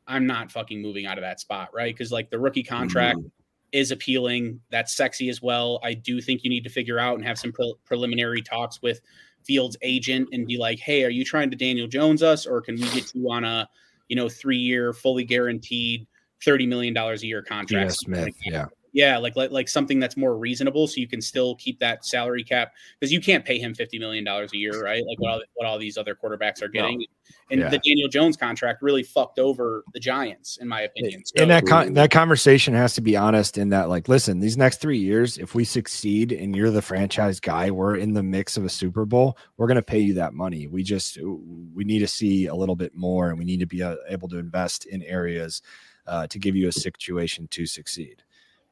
I'm 0.07 0.27
not 0.27 0.51
fucking 0.51 0.81
moving 0.81 1.07
out 1.07 1.19
of 1.19 1.23
that 1.23 1.41
spot, 1.41 1.71
right? 1.73 1.97
Cuz 1.97 2.11
like 2.11 2.31
the 2.31 2.39
rookie 2.39 2.65
contract 2.65 3.19
mm-hmm. 3.19 3.29
is 3.73 3.91
appealing, 3.91 4.61
that's 4.71 4.95
sexy 4.95 5.29
as 5.29 5.41
well. 5.41 5.81
I 5.83 5.95
do 5.95 6.21
think 6.21 6.43
you 6.43 6.51
need 6.51 6.65
to 6.65 6.71
figure 6.71 6.99
out 6.99 7.17
and 7.17 7.25
have 7.25 7.39
some 7.39 7.53
pre- 7.53 7.75
preliminary 7.85 8.43
talks 8.43 8.83
with 8.83 9.01
Fields 9.45 9.77
agent 9.81 10.29
and 10.33 10.47
be 10.47 10.59
like, 10.59 10.79
"Hey, 10.79 11.03
are 11.03 11.09
you 11.11 11.25
trying 11.25 11.51
to 11.51 11.57
Daniel 11.57 11.87
Jones 11.87 12.23
us 12.23 12.45
or 12.45 12.61
can 12.61 12.75
we 12.75 12.83
get 12.91 13.15
you 13.15 13.31
on 13.31 13.43
a, 13.43 13.67
you 14.09 14.15
know, 14.15 14.27
3-year 14.27 14.93
fully 14.93 15.25
guaranteed 15.25 16.07
$30 16.45 16.69
million 16.69 16.97
a 16.97 17.15
year 17.17 17.43
contract. 17.43 17.93
Smith, 17.93 18.35
yeah. 18.45 18.67
Yeah, 18.93 19.19
like 19.19 19.37
like 19.37 19.51
like 19.51 19.69
something 19.69 20.01
that's 20.01 20.17
more 20.17 20.37
reasonable, 20.37 20.87
so 20.89 21.01
you 21.01 21.07
can 21.07 21.21
still 21.21 21.55
keep 21.57 21.79
that 21.79 22.05
salary 22.05 22.43
cap 22.43 22.73
because 22.99 23.13
you 23.13 23.21
can't 23.21 23.45
pay 23.45 23.59
him 23.59 23.75
fifty 23.75 23.99
million 23.99 24.25
dollars 24.25 24.53
a 24.53 24.57
year, 24.57 24.83
right? 24.83 25.03
Like 25.07 25.21
what 25.21 25.31
all, 25.31 25.43
what 25.55 25.67
all 25.67 25.79
these 25.79 25.97
other 25.97 26.17
quarterbacks 26.17 26.63
are 26.63 26.69
getting. 26.69 26.99
No. 26.99 27.05
And 27.53 27.61
yeah. 27.61 27.69
the 27.69 27.79
Daniel 27.79 28.09
Jones 28.09 28.37
contract 28.37 28.81
really 28.81 29.03
fucked 29.03 29.39
over 29.39 29.85
the 29.93 30.01
Giants, 30.01 30.59
in 30.61 30.69
my 30.69 30.83
opinion. 30.83 31.23
So, 31.25 31.43
and 31.43 31.51
that 31.51 31.67
con- 31.67 31.95
that 31.95 32.11
conversation 32.11 32.75
has 32.75 32.95
to 32.95 33.01
be 33.01 33.17
honest 33.17 33.59
in 33.59 33.69
that, 33.71 33.89
like, 33.89 34.09
listen, 34.09 34.41
these 34.41 34.57
next 34.57 34.81
three 34.81 34.99
years, 34.99 35.39
if 35.39 35.55
we 35.55 35.65
succeed 35.65 36.33
and 36.33 36.55
you're 36.55 36.71
the 36.71 36.83
franchise 36.83 37.41
guy, 37.41 37.71
we're 37.71 37.97
in 37.97 38.15
the 38.15 38.23
mix 38.23 38.57
of 38.57 38.65
a 38.65 38.69
Super 38.69 39.05
Bowl, 39.05 39.37
we're 39.57 39.67
going 39.67 39.77
to 39.77 39.83
pay 39.83 39.99
you 39.99 40.15
that 40.15 40.33
money. 40.33 40.67
We 40.67 40.83
just 40.83 41.19
we 41.23 41.85
need 41.85 42.01
to 42.01 42.09
see 42.09 42.47
a 42.47 42.55
little 42.55 42.77
bit 42.77 42.95
more, 42.95 43.31
and 43.31 43.39
we 43.39 43.45
need 43.45 43.61
to 43.61 43.67
be 43.67 43.83
uh, 43.83 43.97
able 44.09 44.29
to 44.29 44.39
invest 44.39 44.87
in 44.87 45.03
areas 45.03 45.63
uh, 46.07 46.27
to 46.27 46.39
give 46.39 46.57
you 46.57 46.69
a 46.69 46.73
situation 46.73 47.49
to 47.49 47.67
succeed. 47.67 48.23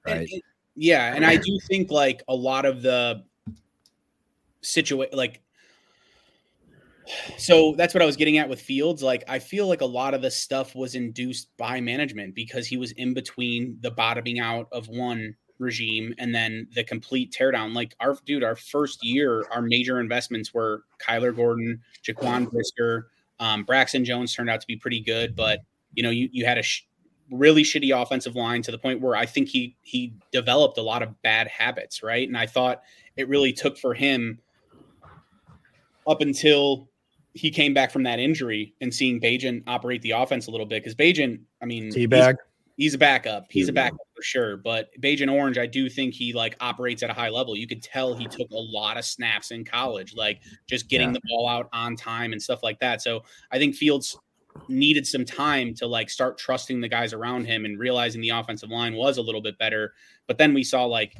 Right. 0.06 0.18
And, 0.18 0.28
and, 0.32 0.42
yeah. 0.74 1.14
And 1.14 1.24
I 1.24 1.36
do 1.36 1.58
think 1.66 1.90
like 1.90 2.22
a 2.28 2.34
lot 2.34 2.64
of 2.64 2.82
the 2.82 3.24
situation, 4.60 5.16
like, 5.16 5.40
so 7.38 7.74
that's 7.76 7.94
what 7.94 8.02
I 8.02 8.06
was 8.06 8.16
getting 8.16 8.36
at 8.36 8.48
with 8.48 8.60
Fields. 8.60 9.02
Like, 9.02 9.24
I 9.28 9.38
feel 9.38 9.66
like 9.66 9.80
a 9.80 9.86
lot 9.86 10.12
of 10.12 10.20
the 10.20 10.30
stuff 10.30 10.74
was 10.74 10.94
induced 10.94 11.48
by 11.56 11.80
management 11.80 12.34
because 12.34 12.66
he 12.66 12.76
was 12.76 12.92
in 12.92 13.14
between 13.14 13.78
the 13.80 13.90
bottoming 13.90 14.40
out 14.40 14.68
of 14.72 14.88
one 14.88 15.34
regime 15.58 16.14
and 16.18 16.34
then 16.34 16.68
the 16.74 16.84
complete 16.84 17.32
teardown. 17.32 17.74
Like, 17.74 17.94
our 17.98 18.16
dude, 18.26 18.44
our 18.44 18.56
first 18.56 19.02
year, 19.02 19.46
our 19.50 19.62
major 19.62 20.00
investments 20.00 20.52
were 20.52 20.82
Kyler 20.98 21.34
Gordon, 21.34 21.80
Jaquan 22.04 22.50
Brisker, 22.50 23.08
um, 23.40 23.64
Braxton 23.64 24.04
Jones 24.04 24.34
turned 24.34 24.50
out 24.50 24.60
to 24.60 24.66
be 24.66 24.76
pretty 24.76 25.00
good, 25.00 25.36
but 25.36 25.60
you 25.94 26.02
know, 26.02 26.10
you 26.10 26.28
you 26.32 26.44
had 26.44 26.58
a 26.58 26.62
sh- 26.62 26.86
really 27.30 27.62
shitty 27.62 27.94
offensive 28.00 28.36
line 28.36 28.62
to 28.62 28.70
the 28.70 28.78
point 28.78 29.00
where 29.00 29.16
I 29.16 29.26
think 29.26 29.48
he 29.48 29.76
he 29.82 30.14
developed 30.32 30.78
a 30.78 30.82
lot 30.82 31.02
of 31.02 31.20
bad 31.22 31.48
habits, 31.48 32.02
right? 32.02 32.26
And 32.26 32.36
I 32.36 32.46
thought 32.46 32.82
it 33.16 33.28
really 33.28 33.52
took 33.52 33.78
for 33.78 33.94
him 33.94 34.38
up 36.06 36.20
until 36.20 36.88
he 37.34 37.50
came 37.50 37.74
back 37.74 37.90
from 37.90 38.02
that 38.04 38.18
injury 38.18 38.74
and 38.80 38.92
seeing 38.92 39.20
Bagent 39.20 39.62
operate 39.66 40.02
the 40.02 40.12
offense 40.12 40.46
a 40.46 40.50
little 40.50 40.66
bit 40.66 40.82
because 40.82 40.94
Bagent, 40.94 41.40
I 41.62 41.66
mean. 41.66 41.92
He's, 41.92 42.08
he's 42.78 42.94
a 42.94 42.98
backup. 42.98 43.46
He's 43.50 43.68
a 43.68 43.70
mm-hmm. 43.70 43.74
backup 43.74 44.06
for 44.16 44.22
sure. 44.22 44.56
But 44.56 44.88
Bagent 45.00 45.30
Orange, 45.30 45.58
I 45.58 45.66
do 45.66 45.90
think 45.90 46.14
he 46.14 46.32
like 46.32 46.56
operates 46.60 47.02
at 47.02 47.10
a 47.10 47.12
high 47.12 47.28
level. 47.28 47.56
You 47.56 47.66
could 47.66 47.82
tell 47.82 48.14
he 48.14 48.26
took 48.26 48.50
a 48.50 48.56
lot 48.56 48.96
of 48.96 49.04
snaps 49.04 49.50
in 49.50 49.64
college, 49.64 50.14
like 50.14 50.40
just 50.66 50.88
getting 50.88 51.08
yeah. 51.08 51.14
the 51.14 51.20
ball 51.28 51.48
out 51.48 51.68
on 51.72 51.96
time 51.96 52.32
and 52.32 52.42
stuff 52.42 52.62
like 52.62 52.80
that. 52.80 53.02
So 53.02 53.22
I 53.50 53.58
think 53.58 53.74
Fields 53.74 54.16
needed 54.68 55.06
some 55.06 55.24
time 55.24 55.74
to 55.74 55.86
like 55.86 56.10
start 56.10 56.38
trusting 56.38 56.80
the 56.80 56.88
guys 56.88 57.12
around 57.12 57.46
him 57.46 57.64
and 57.64 57.78
realizing 57.78 58.20
the 58.20 58.30
offensive 58.30 58.70
line 58.70 58.94
was 58.94 59.18
a 59.18 59.22
little 59.22 59.40
bit 59.40 59.58
better. 59.58 59.92
But 60.26 60.38
then 60.38 60.54
we 60.54 60.62
saw 60.64 60.84
like 60.84 61.16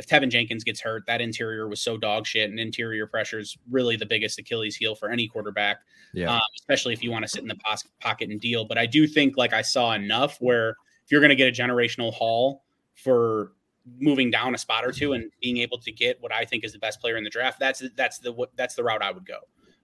if 0.00 0.06
Teven 0.06 0.30
Jenkins 0.30 0.64
gets 0.64 0.80
hurt, 0.80 1.04
that 1.06 1.20
interior 1.20 1.68
was 1.68 1.82
so 1.82 1.98
dog 1.98 2.26
shit, 2.26 2.48
and 2.48 2.58
interior 2.58 3.06
pressure 3.06 3.38
is 3.38 3.58
really 3.70 3.96
the 3.96 4.06
biggest 4.06 4.38
Achilles 4.38 4.74
heel 4.74 4.94
for 4.94 5.10
any 5.10 5.28
quarterback. 5.28 5.80
Yeah, 6.14 6.34
um, 6.34 6.40
especially 6.58 6.94
if 6.94 7.02
you 7.02 7.10
want 7.10 7.24
to 7.24 7.28
sit 7.28 7.42
in 7.42 7.48
the 7.48 7.56
pos- 7.56 7.86
pocket 8.00 8.30
and 8.30 8.40
deal. 8.40 8.64
But 8.64 8.78
I 8.78 8.86
do 8.86 9.06
think 9.06 9.36
like 9.36 9.52
I 9.52 9.60
saw 9.60 9.92
enough 9.92 10.38
where 10.40 10.70
if 10.70 11.10
you're 11.10 11.20
going 11.20 11.28
to 11.28 11.36
get 11.36 11.48
a 11.48 11.62
generational 11.62 12.14
haul 12.14 12.64
for 12.94 13.52
moving 13.98 14.30
down 14.30 14.54
a 14.54 14.58
spot 14.58 14.86
or 14.86 14.92
two 14.92 15.12
and 15.12 15.30
being 15.42 15.58
able 15.58 15.76
to 15.78 15.92
get 15.92 16.20
what 16.20 16.32
I 16.32 16.44
think 16.46 16.64
is 16.64 16.72
the 16.72 16.78
best 16.78 17.00
player 17.00 17.18
in 17.18 17.24
the 17.24 17.30
draft, 17.30 17.60
that's 17.60 17.82
that's 17.94 18.18
the 18.20 18.34
that's 18.56 18.74
the 18.74 18.82
route 18.82 19.02
I 19.02 19.12
would 19.12 19.26
go. 19.26 19.40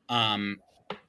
Um, 0.09 0.61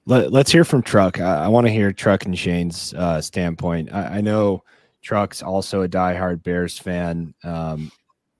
let, 0.07 0.33
us 0.33 0.51
hear 0.51 0.63
from 0.63 0.81
Truck. 0.81 1.19
I, 1.19 1.45
I 1.45 1.47
want 1.47 1.67
to 1.67 1.71
hear 1.71 1.91
Truck 1.91 2.25
and 2.25 2.37
Shane's 2.37 2.93
uh, 2.93 3.21
standpoint. 3.21 3.93
I, 3.93 4.17
I, 4.17 4.21
know 4.21 4.63
Truck's 5.01 5.43
also 5.43 5.81
a 5.81 5.89
diehard 5.89 6.43
Bears 6.43 6.77
fan, 6.79 7.33
um, 7.43 7.91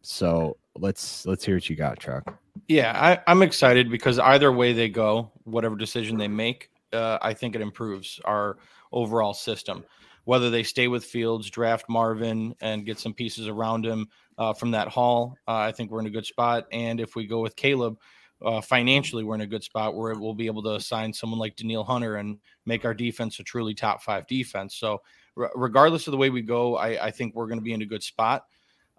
so 0.02 0.58
let's 0.78 1.26
let's 1.26 1.44
hear 1.44 1.56
what 1.56 1.70
you 1.70 1.76
got, 1.76 2.00
Truck. 2.00 2.40
Yeah, 2.68 3.20
I, 3.28 3.32
am 3.32 3.42
excited 3.42 3.92
because 3.92 4.20
either 4.20 4.52
way 4.52 4.74
they 4.74 4.90
go, 4.90 5.32
whatever 5.44 5.76
decision 5.76 6.18
they 6.18 6.28
make, 6.28 6.70
uh, 6.94 7.18
I 7.22 7.34
think 7.34 7.56
it 7.56 7.62
improves 7.62 8.20
our 8.26 8.58
overall 8.92 9.34
system. 9.34 9.84
Whether 10.24 10.50
they 10.50 10.64
stay 10.64 10.88
with 10.88 11.06
Fields, 11.06 11.50
draft 11.50 11.88
Marvin, 11.88 12.54
and 12.60 12.86
get 12.86 13.00
some 13.00 13.14
pieces 13.14 13.48
around 13.48 13.86
him 13.86 14.08
uh, 14.38 14.54
from 14.54 14.72
that 14.72 14.90
haul, 14.90 15.38
uh, 15.48 15.56
I 15.56 15.72
think 15.72 15.90
we're 15.90 16.02
in 16.02 16.08
a 16.08 16.12
good 16.12 16.26
spot. 16.26 16.68
And 16.72 17.00
if 17.00 17.16
we 17.16 17.26
go 17.28 17.40
with 17.40 17.56
Caleb, 17.56 17.98
uh, 18.44 18.62
financially 18.62 19.24
we're 19.24 19.36
in 19.36 19.42
a 19.42 19.48
good 19.48 19.64
spot 19.64 19.96
where 19.96 20.14
we'll 20.16 20.34
be 20.34 20.46
able 20.46 20.64
to 20.64 20.76
assign 20.76 21.14
someone 21.14 21.40
like 21.40 21.56
Danielle 21.56 21.84
Hunter 21.84 22.18
and 22.18 22.38
make 22.66 22.86
our 22.86 22.94
defense 22.94 23.40
a 23.40 23.44
truly 23.44 23.74
top 23.74 24.04
five 24.04 24.28
defense. 24.28 24.76
So 24.76 25.02
r- 25.36 25.52
regardless 25.56 26.08
of 26.08 26.12
the 26.12 26.18
way 26.18 26.30
we 26.30 26.42
go, 26.42 26.76
I, 26.76 27.06
I 27.08 27.12
think 27.12 27.36
we're 27.36 27.48
going 27.48 27.60
to 27.60 27.64
be 27.64 27.74
in 27.74 27.82
a 27.82 27.86
good 27.86 28.04
spot. 28.04 28.46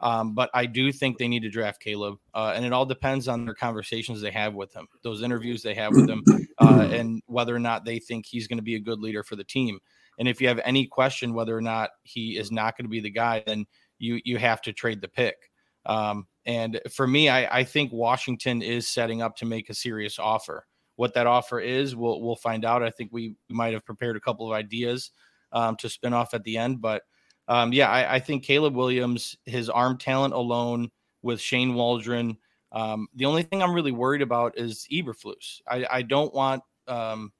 Um, 0.01 0.35
but 0.35 0.49
I 0.55 0.67
do 0.67 0.93
think 0.93 1.19
they 1.19 1.27
need 1.27 1.43
to 1.43 1.51
draft 1.51 1.81
Caleb, 1.81 2.19
uh, 2.33 2.53
and 2.55 2.65
it 2.65 2.73
all 2.73 2.87
depends 2.87 3.27
on 3.27 3.45
their 3.45 3.55
conversations 3.55 4.21
they 4.21 4.31
have 4.31 4.55
with 4.55 4.73
him, 4.73 4.87
those 5.03 5.23
interviews 5.23 5.61
they 5.61 5.75
have 5.75 5.93
with 5.93 6.09
him, 6.09 6.25
uh, 6.59 6.89
and 6.93 7.21
whether 7.27 7.55
or 7.55 7.59
not 7.59 7.85
they 7.85 7.99
think 7.99 8.25
he's 8.25 8.47
going 8.47 8.59
to 8.59 8.63
be 8.63 8.77
a 8.77 8.81
good 8.81 9.01
leader 9.01 9.25
for 9.25 9.35
the 9.35 9.43
team. 9.43 9.81
And 10.19 10.29
if 10.29 10.41
you 10.41 10.49
have 10.49 10.61
any 10.65 10.87
question 10.87 11.35
whether 11.35 11.57
or 11.57 11.61
not 11.61 11.91
he 12.05 12.37
is 12.37 12.53
not 12.53 12.77
going 12.77 12.85
to 12.85 12.91
be 12.91 13.01
the 13.01 13.11
guy, 13.11 13.43
then 13.47 13.67
you 13.99 14.21
you 14.25 14.37
have 14.39 14.63
to 14.63 14.73
trade 14.73 15.01
the 15.01 15.09
pick. 15.09 15.48
Um, 15.89 16.27
and 16.47 16.81
for 16.91 17.07
me, 17.07 17.29
I, 17.29 17.59
I 17.61 17.65
think 17.65 17.93
Washington 17.93 18.63
is 18.63 18.87
setting 18.87 19.23
up 19.23 19.37
to 19.37 19.47
make 19.47 19.71
a 19.71 19.75
serious 19.75 20.19
offer. 20.19 20.67
What 20.97 21.15
that 21.15 21.27
offer 21.27 21.61
is, 21.61 21.97
we'll 21.97 22.21
we'll 22.21 22.37
find 22.37 22.65
out. 22.65 22.83
I 22.83 22.91
think 22.91 23.11
we, 23.13 23.35
might 23.49 23.73
have 23.73 23.85
prepared 23.85 24.17
a 24.17 24.21
couple 24.21 24.47
of 24.47 24.53
ideas 24.53 25.11
um, 25.53 25.77
to 25.77 25.89
spin 25.89 26.13
off 26.13 26.35
at 26.35 26.45
the 26.45 26.59
end, 26.59 26.81
but 26.81 27.03
um, 27.49 27.73
yeah, 27.73 27.89
I, 27.89 28.17
I, 28.17 28.21
think 28.21 28.45
Caleb 28.45 28.75
Williams, 28.75 29.37
his 29.47 29.71
arm 29.71 29.97
talent 29.97 30.35
alone 30.35 30.91
with 31.23 31.41
Shane 31.41 31.75
Waldron. 31.75 32.37
Um, 32.73 33.09
the 33.15 33.25
only 33.25 33.43
thing 33.43 33.63
I'm 33.63 33.73
really 33.73 33.93
worried 33.93 34.21
about 34.21 34.59
is 34.59 34.87
Eberflus. 34.93 35.63
I, 35.67 35.87
I 35.91 36.03
don't 36.03 36.35
want 36.35 36.63
um, 36.87 37.33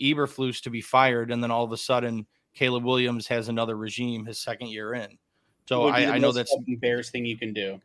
Eberflus 0.00 0.60
to 0.62 0.70
be 0.70 0.82
fired 0.82 1.30
and 1.30 1.42
then 1.42 1.50
all 1.50 1.64
of 1.64 1.72
a 1.72 1.78
sudden 1.78 2.26
Caleb 2.54 2.84
Williams 2.84 3.26
has 3.28 3.48
another 3.48 3.76
regime 3.76 4.26
his 4.26 4.38
second 4.38 4.68
year 4.68 4.92
in. 4.94 5.18
So 5.66 5.88
I, 5.88 6.14
I 6.14 6.18
know 6.18 6.30
that's 6.30 6.54
the 6.66 6.76
Bears 6.76 7.10
thing 7.10 7.24
you 7.24 7.38
can 7.38 7.54
do. 7.54 7.80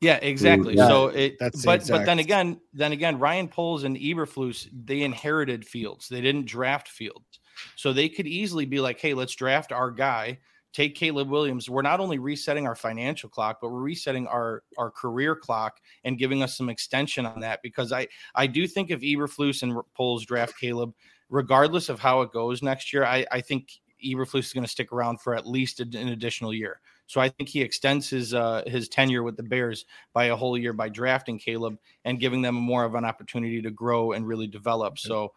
Yeah, 0.00 0.16
exactly. 0.22 0.76
Yeah, 0.76 0.86
so 0.86 1.08
it 1.08 1.36
that's 1.40 1.64
but 1.64 1.80
exact. 1.80 2.00
but 2.00 2.06
then 2.06 2.18
again, 2.20 2.60
then 2.72 2.92
again, 2.92 3.18
Ryan 3.18 3.48
Poles 3.48 3.82
and 3.84 3.96
Eberflus, 3.96 4.68
they 4.84 5.02
inherited 5.02 5.66
Fields. 5.66 6.08
They 6.08 6.20
didn't 6.20 6.46
draft 6.46 6.88
Fields. 6.88 7.40
So 7.74 7.92
they 7.92 8.08
could 8.08 8.26
easily 8.26 8.64
be 8.64 8.78
like, 8.78 9.00
hey, 9.00 9.14
let's 9.14 9.34
draft 9.34 9.72
our 9.72 9.90
guy, 9.90 10.38
take 10.72 10.94
Caleb 10.94 11.28
Williams. 11.28 11.68
We're 11.68 11.82
not 11.82 11.98
only 11.98 12.18
resetting 12.20 12.66
our 12.68 12.76
financial 12.76 13.28
clock, 13.28 13.58
but 13.60 13.70
we're 13.70 13.80
resetting 13.80 14.28
our 14.28 14.62
our 14.76 14.90
career 14.90 15.34
clock 15.34 15.78
and 16.04 16.18
giving 16.18 16.44
us 16.44 16.56
some 16.56 16.68
extension 16.68 17.26
on 17.26 17.40
that 17.40 17.60
because 17.62 17.92
I 17.92 18.06
I 18.36 18.46
do 18.46 18.68
think 18.68 18.90
if 18.90 19.00
Eberflus 19.00 19.64
and 19.64 19.76
Poles 19.96 20.24
draft 20.24 20.58
Caleb, 20.60 20.94
regardless 21.28 21.88
of 21.88 21.98
how 21.98 22.22
it 22.22 22.32
goes 22.32 22.62
next 22.62 22.92
year, 22.92 23.04
I, 23.04 23.26
I 23.32 23.40
think 23.40 23.72
Eberflus 24.04 24.44
is 24.44 24.52
going 24.52 24.64
to 24.64 24.70
stick 24.70 24.92
around 24.92 25.20
for 25.20 25.34
at 25.34 25.46
least 25.46 25.80
an 25.80 26.08
additional 26.08 26.54
year. 26.54 26.80
So 27.08 27.22
I 27.22 27.30
think 27.30 27.48
he 27.48 27.62
extends 27.62 28.08
his 28.08 28.34
uh, 28.34 28.62
his 28.66 28.88
tenure 28.88 29.22
with 29.22 29.36
the 29.36 29.42
Bears 29.42 29.86
by 30.12 30.26
a 30.26 30.36
whole 30.36 30.56
year 30.56 30.74
by 30.74 30.90
drafting 30.90 31.38
Caleb 31.38 31.78
and 32.04 32.20
giving 32.20 32.42
them 32.42 32.54
more 32.54 32.84
of 32.84 32.94
an 32.94 33.04
opportunity 33.04 33.62
to 33.62 33.70
grow 33.70 34.12
and 34.12 34.26
really 34.26 34.46
develop. 34.46 34.98
So 34.98 35.32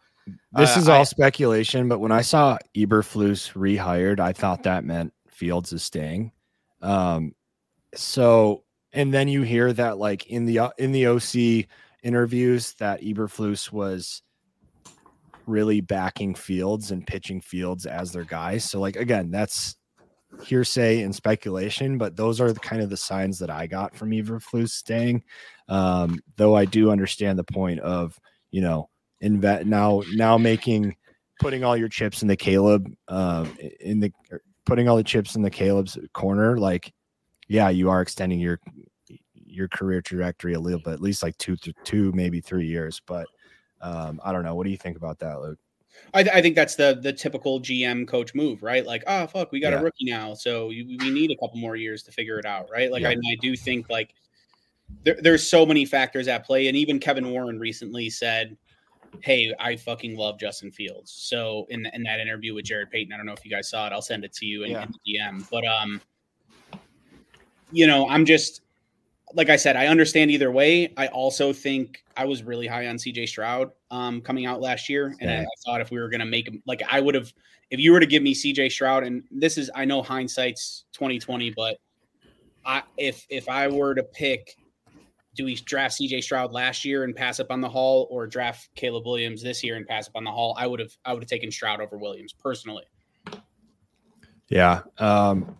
this 0.52 0.76
uh, 0.76 0.80
is 0.80 0.88
all 0.88 1.00
I, 1.00 1.04
speculation, 1.04 1.88
but 1.88 1.98
when 1.98 2.12
I 2.12 2.20
saw 2.20 2.58
Eberflus 2.76 3.54
rehired, 3.54 4.20
I 4.20 4.34
thought 4.34 4.62
that 4.64 4.84
meant 4.84 5.14
Fields 5.28 5.72
is 5.72 5.82
staying. 5.82 6.32
Um, 6.82 7.34
so 7.94 8.64
and 8.92 9.12
then 9.12 9.28
you 9.28 9.40
hear 9.40 9.72
that 9.72 9.96
like 9.96 10.26
in 10.26 10.44
the 10.44 10.70
in 10.76 10.92
the 10.92 11.06
OC 11.06 11.66
interviews 12.02 12.74
that 12.74 13.00
Eberflus 13.00 13.72
was 13.72 14.22
really 15.46 15.80
backing 15.80 16.34
Fields 16.34 16.90
and 16.90 17.06
pitching 17.06 17.40
Fields 17.40 17.86
as 17.86 18.12
their 18.12 18.24
guy. 18.24 18.58
So 18.58 18.78
like 18.78 18.96
again, 18.96 19.30
that's 19.30 19.76
hearsay 20.42 21.02
and 21.02 21.14
speculation, 21.14 21.98
but 21.98 22.16
those 22.16 22.40
are 22.40 22.52
the 22.52 22.60
kind 22.60 22.82
of 22.82 22.90
the 22.90 22.96
signs 22.96 23.38
that 23.38 23.50
I 23.50 23.66
got 23.66 23.94
from 23.94 24.10
Eberflus 24.10 24.70
staying. 24.70 25.24
Um, 25.68 26.20
though 26.36 26.54
I 26.54 26.64
do 26.64 26.90
understand 26.90 27.38
the 27.38 27.44
point 27.44 27.80
of 27.80 28.18
you 28.50 28.60
know 28.60 28.88
invest 29.20 29.66
now 29.66 30.02
now 30.12 30.38
making 30.38 30.96
putting 31.40 31.64
all 31.64 31.76
your 31.76 31.88
chips 31.88 32.22
in 32.22 32.28
the 32.28 32.36
Caleb 32.36 32.92
uh, 33.08 33.46
in 33.80 34.00
the 34.00 34.12
er, 34.32 34.42
putting 34.64 34.88
all 34.88 34.96
the 34.96 35.04
chips 35.04 35.34
in 35.34 35.42
the 35.42 35.50
Caleb's 35.50 35.98
corner. 36.12 36.56
Like, 36.58 36.92
yeah, 37.48 37.68
you 37.68 37.90
are 37.90 38.00
extending 38.00 38.40
your 38.40 38.60
your 39.34 39.68
career 39.68 40.00
trajectory 40.00 40.54
a 40.54 40.60
little 40.60 40.80
bit, 40.80 40.94
at 40.94 41.00
least 41.00 41.22
like 41.22 41.36
two 41.38 41.56
to 41.56 41.72
two, 41.84 42.12
maybe 42.12 42.40
three 42.40 42.66
years. 42.66 43.00
But 43.06 43.26
um, 43.80 44.20
I 44.24 44.32
don't 44.32 44.44
know. 44.44 44.54
What 44.54 44.64
do 44.64 44.70
you 44.70 44.78
think 44.78 44.96
about 44.96 45.18
that, 45.18 45.40
Luke? 45.40 45.58
I, 46.14 46.20
I, 46.20 46.42
think 46.42 46.56
that's 46.56 46.74
the 46.74 46.98
the 47.00 47.12
typical 47.12 47.60
GM 47.60 48.06
coach 48.06 48.34
move, 48.34 48.62
right? 48.62 48.84
Like, 48.84 49.02
oh 49.06 49.26
fuck, 49.26 49.52
we 49.52 49.60
got 49.60 49.72
yeah. 49.72 49.80
a 49.80 49.82
rookie 49.82 50.04
now, 50.04 50.34
so 50.34 50.68
we 50.68 50.96
need 50.98 51.30
a 51.30 51.36
couple 51.36 51.58
more 51.58 51.76
years 51.76 52.02
to 52.04 52.12
figure 52.12 52.38
it 52.38 52.44
out, 52.44 52.68
right? 52.70 52.90
Like, 52.90 53.02
yeah. 53.02 53.10
I, 53.10 53.12
I, 53.12 53.36
do 53.40 53.56
think 53.56 53.88
like 53.88 54.14
there, 55.04 55.16
there's 55.20 55.48
so 55.48 55.64
many 55.64 55.84
factors 55.84 56.28
at 56.28 56.44
play, 56.44 56.68
and 56.68 56.76
even 56.76 56.98
Kevin 56.98 57.30
Warren 57.30 57.58
recently 57.58 58.10
said, 58.10 58.56
"Hey, 59.20 59.54
I 59.58 59.76
fucking 59.76 60.16
love 60.16 60.38
Justin 60.38 60.70
Fields." 60.70 61.12
So 61.12 61.66
in 61.70 61.86
in 61.92 62.02
that 62.04 62.20
interview 62.20 62.54
with 62.54 62.64
Jarrett 62.64 62.90
Payton, 62.90 63.12
I 63.12 63.16
don't 63.16 63.26
know 63.26 63.32
if 63.32 63.44
you 63.44 63.50
guys 63.50 63.68
saw 63.68 63.86
it. 63.86 63.92
I'll 63.92 64.02
send 64.02 64.24
it 64.24 64.32
to 64.34 64.46
you 64.46 64.64
in, 64.64 64.72
yeah. 64.72 64.84
in 64.84 64.92
the 64.92 65.18
DM, 65.18 65.50
but 65.50 65.66
um. 65.66 66.00
you 67.70 67.86
know, 67.86 68.06
I'm 68.08 68.26
just 68.26 68.61
like 69.34 69.48
I 69.48 69.56
said, 69.56 69.76
I 69.76 69.86
understand 69.86 70.30
either 70.30 70.50
way. 70.50 70.92
I 70.96 71.08
also 71.08 71.52
think 71.52 72.04
I 72.16 72.24
was 72.24 72.42
really 72.42 72.66
high 72.66 72.86
on 72.86 72.96
CJ 72.96 73.28
Stroud 73.28 73.70
um, 73.90 74.20
coming 74.20 74.46
out 74.46 74.60
last 74.60 74.88
year, 74.88 75.14
and 75.20 75.30
I, 75.30 75.42
I 75.42 75.46
thought 75.64 75.80
if 75.80 75.90
we 75.90 75.98
were 75.98 76.08
going 76.08 76.20
to 76.20 76.26
make 76.26 76.48
him, 76.48 76.62
like 76.66 76.82
I 76.90 77.00
would 77.00 77.14
have, 77.14 77.32
if 77.70 77.80
you 77.80 77.92
were 77.92 78.00
to 78.00 78.06
give 78.06 78.22
me 78.22 78.34
CJ 78.34 78.72
Stroud, 78.72 79.04
and 79.04 79.22
this 79.30 79.58
is 79.58 79.70
I 79.74 79.84
know 79.84 80.02
hindsight's 80.02 80.84
2020, 80.92 81.52
but 81.56 81.78
I 82.64 82.82
if 82.96 83.26
if 83.28 83.48
I 83.48 83.68
were 83.68 83.94
to 83.94 84.02
pick, 84.02 84.56
do 85.34 85.44
we 85.44 85.54
draft 85.54 86.00
CJ 86.00 86.22
Stroud 86.22 86.52
last 86.52 86.84
year 86.84 87.04
and 87.04 87.14
pass 87.14 87.40
up 87.40 87.50
on 87.50 87.60
the 87.60 87.68
haul, 87.68 88.08
or 88.10 88.26
draft 88.26 88.68
Caleb 88.74 89.06
Williams 89.06 89.42
this 89.42 89.64
year 89.64 89.76
and 89.76 89.86
pass 89.86 90.08
up 90.08 90.16
on 90.16 90.24
the 90.24 90.30
haul? 90.30 90.56
I 90.58 90.66
would 90.66 90.80
have 90.80 90.92
I 91.04 91.12
would 91.12 91.22
have 91.22 91.30
taken 91.30 91.50
Stroud 91.50 91.80
over 91.80 91.96
Williams 91.96 92.32
personally. 92.32 92.84
Yeah. 94.48 94.82
Um, 94.98 95.56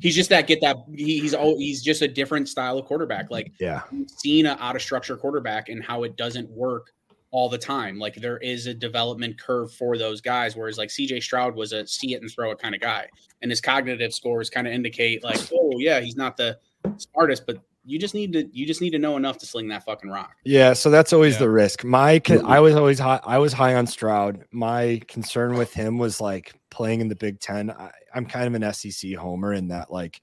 he's 0.00 0.14
just 0.14 0.30
that 0.30 0.46
get 0.46 0.60
that 0.60 0.76
he, 0.94 1.20
he's 1.20 1.34
oh 1.34 1.56
he's 1.56 1.82
just 1.82 2.02
a 2.02 2.08
different 2.08 2.48
style 2.48 2.78
of 2.78 2.86
quarterback. 2.86 3.30
Like 3.30 3.52
yeah, 3.58 3.82
we've 3.92 4.10
seen 4.10 4.46
an 4.46 4.56
out 4.60 4.76
of 4.76 4.82
structure 4.82 5.16
quarterback 5.16 5.68
and 5.68 5.82
how 5.82 6.02
it 6.02 6.16
doesn't 6.16 6.48
work 6.50 6.92
all 7.30 7.48
the 7.48 7.58
time. 7.58 7.98
Like 7.98 8.14
there 8.14 8.38
is 8.38 8.66
a 8.66 8.74
development 8.74 9.40
curve 9.40 9.72
for 9.72 9.98
those 9.98 10.20
guys. 10.20 10.56
Whereas 10.56 10.78
like 10.78 10.88
CJ 10.88 11.22
Stroud 11.22 11.54
was 11.54 11.72
a 11.72 11.86
see 11.86 12.14
it 12.14 12.22
and 12.22 12.30
throw 12.30 12.50
it 12.50 12.58
kind 12.58 12.74
of 12.74 12.80
guy, 12.80 13.08
and 13.42 13.50
his 13.50 13.60
cognitive 13.60 14.14
scores 14.14 14.50
kind 14.50 14.66
of 14.66 14.72
indicate 14.72 15.24
like, 15.24 15.40
oh 15.52 15.72
yeah, 15.78 16.00
he's 16.00 16.16
not 16.16 16.36
the 16.36 16.58
smartest, 16.98 17.46
but 17.46 17.58
you 17.84 17.98
just 17.98 18.14
need 18.14 18.32
to 18.32 18.48
you 18.52 18.66
just 18.66 18.80
need 18.80 18.90
to 18.90 18.98
know 18.98 19.16
enough 19.16 19.38
to 19.38 19.46
sling 19.46 19.68
that 19.68 19.84
fucking 19.84 20.10
rock. 20.10 20.36
Yeah, 20.44 20.72
so 20.72 20.90
that's 20.90 21.12
always 21.12 21.34
yeah. 21.34 21.40
the 21.40 21.50
risk. 21.50 21.84
My 21.84 22.18
mm-hmm. 22.18 22.46
I 22.46 22.60
was 22.60 22.74
always 22.74 22.98
high 22.98 23.20
I 23.24 23.38
was 23.38 23.52
high 23.52 23.74
on 23.74 23.86
Stroud. 23.86 24.44
My 24.50 25.00
concern 25.06 25.54
with 25.54 25.74
him 25.74 25.98
was 25.98 26.20
like 26.20 26.54
playing 26.70 27.00
in 27.00 27.08
the 27.08 27.16
Big 27.16 27.40
10. 27.40 27.70
I, 27.70 27.90
I'm 28.14 28.26
kind 28.26 28.46
of 28.46 28.60
an 28.60 28.72
SEC 28.72 29.14
homer 29.14 29.52
in 29.52 29.68
that 29.68 29.90
like 29.90 30.20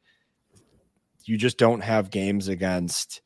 you 1.26 1.38
just 1.38 1.58
don't 1.58 1.82
have 1.82 2.10
games 2.10 2.48
against 2.48 3.22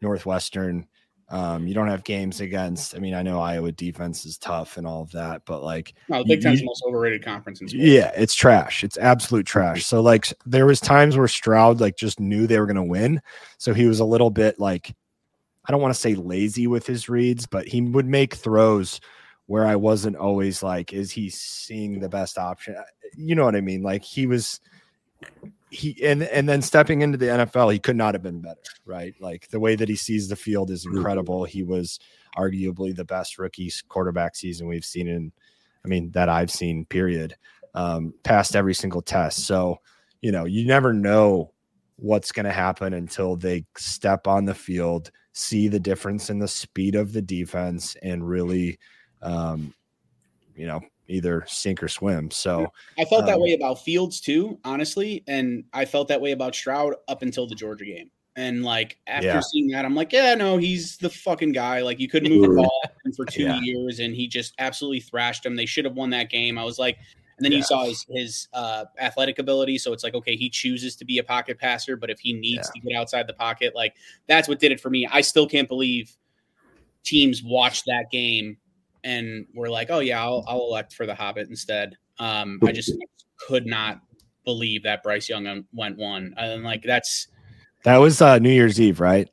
Northwestern. 0.00 0.86
Um, 1.30 1.66
you 1.66 1.74
don't 1.74 1.88
have 1.88 2.04
games 2.04 2.40
against. 2.40 2.96
I 2.96 3.00
mean, 3.00 3.12
I 3.12 3.20
know 3.20 3.38
Iowa 3.38 3.70
defense 3.70 4.24
is 4.24 4.38
tough 4.38 4.78
and 4.78 4.86
all 4.86 5.02
of 5.02 5.10
that, 5.12 5.42
but 5.44 5.62
like, 5.62 5.94
no, 6.08 6.22
the 6.22 6.28
Big 6.36 6.42
Ten's 6.42 6.60
the 6.60 6.64
most 6.66 6.82
overrated 6.86 7.22
conference 7.22 7.60
in 7.60 7.68
sports. 7.68 7.84
Yeah, 7.84 8.10
it's 8.16 8.34
trash. 8.34 8.82
It's 8.82 8.96
absolute 8.96 9.44
trash. 9.44 9.84
So 9.84 10.00
like, 10.00 10.32
there 10.46 10.64
was 10.64 10.80
times 10.80 11.18
where 11.18 11.28
Stroud 11.28 11.80
like 11.80 11.96
just 11.96 12.18
knew 12.18 12.46
they 12.46 12.58
were 12.58 12.66
going 12.66 12.76
to 12.76 12.82
win, 12.82 13.20
so 13.58 13.74
he 13.74 13.86
was 13.86 14.00
a 14.00 14.06
little 14.06 14.30
bit 14.30 14.58
like, 14.58 14.94
I 15.66 15.70
don't 15.70 15.82
want 15.82 15.94
to 15.94 16.00
say 16.00 16.14
lazy 16.14 16.66
with 16.66 16.86
his 16.86 17.10
reads, 17.10 17.44
but 17.44 17.68
he 17.68 17.82
would 17.82 18.06
make 18.06 18.34
throws 18.34 18.98
where 19.48 19.66
I 19.66 19.76
wasn't 19.76 20.16
always 20.16 20.62
like, 20.62 20.94
is 20.94 21.10
he 21.10 21.28
seeing 21.28 22.00
the 22.00 22.08
best 22.08 22.38
option? 22.38 22.74
You 23.16 23.34
know 23.34 23.44
what 23.44 23.56
I 23.56 23.60
mean? 23.60 23.82
Like 23.82 24.02
he 24.02 24.26
was 24.26 24.60
he 25.70 25.96
and 26.02 26.22
and 26.22 26.48
then 26.48 26.62
stepping 26.62 27.02
into 27.02 27.18
the 27.18 27.26
NFL, 27.26 27.72
he 27.72 27.78
could 27.78 27.96
not 27.96 28.14
have 28.14 28.22
been 28.22 28.40
better, 28.40 28.60
right? 28.86 29.14
Like 29.20 29.48
the 29.48 29.60
way 29.60 29.76
that 29.76 29.88
he 29.88 29.96
sees 29.96 30.28
the 30.28 30.36
field 30.36 30.70
is 30.70 30.86
mm-hmm. 30.86 30.96
incredible. 30.96 31.44
He 31.44 31.62
was 31.62 31.98
arguably 32.36 32.94
the 32.94 33.04
best 33.04 33.38
rookie 33.38 33.72
quarterback 33.88 34.36
season 34.36 34.66
we've 34.66 34.84
seen 34.84 35.08
in, 35.08 35.32
I 35.84 35.88
mean, 35.88 36.10
that 36.12 36.28
I've 36.28 36.50
seen, 36.50 36.84
period. 36.86 37.36
Um, 37.74 38.14
passed 38.24 38.56
every 38.56 38.74
single 38.74 39.02
test. 39.02 39.46
So, 39.46 39.80
you 40.20 40.32
know, 40.32 40.46
you 40.46 40.66
never 40.66 40.92
know 40.92 41.52
what's 41.96 42.32
going 42.32 42.46
to 42.46 42.52
happen 42.52 42.94
until 42.94 43.36
they 43.36 43.66
step 43.76 44.26
on 44.26 44.46
the 44.46 44.54
field, 44.54 45.10
see 45.32 45.68
the 45.68 45.78
difference 45.78 46.30
in 46.30 46.38
the 46.38 46.48
speed 46.48 46.94
of 46.94 47.12
the 47.12 47.22
defense, 47.22 47.94
and 48.02 48.26
really, 48.26 48.78
um, 49.22 49.74
you 50.56 50.66
know, 50.66 50.80
either 51.08 51.44
sink 51.46 51.82
or 51.82 51.88
swim. 51.88 52.30
So 52.30 52.72
I 52.98 53.04
felt 53.04 53.26
that 53.26 53.36
um, 53.36 53.42
way 53.42 53.52
about 53.54 53.82
Fields 53.82 54.20
too, 54.20 54.58
honestly, 54.64 55.24
and 55.26 55.64
I 55.72 55.84
felt 55.84 56.08
that 56.08 56.20
way 56.20 56.32
about 56.32 56.54
Stroud 56.54 56.94
up 57.08 57.22
until 57.22 57.46
the 57.46 57.54
Georgia 57.54 57.84
game. 57.84 58.10
And 58.36 58.62
like 58.62 58.98
after 59.08 59.26
yeah. 59.26 59.40
seeing 59.40 59.68
that, 59.68 59.84
I'm 59.84 59.96
like, 59.96 60.12
yeah, 60.12 60.34
no, 60.34 60.58
he's 60.58 60.96
the 60.98 61.10
fucking 61.10 61.52
guy. 61.52 61.82
Like 61.82 61.98
you 61.98 62.08
couldn't 62.08 62.32
move 62.32 62.48
the 62.48 62.62
ball 62.62 62.82
for 63.16 63.24
two 63.30 63.42
yeah. 63.42 63.58
years, 63.60 63.98
and 63.98 64.14
he 64.14 64.28
just 64.28 64.54
absolutely 64.58 65.00
thrashed 65.00 65.44
him. 65.44 65.56
They 65.56 65.66
should 65.66 65.84
have 65.84 65.94
won 65.94 66.10
that 66.10 66.30
game. 66.30 66.56
I 66.56 66.62
was 66.62 66.78
like, 66.78 66.98
and 67.38 67.44
then 67.44 67.50
yeah. 67.50 67.58
you 67.58 67.64
saw 67.64 67.84
his 67.84 68.06
his 68.08 68.48
uh, 68.52 68.84
athletic 69.00 69.40
ability. 69.40 69.78
So 69.78 69.92
it's 69.92 70.04
like, 70.04 70.14
okay, 70.14 70.36
he 70.36 70.48
chooses 70.50 70.94
to 70.96 71.04
be 71.04 71.18
a 71.18 71.24
pocket 71.24 71.58
passer, 71.58 71.96
but 71.96 72.10
if 72.10 72.20
he 72.20 72.32
needs 72.32 72.70
to 72.70 72.80
get 72.80 72.96
outside 72.96 73.26
the 73.26 73.34
pocket, 73.34 73.74
like 73.74 73.94
that's 74.28 74.48
what 74.48 74.60
did 74.60 74.70
it 74.70 74.80
for 74.80 74.90
me. 74.90 75.04
I 75.10 75.20
still 75.20 75.48
can't 75.48 75.68
believe 75.68 76.16
teams 77.02 77.42
watched 77.42 77.86
that 77.86 78.10
game 78.12 78.58
and 79.04 79.46
we're 79.54 79.70
like, 79.70 79.88
oh 79.90 80.00
yeah, 80.00 80.22
I'll, 80.22 80.44
I'll 80.46 80.60
elect 80.60 80.92
for 80.94 81.06
the 81.06 81.14
Hobbit 81.14 81.48
instead. 81.48 81.96
Um, 82.18 82.58
I 82.64 82.72
just 82.72 82.92
could 83.46 83.66
not 83.66 84.00
believe 84.44 84.82
that 84.84 85.02
Bryce 85.02 85.28
Young 85.28 85.64
went 85.72 85.96
one, 85.96 86.34
and 86.36 86.64
like 86.64 86.82
that's 86.82 87.28
that 87.84 87.98
was 87.98 88.20
uh, 88.20 88.38
New 88.38 88.50
Year's 88.50 88.80
Eve, 88.80 89.00
right? 89.00 89.28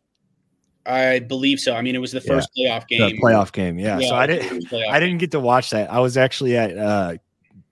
I 0.86 1.20
believe 1.20 1.60
so. 1.60 1.76
I 1.76 1.82
mean, 1.82 1.96
it 1.96 2.00
was 2.00 2.12
the 2.12 2.22
first 2.22 2.50
yeah. 2.54 2.78
playoff 2.78 2.88
game. 2.88 3.16
The 3.16 3.22
playoff 3.22 3.52
game, 3.52 3.80
yeah. 3.80 3.98
yeah 3.98 4.10
so 4.10 4.16
I 4.16 4.28
didn't, 4.28 4.72
I 4.72 5.00
didn't 5.00 5.18
get 5.18 5.32
to 5.32 5.40
watch 5.40 5.72
that. 5.72 5.92
I 5.92 6.00
was 6.00 6.16
actually 6.16 6.56
at 6.56 6.78
uh, 6.78 7.16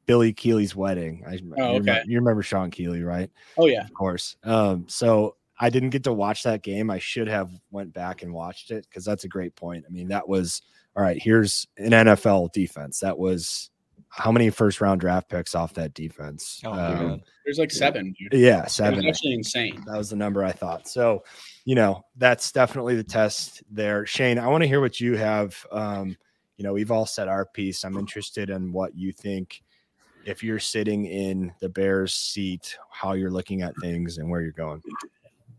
Billy 0.05 0.33
Keeley's 0.33 0.75
wedding. 0.75 1.23
I, 1.27 1.33
oh, 1.33 1.35
okay. 1.35 1.41
You 1.61 1.79
remember, 1.79 2.01
you 2.07 2.17
remember 2.17 2.43
Sean 2.43 2.71
Keeley, 2.71 3.03
right? 3.03 3.29
Oh 3.57 3.67
yeah, 3.67 3.83
of 3.83 3.93
course. 3.93 4.35
Um, 4.43 4.85
so 4.87 5.35
I 5.59 5.69
didn't 5.69 5.91
get 5.91 6.03
to 6.05 6.13
watch 6.13 6.43
that 6.43 6.63
game. 6.63 6.89
I 6.89 6.97
should 6.97 7.27
have 7.27 7.51
went 7.71 7.93
back 7.93 8.23
and 8.23 8.33
watched 8.33 8.71
it 8.71 8.87
because 8.89 9.05
that's 9.05 9.23
a 9.23 9.29
great 9.29 9.55
point. 9.55 9.85
I 9.87 9.91
mean, 9.91 10.07
that 10.07 10.27
was 10.27 10.63
all 10.95 11.03
right, 11.03 11.21
here's 11.21 11.67
an 11.77 11.91
NFL 11.91 12.51
defense. 12.51 12.99
That 12.99 13.17
was 13.17 13.69
how 14.09 14.31
many 14.31 14.51
first 14.51 14.79
round 14.79 15.01
draft 15.01 15.27
picks 15.27 15.55
off 15.55 15.73
that 15.73 15.95
defense? 15.95 16.61
Oh, 16.63 16.71
um, 16.71 17.21
There's 17.45 17.57
like 17.57 17.71
seven. 17.71 18.13
Dude. 18.19 18.39
Yeah, 18.39 18.67
seven. 18.67 19.07
actually 19.07 19.33
insane. 19.33 19.83
That 19.87 19.97
was 19.97 20.11
the 20.11 20.15
number 20.15 20.43
I 20.43 20.51
thought. 20.51 20.87
So, 20.87 21.23
you 21.65 21.73
know, 21.73 22.05
that's 22.17 22.51
definitely 22.51 22.95
the 22.95 23.03
test 23.03 23.63
there. 23.71 24.05
Shane, 24.05 24.37
I 24.37 24.47
want 24.49 24.61
to 24.61 24.67
hear 24.67 24.81
what 24.81 24.99
you 24.99 25.17
have. 25.17 25.65
Um, 25.71 26.15
you 26.57 26.63
know, 26.63 26.73
we've 26.73 26.91
all 26.91 27.07
said 27.07 27.27
our 27.27 27.45
piece. 27.45 27.83
I'm 27.83 27.97
interested 27.97 28.51
in 28.51 28.71
what 28.71 28.95
you 28.95 29.11
think 29.11 29.63
if 30.25 30.43
you're 30.43 30.59
sitting 30.59 31.05
in 31.05 31.51
the 31.59 31.69
Bears 31.69 32.13
seat, 32.13 32.77
how 32.91 33.13
you're 33.13 33.31
looking 33.31 33.63
at 33.63 33.73
things 33.81 34.19
and 34.19 34.29
where 34.29 34.41
you're 34.41 34.51
going. 34.51 34.81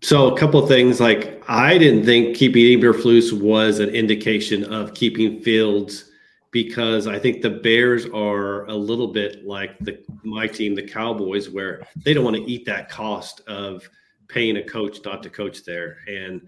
So 0.04 0.28
a 0.28 0.38
couple 0.38 0.66
things 0.66 1.00
like 1.00 1.42
I 1.48 1.78
didn't 1.78 2.04
think 2.04 2.36
keeping 2.36 2.78
Eberflus 2.78 3.32
was 3.32 3.78
an 3.78 3.88
indication 3.88 4.62
of 4.64 4.92
keeping 4.92 5.40
Fields 5.40 6.10
because 6.50 7.06
I 7.06 7.18
think 7.18 7.40
the 7.40 7.48
Bears 7.48 8.04
are 8.10 8.66
a 8.66 8.74
little 8.74 9.08
bit 9.08 9.46
like 9.46 9.78
the 9.78 10.04
my 10.22 10.46
team, 10.46 10.74
the 10.74 10.82
Cowboys, 10.82 11.48
where 11.48 11.88
they 12.04 12.12
don't 12.12 12.22
want 12.22 12.36
to 12.36 12.42
eat 12.42 12.66
that 12.66 12.90
cost 12.90 13.40
of 13.46 13.88
paying 14.28 14.58
a 14.58 14.62
coach 14.62 14.98
not 15.06 15.22
to 15.22 15.30
coach 15.30 15.64
there. 15.64 15.96
And 16.06 16.42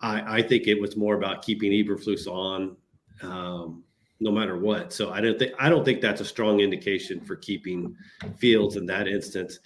I, 0.00 0.36
I 0.36 0.42
think 0.42 0.68
it 0.68 0.80
was 0.80 0.96
more 0.96 1.16
about 1.16 1.42
keeping 1.42 1.72
Eberflus 1.72 2.28
on 2.28 2.76
um, 3.22 3.82
no 4.20 4.30
matter 4.30 4.58
what. 4.58 4.92
So 4.92 5.10
I 5.10 5.20
don't 5.20 5.38
think 5.38 5.52
I 5.58 5.68
don't 5.68 5.84
think 5.84 6.00
that's 6.00 6.20
a 6.20 6.24
strong 6.24 6.60
indication 6.60 7.20
for 7.20 7.36
keeping 7.36 7.96
Fields 8.36 8.76
in 8.76 8.86
that 8.86 9.08
instance. 9.08 9.60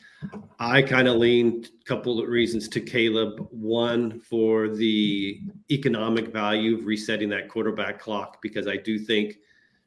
I 0.58 0.80
kind 0.80 1.08
of 1.08 1.16
lean 1.16 1.66
a 1.80 1.84
couple 1.84 2.20
of 2.20 2.28
reasons 2.28 2.68
to 2.68 2.80
Caleb. 2.80 3.46
One 3.50 4.20
for 4.20 4.68
the 4.68 5.40
economic 5.70 6.28
value 6.28 6.78
of 6.78 6.86
resetting 6.86 7.28
that 7.30 7.48
quarterback 7.48 7.98
clock 7.98 8.40
because 8.40 8.68
I 8.68 8.76
do 8.76 8.98
think 8.98 9.36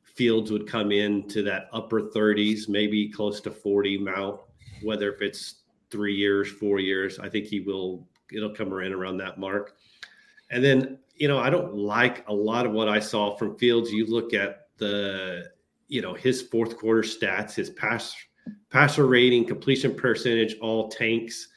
Fields 0.03 0.51
would 0.51 0.67
come 0.67 0.91
in 0.91 1.27
to 1.29 1.41
that 1.43 1.69
upper 1.71 2.01
30s, 2.01 2.67
maybe 2.67 3.09
close 3.09 3.39
to 3.41 3.51
40 3.51 3.99
mount, 3.99 4.39
whether 4.83 5.11
if 5.13 5.21
it's 5.21 5.63
three 5.89 6.15
years, 6.15 6.51
four 6.51 6.79
years. 6.79 7.19
I 7.19 7.29
think 7.29 7.45
he 7.45 7.61
will 7.61 8.05
it'll 8.33 8.53
come 8.53 8.73
around 8.73 8.93
around 8.93 9.17
that 9.17 9.39
mark. 9.39 9.77
And 10.49 10.63
then 10.63 10.99
you 11.17 11.27
know, 11.27 11.39
I 11.39 11.49
don't 11.49 11.75
like 11.75 12.27
a 12.27 12.33
lot 12.33 12.65
of 12.65 12.71
what 12.71 12.87
I 12.87 12.99
saw 12.99 13.35
from 13.35 13.57
Fields. 13.57 13.91
You 13.91 14.05
look 14.05 14.33
at 14.33 14.67
the, 14.77 15.51
you 15.87 16.01
know, 16.01 16.13
his 16.13 16.41
fourth 16.41 16.77
quarter 16.77 17.01
stats, 17.01 17.55
his 17.55 17.69
pass 17.71 18.15
passer 18.69 19.07
rating, 19.07 19.45
completion 19.45 19.95
percentage, 19.95 20.55
all 20.59 20.89
tanks 20.89 21.49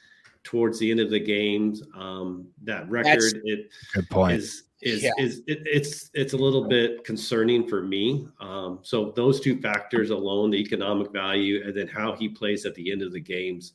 towards 0.43 0.78
the 0.78 0.91
end 0.91 1.01
of 1.01 1.11
the 1.11 1.20
games. 1.20 1.82
Um, 1.95 2.47
that 2.62 2.89
record, 2.89 3.23
That's, 3.23 3.35
it 3.45 3.70
good 3.95 4.09
point. 4.11 4.39
is 4.39 4.65
is 4.82 5.03
yeah. 5.03 5.11
is 5.19 5.43
it, 5.47 5.59
it's 5.66 6.11
it's 6.15 6.32
a 6.32 6.37
little 6.37 6.66
bit 6.66 7.05
concerning 7.05 7.69
for 7.69 7.82
me. 7.82 8.27
Um, 8.41 8.78
so 8.82 9.12
those 9.15 9.41
two 9.41 9.61
factors 9.61 10.11
alone, 10.11 10.51
the 10.51 10.59
economic 10.59 11.12
value, 11.12 11.62
and 11.65 11.74
then 11.74 11.87
how 11.87 12.15
he 12.16 12.28
plays 12.28 12.65
at 12.65 12.74
the 12.74 12.91
end 12.91 13.03
of 13.03 13.12
the 13.12 13.20
games, 13.20 13.74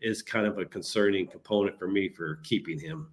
is 0.00 0.22
kind 0.22 0.46
of 0.46 0.58
a 0.58 0.64
concerning 0.64 1.26
component 1.26 1.78
for 1.78 1.88
me 1.88 2.08
for 2.08 2.36
keeping 2.42 2.78
him. 2.78 3.08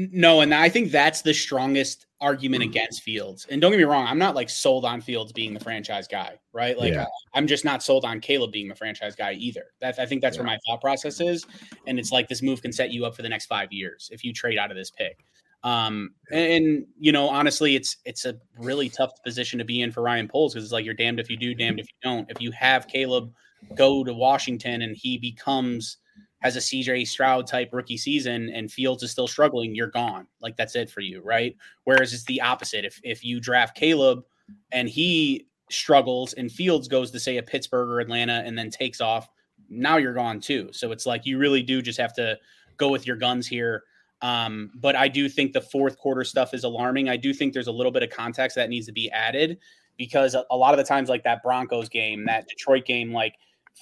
No, 0.00 0.42
and 0.42 0.54
I 0.54 0.68
think 0.68 0.92
that's 0.92 1.22
the 1.22 1.34
strongest 1.34 2.06
argument 2.20 2.62
mm. 2.62 2.66
against 2.66 3.02
Fields. 3.02 3.48
And 3.50 3.60
don't 3.60 3.72
get 3.72 3.78
me 3.78 3.84
wrong, 3.84 4.06
I'm 4.06 4.18
not 4.18 4.36
like 4.36 4.48
sold 4.48 4.84
on 4.84 5.00
Fields 5.00 5.32
being 5.32 5.52
the 5.52 5.58
franchise 5.58 6.06
guy, 6.06 6.38
right? 6.52 6.78
Like 6.78 6.92
yeah. 6.92 7.06
I, 7.34 7.38
am 7.38 7.48
just 7.48 7.64
not 7.64 7.82
sold 7.82 8.04
on 8.04 8.20
Caleb 8.20 8.52
being 8.52 8.68
the 8.68 8.76
franchise 8.76 9.16
guy 9.16 9.32
either. 9.32 9.64
That 9.80 9.98
I 9.98 10.06
think 10.06 10.22
that's 10.22 10.36
yeah. 10.36 10.44
where 10.44 10.52
my 10.52 10.58
thought 10.64 10.80
process 10.80 11.20
is. 11.20 11.44
And 11.88 11.98
it's 11.98 12.12
like 12.12 12.28
this 12.28 12.42
move 12.42 12.62
can 12.62 12.72
set 12.72 12.92
you 12.92 13.06
up 13.06 13.16
for 13.16 13.22
the 13.22 13.28
next 13.28 13.46
five 13.46 13.72
years 13.72 14.08
if 14.12 14.22
you 14.22 14.32
trade 14.32 14.56
out 14.56 14.70
of 14.70 14.76
this 14.76 14.92
pick. 14.92 15.24
Um, 15.64 16.10
and, 16.30 16.52
and 16.52 16.86
you 16.96 17.10
know, 17.10 17.28
honestly, 17.28 17.74
it's 17.74 17.96
it's 18.04 18.24
a 18.24 18.36
really 18.56 18.88
tough 18.88 19.10
position 19.24 19.58
to 19.58 19.64
be 19.64 19.80
in 19.80 19.90
for 19.90 20.04
Ryan 20.04 20.28
Poles 20.28 20.54
because 20.54 20.62
it's 20.62 20.72
like 20.72 20.84
you're 20.84 20.94
damned 20.94 21.18
if 21.18 21.28
you 21.28 21.36
do, 21.36 21.56
damned 21.56 21.80
if 21.80 21.86
you 21.86 22.08
don't. 22.08 22.30
If 22.30 22.40
you 22.40 22.52
have 22.52 22.86
Caleb 22.86 23.32
go 23.74 24.04
to 24.04 24.14
Washington 24.14 24.82
and 24.82 24.96
he 24.96 25.18
becomes 25.18 25.96
has 26.40 26.56
a 26.56 26.60
CJ 26.60 27.06
Stroud 27.06 27.46
type 27.46 27.70
rookie 27.72 27.96
season 27.96 28.50
and 28.50 28.70
Fields 28.70 29.02
is 29.02 29.10
still 29.10 29.26
struggling, 29.26 29.74
you're 29.74 29.88
gone. 29.88 30.26
Like 30.40 30.56
that's 30.56 30.76
it 30.76 30.90
for 30.90 31.00
you, 31.00 31.20
right? 31.22 31.56
Whereas 31.84 32.12
it's 32.12 32.24
the 32.24 32.40
opposite. 32.40 32.84
If 32.84 33.00
if 33.02 33.24
you 33.24 33.40
draft 33.40 33.76
Caleb 33.76 34.24
and 34.72 34.88
he 34.88 35.46
struggles 35.70 36.32
and 36.34 36.50
Fields 36.50 36.88
goes 36.88 37.10
to 37.10 37.20
say 37.20 37.38
a 37.38 37.42
Pittsburgh 37.42 37.88
or 37.88 38.00
Atlanta 38.00 38.42
and 38.44 38.56
then 38.56 38.70
takes 38.70 39.00
off, 39.00 39.28
now 39.68 39.96
you're 39.96 40.14
gone 40.14 40.40
too. 40.40 40.70
So 40.72 40.92
it's 40.92 41.06
like 41.06 41.26
you 41.26 41.38
really 41.38 41.62
do 41.62 41.82
just 41.82 41.98
have 41.98 42.14
to 42.14 42.38
go 42.76 42.88
with 42.88 43.06
your 43.06 43.16
guns 43.16 43.46
here. 43.46 43.84
Um, 44.22 44.70
but 44.74 44.96
I 44.96 45.08
do 45.08 45.28
think 45.28 45.52
the 45.52 45.60
fourth 45.60 45.98
quarter 45.98 46.24
stuff 46.24 46.54
is 46.54 46.64
alarming. 46.64 47.08
I 47.08 47.16
do 47.16 47.32
think 47.32 47.52
there's 47.52 47.68
a 47.68 47.72
little 47.72 47.92
bit 47.92 48.02
of 48.02 48.10
context 48.10 48.56
that 48.56 48.68
needs 48.68 48.86
to 48.86 48.92
be 48.92 49.10
added 49.10 49.58
because 49.96 50.34
a, 50.34 50.44
a 50.50 50.56
lot 50.56 50.72
of 50.72 50.78
the 50.78 50.84
times, 50.84 51.08
like 51.08 51.24
that 51.24 51.42
Broncos 51.42 51.88
game, 51.88 52.24
that 52.26 52.48
Detroit 52.48 52.84
game, 52.84 53.12
like 53.12 53.34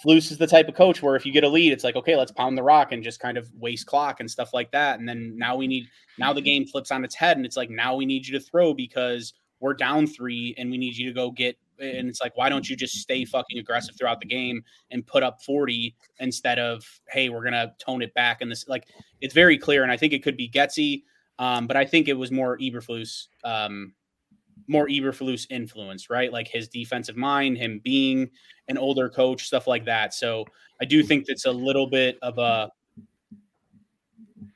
Flus 0.05 0.31
is 0.31 0.39
the 0.39 0.47
type 0.47 0.69
of 0.69 0.75
coach 0.75 1.03
where 1.03 1.17
if 1.17 1.25
you 1.25 1.33
get 1.33 1.45
a 1.45 1.49
lead, 1.49 1.73
it's 1.73 1.85
like, 1.85 1.97
okay, 1.97 2.17
let's 2.17 2.33
pound 2.33 2.57
the 2.57 2.63
rock 2.63 2.93
and 2.93 3.03
just 3.03 3.21
kind 3.21 3.39
of 3.39 3.51
waste 3.55 3.87
clock 3.87 4.21
and 4.21 4.31
stuff 4.31 4.53
like 4.53 4.71
that. 4.73 4.99
And 4.99 5.09
then 5.09 5.37
now 5.37 5.57
we 5.57 5.67
need, 5.67 5.89
now 6.19 6.33
the 6.33 6.41
game 6.43 6.67
flips 6.67 6.91
on 6.91 7.05
its 7.05 7.15
head 7.15 7.37
and 7.37 7.47
it's 7.47 7.57
like, 7.57 7.71
now 7.71 7.95
we 7.95 8.05
need 8.05 8.27
you 8.27 8.39
to 8.39 8.45
throw 8.45 8.75
because 8.75 9.33
we're 9.61 9.75
down 9.75 10.07
three 10.07 10.55
and 10.59 10.71
we 10.71 10.79
need 10.79 10.97
you 10.97 11.07
to 11.09 11.15
go 11.15 11.31
get 11.31 11.57
and 11.79 12.09
it's 12.09 12.21
like 12.21 12.37
why 12.37 12.49
don't 12.49 12.69
you 12.69 12.77
just 12.77 12.95
stay 12.97 13.25
fucking 13.25 13.59
aggressive 13.59 13.95
throughout 13.97 14.21
the 14.21 14.27
game 14.27 14.63
and 14.91 15.07
put 15.07 15.23
up 15.23 15.43
40 15.43 15.95
instead 16.21 16.59
of 16.59 16.85
hey 17.09 17.29
we're 17.29 17.45
gonna 17.45 17.73
tone 17.79 18.03
it 18.03 18.15
back 18.15 18.41
and 18.41 18.51
this 18.51 18.67
like 18.69 18.87
it's 19.21 19.35
very 19.35 19.59
clear 19.59 19.83
and 19.83 19.93
i 19.93 19.97
think 19.97 20.13
it 20.13 20.23
could 20.23 20.37
be 20.37 20.49
Getsy 20.49 21.03
um, 21.39 21.67
but 21.67 21.77
i 21.77 21.85
think 21.85 22.09
it 22.09 22.15
was 22.15 22.31
more 22.31 22.57
eberflus 22.59 23.27
um, 23.45 23.93
more 24.69 24.89
eberflus 24.89 25.47
influence 25.51 26.11
right? 26.11 26.33
Like 26.33 26.49
his 26.49 26.69
defensive 26.69 27.17
mind 27.17 27.59
him 27.59 27.81
being 27.85 28.31
an 28.69 28.79
older 28.79 29.09
coach 29.09 29.47
stuff 29.47 29.67
like 29.67 29.85
that. 29.85 30.15
So 30.15 30.45
i 30.81 30.85
do 30.85 31.03
think 31.03 31.27
that's 31.27 31.47
a 31.47 31.53
little 31.53 31.87
bit 31.87 32.19
of 32.21 32.37
a 32.39 32.71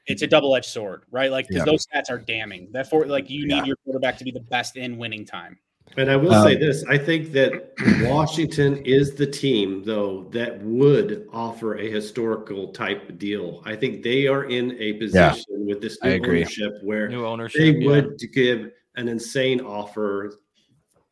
it's 0.06 0.22
a 0.22 0.26
double-edged 0.26 0.66
sword 0.66 1.04
right? 1.10 1.30
Like 1.30 1.48
because 1.48 1.66
yeah. 1.66 1.72
those 1.72 1.86
stats 1.86 2.10
are 2.10 2.18
damning. 2.18 2.68
That 2.72 2.88
for 2.88 3.06
like 3.06 3.30
you 3.30 3.46
need 3.46 3.66
your 3.66 3.76
quarterback 3.84 4.18
to 4.18 4.24
be 4.24 4.30
the 4.30 4.40
best 4.40 4.76
in 4.76 4.98
winning 4.98 5.24
time. 5.24 5.58
And 5.96 6.10
I 6.10 6.16
will 6.16 6.32
um, 6.32 6.46
say 6.46 6.56
this 6.56 6.84
I 6.88 6.96
think 6.96 7.32
that 7.32 7.72
Washington 8.02 8.76
is 8.84 9.14
the 9.14 9.26
team, 9.26 9.82
though, 9.84 10.28
that 10.30 10.62
would 10.62 11.26
offer 11.32 11.78
a 11.78 11.90
historical 11.90 12.68
type 12.68 13.18
deal. 13.18 13.62
I 13.64 13.74
think 13.74 14.02
they 14.02 14.26
are 14.26 14.44
in 14.44 14.76
a 14.80 14.94
position 14.94 15.44
yeah, 15.48 15.64
with 15.66 15.80
this 15.80 15.98
new 16.02 16.12
ownership 16.12 16.78
where 16.82 17.08
new 17.08 17.26
ownership, 17.26 17.60
they 17.60 17.80
yeah. 17.80 17.86
would 17.88 18.20
give 18.32 18.70
an 18.96 19.08
insane 19.08 19.60
offer 19.60 20.40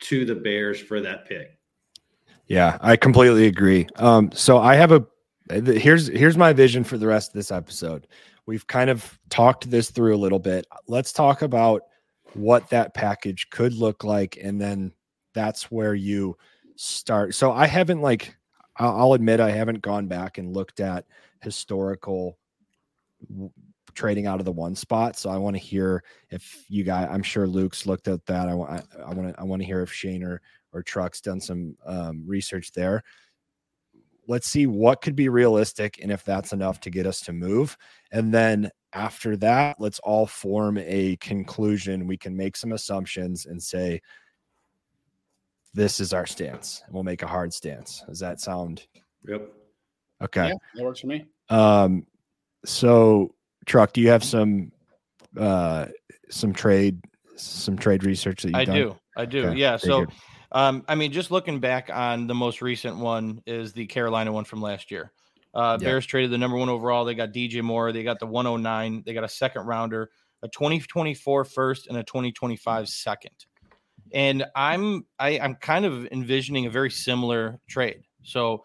to 0.01 0.25
the 0.25 0.35
Bears 0.35 0.81
for 0.81 1.01
that 1.01 1.27
pick. 1.27 1.59
Yeah, 2.47 2.79
I 2.81 2.97
completely 2.97 3.47
agree. 3.47 3.87
Um, 3.97 4.31
so 4.33 4.59
I 4.59 4.75
have 4.75 4.93
a 4.93 5.05
here's 5.51 6.09
here's 6.09 6.37
my 6.37 6.53
vision 6.53 6.85
for 6.85 6.99
the 6.99 7.07
rest 7.07 7.31
of 7.31 7.35
this 7.35 7.51
episode. 7.51 8.07
We've 8.47 8.67
kind 8.67 8.89
of 8.89 9.19
talked 9.29 9.71
this 9.71 9.91
through 9.91 10.15
a 10.15 10.19
little 10.19 10.39
bit. 10.39 10.67
Let's 10.87 11.13
talk 11.13 11.43
about 11.43 11.83
what 12.35 12.69
that 12.71 12.95
package 12.95 13.49
could 13.51 13.75
look 13.75 14.05
like 14.05 14.39
and 14.43 14.61
then 14.61 14.93
that's 15.35 15.71
where 15.71 15.95
you 15.95 16.37
start 16.77 17.35
so 17.35 17.53
i 17.53 17.67
haven't 17.67 18.01
like 18.01 18.37
i'll 18.77 19.15
admit 19.15 19.41
i 19.41 19.51
haven't 19.51 19.83
gone 19.83 20.07
back 20.07 20.39
and 20.39 20.55
looked 20.55 20.81
at 20.81 21.05
historical 21.41 22.39
trading 23.95 24.27
out 24.27 24.39
of 24.39 24.45
the 24.45 24.53
one 24.53 24.75
spot 24.75 25.17
so 25.17 25.31
i 25.31 25.37
want 25.37 25.55
to 25.55 25.63
hear 25.63 26.03
if 26.31 26.65
you 26.69 26.85
guys 26.85 27.09
i'm 27.11 27.23
sure 27.23 27.47
luke's 27.47 27.87
looked 27.87 28.09
at 28.09 28.25
that 28.27 28.49
i 28.49 28.55
want 28.55 28.85
i 29.05 29.13
want 29.13 29.29
to 29.29 29.41
i 29.41 29.45
want 29.45 29.61
to 29.61 29.67
hear 29.67 29.83
if 29.83 29.93
shane 29.93 30.23
or 30.23 30.41
or 30.73 30.83
truck's 30.83 31.21
done 31.21 31.41
some 31.41 31.77
um, 31.87 32.23
research 32.27 32.73
there 32.73 33.03
let's 34.27 34.49
see 34.49 34.67
what 34.67 35.01
could 35.01 35.17
be 35.17 35.29
realistic 35.29 35.99
and 36.03 36.13
if 36.13 36.25
that's 36.25 36.53
enough 36.53 36.81
to 36.81 36.91
get 36.91 37.07
us 37.07 37.21
to 37.21 37.33
move 37.33 37.77
and 38.13 38.33
then 38.33 38.71
after 38.93 39.37
that, 39.39 39.77
let's 39.79 39.99
all 40.01 40.27
form 40.27 40.79
a 40.79 41.17
conclusion. 41.17 42.07
We 42.07 42.17
can 42.17 42.37
make 42.37 42.57
some 42.57 42.73
assumptions 42.73 43.47
and 43.47 43.63
say, 43.63 44.01
this 45.75 46.01
is 46.01 46.13
our 46.13 46.27
stance. 46.27 46.83
And 46.87 46.95
we'll 46.95 47.05
make 47.05 47.23
a 47.23 47.27
hard 47.27 47.53
stance. 47.53 48.03
Does 48.09 48.21
that 48.21 48.41
sound? 48.41 48.87
Yep. 49.27 49.53
Okay. 50.23 50.49
Yeah, 50.49 50.55
that 50.75 50.85
works 50.85 51.01
for 51.01 51.07
me. 51.07 51.27
Um, 51.51 52.07
so 52.65 53.35
truck, 53.69 53.93
do 53.93 54.01
you 54.01 54.09
have 54.09 54.25
some 54.25 54.73
uh 55.39 55.87
some 56.31 56.53
trade 56.53 57.01
some 57.37 57.77
trade 57.79 58.05
research 58.05 58.43
that 58.43 58.51
you 58.51 58.57
I 58.57 58.65
done? 58.65 58.75
do. 58.75 58.97
I 59.17 59.25
do. 59.25 59.47
Okay. 59.47 59.59
Yeah. 59.59 59.77
So 59.77 60.07
um, 60.53 60.85
I 60.89 60.95
mean, 60.95 61.13
just 61.13 61.31
looking 61.31 61.61
back 61.61 61.91
on 61.93 62.27
the 62.27 62.35
most 62.35 62.63
recent 62.63 62.97
one 62.97 63.43
is 63.47 63.73
the 63.73 63.87
Carolina 63.87 64.33
one 64.33 64.45
from 64.45 64.63
last 64.63 64.91
year. 64.91 65.13
Uh, 65.55 65.77
yep. 65.81 65.87
Bears 65.87 66.07
traded 66.07 66.31
the 66.31 66.39
number 66.39 66.57
one 66.57 66.69
overall. 66.69 67.05
They 67.05 67.15
got 67.15 67.33
DJ 67.33 67.63
Moore. 67.63 67.93
They 67.93 68.03
got 68.03 68.19
the 68.19 68.27
109. 68.27 69.03
They 69.05 69.13
got 69.13 69.25
a 69.25 69.29
second 69.29 69.67
rounder, 69.67 70.11
a 70.43 70.49
2024 70.49 71.45
first, 71.45 71.87
and 71.87 71.99
a 71.99 72.03
2025 72.03 72.89
second. 72.89 73.33
And 74.13 74.47
I'm 74.55 75.05
I, 75.19 75.39
I'm 75.39 75.55
kind 75.57 75.85
of 75.85 76.07
envisioning 76.07 76.67
a 76.67 76.71
very 76.71 76.91
similar 76.91 77.61
trade. 77.69 78.05
So 78.23 78.65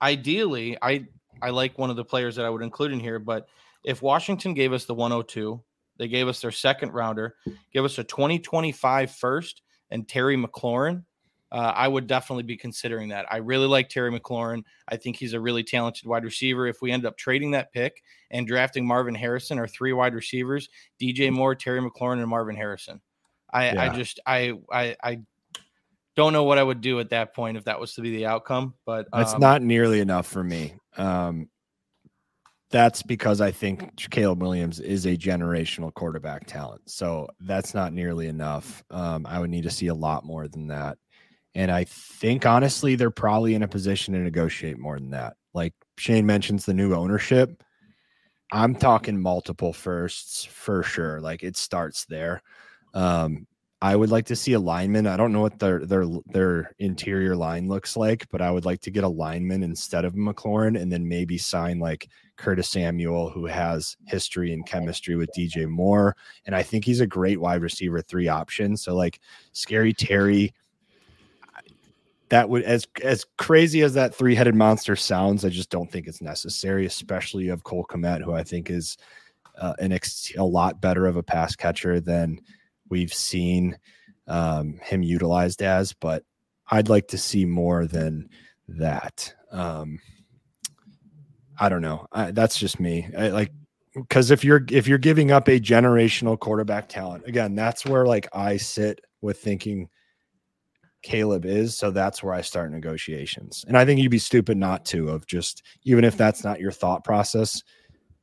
ideally, 0.00 0.76
I 0.80 1.06
I 1.42 1.50
like 1.50 1.78
one 1.78 1.90
of 1.90 1.96
the 1.96 2.04
players 2.04 2.36
that 2.36 2.44
I 2.44 2.50
would 2.50 2.62
include 2.62 2.92
in 2.92 3.00
here. 3.00 3.18
But 3.18 3.48
if 3.84 4.02
Washington 4.02 4.54
gave 4.54 4.72
us 4.72 4.84
the 4.84 4.94
102, 4.94 5.62
they 5.98 6.08
gave 6.08 6.28
us 6.28 6.40
their 6.40 6.52
second 6.52 6.92
rounder, 6.92 7.36
give 7.72 7.84
us 7.84 7.98
a 7.98 8.04
2025 8.04 9.10
first 9.10 9.62
and 9.90 10.06
Terry 10.06 10.36
McLaurin, 10.36 11.04
uh, 11.50 11.72
I 11.74 11.88
would 11.88 12.06
definitely 12.06 12.42
be 12.42 12.56
considering 12.56 13.08
that. 13.08 13.26
I 13.30 13.38
really 13.38 13.66
like 13.66 13.88
Terry 13.88 14.10
McLaurin. 14.10 14.64
I 14.88 14.96
think 14.96 15.16
he's 15.16 15.32
a 15.32 15.40
really 15.40 15.64
talented 15.64 16.06
wide 16.06 16.24
receiver. 16.24 16.66
If 16.66 16.82
we 16.82 16.92
end 16.92 17.06
up 17.06 17.16
trading 17.16 17.52
that 17.52 17.72
pick 17.72 18.02
and 18.30 18.46
drafting 18.46 18.86
Marvin 18.86 19.14
Harrison 19.14 19.58
or 19.58 19.66
three 19.66 19.92
wide 19.92 20.14
receivers, 20.14 20.68
DJ 21.00 21.32
Moore, 21.32 21.54
Terry 21.54 21.80
McLaurin, 21.80 22.20
and 22.20 22.28
Marvin 22.28 22.56
Harrison, 22.56 23.00
I, 23.50 23.72
yeah. 23.72 23.82
I 23.82 23.96
just 23.96 24.20
I, 24.26 24.52
I 24.70 24.96
I 25.02 25.20
don't 26.16 26.34
know 26.34 26.44
what 26.44 26.58
I 26.58 26.62
would 26.62 26.82
do 26.82 27.00
at 27.00 27.10
that 27.10 27.34
point 27.34 27.56
if 27.56 27.64
that 27.64 27.80
was 27.80 27.94
to 27.94 28.02
be 28.02 28.10
the 28.14 28.26
outcome. 28.26 28.74
But 28.84 29.08
um, 29.14 29.22
it's 29.22 29.38
not 29.38 29.62
nearly 29.62 30.00
enough 30.00 30.26
for 30.26 30.44
me. 30.44 30.74
Um, 30.98 31.48
that's 32.70 33.02
because 33.02 33.40
I 33.40 33.50
think 33.50 33.96
Caleb 34.10 34.42
Williams 34.42 34.78
is 34.80 35.06
a 35.06 35.16
generational 35.16 35.92
quarterback 35.92 36.46
talent. 36.46 36.82
So 36.86 37.28
that's 37.40 37.74
not 37.74 37.92
nearly 37.92 38.28
enough. 38.28 38.84
Um, 38.90 39.26
I 39.26 39.40
would 39.40 39.50
need 39.50 39.64
to 39.64 39.70
see 39.70 39.86
a 39.86 39.94
lot 39.94 40.24
more 40.24 40.48
than 40.48 40.68
that. 40.68 40.98
And 41.54 41.70
I 41.70 41.84
think 41.84 42.44
honestly, 42.44 42.94
they're 42.94 43.10
probably 43.10 43.54
in 43.54 43.62
a 43.62 43.68
position 43.68 44.14
to 44.14 44.20
negotiate 44.20 44.78
more 44.78 44.98
than 44.98 45.10
that. 45.10 45.34
Like 45.54 45.72
Shane 45.96 46.26
mentions 46.26 46.66
the 46.66 46.74
new 46.74 46.94
ownership. 46.94 47.62
I'm 48.52 48.74
talking 48.74 49.20
multiple 49.20 49.72
firsts 49.72 50.44
for 50.44 50.82
sure. 50.82 51.20
Like 51.20 51.42
it 51.42 51.56
starts 51.56 52.04
there. 52.06 52.42
Um, 52.94 53.46
I 53.80 53.94
would 53.94 54.10
like 54.10 54.26
to 54.26 54.36
see 54.36 54.54
a 54.54 54.60
lineman. 54.60 55.06
I 55.06 55.16
don't 55.16 55.32
know 55.32 55.40
what 55.40 55.60
their 55.60 55.86
their 55.86 56.04
their 56.26 56.74
interior 56.80 57.36
line 57.36 57.68
looks 57.68 57.96
like, 57.96 58.28
but 58.28 58.42
I 58.42 58.50
would 58.50 58.64
like 58.64 58.80
to 58.82 58.90
get 58.90 59.04
a 59.04 59.08
lineman 59.08 59.62
instead 59.62 60.04
of 60.04 60.14
McLaurin, 60.14 60.80
and 60.80 60.90
then 60.90 61.08
maybe 61.08 61.38
sign 61.38 61.78
like 61.78 62.08
Curtis 62.36 62.68
Samuel, 62.68 63.30
who 63.30 63.46
has 63.46 63.96
history 64.06 64.52
and 64.52 64.66
chemistry 64.66 65.14
with 65.14 65.30
DJ 65.36 65.68
Moore, 65.68 66.16
and 66.46 66.56
I 66.56 66.62
think 66.62 66.84
he's 66.84 67.00
a 67.00 67.06
great 67.06 67.40
wide 67.40 67.62
receiver 67.62 68.02
three 68.02 68.26
option. 68.26 68.76
So 68.76 68.96
like 68.96 69.20
Scary 69.52 69.92
Terry, 69.92 70.52
that 72.30 72.48
would 72.48 72.64
as 72.64 72.84
as 73.04 73.24
crazy 73.36 73.82
as 73.82 73.94
that 73.94 74.12
three 74.12 74.34
headed 74.34 74.56
monster 74.56 74.96
sounds, 74.96 75.44
I 75.44 75.50
just 75.50 75.70
don't 75.70 75.90
think 75.90 76.08
it's 76.08 76.20
necessary. 76.20 76.84
Especially 76.84 77.46
have 77.46 77.62
Cole 77.62 77.86
Kmet, 77.88 78.24
who 78.24 78.32
I 78.32 78.42
think 78.42 78.70
is 78.70 78.98
uh, 79.56 79.74
an 79.78 79.92
ex- 79.92 80.32
a 80.36 80.44
lot 80.44 80.80
better 80.80 81.06
of 81.06 81.16
a 81.16 81.22
pass 81.22 81.54
catcher 81.54 82.00
than 82.00 82.40
we've 82.90 83.12
seen 83.12 83.78
um, 84.26 84.78
him 84.82 85.02
utilized 85.02 85.62
as. 85.62 85.92
But 85.92 86.24
I'd 86.70 86.88
like 86.88 87.08
to 87.08 87.18
see 87.18 87.44
more 87.44 87.86
than 87.86 88.28
that. 88.68 89.34
Um, 89.50 89.98
I 91.58 91.68
don't 91.68 91.82
know. 91.82 92.06
I, 92.12 92.30
that's 92.30 92.58
just 92.58 92.78
me. 92.78 93.08
I, 93.16 93.28
like 93.28 93.52
because 93.94 94.30
if 94.30 94.44
you're 94.44 94.64
if 94.70 94.86
you're 94.86 94.98
giving 94.98 95.30
up 95.32 95.48
a 95.48 95.58
generational 95.58 96.38
quarterback 96.38 96.88
talent, 96.88 97.26
again, 97.26 97.54
that's 97.54 97.84
where 97.84 98.06
like 98.06 98.28
I 98.32 98.56
sit 98.56 99.00
with 99.20 99.38
thinking 99.38 99.88
Caleb 101.02 101.44
is. 101.44 101.76
So 101.76 101.90
that's 101.90 102.22
where 102.22 102.34
I 102.34 102.40
start 102.40 102.70
negotiations. 102.70 103.64
And 103.68 103.76
I 103.76 103.84
think 103.84 104.00
you'd 104.00 104.10
be 104.10 104.18
stupid 104.18 104.56
not 104.56 104.84
to, 104.86 105.08
of 105.08 105.26
just, 105.26 105.62
even 105.84 106.04
if 106.04 106.16
that's 106.16 106.44
not 106.44 106.60
your 106.60 106.72
thought 106.72 107.04
process, 107.04 107.62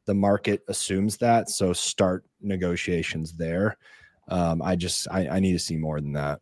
the 0.05 0.13
market 0.13 0.61
assumes 0.67 1.17
that. 1.17 1.49
So 1.49 1.73
start 1.73 2.25
negotiations 2.41 3.33
there. 3.33 3.77
Um, 4.27 4.61
I 4.61 4.75
just, 4.75 5.07
I, 5.09 5.27
I 5.27 5.39
need 5.39 5.53
to 5.53 5.59
see 5.59 5.77
more 5.77 6.01
than 6.01 6.13
that. 6.13 6.39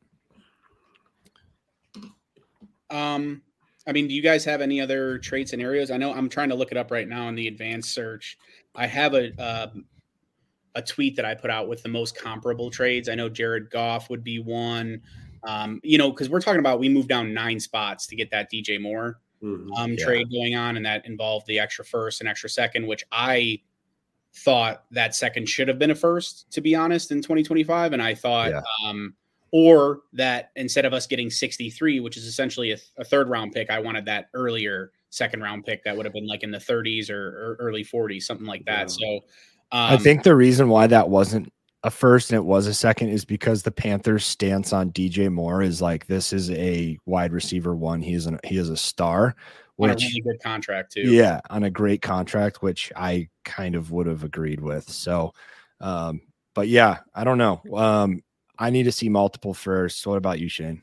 Um, 2.90 3.42
I 3.88 3.92
mean, 3.92 4.08
do 4.08 4.14
you 4.14 4.22
guys 4.22 4.46
have 4.46 4.62
any 4.62 4.80
other 4.80 5.18
trade 5.18 5.50
scenarios? 5.50 5.92
I 5.92 5.98
know 5.98 6.14
I'm 6.14 6.30
trying 6.30 6.50
to 6.50 6.56
look 6.56 6.72
it 6.72 6.78
up 6.78 6.92
right 6.92 7.08
now 7.08 7.28
in 7.28 7.36
the 7.36 7.48
advanced 7.48 7.94
search. 7.94 8.38
I 8.76 8.88
have 8.88 9.14
a 9.14 9.32
um, 9.44 9.86
a 10.76 10.82
tweet 10.82 11.16
that 11.16 11.26
I 11.26 11.36
put 11.36 11.50
out 11.50 11.68
with 11.68 11.84
the 11.84 11.90
most 11.90 12.18
comparable 12.18 12.70
trades. 12.72 13.10
I 13.10 13.16
know 13.16 13.30
Jared 13.30 13.70
Goff 13.70 14.10
would 14.10 14.24
be 14.24 14.40
one. 14.40 15.02
Um, 15.44 15.82
you 15.84 15.98
know, 15.98 16.10
because 16.10 16.30
we're 16.30 16.40
talking 16.40 16.60
about 16.60 16.80
we 16.80 16.88
moved 16.88 17.10
down 17.10 17.34
nine 17.34 17.60
spots 17.60 18.08
to 18.08 18.16
get 18.16 18.32
that 18.32 18.50
DJ 18.52 18.80
Moore. 18.80 19.20
mm-hmm. 19.44 19.74
um, 19.74 19.94
yeah. 19.94 20.06
trade 20.06 20.32
going 20.32 20.56
on, 20.56 20.78
and 20.78 20.86
that 20.86 21.06
involved 21.06 21.48
the 21.48 21.60
extra 21.60 21.84
first 21.84 22.22
and 22.22 22.30
extra 22.30 22.50
second, 22.50 22.88
which 22.88 23.04
I 23.12 23.60
thought 24.36 24.84
that 24.92 25.16
second 25.16 25.48
should 25.48 25.68
have 25.68 25.80
been 25.80 25.92
a 25.92 25.96
first, 25.96 26.52
to 26.52 26.62
be 26.62 26.76
honest, 26.76 27.12
in 27.12 27.22
2025. 27.22 27.94
And 27.94 28.02
I 28.02 28.16
thought, 28.16 28.52
yeah. 28.52 28.62
um, 28.86 29.14
or 29.52 30.02
that 30.14 30.52
instead 30.56 30.86
of 30.86 30.94
us 30.94 31.06
getting 31.06 31.30
63, 31.30 32.00
which 32.00 32.18
is 32.18 32.26
essentially 32.26 32.72
a, 32.72 32.78
a, 32.98 33.04
third 33.04 33.30
round 33.30 33.52
pick, 33.52 33.70
I 33.70 33.80
wanted 33.80 34.06
that 34.06 34.30
earlier 34.34 34.92
second 35.12 35.42
round 35.42 35.64
pick 35.64 35.84
that 35.84 35.96
would 35.96 36.06
have 36.06 36.14
been 36.14 36.26
like 36.26 36.42
in 36.42 36.50
the 36.50 36.58
30s 36.58 37.12
or, 37.12 37.16
or 37.16 37.58
early 37.60 37.86
40s, 37.86 38.24
something 38.24 38.48
like 38.48 38.66
that. 38.66 38.82
Yeah. 38.82 38.88
So 38.88 39.16
um, 39.72 39.94
I 39.94 39.98
think 39.98 40.24
the 40.24 40.36
reason 40.36 40.70
why 40.70 40.88
that 40.88 41.10
wasn't 41.10 41.54
a 41.84 41.92
first 41.92 42.32
and 42.32 42.38
it 42.38 42.46
was 42.46 42.66
a 42.66 42.74
second 42.74 43.10
is 43.10 43.26
because 43.26 43.62
the 43.62 43.72
Panthers' 43.72 44.26
stance 44.26 44.74
on 44.74 44.92
DJ 44.92 45.30
Moore 45.30 45.62
is 45.62 45.82
like 45.82 46.08
this 46.08 46.34
is 46.34 46.50
a 46.52 46.98
wide 47.06 47.34
receiver 47.34 47.76
one. 47.76 48.02
He 48.02 48.14
is 48.14 48.26
an, 48.26 48.40
he 48.44 48.58
is 48.58 48.70
a 48.70 48.78
star 48.78 49.36
which 49.76 49.92
on 49.92 49.98
a 49.98 50.06
really 50.08 50.22
good 50.22 50.44
contract 50.44 50.94
too. 50.94 51.02
Yeah, 51.02 51.42
on 51.50 51.64
a 51.64 51.70
great 51.70 52.02
contract, 52.02 52.62
which 52.62 52.92
I 52.96 53.30
kind 53.44 53.76
of 53.76 53.92
would 53.92 54.08
have 54.08 54.24
agreed 54.24 54.62
with. 54.62 54.90
So, 54.90 55.34
um, 55.80 56.22
but 56.54 56.68
yeah, 56.68 57.00
I 57.14 57.24
don't 57.24 57.38
know. 57.38 57.62
Um, 57.74 58.24
I 58.60 58.70
need 58.70 58.84
to 58.84 58.92
see 58.92 59.10
multiple 59.10 59.54
first. 59.54 60.06
What 60.06 60.18
about 60.18 60.40
you, 60.40 60.50
Shane? 60.50 60.82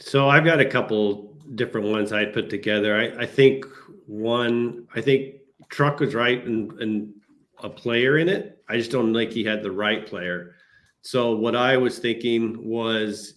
So 0.00 0.28
I've 0.28 0.44
got 0.44 0.60
a 0.60 0.64
couple 0.64 1.36
different 1.54 1.88
ones 1.88 2.12
I 2.12 2.24
put 2.24 2.50
together. 2.50 2.96
I, 2.96 3.22
I 3.22 3.26
think 3.26 3.64
one, 4.06 4.88
I 4.94 5.00
think 5.00 5.36
Truck 5.68 6.00
was 6.00 6.14
right 6.14 6.44
and 6.44 6.72
and 6.80 7.14
a 7.62 7.70
player 7.70 8.18
in 8.18 8.28
it. 8.28 8.62
I 8.68 8.76
just 8.76 8.90
don't 8.90 9.14
think 9.14 9.30
he 9.30 9.44
had 9.44 9.62
the 9.62 9.70
right 9.70 10.06
player. 10.06 10.54
So 11.02 11.34
what 11.34 11.54
I 11.54 11.76
was 11.76 11.98
thinking 11.98 12.66
was 12.68 13.34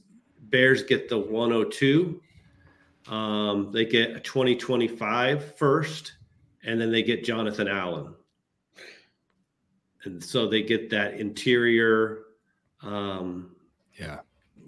Bears 0.50 0.84
get 0.84 1.10
the 1.10 1.18
102 1.18 2.22
um, 3.10 3.72
they 3.72 3.86
get 3.86 4.12
a 4.12 4.20
2025 4.20 5.56
first, 5.56 6.14
and 6.64 6.80
then 6.80 6.92
they 6.92 7.04
get 7.04 7.24
Jonathan 7.24 7.68
Allen. 7.68 8.14
And 10.04 10.24
so 10.24 10.48
they 10.48 10.62
get 10.62 10.90
that 10.92 11.20
interior 11.20 12.24
um, 12.84 13.56
yeah 13.98 14.20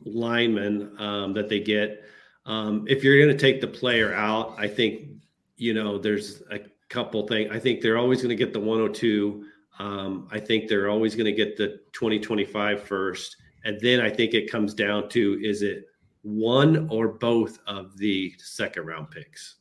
lineman 0.06 1.00
um, 1.00 1.34
that 1.34 1.50
they 1.50 1.60
get. 1.60 2.04
Um, 2.46 2.86
if 2.88 3.04
you're 3.04 3.18
going 3.18 3.36
to 3.36 3.38
take 3.38 3.62
the 3.62 3.68
player 3.68 4.14
out, 4.14 4.56
I 4.58 4.68
think 4.68 5.10
you 5.58 5.74
know 5.74 5.98
there's 5.98 6.42
a 6.52 6.60
couple 6.90 7.28
things. 7.28 7.50
I 7.52 7.60
think 7.60 7.82
they're 7.82 7.98
always 7.98 8.22
going 8.22 8.30
to 8.30 8.36
get 8.36 8.54
the 8.54 8.60
102. 8.60 9.46
Um, 9.78 10.28
I 10.32 10.40
think 10.40 10.68
they're 10.68 10.90
always 10.90 11.16
going 11.16 11.26
to 11.26 11.32
get 11.32 11.58
the 11.58 11.80
2025 11.94 12.84
first, 12.84 13.38
and 13.64 13.80
then 13.82 14.02
I 14.02 14.10
think 14.10 14.34
it 14.34 14.52
comes 14.52 14.74
down 14.74 15.10
to 15.10 15.40
is 15.44 15.62
it 15.62 15.86
one 16.24 16.88
or 16.90 17.08
both 17.08 17.60
of 17.68 17.98
the 17.98 18.34
second 18.38 18.86
round 18.86 19.12
picks. 19.12 19.56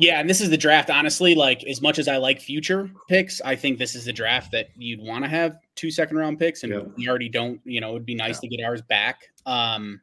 Yeah, 0.00 0.18
and 0.18 0.28
this 0.28 0.40
is 0.40 0.48
the 0.48 0.56
draft. 0.56 0.88
Honestly, 0.88 1.34
like 1.34 1.62
as 1.64 1.82
much 1.82 1.98
as 1.98 2.08
I 2.08 2.16
like 2.16 2.40
future 2.40 2.90
picks, 3.06 3.40
I 3.42 3.54
think 3.54 3.78
this 3.78 3.94
is 3.94 4.06
the 4.06 4.12
draft 4.12 4.50
that 4.52 4.68
you'd 4.74 5.00
want 5.00 5.24
to 5.24 5.28
have 5.30 5.56
two 5.74 5.90
second 5.90 6.16
round 6.16 6.38
picks, 6.38 6.62
and 6.62 6.72
yep. 6.72 6.90
we 6.96 7.06
already 7.06 7.28
don't. 7.28 7.60
You 7.64 7.82
know, 7.82 7.90
it'd 7.90 8.06
be 8.06 8.14
nice 8.14 8.40
to 8.40 8.48
get 8.48 8.64
ours 8.64 8.80
back. 8.80 9.28
Um, 9.44 10.00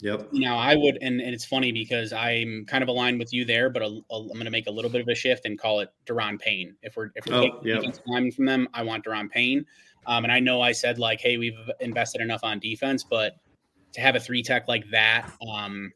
yep. 0.00 0.28
Now 0.32 0.58
I 0.58 0.76
would, 0.76 0.98
and, 1.00 1.20
and 1.20 1.34
it's 1.34 1.44
funny 1.44 1.72
because 1.72 2.12
I'm 2.12 2.66
kind 2.66 2.82
of 2.82 2.88
aligned 2.88 3.18
with 3.18 3.32
you 3.32 3.44
there, 3.44 3.68
but 3.68 3.82
i 3.82 3.86
am 3.86 4.04
going 4.08 4.44
to 4.44 4.50
make 4.50 4.68
a 4.68 4.70
little 4.70 4.90
bit 4.90 5.00
of 5.00 5.08
a 5.08 5.14
shift 5.14 5.44
and 5.44 5.58
call 5.58 5.80
it 5.80 5.88
Daron 6.06 6.38
Payne. 6.40 6.76
If 6.82 6.96
we're 6.96 7.10
if 7.16 7.26
we're 7.26 7.34
oh, 7.34 7.60
taking 7.62 7.82
yep. 7.82 8.34
from 8.36 8.46
them, 8.46 8.68
I 8.74 8.84
want 8.84 9.04
Daron 9.04 9.28
Payne. 9.28 9.66
Um, 10.06 10.24
and 10.24 10.32
I 10.32 10.40
know 10.40 10.60
I 10.60 10.72
said 10.72 10.98
like, 10.98 11.20
hey, 11.20 11.36
we've 11.36 11.58
invested 11.80 12.20
enough 12.20 12.40
on 12.42 12.58
defense, 12.58 13.04
but 13.04 13.36
to 13.94 14.00
have 14.00 14.16
a 14.16 14.20
three 14.20 14.42
tech 14.42 14.68
like 14.68 14.84
that, 14.90 15.30
um, 15.52 15.92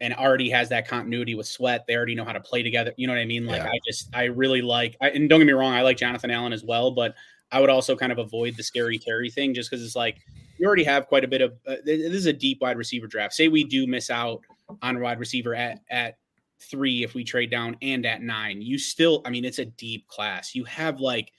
and 0.00 0.12
already 0.14 0.50
has 0.50 0.68
that 0.70 0.88
continuity 0.88 1.34
with 1.34 1.46
Sweat, 1.46 1.86
they 1.86 1.96
already 1.96 2.14
know 2.14 2.24
how 2.24 2.32
to 2.32 2.40
play 2.40 2.62
together. 2.62 2.92
You 2.96 3.06
know 3.06 3.12
what 3.12 3.20
I 3.20 3.24
mean? 3.24 3.46
Like, 3.46 3.62
yeah. 3.62 3.70
I 3.70 3.78
just, 3.86 4.14
I 4.14 4.24
really 4.24 4.60
like, 4.60 4.96
I, 5.00 5.10
and 5.10 5.28
don't 5.28 5.38
get 5.40 5.46
me 5.46 5.52
wrong, 5.52 5.72
I 5.72 5.82
like 5.82 5.96
Jonathan 5.96 6.30
Allen 6.30 6.52
as 6.52 6.64
well, 6.64 6.90
but 6.90 7.14
I 7.52 7.60
would 7.60 7.70
also 7.70 7.94
kind 7.94 8.10
of 8.10 8.18
avoid 8.18 8.56
the 8.56 8.62
scary 8.62 8.98
Terry 8.98 9.30
thing 9.30 9.54
just 9.54 9.70
because 9.70 9.84
it's 9.84 9.94
like 9.94 10.18
you 10.58 10.66
already 10.66 10.84
have 10.84 11.06
quite 11.06 11.24
a 11.24 11.28
bit 11.28 11.40
of. 11.40 11.52
Uh, 11.66 11.76
this 11.84 12.12
is 12.12 12.26
a 12.26 12.32
deep 12.32 12.58
wide 12.60 12.76
receiver 12.76 13.06
draft. 13.06 13.34
Say 13.34 13.46
we 13.48 13.62
do 13.62 13.86
miss 13.86 14.10
out 14.10 14.40
on 14.82 15.00
wide 15.00 15.20
receiver 15.20 15.54
at 15.54 15.80
at 15.88 16.18
three 16.60 17.04
if 17.04 17.14
we 17.14 17.22
trade 17.22 17.50
down 17.50 17.76
and 17.82 18.06
at 18.06 18.22
nine, 18.22 18.60
you 18.60 18.78
still, 18.78 19.22
I 19.24 19.30
mean, 19.30 19.44
it's 19.44 19.58
a 19.58 19.66
deep 19.66 20.08
class. 20.08 20.54
You 20.54 20.64
have 20.64 21.00
like 21.00 21.32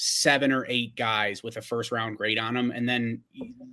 seven 0.00 0.52
or 0.52 0.64
eight 0.68 0.94
guys 0.94 1.42
with 1.42 1.56
a 1.56 1.60
first 1.60 1.90
round 1.90 2.16
grade 2.16 2.38
on 2.38 2.54
them, 2.54 2.70
and 2.70 2.88
then 2.88 3.20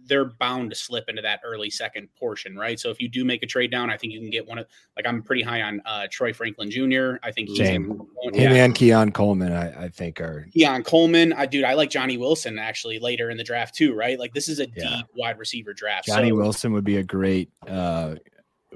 they're 0.08 0.26
bound 0.26 0.72
to 0.72 0.76
slip 0.76 1.08
into 1.08 1.22
that 1.22 1.40
early 1.46 1.70
second 1.70 2.10
portion, 2.18 2.58
right? 2.58 2.80
So 2.80 2.90
if 2.90 3.00
you 3.00 3.08
do 3.08 3.24
make 3.24 3.44
a 3.44 3.46
trade 3.46 3.70
down, 3.70 3.92
I 3.92 3.98
think 3.98 4.12
you 4.12 4.20
can 4.20 4.32
get 4.32 4.48
one 4.48 4.58
of 4.58 4.66
like 4.96 5.06
I'm 5.06 5.22
pretty 5.22 5.44
high 5.44 5.62
on 5.62 5.84
uh, 5.86 6.08
Troy 6.10 6.34
Franklin 6.34 6.72
Jr. 6.72 7.18
I 7.22 7.32
think 7.32 7.50
he's 7.50 7.60
Same. 7.60 8.02
Yeah. 8.34 8.50
Him 8.50 8.52
and 8.54 8.74
Keon 8.74 9.12
Coleman, 9.12 9.54
I, 9.54 9.86
I, 9.86 9.90
think 9.90 10.20
are 10.20 10.48
Keon 10.52 10.84
Coleman. 10.84 11.32
I 11.32 11.46
dude, 11.46 11.64
I 11.64 11.76
like 11.76 11.92
Johnny 11.92 12.18
Wilson 12.18 12.58
actually 12.58 12.98
later 12.98 13.30
in 13.30 13.38
the 13.38 13.44
draft 13.44 13.76
too, 13.76 13.94
right? 13.94 14.18
Like 14.18 14.34
this 14.34 14.50
is 14.50 14.60
a 14.60 14.68
yeah. 14.76 14.98
deep 14.98 15.06
wide 15.16 15.38
receiver 15.38 15.74
draft. 15.74 16.08
Johnny 16.08 16.30
so, 16.30 16.36
Wilson 16.36 16.74
would 16.74 16.86
be 16.86 16.98
a 16.98 17.04
great 17.04 17.52
uh 17.68 18.16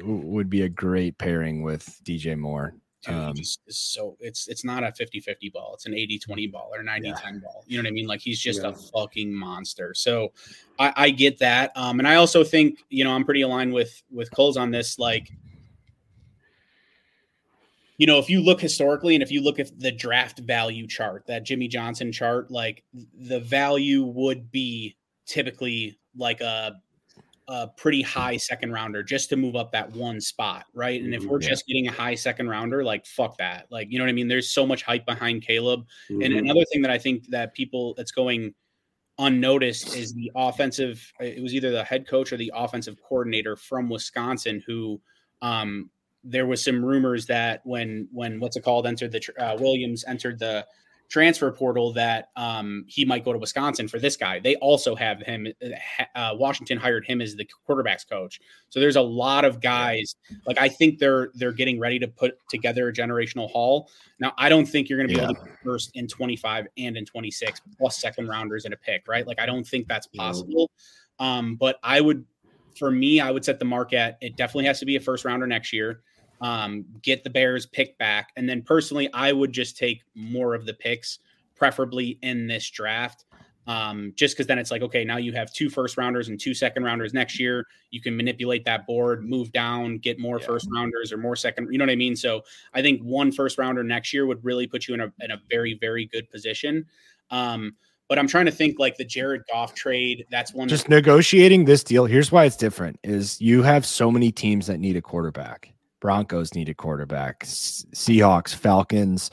would 0.03 0.51
be 0.51 0.61
a 0.61 0.69
great 0.69 1.17
pairing 1.17 1.63
with 1.63 1.99
DJ 2.03 2.37
Moore. 2.37 2.75
Dude, 3.05 3.15
um, 3.15 3.33
just 3.33 3.61
so 3.69 4.17
it's 4.19 4.49
it's 4.49 4.65
not 4.65 4.83
a 4.83 4.87
50-50 4.87 5.53
ball. 5.53 5.71
It's 5.73 5.85
an 5.85 5.93
80-20 5.93 6.51
ball 6.51 6.69
or 6.73 6.83
90-10 6.83 7.41
ball. 7.41 7.63
You 7.65 7.77
know 7.77 7.83
what 7.83 7.87
I 7.87 7.91
mean? 7.91 8.07
Like 8.07 8.19
he's 8.19 8.39
just 8.39 8.61
yeah. 8.61 8.69
a 8.69 8.73
fucking 8.73 9.33
monster. 9.33 9.93
So 9.93 10.33
I, 10.79 10.93
I 10.95 11.09
get 11.09 11.39
that. 11.39 11.71
Um, 11.75 11.99
and 11.99 12.07
I 12.07 12.15
also 12.15 12.43
think, 12.43 12.79
you 12.89 13.05
know, 13.05 13.11
I'm 13.11 13.23
pretty 13.23 13.41
aligned 13.41 13.73
with 13.73 14.03
with 14.11 14.29
Coles 14.31 14.57
on 14.57 14.71
this. 14.71 14.99
Like, 14.99 15.31
you 17.97 18.05
know, 18.05 18.19
if 18.19 18.29
you 18.29 18.41
look 18.41 18.59
historically 18.59 19.15
and 19.15 19.23
if 19.23 19.31
you 19.31 19.41
look 19.41 19.59
at 19.59 19.79
the 19.79 19.93
draft 19.93 20.39
value 20.39 20.85
chart, 20.85 21.25
that 21.27 21.45
Jimmy 21.45 21.69
Johnson 21.69 22.11
chart, 22.11 22.51
like 22.51 22.83
the 23.17 23.39
value 23.39 24.03
would 24.03 24.51
be 24.51 24.97
typically 25.25 25.97
like 26.17 26.41
a 26.41 26.73
a 27.49 27.67
pretty 27.67 28.03
high 28.03 28.37
second 28.37 28.71
rounder 28.71 29.01
just 29.01 29.27
to 29.29 29.35
move 29.35 29.55
up 29.55 29.71
that 29.71 29.91
one 29.93 30.21
spot, 30.21 30.65
right? 30.71 31.01
And 31.01 31.15
if 31.15 31.21
mm-hmm, 31.21 31.31
we're 31.31 31.41
yeah. 31.41 31.49
just 31.49 31.65
getting 31.65 31.87
a 31.87 31.91
high 31.91 32.13
second 32.13 32.47
rounder, 32.47 32.83
like 32.83 33.07
fuck 33.07 33.37
that. 33.39 33.65
Like, 33.71 33.87
you 33.89 33.97
know 33.97 34.05
what 34.05 34.09
I 34.09 34.13
mean? 34.13 34.27
There's 34.27 34.49
so 34.49 34.67
much 34.67 34.83
hype 34.83 35.03
behind 35.03 35.41
Caleb. 35.41 35.81
Mm-hmm. 36.11 36.21
And 36.21 36.33
another 36.35 36.63
thing 36.71 36.83
that 36.83 36.91
I 36.91 36.99
think 36.99 37.27
that 37.29 37.55
people 37.55 37.95
that's 37.97 38.11
going 38.11 38.53
unnoticed 39.17 39.97
is 39.97 40.13
the 40.13 40.31
offensive 40.35 41.11
it 41.19 41.41
was 41.41 41.53
either 41.53 41.71
the 41.71 41.83
head 41.83 42.07
coach 42.07 42.31
or 42.31 42.37
the 42.37 42.53
offensive 42.55 42.95
coordinator 43.01 43.57
from 43.57 43.89
Wisconsin 43.89 44.63
who 44.65 45.01
um 45.41 45.89
there 46.23 46.45
was 46.45 46.63
some 46.63 46.85
rumors 46.85 47.25
that 47.25 47.59
when 47.65 48.07
when 48.13 48.39
what's 48.39 48.55
it 48.55 48.63
called 48.63 48.87
entered 48.87 49.11
the 49.11 49.21
uh, 49.37 49.57
Williams 49.59 50.05
entered 50.07 50.39
the 50.39 50.65
transfer 51.09 51.51
portal 51.51 51.91
that 51.93 52.29
um, 52.35 52.85
he 52.87 53.03
might 53.03 53.25
go 53.25 53.33
to 53.33 53.39
Wisconsin 53.39 53.87
for 53.87 53.99
this 53.99 54.15
guy. 54.15 54.39
They 54.39 54.55
also 54.57 54.95
have 54.95 55.19
him. 55.21 55.47
Uh, 56.15 56.35
Washington 56.35 56.77
hired 56.77 57.05
him 57.05 57.19
as 57.19 57.35
the 57.35 57.49
quarterbacks 57.67 58.07
coach. 58.07 58.39
So 58.69 58.79
there's 58.79 58.95
a 58.95 59.01
lot 59.01 59.43
of 59.43 59.59
guys. 59.59 60.15
Like 60.45 60.59
I 60.59 60.69
think 60.69 60.99
they're 60.99 61.31
they're 61.33 61.51
getting 61.51 61.79
ready 61.79 61.99
to 61.99 62.07
put 62.07 62.35
together 62.49 62.87
a 62.89 62.93
generational 62.93 63.49
haul. 63.49 63.89
Now 64.19 64.33
I 64.37 64.49
don't 64.49 64.65
think 64.65 64.87
you're 64.87 64.99
going 64.99 65.09
to 65.09 65.15
be 65.15 65.19
yeah. 65.19 65.29
able 65.29 65.35
to 65.35 65.51
first 65.63 65.91
in 65.95 66.07
25 66.07 66.67
and 66.77 66.95
in 66.95 67.05
26 67.05 67.61
plus 67.77 67.97
second 67.99 68.27
rounders 68.27 68.65
in 68.65 68.73
a 68.73 68.77
pick, 68.77 69.07
right? 69.07 69.25
Like 69.25 69.39
I 69.39 69.45
don't 69.45 69.67
think 69.67 69.87
that's 69.87 70.07
possible. 70.07 70.69
Um, 71.19 71.55
but 71.55 71.77
I 71.83 71.99
would, 71.99 72.25
for 72.77 72.91
me, 72.91 73.19
I 73.19 73.31
would 73.31 73.43
set 73.43 73.59
the 73.59 73.65
mark 73.65 73.93
at 73.93 74.17
it. 74.21 74.37
Definitely 74.37 74.65
has 74.65 74.79
to 74.79 74.85
be 74.85 74.95
a 74.95 75.01
first 75.01 75.25
rounder 75.25 75.47
next 75.47 75.73
year 75.73 76.01
um, 76.41 76.85
get 77.01 77.23
the 77.23 77.29
Bears 77.29 77.65
pick 77.65 77.97
back. 77.97 78.29
And 78.35 78.47
then 78.47 78.61
personally, 78.61 79.09
I 79.13 79.31
would 79.31 79.51
just 79.51 79.77
take 79.77 80.03
more 80.15 80.53
of 80.53 80.65
the 80.65 80.73
picks, 80.73 81.19
preferably 81.55 82.17
in 82.21 82.47
this 82.47 82.69
draft. 82.69 83.25
Um, 83.67 84.13
just 84.15 84.35
because 84.35 84.47
then 84.47 84.57
it's 84.57 84.71
like, 84.71 84.81
okay, 84.81 85.03
now 85.05 85.17
you 85.17 85.31
have 85.33 85.53
two 85.53 85.69
first 85.69 85.95
rounders 85.95 86.27
and 86.27 86.39
two 86.39 86.55
second 86.55 86.83
rounders 86.83 87.13
next 87.13 87.39
year. 87.39 87.67
You 87.91 88.01
can 88.01 88.17
manipulate 88.17 88.65
that 88.65 88.87
board, 88.87 89.23
move 89.23 89.51
down, 89.51 89.99
get 89.99 90.17
more 90.17 90.39
yeah. 90.39 90.47
first 90.47 90.67
rounders 90.73 91.13
or 91.13 91.17
more 91.17 91.35
second. 91.35 91.67
You 91.71 91.77
know 91.77 91.85
what 91.85 91.91
I 91.91 91.95
mean? 91.95 92.15
So 92.15 92.41
I 92.73 92.81
think 92.81 92.99
one 93.01 93.31
first 93.31 93.59
rounder 93.59 93.83
next 93.83 94.11
year 94.11 94.25
would 94.25 94.43
really 94.43 94.65
put 94.65 94.87
you 94.87 94.95
in 94.95 95.01
a, 95.01 95.13
in 95.19 95.29
a 95.29 95.39
very, 95.51 95.75
very 95.75 96.07
good 96.07 96.31
position. 96.31 96.87
Um, 97.29 97.75
but 98.07 98.17
I'm 98.17 98.27
trying 98.27 98.47
to 98.47 98.51
think 98.51 98.79
like 98.79 98.97
the 98.97 99.05
Jared 99.05 99.43
Goff 99.51 99.75
trade. 99.75 100.25
That's 100.31 100.51
one. 100.51 100.67
Just 100.67 100.89
negotiating 100.89 101.65
this 101.65 101.83
deal. 101.83 102.05
Here's 102.05 102.31
why 102.31 102.45
it's 102.45 102.57
different: 102.57 102.99
is 103.03 103.39
you 103.39 103.61
have 103.61 103.85
so 103.85 104.09
many 104.09 104.31
teams 104.31 104.65
that 104.65 104.79
need 104.79 104.95
a 104.95 105.01
quarterback. 105.01 105.71
Broncos 105.99 106.53
need 106.53 106.69
a 106.69 106.73
quarterback. 106.73 107.43
Seahawks, 107.43 108.53
Falcons, 108.53 109.31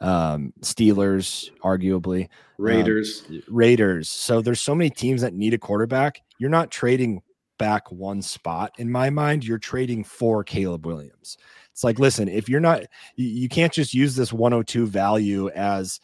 um, 0.00 0.52
Steelers, 0.60 1.50
arguably 1.62 2.24
um, 2.24 2.28
Raiders, 2.58 3.24
um, 3.28 3.42
Raiders. 3.48 4.08
So 4.08 4.40
there's 4.40 4.60
so 4.60 4.74
many 4.74 4.90
teams 4.90 5.22
that 5.22 5.34
need 5.34 5.54
a 5.54 5.58
quarterback. 5.58 6.22
You're 6.38 6.50
not 6.50 6.70
trading 6.70 7.22
back 7.58 7.90
one 7.90 8.22
spot 8.22 8.72
in 8.78 8.90
my 8.90 9.10
mind. 9.10 9.44
You're 9.44 9.58
trading 9.58 10.04
for 10.04 10.44
Caleb 10.44 10.86
Williams. 10.86 11.38
It's 11.72 11.84
like, 11.84 11.98
listen, 11.98 12.28
if 12.28 12.48
you're 12.48 12.60
not, 12.60 12.82
you, 13.16 13.26
you 13.26 13.48
can't 13.48 13.72
just 13.72 13.94
use 13.94 14.16
this 14.16 14.32
102 14.32 14.86
value 14.86 15.48
as 15.50 16.00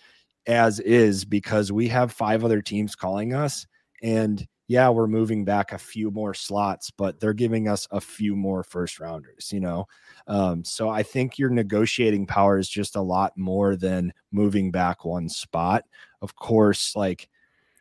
as 0.47 0.81
is 0.81 1.25
because 1.25 1.71
we 1.71 1.89
have 1.89 2.11
five 2.11 2.45
other 2.45 2.61
teams 2.61 2.97
calling 2.97 3.33
us 3.33 3.67
and 4.03 4.47
yeah, 4.69 4.89
we're 4.89 5.07
moving 5.07 5.45
back 5.45 5.73
a 5.73 5.79
few 5.79 6.11
more 6.11 6.35
slots, 6.35 6.91
but 6.91 7.21
they're 7.21 7.33
giving 7.33 7.69
us 7.69 7.87
a 7.91 8.01
few 8.01 8.37
more 8.37 8.63
first 8.63 9.01
rounders, 9.01 9.53
you 9.53 9.61
know? 9.61 9.87
Um, 10.27 10.65
so 10.65 10.89
I 10.89 11.03
think 11.03 11.39
your 11.39 11.51
negotiating 11.51 12.27
power 12.27 12.59
is 12.59 12.69
just 12.69 12.97
a 12.97 13.01
lot 13.03 13.37
more 13.37 13.77
than 13.77 14.13
moving 14.31 14.71
back 14.71 15.05
one 15.05 15.29
spot. 15.29 15.85
Of 16.21 16.37
course, 16.37 16.95
like, 16.95 17.29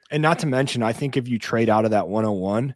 and 0.09 0.21
not 0.21 0.39
to 0.39 0.47
mention, 0.47 0.83
I 0.83 0.91
think 0.91 1.15
if 1.15 1.27
you 1.27 1.39
trade 1.39 1.69
out 1.69 1.85
of 1.85 1.91
that 1.91 2.07
101, 2.07 2.75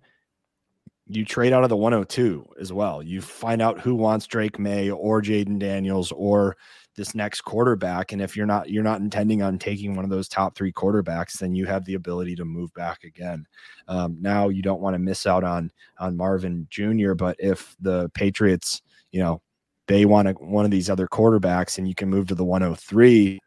you 1.07 1.25
trade 1.25 1.53
out 1.53 1.63
of 1.63 1.69
the 1.69 1.77
102 1.77 2.47
as 2.59 2.71
well. 2.71 3.03
You 3.03 3.21
find 3.21 3.61
out 3.61 3.79
who 3.79 3.95
wants 3.95 4.25
Drake 4.27 4.57
Maye 4.57 4.89
or 4.89 5.21
Jayden 5.21 5.59
Daniels 5.59 6.11
or 6.11 6.57
this 6.95 7.13
next 7.13 7.41
quarterback 7.41 8.11
and 8.11 8.21
if 8.21 8.35
you're 8.35 8.45
not 8.45 8.69
you're 8.69 8.83
not 8.83 9.01
intending 9.01 9.41
on 9.41 9.59
taking 9.59 9.95
one 9.95 10.05
of 10.05 10.11
those 10.11 10.27
top 10.27 10.55
three 10.55 10.71
quarterbacks 10.71 11.37
then 11.39 11.53
you 11.53 11.65
have 11.65 11.83
the 11.85 11.95
ability 11.95 12.35
to 12.35 12.45
move 12.45 12.73
back 12.73 13.03
again. 13.03 13.45
Um, 13.87 14.17
now 14.19 14.49
you 14.49 14.61
don't 14.61 14.81
want 14.81 14.93
to 14.93 14.99
miss 14.99 15.27
out 15.27 15.43
on 15.43 15.71
on 15.99 16.15
marvin 16.17 16.67
jr 16.69 17.13
but 17.13 17.35
if 17.39 17.75
the 17.79 18.09
patriots 18.09 18.81
you 19.11 19.19
know 19.19 19.41
they 19.87 20.05
want 20.05 20.27
a, 20.27 20.31
one 20.33 20.65
of 20.65 20.71
these 20.71 20.89
other 20.89 21.07
quarterbacks 21.07 21.77
and 21.77 21.87
you 21.87 21.95
can 21.95 22.09
move 22.09 22.27
to 22.27 22.35
the 22.35 22.45
103 22.45 23.39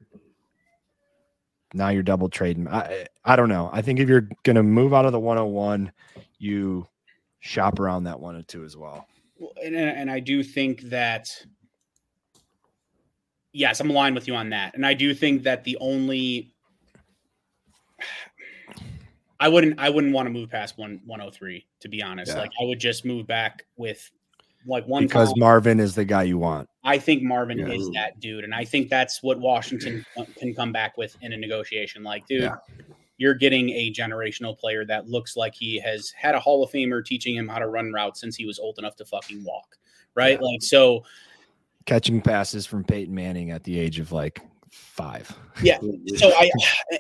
now 1.75 1.89
you're 1.91 2.03
double 2.03 2.29
trading. 2.29 2.67
I 2.69 3.07
i 3.25 3.37
don't 3.37 3.49
know. 3.49 3.71
I 3.73 3.83
think 3.83 4.01
if 4.01 4.09
you're 4.09 4.29
going 4.43 4.57
to 4.57 4.63
move 4.63 4.95
out 4.95 5.05
of 5.05 5.13
the 5.13 5.21
101 5.21 5.93
you 6.39 6.87
shop 7.41 7.79
around 7.79 8.05
that 8.05 8.19
102 8.19 8.65
as 8.65 8.77
well. 8.77 9.07
Well 9.39 9.53
and, 9.65 9.77
and 9.77 10.11
i 10.11 10.19
do 10.19 10.43
think 10.43 10.83
that 10.83 11.31
yes, 13.53 13.81
I'm 13.81 13.91
aligned 13.91 14.15
with 14.15 14.29
you 14.29 14.35
on 14.35 14.51
that. 14.51 14.75
And 14.75 14.85
I 14.87 14.95
do 14.95 15.15
think 15.15 15.43
that 15.45 15.65
the 15.65 15.77
only 15.81 16.53
I 19.41 19.49
wouldn't 19.49 19.79
I 19.79 19.91
wouldn't 19.91 20.13
want 20.13 20.27
to 20.27 20.31
move 20.31 20.51
past 20.51 20.79
one 20.79 21.01
103 21.05 21.67
to 21.81 21.89
be 21.89 22.03
honest. 22.03 22.33
Yeah. 22.33 22.41
Like 22.41 22.51
I 22.61 22.65
would 22.65 22.81
just 22.81 23.05
move 23.05 23.27
back 23.27 23.65
with 23.77 24.11
like 24.67 24.87
one 24.87 25.05
because. 25.05 25.33
Marvin 25.37 25.81
is 25.81 25.95
the 25.95 26.05
guy 26.05 26.25
you 26.25 26.39
want. 26.39 26.69
I 26.85 26.99
think 26.99 27.23
Marvin 27.23 27.59
yeah. 27.59 27.69
is 27.69 27.91
that 27.91 28.19
dude, 28.21 28.45
and 28.45 28.55
I 28.55 28.65
think 28.65 28.89
that's 28.89 29.23
what 29.23 29.39
Washington 29.39 30.05
can 30.39 30.55
come 30.55 30.73
back 30.73 30.97
with 30.97 31.17
in 31.21 31.33
a 31.33 31.37
negotiation. 31.37 32.03
Like, 32.03 32.27
dude, 32.27 32.43
yeah. 32.43 32.57
you're 33.19 33.35
getting 33.35 33.71
a 33.71 33.93
generational 33.93 34.59
player 34.59 34.85
that 34.87 35.09
looks 35.09 35.37
like 35.37 35.55
he 35.55 35.79
has 35.81 36.11
had 36.11 36.35
a 36.35 36.41
Hall 36.41 36.65
of 36.65 36.71
Famer 36.71 37.05
teaching 37.05 37.37
him 37.37 37.47
how 37.47 37.59
to 37.59 37.69
run 37.69 37.93
routes 37.93 38.21
since 38.21 38.37
he 38.37 38.47
was 38.47 38.59
old 38.59 38.79
enough 38.79 38.97
to 38.97 39.05
fucking 39.05 39.45
walk, 39.45 39.77
right? 40.15 40.41
Like, 40.41 40.63
so 40.63 41.05
catching 41.89 42.21
passes 42.21 42.67
from 42.67 42.85
Peyton 42.85 43.15
Manning 43.15 43.51
at 43.51 43.65
the 43.65 43.79
age 43.79 43.99
of 43.99 44.13
like 44.13 44.43
five. 44.71 45.35
Yeah. 45.63 45.79
So 46.17 46.33
I, 46.35 46.51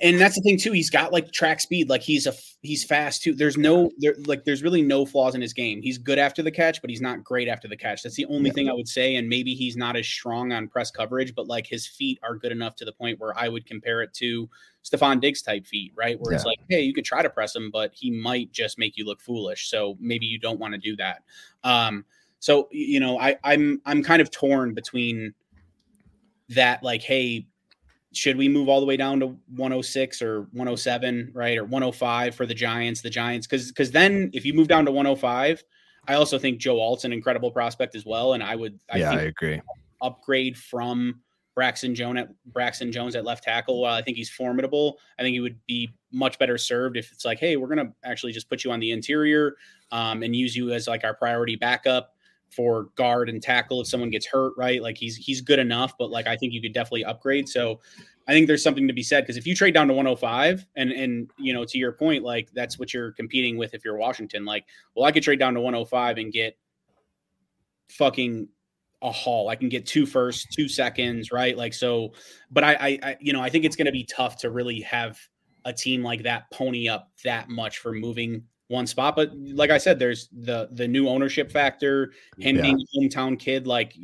and 0.00 0.18
that's 0.18 0.36
the 0.36 0.42
thing 0.42 0.58
too. 0.58 0.72
He's 0.72 0.90
got 0.90 1.12
like 1.12 1.32
track 1.32 1.60
speed. 1.60 1.88
Like 1.90 2.02
he's 2.02 2.26
a, 2.26 2.32
he's 2.62 2.84
fast 2.84 3.22
too. 3.22 3.34
There's 3.34 3.58
no, 3.58 3.90
there, 3.98 4.14
like, 4.26 4.44
there's 4.44 4.62
really 4.62 4.80
no 4.80 5.04
flaws 5.04 5.34
in 5.34 5.40
his 5.40 5.52
game. 5.52 5.82
He's 5.82 5.98
good 5.98 6.18
after 6.18 6.42
the 6.42 6.50
catch, 6.50 6.80
but 6.80 6.88
he's 6.88 7.00
not 7.00 7.22
great 7.22 7.48
after 7.48 7.68
the 7.68 7.76
catch. 7.76 8.02
That's 8.02 8.14
the 8.14 8.26
only 8.26 8.48
yeah. 8.48 8.54
thing 8.54 8.70
I 8.70 8.72
would 8.72 8.88
say. 8.88 9.16
And 9.16 9.28
maybe 9.28 9.54
he's 9.54 9.76
not 9.76 9.96
as 9.96 10.06
strong 10.06 10.52
on 10.52 10.68
press 10.68 10.90
coverage, 10.90 11.34
but 11.34 11.48
like 11.48 11.66
his 11.66 11.86
feet 11.86 12.18
are 12.22 12.36
good 12.36 12.52
enough 12.52 12.76
to 12.76 12.84
the 12.84 12.92
point 12.92 13.20
where 13.20 13.36
I 13.36 13.48
would 13.48 13.66
compare 13.66 14.00
it 14.02 14.14
to 14.14 14.48
Stefon 14.84 15.20
Diggs 15.20 15.42
type 15.42 15.66
feet, 15.66 15.92
right? 15.96 16.18
Where 16.18 16.32
yeah. 16.32 16.36
it's 16.36 16.46
like, 16.46 16.58
hey, 16.70 16.80
you 16.80 16.94
could 16.94 17.04
try 17.04 17.22
to 17.22 17.30
press 17.30 17.54
him, 17.54 17.70
but 17.70 17.92
he 17.92 18.10
might 18.10 18.52
just 18.52 18.78
make 18.78 18.96
you 18.96 19.04
look 19.04 19.20
foolish. 19.20 19.68
So 19.68 19.98
maybe 20.00 20.26
you 20.26 20.38
don't 20.38 20.60
want 20.60 20.72
to 20.74 20.78
do 20.78 20.96
that. 20.96 21.24
Um, 21.64 22.04
so 22.40 22.68
you 22.70 23.00
know, 23.00 23.18
I, 23.18 23.36
I'm 23.44 23.80
I'm 23.84 24.02
kind 24.02 24.22
of 24.22 24.30
torn 24.30 24.74
between 24.74 25.34
that, 26.50 26.82
like, 26.82 27.02
hey, 27.02 27.46
should 28.12 28.36
we 28.36 28.48
move 28.48 28.68
all 28.68 28.80
the 28.80 28.86
way 28.86 28.96
down 28.96 29.20
to 29.20 29.26
106 29.26 30.22
or 30.22 30.42
107, 30.52 31.32
right, 31.34 31.58
or 31.58 31.64
105 31.64 32.34
for 32.34 32.46
the 32.46 32.54
Giants? 32.54 33.02
The 33.02 33.10
Giants, 33.10 33.46
because 33.46 33.68
because 33.68 33.90
then 33.90 34.30
if 34.32 34.44
you 34.44 34.54
move 34.54 34.68
down 34.68 34.84
to 34.84 34.92
105, 34.92 35.62
I 36.06 36.14
also 36.14 36.38
think 36.38 36.58
Joe 36.58 36.78
Alt's 36.78 37.04
an 37.04 37.12
incredible 37.12 37.50
prospect 37.50 37.94
as 37.94 38.06
well, 38.06 38.34
and 38.34 38.42
I 38.42 38.56
would, 38.56 38.78
I 38.90 38.98
yeah, 38.98 39.10
I 39.10 39.22
agree, 39.22 39.60
upgrade 40.00 40.56
from 40.56 41.20
Braxton 41.54 41.94
Jones 41.94 42.20
at 42.20 42.28
Braxton 42.46 42.92
Jones 42.92 43.16
at 43.16 43.24
left 43.24 43.42
tackle. 43.42 43.82
While 43.82 43.94
I 43.94 44.02
think 44.02 44.16
he's 44.16 44.30
formidable, 44.30 44.98
I 45.18 45.22
think 45.22 45.34
he 45.34 45.40
would 45.40 45.58
be 45.66 45.90
much 46.12 46.38
better 46.38 46.56
served 46.56 46.96
if 46.96 47.10
it's 47.10 47.24
like, 47.24 47.40
hey, 47.40 47.56
we're 47.56 47.68
gonna 47.68 47.92
actually 48.04 48.32
just 48.32 48.48
put 48.48 48.62
you 48.62 48.70
on 48.70 48.78
the 48.78 48.92
interior 48.92 49.56
um, 49.90 50.22
and 50.22 50.36
use 50.36 50.56
you 50.56 50.70
as 50.70 50.86
like 50.86 51.02
our 51.02 51.14
priority 51.14 51.56
backup 51.56 52.14
for 52.50 52.84
guard 52.96 53.28
and 53.28 53.42
tackle 53.42 53.80
if 53.80 53.86
someone 53.86 54.10
gets 54.10 54.26
hurt, 54.26 54.54
right? 54.56 54.82
Like 54.82 54.96
he's 54.96 55.16
he's 55.16 55.40
good 55.40 55.58
enough, 55.58 55.94
but 55.98 56.10
like 56.10 56.26
I 56.26 56.36
think 56.36 56.52
you 56.52 56.60
could 56.60 56.72
definitely 56.72 57.04
upgrade. 57.04 57.48
So 57.48 57.80
I 58.26 58.32
think 58.32 58.46
there's 58.46 58.62
something 58.62 58.86
to 58.86 58.94
be 58.94 59.02
said 59.02 59.22
because 59.22 59.36
if 59.36 59.46
you 59.46 59.54
trade 59.54 59.74
down 59.74 59.88
to 59.88 59.94
105 59.94 60.66
and 60.76 60.90
and 60.90 61.30
you 61.38 61.52
know 61.52 61.64
to 61.64 61.78
your 61.78 61.92
point, 61.92 62.24
like 62.24 62.50
that's 62.52 62.78
what 62.78 62.92
you're 62.92 63.12
competing 63.12 63.56
with 63.56 63.74
if 63.74 63.84
you're 63.84 63.96
Washington. 63.96 64.44
Like, 64.44 64.66
well, 64.94 65.06
I 65.06 65.12
could 65.12 65.22
trade 65.22 65.38
down 65.38 65.54
to 65.54 65.60
105 65.60 66.18
and 66.18 66.32
get 66.32 66.56
fucking 67.90 68.48
a 69.02 69.12
haul. 69.12 69.48
I 69.48 69.56
can 69.56 69.68
get 69.68 69.86
two 69.86 70.06
first, 70.06 70.48
two 70.52 70.68
seconds, 70.68 71.30
right? 71.30 71.56
Like 71.56 71.74
so, 71.74 72.12
but 72.50 72.64
I 72.64 72.74
I, 72.74 72.98
I 73.02 73.16
you 73.20 73.32
know 73.32 73.40
I 73.40 73.50
think 73.50 73.64
it's 73.64 73.76
going 73.76 73.86
to 73.86 73.92
be 73.92 74.04
tough 74.04 74.38
to 74.38 74.50
really 74.50 74.80
have 74.80 75.18
a 75.64 75.72
team 75.72 76.02
like 76.02 76.22
that 76.22 76.50
pony 76.50 76.88
up 76.88 77.10
that 77.24 77.48
much 77.48 77.78
for 77.78 77.92
moving 77.92 78.42
one 78.68 78.86
spot. 78.86 79.16
But 79.16 79.32
like 79.36 79.70
I 79.70 79.78
said, 79.78 79.98
there's 79.98 80.28
the 80.32 80.68
the 80.72 80.86
new 80.86 81.08
ownership 81.08 81.50
factor, 81.50 82.12
him 82.38 82.56
yeah. 82.56 82.62
being 82.62 82.80
a 82.80 82.98
hometown 82.98 83.38
kid. 83.38 83.66
Like 83.66 83.94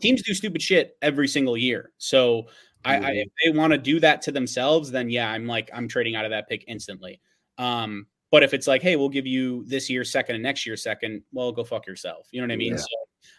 teams 0.00 0.22
do 0.22 0.34
stupid 0.34 0.60
shit 0.60 0.96
every 1.02 1.28
single 1.28 1.56
year. 1.56 1.92
So 1.98 2.48
I, 2.84 2.96
I 2.96 3.10
if 3.12 3.28
they 3.44 3.56
want 3.56 3.72
to 3.72 3.78
do 3.78 4.00
that 4.00 4.22
to 4.22 4.32
themselves, 4.32 4.90
then 4.90 5.08
yeah, 5.10 5.30
I'm 5.30 5.46
like 5.46 5.70
I'm 5.72 5.88
trading 5.88 6.14
out 6.14 6.24
of 6.24 6.30
that 6.30 6.48
pick 6.48 6.64
instantly. 6.68 7.20
Um, 7.56 8.06
but 8.30 8.42
if 8.42 8.52
it's 8.52 8.66
like, 8.66 8.82
hey, 8.82 8.96
we'll 8.96 9.08
give 9.08 9.26
you 9.26 9.64
this 9.66 9.88
year 9.88 10.04
second 10.04 10.34
and 10.34 10.42
next 10.42 10.66
year 10.66 10.76
second, 10.76 11.22
well, 11.32 11.50
go 11.50 11.64
fuck 11.64 11.86
yourself. 11.86 12.28
You 12.30 12.40
know 12.40 12.46
what 12.46 12.52
I 12.52 12.56
mean? 12.56 12.72
Yeah. 12.72 12.78
So 12.78 12.86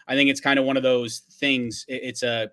I 0.08 0.16
think 0.16 0.30
it's 0.30 0.40
kind 0.40 0.58
of 0.58 0.64
one 0.64 0.76
of 0.76 0.82
those 0.82 1.20
things. 1.38 1.84
It, 1.88 2.00
it's 2.02 2.22
a 2.22 2.50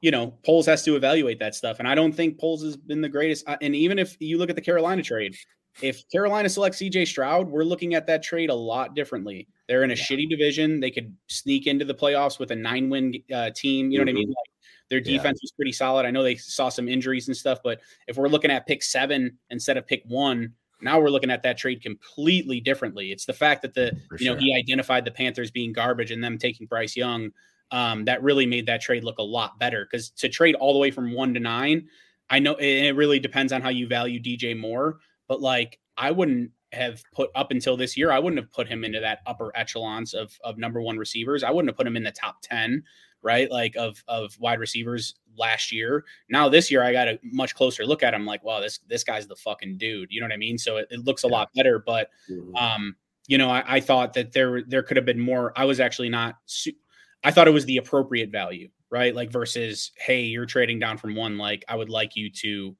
you 0.00 0.10
know, 0.10 0.34
Poles 0.44 0.66
has 0.66 0.82
to 0.84 0.96
evaluate 0.96 1.38
that 1.40 1.54
stuff. 1.54 1.78
And 1.78 1.86
I 1.86 1.94
don't 1.94 2.12
think 2.12 2.40
Poles 2.40 2.62
has 2.62 2.76
been 2.76 3.00
the 3.02 3.08
greatest. 3.08 3.46
Uh, 3.46 3.58
and 3.60 3.76
even 3.76 3.98
if 3.98 4.16
you 4.18 4.38
look 4.38 4.48
at 4.48 4.56
the 4.56 4.62
Carolina 4.62 5.02
trade, 5.02 5.36
if 5.82 6.08
Carolina 6.10 6.48
selects 6.48 6.78
CJ 6.78 7.06
Stroud, 7.06 7.48
we're 7.48 7.64
looking 7.64 7.94
at 7.94 8.06
that 8.06 8.22
trade 8.22 8.50
a 8.50 8.54
lot 8.54 8.94
differently. 8.94 9.48
They're 9.68 9.84
in 9.84 9.90
a 9.90 9.94
yeah. 9.94 10.02
shitty 10.02 10.28
division. 10.28 10.80
They 10.80 10.90
could 10.90 11.14
sneak 11.28 11.66
into 11.66 11.84
the 11.84 11.94
playoffs 11.94 12.38
with 12.38 12.50
a 12.50 12.56
nine 12.56 12.90
win 12.90 13.14
uh, 13.32 13.50
team. 13.54 13.90
You 13.90 13.98
know 13.98 14.04
mm-hmm. 14.04 14.06
what 14.06 14.10
I 14.10 14.14
mean? 14.14 14.28
Mm-hmm. 14.28 14.30
Like 14.30 14.50
their 14.90 15.00
defense 15.00 15.38
yeah. 15.40 15.44
was 15.44 15.52
pretty 15.52 15.72
solid. 15.72 16.04
I 16.04 16.10
know 16.10 16.22
they 16.22 16.34
saw 16.34 16.68
some 16.68 16.88
injuries 16.88 17.28
and 17.28 17.36
stuff, 17.36 17.60
but 17.62 17.80
if 18.08 18.16
we're 18.16 18.28
looking 18.28 18.50
at 18.50 18.66
pick 18.66 18.82
seven 18.82 19.38
instead 19.50 19.76
of 19.76 19.86
pick 19.86 20.02
one, 20.06 20.52
now 20.82 20.98
we're 21.00 21.10
looking 21.10 21.30
at 21.30 21.42
that 21.44 21.56
trade 21.56 21.82
completely 21.82 22.60
differently. 22.60 23.12
It's 23.12 23.26
the 23.26 23.32
fact 23.32 23.62
that 23.62 23.74
the 23.74 23.96
For 24.08 24.18
you 24.18 24.26
know 24.26 24.32
sure. 24.32 24.40
he 24.40 24.54
identified 24.54 25.04
the 25.04 25.10
Panthers 25.10 25.50
being 25.50 25.72
garbage 25.72 26.10
and 26.10 26.22
them 26.22 26.38
taking 26.38 26.66
Bryce 26.66 26.96
Young 26.96 27.30
um, 27.70 28.04
that 28.06 28.22
really 28.22 28.46
made 28.46 28.66
that 28.66 28.80
trade 28.80 29.04
look 29.04 29.18
a 29.18 29.22
lot 29.22 29.58
better. 29.58 29.86
Because 29.88 30.10
to 30.10 30.28
trade 30.28 30.56
all 30.56 30.72
the 30.72 30.78
way 30.78 30.90
from 30.90 31.12
one 31.12 31.34
to 31.34 31.40
nine, 31.40 31.86
I 32.28 32.38
know 32.38 32.54
it 32.54 32.92
really 32.96 33.18
depends 33.18 33.52
on 33.52 33.62
how 33.62 33.68
you 33.68 33.86
value 33.86 34.20
DJ 34.20 34.58
Moore 34.58 34.98
but 35.30 35.40
like 35.40 35.78
I 35.96 36.10
wouldn't 36.10 36.50
have 36.72 37.04
put 37.12 37.30
up 37.36 37.52
until 37.52 37.76
this 37.76 37.96
year, 37.96 38.10
I 38.10 38.18
wouldn't 38.18 38.40
have 38.40 38.50
put 38.50 38.66
him 38.66 38.84
into 38.84 38.98
that 38.98 39.20
upper 39.26 39.56
echelons 39.56 40.12
of 40.12 40.36
of 40.42 40.58
number 40.58 40.82
one 40.82 40.98
receivers. 40.98 41.44
I 41.44 41.52
wouldn't 41.52 41.70
have 41.70 41.76
put 41.76 41.86
him 41.86 41.96
in 41.96 42.02
the 42.02 42.10
top 42.10 42.42
10, 42.42 42.82
right? 43.22 43.48
Like 43.48 43.76
of 43.76 44.02
of 44.08 44.36
wide 44.40 44.58
receivers 44.58 45.14
last 45.38 45.70
year. 45.70 46.04
Now 46.28 46.48
this 46.48 46.68
year 46.68 46.82
I 46.82 46.90
got 46.90 47.06
a 47.06 47.20
much 47.22 47.54
closer 47.54 47.86
look 47.86 48.02
at 48.02 48.12
him 48.12 48.26
like, 48.26 48.42
wow, 48.42 48.58
this 48.58 48.80
this 48.88 49.04
guy's 49.04 49.28
the 49.28 49.36
fucking 49.36 49.78
dude. 49.78 50.08
You 50.10 50.20
know 50.20 50.24
what 50.26 50.34
I 50.34 50.36
mean? 50.36 50.58
So 50.58 50.78
it, 50.78 50.88
it 50.90 51.04
looks 51.04 51.22
a 51.22 51.28
lot 51.28 51.50
better. 51.54 51.78
But 51.78 52.10
mm-hmm. 52.28 52.56
um, 52.56 52.96
you 53.28 53.38
know, 53.38 53.50
I, 53.50 53.76
I, 53.76 53.80
thought 53.80 54.14
that 54.14 54.32
there 54.32 54.62
there 54.62 54.82
could 54.82 54.96
have 54.96 55.06
been 55.06 55.20
more. 55.20 55.52
I 55.54 55.64
was 55.64 55.78
actually 55.78 56.08
not 56.08 56.38
su- 56.46 56.72
I 57.22 57.30
thought 57.30 57.46
it 57.46 57.52
was 57.52 57.66
the 57.66 57.76
appropriate 57.76 58.32
value, 58.32 58.68
right? 58.90 59.14
Like 59.14 59.30
versus, 59.30 59.92
hey, 59.96 60.22
you're 60.22 60.44
trading 60.44 60.80
down 60.80 60.98
from 60.98 61.14
one. 61.14 61.38
Like 61.38 61.64
I 61.68 61.76
would 61.76 61.88
like 61.88 62.16
you 62.16 62.30
to 62.30 62.76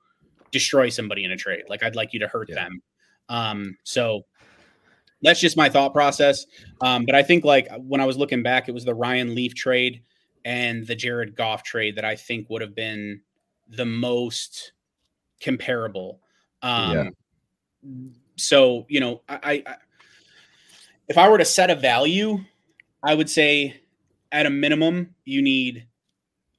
destroy 0.51 0.89
somebody 0.89 1.25
in 1.25 1.33
a 1.33 1.37
trade. 1.37 1.65
Like 1.69 1.83
I'd 1.83 1.97
like 1.97 2.13
you 2.13 2.21
to 2.21 2.29
hurt 2.29 2.49
yeah. 2.49 2.57
them. 2.57 2.83
Um, 3.29 3.77
so 3.85 4.25
that's 5.23 5.41
just 5.41 5.57
my 5.57 5.69
thought 5.69 5.93
process. 5.93 6.47
Um, 6.81 7.05
but 7.05 7.15
I 7.15 7.23
think 7.23 7.45
like 7.45 7.69
when 7.79 8.01
I 8.01 8.07
was 8.07 8.17
looking 8.17 8.43
back, 8.43 8.69
it 8.69 8.73
was 8.73 8.85
the 8.85 8.95
Ryan 8.95 9.35
Leaf 9.35 9.55
trade 9.55 10.03
and 10.45 10.87
the 10.87 10.95
Jared 10.95 11.37
Goff 11.37 11.63
trade 11.63 11.97
that 11.97 12.05
I 12.05 12.17
think 12.17 12.49
would 12.51 12.63
have 12.63 12.75
been 12.75 13.21
the 13.69 13.85
most 13.85 14.73
comparable. 15.41 16.21
Um, 16.63 16.97
yeah. 16.97 17.11
So 18.37 18.87
you 18.89 19.01
know, 19.01 19.23
I, 19.29 19.63
I 19.67 19.77
if 21.09 21.19
I 21.19 21.29
were 21.29 21.39
to 21.39 21.45
set 21.45 21.71
a 21.71 21.75
value, 21.75 22.39
I 23.03 23.15
would 23.15 23.29
say 23.29 23.81
at 24.33 24.47
a 24.47 24.51
minimum 24.51 25.15
you 25.25 25.43
need 25.43 25.87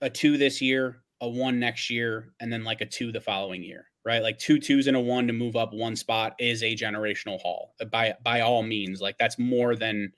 a 0.01 0.09
two 0.09 0.37
this 0.37 0.61
year, 0.61 1.00
a 1.21 1.29
one 1.29 1.59
next 1.59 1.89
year, 1.89 2.33
and 2.39 2.51
then 2.51 2.63
like 2.63 2.81
a 2.81 2.85
two 2.85 3.11
the 3.11 3.21
following 3.21 3.63
year, 3.63 3.85
right? 4.03 4.21
Like 4.21 4.39
two 4.39 4.59
twos 4.59 4.87
and 4.87 4.97
a 4.97 4.99
one 4.99 5.27
to 5.27 5.33
move 5.33 5.55
up 5.55 5.73
one 5.73 5.95
spot 5.95 6.35
is 6.39 6.63
a 6.63 6.75
generational 6.75 7.39
haul 7.39 7.73
uh, 7.79 7.85
by 7.85 8.15
by 8.23 8.41
all 8.41 8.63
means. 8.63 9.01
Like 9.01 9.17
that's 9.17 9.39
more 9.39 9.75
than 9.75 10.11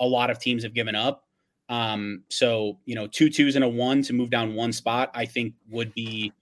a 0.00 0.06
lot 0.06 0.30
of 0.30 0.38
teams 0.38 0.62
have 0.64 0.74
given 0.74 0.94
up. 0.94 1.24
Um, 1.68 2.24
so 2.28 2.78
you 2.84 2.96
know, 2.96 3.06
two 3.06 3.30
twos 3.30 3.54
and 3.54 3.64
a 3.64 3.68
one 3.68 4.02
to 4.02 4.12
move 4.12 4.30
down 4.30 4.54
one 4.54 4.72
spot, 4.72 5.10
I 5.14 5.24
think 5.24 5.54
would 5.70 5.94
be 5.94 6.32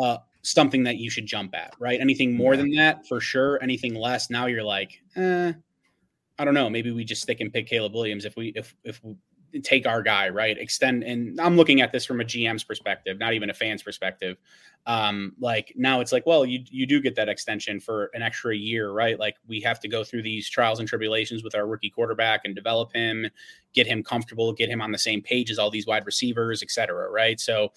uh, 0.00 0.18
something 0.42 0.84
that 0.84 0.96
you 0.96 1.10
should 1.10 1.26
jump 1.26 1.54
at, 1.54 1.74
right? 1.80 2.00
Anything 2.00 2.36
more 2.36 2.56
than 2.56 2.70
that, 2.76 3.06
for 3.08 3.20
sure. 3.20 3.58
Anything 3.60 3.94
less, 3.94 4.30
now 4.30 4.46
you're 4.46 4.62
like, 4.62 5.00
eh, 5.16 5.52
I 6.38 6.44
don't 6.44 6.54
know. 6.54 6.70
Maybe 6.70 6.92
we 6.92 7.04
just 7.04 7.22
stick 7.22 7.40
and 7.40 7.52
pick 7.52 7.66
Caleb 7.66 7.94
Williams 7.94 8.24
if 8.24 8.36
we 8.36 8.52
if 8.54 8.74
if 8.84 9.00
take 9.62 9.86
our 9.86 10.02
guy, 10.02 10.28
right? 10.28 10.56
Extend 10.58 11.04
and 11.04 11.40
I'm 11.40 11.56
looking 11.56 11.80
at 11.80 11.92
this 11.92 12.04
from 12.04 12.20
a 12.20 12.24
GM's 12.24 12.64
perspective, 12.64 13.18
not 13.18 13.34
even 13.34 13.50
a 13.50 13.54
fan's 13.54 13.82
perspective. 13.82 14.36
Um, 14.86 15.32
like 15.38 15.72
now 15.76 16.00
it's 16.00 16.12
like, 16.12 16.26
well, 16.26 16.44
you 16.44 16.64
you 16.70 16.86
do 16.86 17.00
get 17.00 17.14
that 17.16 17.28
extension 17.28 17.80
for 17.80 18.10
an 18.14 18.22
extra 18.22 18.54
year, 18.54 18.90
right? 18.90 19.18
Like 19.18 19.36
we 19.46 19.60
have 19.60 19.80
to 19.80 19.88
go 19.88 20.04
through 20.04 20.22
these 20.22 20.48
trials 20.48 20.78
and 20.78 20.88
tribulations 20.88 21.42
with 21.42 21.54
our 21.54 21.66
rookie 21.66 21.90
quarterback 21.90 22.42
and 22.44 22.54
develop 22.54 22.92
him, 22.92 23.28
get 23.72 23.86
him 23.86 24.02
comfortable, 24.02 24.52
get 24.52 24.68
him 24.68 24.82
on 24.82 24.92
the 24.92 24.98
same 24.98 25.22
page 25.22 25.50
as 25.50 25.58
all 25.58 25.70
these 25.70 25.86
wide 25.86 26.06
receivers, 26.06 26.62
et 26.62 26.70
cetera, 26.70 27.10
right? 27.10 27.40
So 27.40 27.72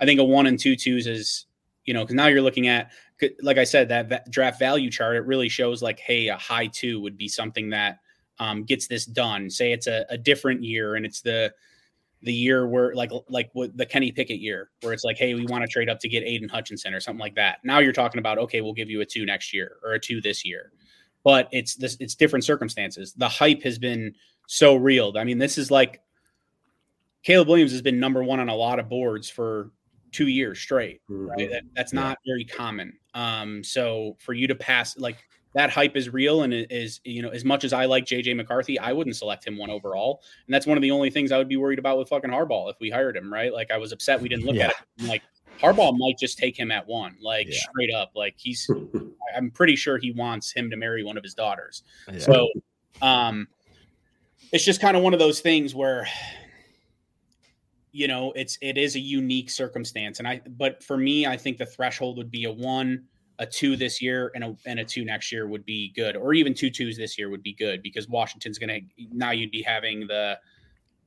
I 0.00 0.04
think 0.04 0.20
a 0.20 0.24
one 0.24 0.46
and 0.46 0.58
two 0.58 0.76
twos 0.76 1.06
is, 1.06 1.46
you 1.84 1.94
know, 1.94 2.02
because 2.02 2.14
now 2.14 2.26
you're 2.26 2.42
looking 2.42 2.68
at, 2.68 2.90
like 3.42 3.58
I 3.58 3.64
said, 3.64 3.88
that, 3.88 4.08
that 4.08 4.30
draft 4.30 4.58
value 4.58 4.90
chart. 4.90 5.16
It 5.16 5.26
really 5.26 5.48
shows 5.48 5.82
like, 5.82 5.98
hey, 5.98 6.28
a 6.28 6.36
high 6.36 6.66
two 6.66 7.00
would 7.00 7.16
be 7.16 7.28
something 7.28 7.70
that 7.70 8.00
um, 8.40 8.64
gets 8.64 8.88
this 8.88 9.04
done. 9.04 9.48
Say 9.48 9.72
it's 9.72 9.86
a, 9.86 10.04
a 10.08 10.18
different 10.18 10.64
year 10.64 10.96
and 10.96 11.06
it's 11.06 11.20
the 11.20 11.54
the 12.22 12.32
year 12.32 12.66
where 12.66 12.94
like 12.94 13.10
like 13.28 13.50
what 13.52 13.76
the 13.76 13.86
Kenny 13.86 14.10
Pickett 14.10 14.40
year, 14.40 14.70
where 14.80 14.92
it's 14.92 15.04
like, 15.04 15.16
hey, 15.16 15.34
we 15.34 15.46
want 15.46 15.62
to 15.62 15.68
trade 15.68 15.88
up 15.88 16.00
to 16.00 16.08
get 16.08 16.24
Aidan 16.24 16.48
Hutchinson 16.48 16.92
or 16.92 17.00
something 17.00 17.20
like 17.20 17.36
that. 17.36 17.58
Now 17.64 17.78
you're 17.78 17.92
talking 17.92 18.18
about 18.18 18.38
okay, 18.38 18.60
we'll 18.60 18.72
give 18.72 18.90
you 18.90 19.00
a 19.02 19.06
two 19.06 19.24
next 19.24 19.54
year 19.54 19.76
or 19.84 19.92
a 19.92 20.00
two 20.00 20.20
this 20.20 20.44
year, 20.44 20.72
but 21.22 21.48
it's 21.52 21.76
this 21.76 21.96
it's 22.00 22.14
different 22.14 22.44
circumstances. 22.44 23.12
The 23.14 23.28
hype 23.28 23.62
has 23.62 23.78
been 23.78 24.14
so 24.48 24.74
real. 24.74 25.12
I 25.16 25.24
mean, 25.24 25.38
this 25.38 25.56
is 25.56 25.70
like 25.70 26.02
Caleb 27.22 27.48
Williams 27.48 27.72
has 27.72 27.82
been 27.82 28.00
number 28.00 28.24
one 28.24 28.40
on 28.40 28.48
a 28.48 28.56
lot 28.56 28.78
of 28.78 28.88
boards 28.88 29.28
for 29.28 29.70
two 30.12 30.28
years 30.28 30.58
straight. 30.58 31.02
Right, 31.08 31.38
mm-hmm. 31.38 31.52
that, 31.52 31.62
that's 31.74 31.92
not 31.92 32.18
very 32.26 32.44
common. 32.44 32.94
Um, 33.14 33.62
so 33.62 34.16
for 34.18 34.32
you 34.32 34.46
to 34.48 34.54
pass 34.54 34.98
like 34.98 35.18
that 35.54 35.70
hype 35.70 35.96
is 35.96 36.08
real 36.10 36.42
and 36.42 36.54
is 36.54 37.00
you 37.04 37.22
know 37.22 37.30
as 37.30 37.44
much 37.44 37.64
as 37.64 37.72
I 37.72 37.86
like 37.86 38.04
JJ 38.04 38.36
McCarthy, 38.36 38.78
I 38.78 38.92
wouldn't 38.92 39.16
select 39.16 39.46
him 39.46 39.58
one 39.58 39.70
overall, 39.70 40.22
and 40.46 40.54
that's 40.54 40.66
one 40.66 40.78
of 40.78 40.82
the 40.82 40.90
only 40.90 41.10
things 41.10 41.32
I 41.32 41.38
would 41.38 41.48
be 41.48 41.56
worried 41.56 41.78
about 41.78 41.98
with 41.98 42.08
fucking 42.08 42.30
Harbaugh 42.30 42.70
if 42.70 42.76
we 42.80 42.90
hired 42.90 43.16
him. 43.16 43.32
Right, 43.32 43.52
like 43.52 43.70
I 43.70 43.78
was 43.78 43.92
upset 43.92 44.20
we 44.20 44.28
didn't 44.28 44.46
look 44.46 44.56
yeah. 44.56 44.66
at 44.66 44.74
it. 44.98 45.08
like 45.08 45.22
Harbaugh 45.60 45.96
might 45.96 46.18
just 46.18 46.38
take 46.38 46.58
him 46.58 46.70
at 46.70 46.86
one, 46.86 47.16
like 47.20 47.48
yeah. 47.48 47.58
straight 47.58 47.92
up. 47.94 48.12
Like 48.14 48.34
he's, 48.36 48.68
I'm 49.36 49.50
pretty 49.50 49.76
sure 49.76 49.98
he 49.98 50.12
wants 50.12 50.52
him 50.52 50.70
to 50.70 50.76
marry 50.76 51.04
one 51.04 51.16
of 51.16 51.22
his 51.22 51.34
daughters. 51.34 51.82
Yeah. 52.10 52.18
So, 52.18 52.48
um, 53.02 53.48
it's 54.52 54.64
just 54.64 54.80
kind 54.80 54.96
of 54.96 55.02
one 55.02 55.12
of 55.12 55.18
those 55.18 55.40
things 55.40 55.74
where 55.74 56.06
you 57.92 58.08
know 58.08 58.32
it's 58.36 58.56
it 58.60 58.78
is 58.78 58.94
a 58.94 59.00
unique 59.00 59.50
circumstance 59.50 60.20
and 60.20 60.28
i 60.28 60.40
but 60.46 60.82
for 60.82 60.96
me 60.96 61.26
i 61.26 61.36
think 61.36 61.58
the 61.58 61.66
threshold 61.66 62.16
would 62.18 62.30
be 62.30 62.44
a 62.44 62.52
one 62.52 63.04
a 63.40 63.46
two 63.46 63.74
this 63.76 64.00
year 64.00 64.30
and 64.34 64.44
a 64.44 64.56
and 64.66 64.78
a 64.78 64.84
two 64.84 65.04
next 65.04 65.32
year 65.32 65.48
would 65.48 65.64
be 65.64 65.92
good 65.96 66.16
or 66.16 66.32
even 66.32 66.54
two 66.54 66.70
twos 66.70 66.96
this 66.96 67.18
year 67.18 67.28
would 67.28 67.42
be 67.42 67.52
good 67.52 67.82
because 67.82 68.08
washington's 68.08 68.58
gonna 68.58 68.78
now 69.12 69.30
you'd 69.30 69.50
be 69.50 69.62
having 69.62 70.06
the 70.06 70.38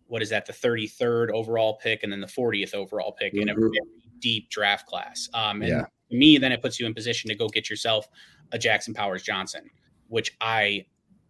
what 0.08 0.22
is 0.22 0.30
that 0.30 0.46
the 0.46 0.54
33rd 0.54 1.30
overall 1.32 1.78
pick 1.82 2.04
and 2.04 2.12
then 2.12 2.20
the 2.20 2.28
40th 2.28 2.74
overall 2.74 3.12
pick 3.12 3.34
mm-hmm. 3.34 3.44
in 3.44 3.50
a 3.50 3.56
mm-hmm. 3.56 3.70
deep 4.20 4.50
draft 4.50 4.86
class 4.88 5.30
um 5.34 5.62
and 5.62 5.70
yeah. 5.70 5.86
me 6.12 6.38
then 6.38 6.52
it 6.52 6.62
puts 6.62 6.80
you 6.80 6.86
in 6.86 6.94
position 6.94 7.30
to 7.30 7.36
go 7.36 7.48
get 7.48 7.70
yourself 7.70 8.08
a 8.52 8.58
jackson 8.58 8.94
powers 8.94 9.22
johnson 9.22 9.70
which 10.08 10.36
i 10.42 10.86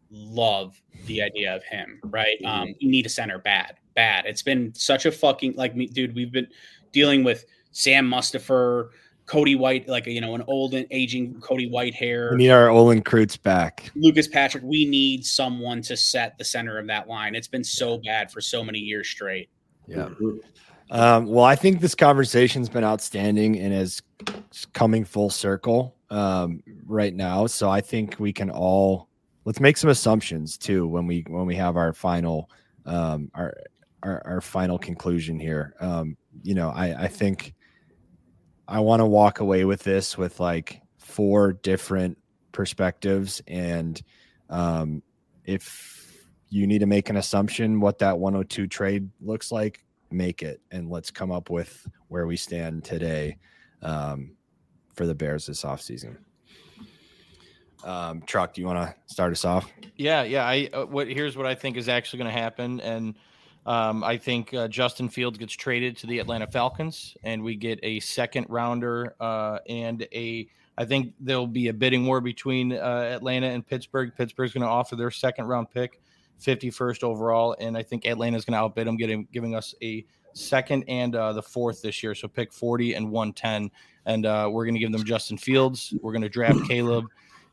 love 0.10 0.82
the 1.06 1.22
idea 1.22 1.56
of 1.56 1.64
him 1.64 2.00
right 2.06 2.38
mm-hmm. 2.42 2.62
um 2.62 2.76
you 2.80 2.90
need 2.90 3.06
a 3.06 3.10
center 3.10 3.38
bad 3.38 3.78
bad. 3.94 4.26
It's 4.26 4.42
been 4.42 4.74
such 4.74 5.06
a 5.06 5.12
fucking 5.12 5.54
like 5.56 5.76
me, 5.76 5.88
dude. 5.88 6.16
We've 6.16 6.32
been 6.32 6.48
dealing 6.92 7.24
with 7.24 7.46
Sam 7.72 8.10
Mustipher, 8.10 8.90
Cody 9.26 9.56
White, 9.56 9.88
like 9.88 10.06
you 10.06 10.22
know, 10.22 10.36
an 10.36 10.44
old 10.48 10.74
and 10.74 10.86
aging 10.92 11.40
Cody 11.40 11.70
Whitehair. 11.70 12.32
We 12.32 12.38
need 12.38 12.50
our 12.50 12.70
Olin 12.70 13.02
Kreutz 13.02 13.42
back. 13.42 13.90
Lucas 13.96 14.28
Patrick. 14.28 14.64
We 14.64 14.86
need 14.86 15.26
someone 15.26 15.82
to 15.84 15.96
set 15.96 16.38
the 16.38 16.44
center 16.44 16.78
of 16.78 16.88
that 16.88 17.08
line. 17.08 17.36
It's 17.36 17.48
been 17.48 17.64
so 17.64 17.98
bad 17.98 18.32
for 18.32 18.42
so 18.42 18.64
many 18.64 18.80
years 18.80 19.08
straight. 19.08 19.50
Yeah. 19.88 20.10
Um, 20.92 21.26
well, 21.26 21.46
I 21.46 21.56
think 21.56 21.80
this 21.80 21.96
conversation's 21.96 22.70
been 22.70 22.84
outstanding 22.84 23.58
and 23.60 23.74
is 23.74 24.02
coming 24.74 25.06
full 25.06 25.30
circle 25.30 25.96
um, 26.10 26.62
right 26.86 27.14
now. 27.16 27.48
So 27.48 27.70
I 27.70 27.82
think 27.82 28.20
we 28.20 28.34
can 28.34 28.50
all 28.50 29.10
let's 29.46 29.60
make 29.60 29.78
some 29.78 29.90
assumptions 29.90 30.58
too 30.58 30.88
when 30.88 31.08
we 31.08 31.26
when 31.28 31.46
we 31.46 31.56
have 31.56 31.78
our 31.78 31.94
final 31.94 32.50
um, 32.86 33.32
our 33.34 33.56
our, 34.04 34.22
our 34.26 34.42
final 34.42 34.78
conclusion 34.78 35.40
here. 35.40 35.76
Um, 35.80 36.18
you 36.44 36.54
know, 36.54 36.70
I, 36.70 37.04
I 37.04 37.08
think 37.08 37.54
I 38.68 38.80
want 38.80 39.02
to 39.02 39.06
walk 39.06 39.40
away 39.40 39.66
with 39.66 39.84
this 39.84 40.18
with 40.18 40.40
like 40.40 40.82
four 40.98 41.54
different 41.54 42.18
perspectives. 42.52 43.42
And 43.48 44.02
um, 44.50 45.04
if 45.46 46.26
you 46.50 46.68
need 46.68 46.80
to 46.80 46.86
make 46.86 47.10
an 47.10 47.18
assumption 47.18 47.80
what 47.80 48.00
that 48.00 48.18
102 48.18 48.68
trade 48.68 49.10
looks 49.22 49.52
like, 49.52 49.84
make 50.12 50.44
it. 50.44 50.62
And 50.72 50.90
let's 50.90 51.12
come 51.12 51.32
up 51.32 51.50
with 51.50 51.88
where 52.08 52.26
we 52.26 52.38
stand 52.38 52.84
today 52.84 53.38
um, 53.82 54.36
for 54.94 55.06
the 55.06 55.16
Bears 55.16 55.48
this 55.48 55.64
offseason. 55.64 56.18
Um, 57.84 58.22
Truck, 58.22 58.54
do 58.54 58.62
you 58.62 58.68
want 58.68 58.80
to 58.80 58.96
start 59.14 59.34
us 59.34 59.44
off? 59.44 59.70
Yeah, 59.98 60.24
yeah. 60.24 60.46
I 60.46 60.70
uh, 60.72 60.86
what 60.86 61.08
here's 61.08 61.36
what 61.36 61.46
I 61.46 61.54
think 61.54 61.76
is 61.76 61.90
actually 61.90 62.20
going 62.20 62.34
to 62.34 62.40
happen, 62.40 62.80
and 62.80 63.16
um, 63.66 64.04
I 64.04 64.18
think 64.18 64.54
uh, 64.54 64.68
Justin 64.68 65.10
Fields 65.10 65.38
gets 65.38 65.54
traded 65.54 65.96
to 65.98 66.08
the 66.08 66.20
Atlanta 66.20 66.48
Falcons, 66.48 67.16
and 67.24 67.42
we 67.42 67.56
get 67.56 67.80
a 67.82 68.00
second 68.02 68.48
rounder 68.50 69.16
uh, 69.20 69.60
and 69.68 70.06
a. 70.14 70.48
I 70.76 70.86
think 70.86 71.14
there'll 71.20 71.46
be 71.46 71.68
a 71.68 71.74
bidding 71.74 72.06
war 72.08 72.20
between 72.20 72.74
uh, 72.74 73.12
Atlanta 73.16 73.48
and 73.48 73.66
Pittsburgh. 73.66 74.12
Pittsburgh's 74.18 74.54
going 74.54 74.64
to 74.64 74.68
offer 74.68 74.96
their 74.96 75.12
second 75.12 75.46
round 75.46 75.70
pick, 75.70 76.02
51st 76.42 77.04
overall, 77.04 77.56
and 77.60 77.78
I 77.78 77.84
think 77.84 78.06
Atlanta's 78.08 78.44
going 78.44 78.54
to 78.54 78.60
outbid 78.60 78.88
them, 78.88 78.98
getting 78.98 79.28
giving 79.32 79.56
us 79.56 79.76
a 79.82 80.04
second 80.34 80.84
and 80.88 81.16
uh, 81.16 81.32
the 81.32 81.44
fourth 81.44 81.82
this 81.82 82.04
year. 82.04 82.16
So 82.16 82.28
pick 82.28 82.52
40 82.52 82.96
and 82.96 83.12
110, 83.12 83.72
and 84.06 84.26
uh, 84.26 84.50
we're 84.52 84.66
going 84.66 84.74
to 84.74 84.80
give 84.80 84.92
them 84.92 85.06
Justin 85.06 85.38
Fields. 85.38 85.94
We're 86.02 86.12
going 86.12 86.24
to 86.24 86.30
draft 86.30 86.60
Caleb. 86.68 87.06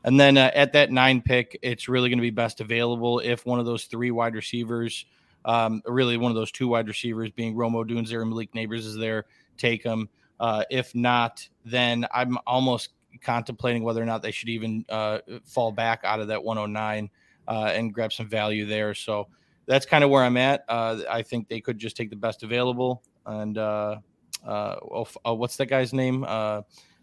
And 0.03 0.19
then 0.19 0.35
uh, 0.35 0.51
at 0.55 0.73
that 0.73 0.91
nine 0.91 1.21
pick, 1.21 1.57
it's 1.61 1.87
really 1.87 2.09
going 2.09 2.17
to 2.17 2.23
be 2.23 2.31
best 2.31 2.59
available 2.59 3.19
if 3.19 3.45
one 3.45 3.59
of 3.59 3.65
those 3.65 3.85
three 3.85 4.11
wide 4.11 4.33
receivers 4.33 5.05
um, 5.45 5.81
really, 5.85 6.17
one 6.17 6.31
of 6.31 6.35
those 6.35 6.51
two 6.51 6.67
wide 6.67 6.87
receivers 6.87 7.31
being 7.31 7.55
Rome 7.55 7.73
Odunze 7.73 8.19
and 8.19 8.29
Malik 8.29 8.53
Nabers 8.53 8.79
is 8.79 8.95
there. 8.95 9.25
Take 9.57 9.83
them. 9.83 10.09
Uh, 10.39 10.63
if 10.69 10.93
not, 10.95 11.47
then 11.65 12.05
I'm 12.13 12.37
almost 12.47 12.89
contemplating 13.21 13.83
whether 13.83 14.01
or 14.01 14.05
not 14.05 14.21
they 14.21 14.31
should 14.31 14.49
even 14.49 14.85
uh, 14.89 15.19
fall 15.45 15.71
back 15.71 16.01
out 16.03 16.19
of 16.19 16.27
that 16.29 16.43
109 16.43 17.09
uh, 17.47 17.71
and 17.73 17.93
grab 17.93 18.11
some 18.11 18.27
value 18.27 18.65
there. 18.65 18.93
So 18.93 19.27
that's 19.65 19.85
kind 19.85 20.03
of 20.03 20.09
where 20.09 20.23
I'm 20.23 20.37
at. 20.37 20.63
Uh, 20.67 21.01
I 21.09 21.21
think 21.21 21.47
they 21.47 21.61
could 21.61 21.77
just 21.77 21.95
take 21.95 22.09
the 22.09 22.15
best 22.15 22.43
available. 22.43 23.03
And 23.25 23.57
uh, 23.57 23.97
uh, 24.45 24.75
what's 25.23 25.57
that 25.57 25.67
guy's 25.67 25.93
name? 25.93 26.25
Uh 26.27 26.61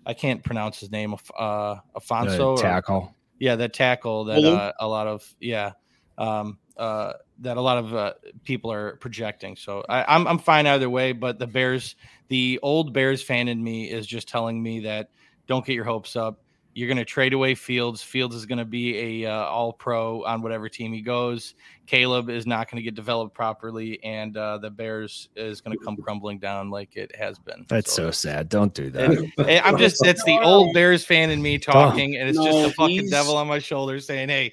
I 0.08 0.14
can't 0.14 0.42
pronounce 0.42 0.80
his 0.80 0.90
name. 0.90 1.14
Uh, 1.38 1.76
Afonso 1.94 2.56
the 2.56 2.62
tackle. 2.62 2.96
Or, 2.96 3.14
yeah, 3.38 3.56
that 3.56 3.74
tackle 3.74 4.24
that 4.24 4.74
a 4.80 4.88
lot 4.88 5.06
of 5.06 5.34
yeah. 5.38 5.72
Um, 6.16 6.58
uh, 6.76 7.12
that 7.40 7.56
a 7.56 7.60
lot 7.60 7.78
of 7.78 7.94
uh, 7.94 8.14
people 8.44 8.72
are 8.72 8.96
projecting. 8.96 9.56
So 9.56 9.84
I, 9.88 10.00
am 10.00 10.06
I'm, 10.08 10.26
I'm 10.28 10.38
fine 10.38 10.66
either 10.66 10.90
way. 10.90 11.12
But 11.12 11.38
the 11.38 11.46
Bears, 11.46 11.96
the 12.28 12.58
old 12.62 12.92
Bears 12.92 13.22
fan 13.22 13.48
in 13.48 13.62
me 13.62 13.90
is 13.90 14.06
just 14.06 14.28
telling 14.28 14.62
me 14.62 14.80
that 14.80 15.10
don't 15.46 15.64
get 15.64 15.74
your 15.74 15.84
hopes 15.84 16.16
up. 16.16 16.40
You're 16.74 16.86
going 16.86 16.98
to 16.98 17.04
trade 17.04 17.32
away 17.32 17.56
Fields. 17.56 18.02
Fields 18.02 18.36
is 18.36 18.46
going 18.46 18.58
to 18.58 18.64
be 18.64 19.24
a 19.24 19.30
uh, 19.32 19.46
All 19.46 19.72
Pro 19.72 20.22
on 20.24 20.42
whatever 20.42 20.68
team 20.68 20.92
he 20.92 21.00
goes. 21.00 21.54
Caleb 21.86 22.30
is 22.30 22.46
not 22.46 22.70
going 22.70 22.76
to 22.76 22.82
get 22.82 22.94
developed 22.94 23.34
properly, 23.34 23.98
and 24.04 24.36
uh, 24.36 24.58
the 24.58 24.70
Bears 24.70 25.28
is 25.34 25.60
going 25.60 25.76
to 25.76 25.84
come 25.84 25.96
crumbling 25.96 26.38
down 26.38 26.70
like 26.70 26.94
it 26.94 27.16
has 27.16 27.36
been. 27.36 27.66
That's 27.68 27.92
so, 27.92 28.08
so 28.08 28.10
sad. 28.12 28.48
Don't 28.48 28.72
do 28.74 28.90
that. 28.90 29.10
And, 29.38 29.60
I'm 29.64 29.76
just 29.76 30.06
it's 30.06 30.22
the 30.22 30.38
old 30.40 30.72
Bears 30.72 31.04
fan 31.04 31.30
in 31.30 31.42
me 31.42 31.58
talking, 31.58 32.16
and 32.16 32.28
it's 32.28 32.38
no, 32.38 32.44
just 32.44 32.62
the 32.62 32.74
fucking 32.74 33.10
devil 33.10 33.36
on 33.36 33.48
my 33.48 33.58
shoulder 33.58 33.98
saying, 33.98 34.28
"Hey, 34.28 34.52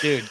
dude." 0.00 0.30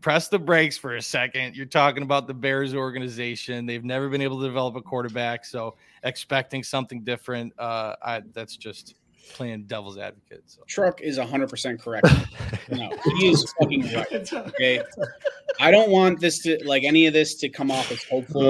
Press 0.00 0.28
the 0.28 0.38
brakes 0.38 0.76
for 0.76 0.96
a 0.96 1.02
second. 1.02 1.56
You're 1.56 1.66
talking 1.66 2.02
about 2.02 2.26
the 2.26 2.34
Bears 2.34 2.74
organization. 2.74 3.66
They've 3.66 3.84
never 3.84 4.08
been 4.08 4.20
able 4.20 4.40
to 4.40 4.46
develop 4.46 4.76
a 4.76 4.82
quarterback, 4.82 5.44
so 5.44 5.76
expecting 6.02 6.62
something 6.62 7.02
different, 7.02 7.52
uh, 7.58 7.94
I, 8.02 8.22
that's 8.32 8.56
just 8.56 8.94
playing 9.32 9.64
devil's 9.64 9.98
advocate. 9.98 10.42
So. 10.46 10.62
Truck 10.66 11.00
is 11.00 11.18
100% 11.18 11.80
correct. 11.80 12.06
no, 12.70 12.90
he 13.18 13.28
is 13.28 13.52
fucking 13.58 13.92
right. 13.92 14.32
Okay. 14.32 14.82
I 15.60 15.70
don't 15.70 15.90
want 15.90 16.20
this 16.20 16.40
to, 16.40 16.58
like, 16.64 16.84
any 16.84 17.06
of 17.06 17.12
this 17.12 17.34
to 17.36 17.48
come 17.48 17.70
off 17.70 17.90
as 17.90 18.02
hopeful. 18.04 18.42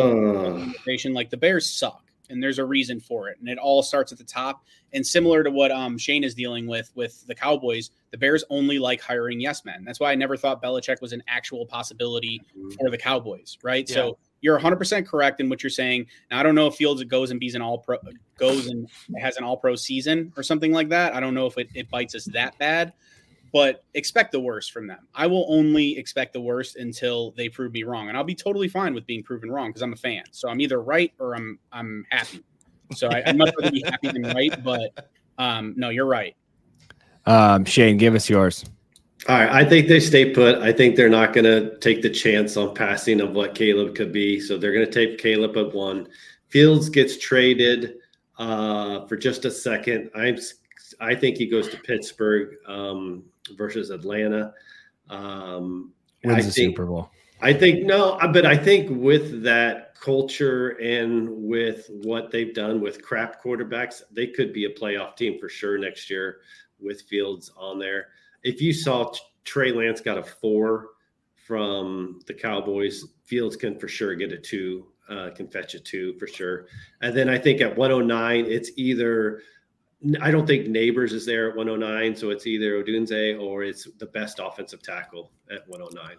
like, 1.14 1.30
the 1.30 1.36
Bears 1.36 1.70
suck 1.70 2.03
and 2.30 2.42
there's 2.42 2.58
a 2.58 2.64
reason 2.64 3.00
for 3.00 3.28
it 3.28 3.38
and 3.40 3.48
it 3.48 3.58
all 3.58 3.82
starts 3.82 4.12
at 4.12 4.18
the 4.18 4.24
top 4.24 4.64
and 4.92 5.06
similar 5.06 5.42
to 5.42 5.50
what 5.50 5.70
um, 5.70 5.98
Shane 5.98 6.24
is 6.24 6.34
dealing 6.34 6.66
with 6.66 6.90
with 6.94 7.26
the 7.26 7.34
Cowboys 7.34 7.90
the 8.10 8.18
Bears 8.18 8.44
only 8.50 8.78
like 8.78 9.00
hiring 9.00 9.40
yes 9.40 9.64
men 9.64 9.84
that's 9.84 10.00
why 10.00 10.12
I 10.12 10.14
never 10.14 10.36
thought 10.36 10.62
Belichick 10.62 11.00
was 11.00 11.12
an 11.12 11.22
actual 11.28 11.66
possibility 11.66 12.40
mm-hmm. 12.56 12.70
for 12.70 12.90
the 12.90 12.98
Cowboys 12.98 13.58
right 13.62 13.88
yeah. 13.88 13.94
so 13.94 14.18
you're 14.44 14.54
100 14.56 14.76
percent 14.76 15.08
correct 15.08 15.40
in 15.40 15.48
what 15.48 15.62
you're 15.62 15.70
saying. 15.70 16.06
Now, 16.30 16.38
I 16.38 16.42
don't 16.42 16.54
know 16.54 16.66
if 16.66 16.74
Fields 16.74 17.02
goes 17.04 17.30
and 17.30 17.40
bees 17.40 17.54
an 17.54 17.62
all 17.62 17.78
pro, 17.78 17.96
goes 18.36 18.66
and 18.66 18.86
has 19.18 19.38
an 19.38 19.42
all 19.42 19.56
pro 19.56 19.74
season 19.74 20.34
or 20.36 20.42
something 20.42 20.70
like 20.70 20.90
that. 20.90 21.14
I 21.14 21.20
don't 21.20 21.32
know 21.32 21.46
if 21.46 21.56
it, 21.56 21.70
it 21.74 21.88
bites 21.88 22.14
us 22.14 22.26
that 22.26 22.56
bad, 22.58 22.92
but 23.54 23.84
expect 23.94 24.32
the 24.32 24.40
worst 24.40 24.72
from 24.72 24.88
them. 24.88 25.06
I 25.14 25.28
will 25.28 25.46
only 25.48 25.96
expect 25.96 26.32
the 26.32 26.40
worst 26.40 26.74
until 26.74 27.30
they 27.36 27.48
prove 27.48 27.72
me 27.72 27.84
wrong, 27.84 28.08
and 28.08 28.18
I'll 28.18 28.24
be 28.24 28.34
totally 28.34 28.66
fine 28.66 28.94
with 28.94 29.06
being 29.06 29.22
proven 29.22 29.48
wrong 29.48 29.68
because 29.68 29.80
I'm 29.80 29.92
a 29.92 29.96
fan. 29.96 30.24
So 30.32 30.48
I'm 30.48 30.60
either 30.60 30.82
right 30.82 31.12
or 31.20 31.36
I'm 31.36 31.60
I'm 31.72 32.04
happy. 32.10 32.42
So 32.96 33.06
I, 33.08 33.22
I'd 33.24 33.38
much 33.38 33.54
rather 33.56 33.70
be 33.70 33.84
happy 33.86 34.08
than 34.08 34.22
right. 34.22 34.52
But 34.64 35.08
um, 35.38 35.72
no, 35.76 35.90
you're 35.90 36.04
right. 36.04 36.34
Um, 37.26 37.64
Shane, 37.64 37.96
give 37.96 38.16
us 38.16 38.28
yours. 38.28 38.64
All 39.28 39.38
right, 39.38 39.48
I 39.48 39.64
think 39.64 39.86
they 39.86 40.00
stay 40.00 40.34
put. 40.34 40.56
I 40.56 40.72
think 40.72 40.96
they're 40.96 41.08
not 41.08 41.32
going 41.32 41.44
to 41.44 41.78
take 41.78 42.02
the 42.02 42.10
chance 42.10 42.56
on 42.56 42.74
passing 42.74 43.20
of 43.20 43.30
what 43.30 43.54
Caleb 43.54 43.94
could 43.94 44.12
be. 44.12 44.40
So 44.40 44.58
they're 44.58 44.72
going 44.72 44.84
to 44.84 44.92
take 44.92 45.18
Caleb 45.18 45.56
at 45.56 45.72
one. 45.72 46.08
Fields 46.48 46.88
gets 46.88 47.18
traded 47.18 47.94
uh, 48.36 49.06
for 49.06 49.16
just 49.16 49.44
a 49.44 49.50
second. 49.50 50.10
I'm 50.16 50.38
I 51.00 51.14
think 51.14 51.36
he 51.36 51.46
goes 51.46 51.68
to 51.68 51.76
Pittsburgh 51.78 52.56
um, 52.66 53.24
versus 53.56 53.90
Atlanta. 53.90 54.54
Um, 55.10 55.92
Wins 56.24 56.36
I 56.36 56.36
the 56.36 56.42
think, 56.42 56.76
Super 56.76 56.86
Bowl. 56.86 57.10
I 57.40 57.52
think 57.52 57.84
no, 57.84 58.18
but 58.32 58.46
I 58.46 58.56
think 58.56 58.88
with 58.90 59.42
that 59.42 59.94
culture 60.00 60.70
and 60.80 61.28
with 61.30 61.90
what 62.02 62.30
they've 62.30 62.54
done 62.54 62.80
with 62.80 63.02
crap 63.02 63.42
quarterbacks, 63.42 64.02
they 64.10 64.26
could 64.26 64.52
be 64.52 64.64
a 64.64 64.70
playoff 64.70 65.16
team 65.16 65.38
for 65.38 65.48
sure 65.48 65.78
next 65.78 66.08
year 66.08 66.38
with 66.80 67.02
Fields 67.02 67.50
on 67.56 67.78
there. 67.78 68.08
If 68.42 68.60
you 68.60 68.72
saw 68.72 69.12
Trey 69.44 69.72
Lance 69.72 70.00
got 70.00 70.18
a 70.18 70.22
four 70.22 70.90
from 71.46 72.20
the 72.26 72.34
Cowboys, 72.34 73.04
Fields 73.24 73.56
can 73.56 73.78
for 73.78 73.88
sure 73.88 74.14
get 74.14 74.32
a 74.32 74.38
two, 74.38 74.86
uh, 75.08 75.30
can 75.34 75.48
fetch 75.48 75.74
a 75.74 75.80
two 75.80 76.14
for 76.18 76.26
sure. 76.26 76.66
And 77.02 77.16
then 77.16 77.28
I 77.28 77.38
think 77.38 77.60
at 77.60 77.76
109, 77.76 78.46
it's 78.46 78.70
either 78.76 79.42
I 80.20 80.30
don't 80.30 80.46
think 80.46 80.66
Nabers 80.66 81.12
is 81.12 81.24
there 81.24 81.50
at 81.50 81.56
109, 81.56 82.16
so 82.16 82.30
it's 82.30 82.46
either 82.46 82.82
Odunze 82.82 83.40
or 83.40 83.64
it's 83.64 83.88
the 83.98 84.06
best 84.06 84.40
offensive 84.42 84.82
tackle 84.82 85.30
at 85.50 85.66
109. 85.68 86.16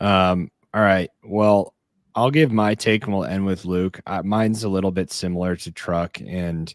Um, 0.00 0.50
all 0.74 0.82
right. 0.82 1.10
Well, 1.22 1.74
I'll 2.14 2.30
give 2.30 2.50
my 2.50 2.74
take 2.74 3.04
and 3.04 3.14
we'll 3.14 3.24
end 3.24 3.46
with 3.46 3.64
Luke. 3.64 4.00
Uh, 4.06 4.22
mine's 4.24 4.64
a 4.64 4.68
little 4.68 4.90
bit 4.90 5.12
similar 5.12 5.56
to 5.56 5.70
Truck 5.70 6.20
and 6.20 6.74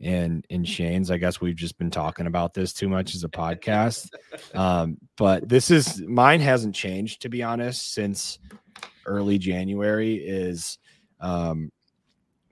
and 0.00 0.44
in 0.50 0.64
Shane's. 0.64 1.10
I 1.10 1.18
guess 1.18 1.40
we've 1.40 1.56
just 1.56 1.78
been 1.78 1.90
talking 1.90 2.26
about 2.26 2.52
this 2.52 2.72
too 2.72 2.88
much 2.88 3.14
as 3.14 3.24
a 3.24 3.28
podcast. 3.28 4.10
Um, 4.54 4.98
but 5.16 5.48
this 5.48 5.70
is 5.70 6.00
mine 6.02 6.40
hasn't 6.40 6.74
changed 6.74 7.22
to 7.22 7.28
be 7.28 7.42
honest 7.42 7.92
since 7.92 8.38
early 9.06 9.38
January. 9.38 10.14
Is 10.14 10.78
um, 11.20 11.72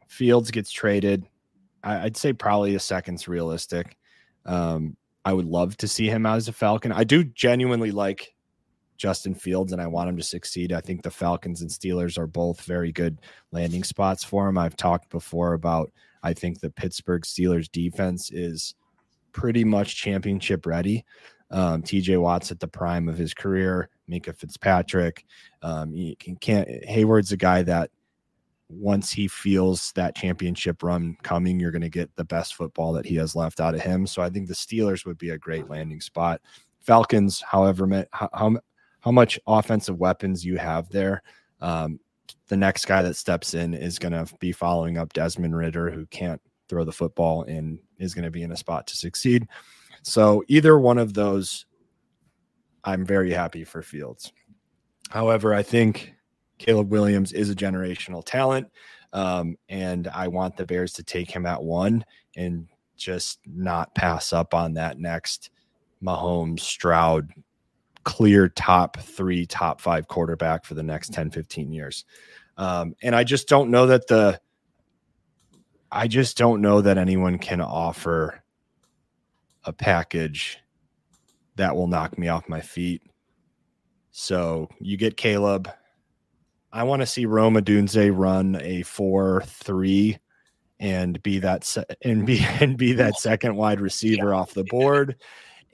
Fields 0.08 0.50
gets 0.50 0.70
traded. 0.70 1.28
I, 1.82 2.04
I'd 2.04 2.16
say 2.16 2.32
probably 2.32 2.74
a 2.74 2.80
second's 2.80 3.28
realistic. 3.28 3.96
Um, 4.46 4.96
I 5.24 5.32
would 5.32 5.46
love 5.46 5.76
to 5.78 5.88
see 5.88 6.08
him 6.08 6.26
as 6.26 6.48
a 6.48 6.52
Falcon. 6.52 6.92
I 6.92 7.04
do 7.04 7.24
genuinely 7.24 7.92
like 7.92 8.34
Justin 8.96 9.34
Fields 9.34 9.72
and 9.72 9.80
I 9.80 9.86
want 9.86 10.08
him 10.08 10.16
to 10.16 10.22
succeed. 10.22 10.72
I 10.72 10.80
think 10.80 11.02
the 11.02 11.10
Falcons 11.10 11.60
and 11.60 11.70
Steelers 11.70 12.18
are 12.18 12.26
both 12.26 12.62
very 12.62 12.92
good 12.92 13.18
landing 13.50 13.84
spots 13.84 14.24
for 14.24 14.48
him. 14.48 14.58
I've 14.58 14.76
talked 14.76 15.10
before 15.10 15.54
about 15.54 15.92
I 16.22 16.32
think 16.32 16.60
the 16.60 16.70
Pittsburgh 16.70 17.22
Steelers 17.22 17.70
defense 17.70 18.30
is 18.30 18.74
pretty 19.32 19.64
much 19.64 19.96
championship 19.96 20.66
ready. 20.66 21.04
Um, 21.50 21.82
TJ 21.82 22.20
Watt's 22.20 22.50
at 22.50 22.60
the 22.60 22.68
prime 22.68 23.08
of 23.08 23.18
his 23.18 23.34
career. 23.34 23.88
Minkah 24.08 24.36
Fitzpatrick. 24.36 25.24
Um, 25.62 26.14
can't, 26.40 26.68
Heyward's 26.88 27.32
a 27.32 27.36
guy 27.36 27.62
that 27.62 27.90
once 28.72 29.12
he 29.12 29.28
feels 29.28 29.92
that 29.92 30.16
championship 30.16 30.82
run 30.82 31.16
coming, 31.22 31.60
you're 31.60 31.70
going 31.70 31.82
to 31.82 31.88
get 31.88 32.14
the 32.16 32.24
best 32.24 32.54
football 32.54 32.92
that 32.92 33.06
he 33.06 33.14
has 33.16 33.36
left 33.36 33.60
out 33.60 33.74
of 33.74 33.80
him. 33.80 34.06
So 34.06 34.22
I 34.22 34.30
think 34.30 34.48
the 34.48 34.54
Steelers 34.54 35.04
would 35.04 35.18
be 35.18 35.30
a 35.30 35.38
great 35.38 35.68
landing 35.68 36.00
spot. 36.00 36.40
Falcons, 36.80 37.40
however, 37.40 38.06
how, 38.12 38.58
how 39.00 39.10
much 39.10 39.38
offensive 39.46 39.98
weapons 39.98 40.44
you 40.44 40.56
have 40.56 40.88
there. 40.88 41.22
Um, 41.60 42.00
the 42.48 42.56
next 42.56 42.86
guy 42.86 43.02
that 43.02 43.16
steps 43.16 43.54
in 43.54 43.74
is 43.74 43.98
going 43.98 44.12
to 44.12 44.26
be 44.38 44.52
following 44.52 44.98
up 44.98 45.12
Desmond 45.12 45.56
Ridder, 45.56 45.90
who 45.90 46.06
can't 46.06 46.40
throw 46.68 46.84
the 46.84 46.92
football 46.92 47.42
and 47.42 47.78
is 47.98 48.14
going 48.14 48.24
to 48.24 48.30
be 48.30 48.42
in 48.42 48.52
a 48.52 48.56
spot 48.56 48.86
to 48.88 48.96
succeed. 48.96 49.46
So 50.02 50.42
either 50.48 50.78
one 50.78 50.98
of 50.98 51.14
those, 51.14 51.66
I'm 52.84 53.04
very 53.04 53.30
happy 53.32 53.64
for 53.64 53.82
Fields. 53.82 54.32
However, 55.10 55.54
I 55.54 55.62
think 55.62 56.14
Caleb 56.62 56.92
Williams 56.92 57.32
is 57.32 57.50
a 57.50 57.56
generational 57.56 58.24
talent. 58.24 58.68
Um, 59.12 59.56
and 59.68 60.06
I 60.06 60.28
want 60.28 60.56
the 60.56 60.64
Bears 60.64 60.92
to 60.94 61.02
take 61.02 61.28
him 61.28 61.44
at 61.44 61.62
one 61.62 62.04
and 62.36 62.68
just 62.96 63.40
not 63.44 63.94
pass 63.96 64.32
up 64.32 64.54
on 64.54 64.74
that 64.74 64.98
next 64.98 65.50
Mahomes, 66.02 66.60
Stroud, 66.60 67.30
clear 68.04 68.48
top 68.48 68.96
three, 68.98 69.44
top 69.44 69.80
five 69.80 70.06
quarterback 70.06 70.64
for 70.64 70.74
the 70.74 70.82
next 70.84 71.12
10, 71.12 71.30
15 71.30 71.72
years. 71.72 72.04
Um, 72.56 72.94
and 73.02 73.16
I 73.16 73.24
just 73.24 73.48
don't 73.48 73.70
know 73.70 73.86
that 73.86 74.06
the, 74.06 74.40
I 75.90 76.06
just 76.06 76.36
don't 76.36 76.60
know 76.60 76.80
that 76.80 76.96
anyone 76.96 77.38
can 77.38 77.60
offer 77.60 78.40
a 79.64 79.72
package 79.72 80.58
that 81.56 81.74
will 81.74 81.88
knock 81.88 82.16
me 82.18 82.28
off 82.28 82.48
my 82.48 82.60
feet. 82.60 83.02
So 84.12 84.68
you 84.80 84.96
get 84.96 85.16
Caleb. 85.16 85.68
I 86.72 86.84
want 86.84 87.00
to 87.02 87.06
see 87.06 87.26
Rome 87.26 87.54
Odunze 87.54 88.10
run 88.16 88.58
a 88.60 88.82
four 88.82 89.42
three 89.46 90.18
and 90.80 91.22
be 91.22 91.38
that 91.40 91.64
se- 91.64 91.84
and 92.02 92.24
be 92.26 92.40
and 92.60 92.76
be 92.76 92.94
that 92.94 93.18
second 93.18 93.56
wide 93.56 93.80
receiver 93.80 94.30
yeah. 94.30 94.36
off 94.36 94.54
the 94.54 94.64
board. 94.64 95.16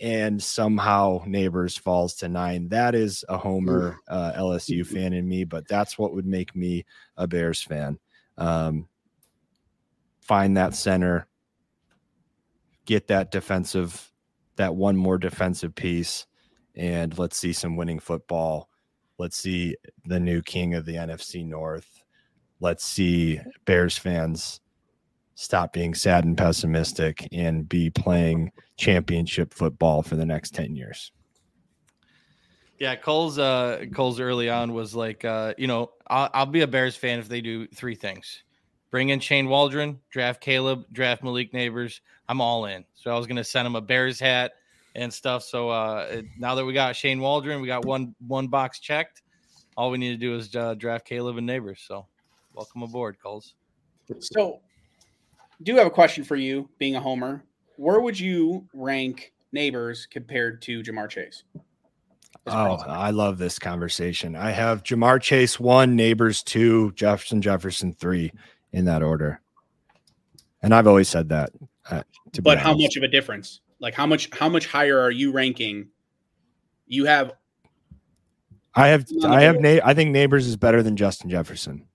And 0.00 0.40
somehow 0.40 1.24
Nabers 1.24 1.78
falls 1.78 2.14
to 2.16 2.28
nine. 2.28 2.68
That 2.68 2.94
is 2.94 3.24
a 3.28 3.36
homer 3.36 3.98
uh, 4.08 4.32
lsu 4.36 4.86
fan 4.92 5.12
in 5.12 5.28
me 5.28 5.44
but 5.44 5.66
that's 5.68 5.98
what 5.98 6.14
would 6.14 6.26
make 6.26 6.54
me 6.54 6.84
a 7.16 7.26
bears 7.26 7.62
fan. 7.62 7.98
Um, 8.36 8.88
find 10.20 10.56
that 10.56 10.74
center. 10.74 11.26
Get 12.84 13.08
that 13.08 13.30
defensive 13.30 14.10
that 14.56 14.74
one 14.74 14.96
more 14.96 15.18
defensive 15.18 15.74
piece. 15.74 16.26
And 16.74 17.16
let's 17.18 17.36
see 17.36 17.52
some 17.52 17.76
winning 17.76 17.98
football 17.98 18.68
let's 19.19 19.36
see 19.36 19.77
the 20.07 20.20
new 20.20 20.40
king 20.43 20.74
of 20.74 20.85
the 20.85 20.95
nfc 20.95 21.45
north 21.47 22.03
let's 22.61 22.85
see 22.85 23.40
bears 23.65 23.97
fans 23.99 24.61
stop 25.40 25.73
being 25.73 25.95
sad 25.95 26.24
and 26.24 26.36
pessimistic 26.36 27.28
and 27.31 27.69
be 27.69 27.90
playing 27.90 28.51
championship 28.77 29.55
football 29.55 30.03
for 30.03 30.16
the 30.16 30.27
next 30.27 30.53
10 30.53 30.74
years. 30.74 31.12
Yeah, 32.81 32.97
Cole's 32.97 33.39
uh 33.39 33.85
Cole's 33.95 34.19
early 34.19 34.51
on 34.51 34.73
was 34.73 34.97
like 34.97 35.24
uh, 35.24 35.55
you 35.57 35.69
know, 35.69 35.93
I'll, 36.09 36.28
I'll 36.35 36.47
be 36.47 36.62
a 36.62 36.66
Bears 36.66 36.97
fan 36.97 37.20
if 37.20 37.28
they 37.28 37.40
do 37.40 37.69
three 37.69 37.95
things. 37.95 38.43
Bring 38.90 39.11
in 39.11 39.20
Shane 39.20 39.49
Waldron, 39.49 40.01
draft 40.11 40.40
Caleb, 40.40 40.86
draft 40.93 41.23
Malik 41.23 41.53
Nabers. 41.53 42.01
I'm 42.28 42.40
all 42.40 42.66
in. 42.66 42.85
So 42.95 43.12
I 43.12 43.16
was 43.16 43.28
gonna 43.28 43.45
send 43.45 43.66
him 43.66 43.77
a 43.77 43.81
Bears 43.81 44.19
hat 44.19 44.53
and 44.98 45.12
stuff. 45.12 45.44
So 45.44 45.70
uh 45.70 46.22
now 46.38 46.54
that 46.54 46.64
we 46.64 46.72
got 46.72 46.96
Shane 46.96 47.20
Waldron, 47.20 47.60
we 47.60 47.68
got 47.68 47.84
one 47.84 48.14
one 48.26 48.48
box 48.48 48.80
checked. 48.80 49.22
All 49.76 49.90
we 49.90 49.98
need 49.98 50.10
to 50.10 50.16
do 50.16 50.34
is 50.34 50.54
uh, 50.56 50.74
draft 50.74 51.04
Caleb 51.04 51.38
and 51.38 51.48
Nabers. 51.48 51.86
So 51.86 52.06
welcome 52.52 52.82
aboard, 52.82 53.16
Coles. 53.22 53.54
So 54.18 54.60
do 55.62 55.76
have 55.76 55.86
a 55.86 55.90
question 55.90 56.24
for 56.24 56.34
you, 56.34 56.68
being 56.78 56.96
a 56.96 57.00
homer. 57.00 57.44
Where 57.76 58.00
would 58.00 58.18
you 58.18 58.66
rank 58.74 59.32
Nabers 59.54 60.10
compared 60.10 60.60
to 60.62 60.82
Ja'Marr 60.82 61.08
Chase? 61.08 61.44
Oh, 62.46 62.76
I 62.86 63.10
love 63.10 63.38
this 63.38 63.58
conversation. 63.58 64.34
I 64.34 64.50
have 64.50 64.82
Ja'Marr 64.82 65.20
Chase 65.20 65.60
one, 65.60 65.96
Nabers 65.96 66.42
two, 66.42 66.90
Jefferson 66.92 67.40
Jefferson 67.40 67.92
three 67.92 68.32
in 68.72 68.84
that 68.86 69.02
order. 69.02 69.40
And 70.60 70.74
I've 70.74 70.88
always 70.88 71.08
said 71.08 71.28
that. 71.28 71.50
Uh, 71.88 72.02
but 72.42 72.58
how 72.58 72.76
much 72.76 72.96
of 72.96 73.04
a 73.04 73.08
difference? 73.08 73.60
Like 73.80 73.94
how 73.94 74.06
much 74.06 74.28
how 74.32 74.48
much 74.48 74.66
higher 74.66 74.98
are 74.98 75.10
you 75.10 75.32
ranking? 75.32 75.88
You 76.86 77.05
have 77.06 77.32
I 78.74 78.88
have 78.88 79.06
I 79.24 79.42
have 79.42 79.60
na- 79.60 79.80
I 79.84 79.94
think 79.94 80.14
Nabers 80.14 80.46
is 80.46 80.56
better 80.56 80.82
than 80.82 80.96
Justin 80.96 81.30
Jefferson 81.30 81.86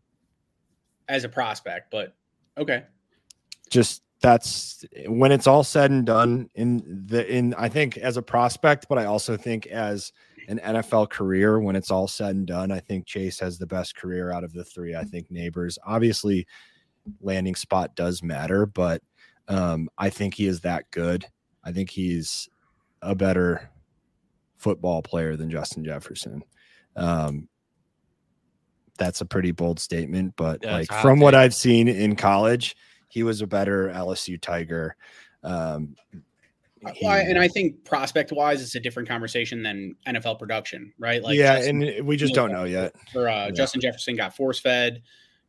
as 1.08 1.24
a 1.24 1.30
prospect, 1.30 1.92
but 1.92 2.16
okay 2.58 2.84
just 3.70 4.04
that's 4.22 4.86
when 5.08 5.32
it's 5.32 5.48
all 5.48 5.64
said 5.64 5.92
and 5.92 6.06
done 6.06 6.50
in 6.56 7.04
the 7.08 7.28
in 7.30 7.54
I 7.56 7.68
think 7.68 7.98
as 7.98 8.16
a 8.16 8.22
prospect, 8.22 8.86
but 8.88 8.98
I 8.98 9.06
also 9.06 9.36
think 9.36 9.68
as 9.68 10.14
an 10.48 10.60
NFL 10.60 11.10
career, 11.10 11.60
when 11.60 11.76
it's 11.76 11.92
all 11.92 12.08
said 12.08 12.36
and 12.36 12.48
done, 12.48 12.72
I 12.72 12.80
think 12.80 13.06
Chase 13.06 13.40
has 13.40 13.58
the 13.58 13.68
best 13.68 13.96
career 13.96 14.32
out 14.32 14.44
of 14.44 14.54
the 14.54 14.64
three. 14.64 14.96
I 14.96 15.04
think 15.04 15.30
Nabers, 15.30 15.78
obviously, 15.86 16.46
landing 17.22 17.56
spot 17.56 17.96
does 17.96 18.22
matter, 18.24 18.66
but 18.66 19.02
um, 19.48 19.90
I 19.98 20.10
think 20.10 20.36
he 20.36 20.48
is 20.48 20.62
that 20.62 20.90
good. 20.92 21.26
I 21.64 21.72
think 21.72 21.90
he's 21.90 22.50
a 23.02 23.16
better 23.16 23.70
football 24.58 25.02
player 25.02 25.36
than 25.36 25.50
Justin 25.50 25.84
Jefferson. 25.84 26.42
Um, 26.96 27.48
that's 28.98 29.22
a 29.22 29.26
pretty 29.26 29.52
bold 29.52 29.80
statement, 29.80 30.34
but 30.38 30.60
Yeah, 30.64 30.74
like 30.74 30.90
a 30.90 30.94
hot 30.94 31.02
from 31.02 31.20
what. 31.20 31.36
I've 31.36 31.54
seen 31.56 31.88
in 31.88 32.16
college, 32.16 32.76
he 33.10 33.24
was 33.24 33.42
a 33.42 33.48
better 33.48 33.90
LSU 33.90 34.40
Tiger. 34.40 34.96
Um, 35.44 35.96
he- 36.94 37.06
Well, 37.06 37.14
and 37.26 37.40
I 37.40 37.48
think 37.48 37.84
prospect 37.86 38.32
wise, 38.32 38.62
it's 38.62 38.76
a 38.76 38.80
different 38.80 39.08
conversation 39.10 39.64
than 39.64 39.96
NFL 40.06 40.36
production, 40.38 40.94
right? 41.00 41.24
Like, 41.24 41.38
yeah, 41.38 41.56
Justin- 41.56 41.82
and 41.84 42.06
we 42.08 42.18
just 42.18 42.34
don't 42.36 42.52
know 42.52 42.66
yet. 42.66 42.94
for 43.12 43.28
uh, 43.30 43.46
Yeah. 43.46 43.52
Justin 43.52 43.82
Jefferson 43.82 44.16
got 44.16 44.36
force 44.36 44.60
fed. 44.60 45.02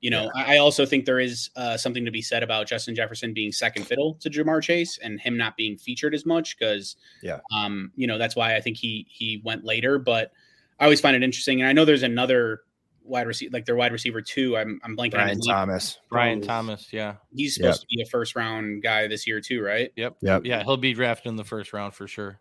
You 0.05 0.11
know, 0.11 0.31
I 0.35 0.57
I 0.57 0.59
also 0.59 0.85
think 0.85 1.07
there 1.07 1.19
is 1.19 1.49
uh, 1.57 1.79
something 1.79 2.05
to 2.05 2.11
be 2.11 2.21
said 2.21 2.43
about 2.43 2.67
Justin 2.67 2.95
Jefferson 2.95 3.33
being 3.33 3.51
second 3.53 3.87
fiddle 3.87 4.19
to 4.21 4.29
Ja'Marr 4.29 4.63
Chase 4.63 4.99
and 5.03 5.19
him 5.19 5.39
not 5.39 5.57
being 5.57 5.79
featured 5.79 6.15
as 6.15 6.27
much 6.27 6.59
because, 6.59 6.97
Yeah. 7.23 7.39
um, 7.57 7.91
you 7.97 8.07
know, 8.07 8.19
that's 8.19 8.37
why 8.37 8.55
I 8.55 8.61
think 8.61 8.77
he 8.77 9.07
he 9.09 9.41
went 9.43 9.65
later. 9.65 9.99
But 9.99 10.31
I 10.79 10.85
always 10.85 11.01
find 11.01 11.17
it 11.17 11.23
interesting, 11.23 11.63
and 11.63 11.71
I 11.71 11.73
know 11.73 11.87
there's 11.87 12.03
another 12.03 12.61
wide 13.03 13.27
receiver, 13.27 13.51
like 13.55 13.65
their 13.65 13.77
wide 13.77 13.93
receiver 13.93 14.21
too. 14.21 14.59
I'm 14.59 14.79
I'm 14.85 14.95
blanking 14.95 15.15
on 15.15 15.21
Brian 15.25 15.37
his. 15.39 15.47
Thomas. 15.47 15.99
Brian 16.11 16.43
Thomas. 16.43 16.83
Thomas. 16.83 16.93
Yeah. 16.93 17.15
He's 17.35 17.55
supposed 17.55 17.81
to 17.81 17.87
be 17.89 18.03
a 18.03 18.07
first 18.07 18.37
round 18.37 18.83
guy 18.83 19.07
this 19.07 19.27
year 19.27 19.41
too, 19.41 19.63
right? 19.63 19.91
Yep. 19.97 20.17
Yep. 20.21 20.43
Yeah. 20.45 20.65
He'll 20.65 20.77
be 20.77 20.93
drafted 20.93 21.31
in 21.31 21.37
the 21.37 21.45
first 21.45 21.73
round 21.73 21.95
for 21.95 22.07
sure. 22.07 22.39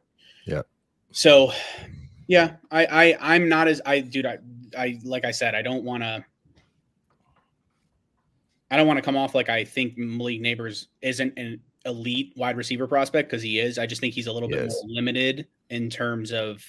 Yep. 0.47 0.67
So, 1.13 1.53
yeah, 2.27 2.57
I, 2.69 2.85
I 2.87 3.35
I'm 3.35 3.47
not 3.47 3.69
as 3.69 3.79
I 3.85 4.01
dude. 4.01 4.25
I, 4.25 4.39
I 4.77 4.99
like 5.05 5.23
I 5.23 5.31
said, 5.31 5.55
I 5.55 5.61
don't 5.61 5.85
want 5.85 6.03
to. 6.03 6.25
I 8.73 8.75
don't 8.75 8.87
want 8.87 8.97
to 8.97 9.03
come 9.03 9.15
off 9.15 9.35
like 9.35 9.49
I 9.49 9.63
think 9.63 9.99
Malik 9.99 10.41
Nabers 10.41 10.87
isn't 11.03 11.37
an 11.37 11.59
elite 11.85 12.33
wide 12.35 12.57
receiver 12.57 12.87
prospect 12.87 13.29
because 13.29 13.43
he 13.43 13.59
is. 13.59 13.77
I 13.77 13.85
just 13.85 14.01
think 14.01 14.15
he's 14.15 14.25
a 14.25 14.33
little 14.33 14.49
He 14.49 14.55
bit 14.55 14.65
is. 14.65 14.73
more 14.73 14.95
limited 14.95 15.47
in 15.69 15.91
terms 15.91 16.31
of 16.31 16.65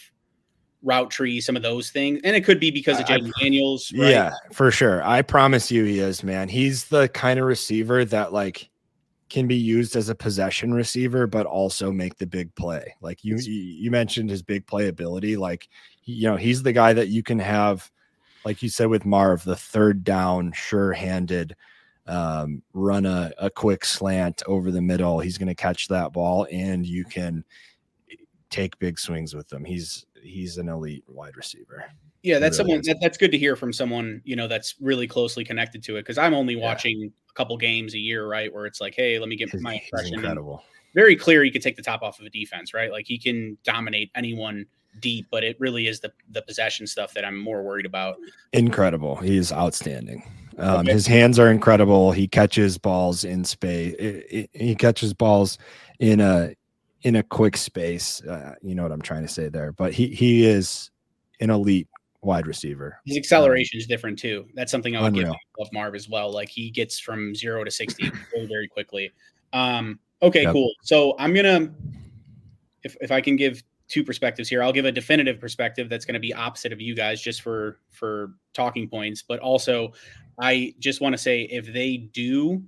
route 0.82 1.10
tree, 1.10 1.40
some 1.40 1.56
of 1.56 1.62
those 1.62 1.88
things, 1.88 2.20
and 2.22 2.36
it 2.36 2.44
could 2.44 2.60
be 2.60 2.70
because 2.70 3.00
of 3.00 3.06
Jayden 3.06 3.32
Daniels. 3.40 3.90
Right? 3.96 4.10
Yeah, 4.10 4.34
for 4.52 4.70
sure. 4.70 5.02
I 5.02 5.22
promise 5.22 5.70
you 5.70 5.84
he 5.84 5.98
is, 5.98 6.22
man. 6.22 6.50
He's 6.50 6.84
the 6.84 7.08
kind 7.08 7.40
of 7.40 7.46
receiver 7.46 8.04
that 8.04 8.34
like 8.34 8.68
can 9.30 9.46
be 9.46 9.56
used 9.56 9.96
as 9.96 10.10
a 10.10 10.14
possession 10.14 10.74
receiver, 10.74 11.26
but 11.26 11.46
also 11.46 11.90
make 11.90 12.18
the 12.18 12.26
big 12.26 12.54
play. 12.54 12.94
Like 13.00 13.24
you, 13.24 13.38
you 13.38 13.50
you 13.50 13.90
mentioned 13.90 14.28
his 14.28 14.42
big 14.42 14.66
play 14.66 14.88
ability. 14.88 15.38
Like, 15.38 15.70
you 16.04 16.28
know, 16.28 16.36
he's 16.36 16.62
the 16.62 16.72
guy 16.74 16.92
that 16.92 17.08
you 17.08 17.22
can 17.22 17.38
have, 17.38 17.90
like 18.44 18.62
you 18.62 18.68
said 18.68 18.88
with 18.88 19.06
Marv, 19.06 19.42
the 19.42 19.56
third 19.56 20.04
down, 20.04 20.52
sure 20.52 20.92
handed, 20.92 21.56
um, 22.06 22.62
run 22.72 23.06
a, 23.06 23.32
a 23.38 23.50
quick 23.50 23.84
slant 23.84 24.42
over 24.46 24.70
the 24.70 24.82
middle. 24.82 25.20
He's 25.20 25.38
going 25.38 25.48
to 25.48 25.54
catch 25.54 25.88
that 25.88 26.12
ball 26.12 26.46
and 26.52 26.86
you 26.86 27.04
can 27.04 27.44
take 28.50 28.78
big 28.78 28.98
swings 28.98 29.34
with 29.34 29.52
him. 29.52 29.64
He's, 29.64 30.06
he's 30.22 30.58
an 30.58 30.68
elite 30.68 31.04
wide 31.08 31.36
receiver. 31.36 31.84
Yeah, 32.22 32.38
that's 32.38 32.58
really 32.58 32.70
someone 32.70 32.82
that, 32.86 32.98
that's 33.02 33.18
good 33.18 33.32
to 33.32 33.38
hear 33.38 33.54
from 33.54 33.70
someone 33.72 34.22
you 34.24 34.34
know 34.34 34.48
that's 34.48 34.76
really 34.80 35.06
closely 35.06 35.44
connected 35.44 35.82
to 35.84 35.96
it 35.96 36.02
because 36.02 36.16
I'm 36.16 36.32
only 36.32 36.54
Yeah. 36.54 36.62
watching 36.62 37.12
a 37.28 37.32
couple 37.34 37.56
games 37.58 37.94
a 37.94 37.98
year, 37.98 38.26
right? 38.26 38.50
Where 38.52 38.64
it's 38.64 38.80
like, 38.80 38.94
hey, 38.94 39.18
let 39.18 39.28
me 39.28 39.36
get 39.36 39.50
He's, 39.50 39.60
my 39.60 39.74
impression. 39.74 40.14
and 40.14 40.22
incredible. 40.24 40.62
very 40.94 41.16
clear 41.16 41.44
he 41.44 41.50
could 41.50 41.60
take 41.60 41.76
the 41.76 41.82
top 41.82 42.00
off 42.02 42.20
of 42.20 42.26
a 42.26 42.30
defense, 42.30 42.72
right? 42.72 42.90
Like 42.90 43.06
he 43.06 43.18
can 43.18 43.58
dominate 43.62 44.10
anyone 44.14 44.64
deep, 45.00 45.26
but 45.30 45.44
it 45.44 45.56
really 45.60 45.86
is 45.86 46.00
the 46.00 46.12
the 46.30 46.40
possession 46.40 46.86
stuff 46.86 47.12
that 47.12 47.26
I'm 47.26 47.36
more 47.36 47.62
worried 47.62 47.84
about. 47.86 48.16
incredible. 48.54 49.16
He's 49.16 49.52
outstanding. 49.52 50.22
Um, 50.58 50.80
Okay. 50.80 50.92
His 50.92 51.06
hands 51.06 51.38
are 51.38 51.50
incredible. 51.50 52.12
He 52.12 52.28
catches 52.28 52.78
balls 52.78 53.24
in 53.24 53.44
space. 53.44 54.46
He 54.52 54.74
catches 54.74 55.12
balls 55.14 55.58
in 55.98 56.20
a 56.20 56.54
in 57.02 57.16
a 57.16 57.22
quick 57.22 57.56
space. 57.56 58.22
Uh, 58.22 58.54
you 58.62 58.74
know 58.74 58.82
what 58.82 58.92
I'm 58.92 59.02
trying 59.02 59.22
to 59.22 59.28
say 59.28 59.48
there. 59.48 59.72
But 59.72 59.92
he 59.92 60.08
he 60.08 60.46
is 60.46 60.90
an 61.40 61.50
elite 61.50 61.88
wide 62.22 62.46
receiver. 62.46 62.98
His 63.04 63.16
acceleration 63.16 63.78
is 63.78 63.86
different 63.86 64.18
too. 64.18 64.46
That's 64.54 64.70
something 64.70 64.96
I 64.96 65.02
would 65.02 65.14
give 65.14 65.24
Unreal. 65.24 65.36
of 65.58 65.72
Marv 65.72 65.94
as 65.94 66.08
well. 66.08 66.32
Like 66.32 66.48
he 66.48 66.70
gets 66.70 66.98
from 66.98 67.34
zero 67.34 67.64
to 67.64 67.70
sixty 67.70 68.10
very 68.32 68.46
very 68.46 68.68
quickly. 68.68 69.12
Um, 69.52 69.98
okay, 70.22 70.42
Yep. 70.42 70.52
cool. 70.52 70.72
So 70.82 71.14
I'm 71.18 71.34
gonna, 71.34 71.72
if 72.82 72.96
if 73.00 73.10
I 73.10 73.20
can 73.20 73.36
give 73.36 73.62
two 73.88 74.02
perspectives 74.02 74.48
here, 74.48 74.62
I'll 74.62 74.72
give 74.72 74.86
a 74.86 74.92
definitive 74.92 75.38
perspective 75.38 75.90
that's 75.90 76.06
going 76.06 76.14
to 76.14 76.20
be 76.20 76.32
opposite 76.32 76.72
of 76.72 76.80
you 76.80 76.94
guys, 76.94 77.20
just 77.20 77.42
for 77.42 77.78
for 77.90 78.32
talking 78.54 78.88
points. 78.88 79.22
But 79.22 79.40
also, 79.40 79.92
I 80.40 80.74
just 80.78 81.00
want 81.00 81.12
to 81.14 81.18
say 81.18 81.42
if 81.42 81.72
they 81.72 81.96
do 81.96 82.64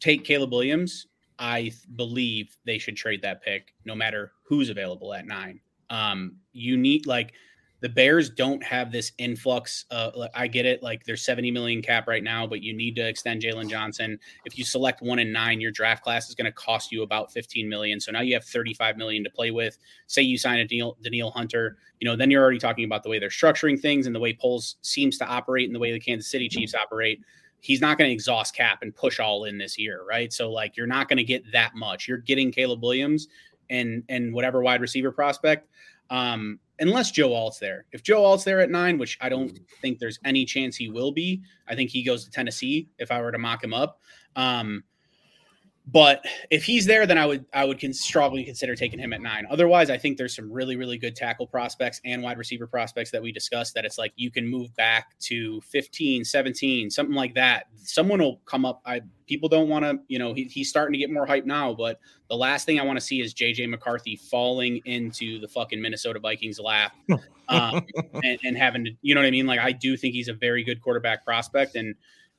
take 0.00 0.24
Caleb 0.24 0.52
Williams, 0.52 1.06
I 1.38 1.72
believe 1.94 2.56
they 2.64 2.78
should 2.78 2.96
trade 2.96 3.22
that 3.22 3.42
pick, 3.42 3.74
no 3.84 3.94
matter 3.94 4.32
who's 4.48 4.70
available 4.70 5.12
at 5.14 5.26
nine. 5.26 5.60
Um, 5.90 6.36
you 6.52 6.76
need 6.76 7.06
like 7.06 7.32
the 7.80 7.88
Bears 7.88 8.30
don't 8.30 8.62
have 8.62 8.90
this 8.90 9.12
influx. 9.18 9.84
Uh, 9.90 10.28
I 10.34 10.46
get 10.46 10.64
it. 10.64 10.82
Like 10.82 11.04
there's 11.04 11.22
70 11.22 11.50
million 11.50 11.82
cap 11.82 12.08
right 12.08 12.22
now, 12.22 12.46
but 12.46 12.62
you 12.62 12.72
need 12.72 12.96
to 12.96 13.06
extend 13.06 13.42
Jaylon 13.42 13.68
Johnson. 13.68 14.18
If 14.44 14.58
you 14.58 14.64
select 14.64 15.02
one 15.02 15.18
and 15.18 15.32
nine, 15.32 15.60
your 15.60 15.70
draft 15.70 16.02
class 16.02 16.28
is 16.28 16.34
going 16.34 16.46
to 16.46 16.52
cost 16.52 16.90
you 16.90 17.02
about 17.02 17.32
15 17.32 17.68
million. 17.68 18.00
So 18.00 18.12
now 18.12 18.22
you 18.22 18.34
have 18.34 18.44
35 18.44 18.96
million 18.96 19.22
to 19.24 19.30
play 19.30 19.50
with. 19.50 19.78
Say 20.06 20.22
you 20.22 20.38
sign 20.38 20.58
a 20.58 20.64
Daniel, 20.64 20.96
Danielle 21.02 21.30
Hunter, 21.30 21.76
you 22.00 22.08
know, 22.08 22.16
then 22.16 22.30
you're 22.30 22.42
already 22.42 22.58
talking 22.58 22.84
about 22.84 23.02
the 23.02 23.10
way 23.10 23.18
they're 23.18 23.28
structuring 23.28 23.80
things 23.80 24.06
and 24.06 24.14
the 24.14 24.20
way 24.20 24.32
Poles 24.34 24.76
seems 24.82 25.18
to 25.18 25.26
operate 25.26 25.68
and 25.68 25.74
the 25.74 25.80
way 25.80 25.92
the 25.92 26.00
Kansas 26.00 26.30
City 26.30 26.48
Chiefs 26.48 26.74
operate. 26.74 27.20
He's 27.60 27.80
not 27.80 27.98
going 27.98 28.08
to 28.08 28.14
exhaust 28.14 28.54
cap 28.54 28.80
and 28.82 28.94
push 28.94 29.18
all 29.18 29.44
in 29.44 29.58
this 29.58 29.78
year, 29.78 30.02
right? 30.08 30.32
So 30.32 30.50
like 30.50 30.76
you're 30.76 30.86
not 30.86 31.08
going 31.08 31.16
to 31.18 31.24
get 31.24 31.50
that 31.52 31.74
much. 31.74 32.06
You're 32.06 32.18
getting 32.18 32.52
Caleb 32.52 32.82
Williams 32.82 33.28
and 33.70 34.02
and 34.08 34.32
whatever 34.32 34.62
wide 34.62 34.80
receiver 34.80 35.10
prospect. 35.10 35.68
Um, 36.10 36.60
unless 36.78 37.10
Joe 37.10 37.32
Alt's 37.32 37.58
there. 37.58 37.86
If 37.92 38.02
Joe 38.02 38.24
Alt's 38.24 38.44
there 38.44 38.60
at 38.60 38.70
nine, 38.70 38.98
which 38.98 39.18
I 39.20 39.28
don't 39.28 39.58
think 39.80 39.98
there's 39.98 40.18
any 40.24 40.44
chance 40.44 40.76
he 40.76 40.88
will 40.88 41.12
be, 41.12 41.42
I 41.68 41.74
think 41.74 41.90
he 41.90 42.02
goes 42.02 42.24
to 42.24 42.30
Tennessee 42.30 42.88
if 42.98 43.10
I 43.10 43.20
were 43.20 43.32
to 43.32 43.38
mock 43.38 43.62
him 43.62 43.74
up. 43.74 44.00
Um, 44.34 44.84
but 45.88 46.24
if 46.50 46.64
he's 46.64 46.84
there, 46.84 47.06
then 47.06 47.16
I 47.16 47.26
would 47.26 47.44
I 47.52 47.64
would 47.64 47.80
strongly 47.94 48.44
consider 48.44 48.74
taking 48.74 48.98
him 48.98 49.12
at 49.12 49.20
nine. 49.20 49.46
Otherwise, 49.48 49.88
I 49.88 49.96
think 49.96 50.18
there's 50.18 50.34
some 50.34 50.50
really 50.50 50.76
really 50.76 50.98
good 50.98 51.14
tackle 51.14 51.46
prospects 51.46 52.00
and 52.04 52.22
wide 52.22 52.38
receiver 52.38 52.66
prospects 52.66 53.12
that 53.12 53.22
we 53.22 53.30
discussed 53.30 53.74
that 53.74 53.84
it's 53.84 53.96
like 53.96 54.12
you 54.16 54.30
can 54.30 54.48
move 54.48 54.74
back 54.74 55.16
to 55.20 55.60
15, 55.62 56.24
17, 56.24 56.90
something 56.90 57.14
like 57.14 57.34
that. 57.34 57.66
Someone 57.76 58.20
will 58.20 58.40
come 58.46 58.64
up. 58.64 58.82
I 58.84 59.02
people 59.26 59.48
don't 59.48 59.68
want 59.68 59.84
to, 59.84 59.98
you 60.08 60.18
know, 60.18 60.32
he, 60.32 60.44
he's 60.44 60.68
starting 60.68 60.92
to 60.92 60.98
get 60.98 61.10
more 61.10 61.26
hype 61.26 61.46
now, 61.46 61.72
but 61.72 62.00
the 62.28 62.36
last 62.36 62.64
thing 62.64 62.80
I 62.80 62.84
want 62.84 62.98
to 62.98 63.04
see 63.04 63.20
is 63.20 63.34
JJ 63.34 63.68
McCarthy 63.68 64.16
falling 64.16 64.80
into 64.84 65.40
the 65.40 65.48
fucking 65.48 65.80
Minnesota 65.80 66.18
Vikings 66.18 66.58
lap 66.58 66.92
um, 67.48 67.86
and, 68.24 68.38
and 68.44 68.56
having 68.56 68.84
to, 68.84 68.90
you 69.02 69.14
know 69.14 69.20
what 69.20 69.26
I 69.26 69.30
mean? 69.30 69.46
Like, 69.46 69.60
I 69.60 69.72
do 69.72 69.96
think 69.96 70.14
he's 70.14 70.28
a 70.28 70.32
very 70.32 70.64
good 70.64 70.80
quarterback 70.80 71.24
prospect, 71.24 71.76
and 71.76 71.94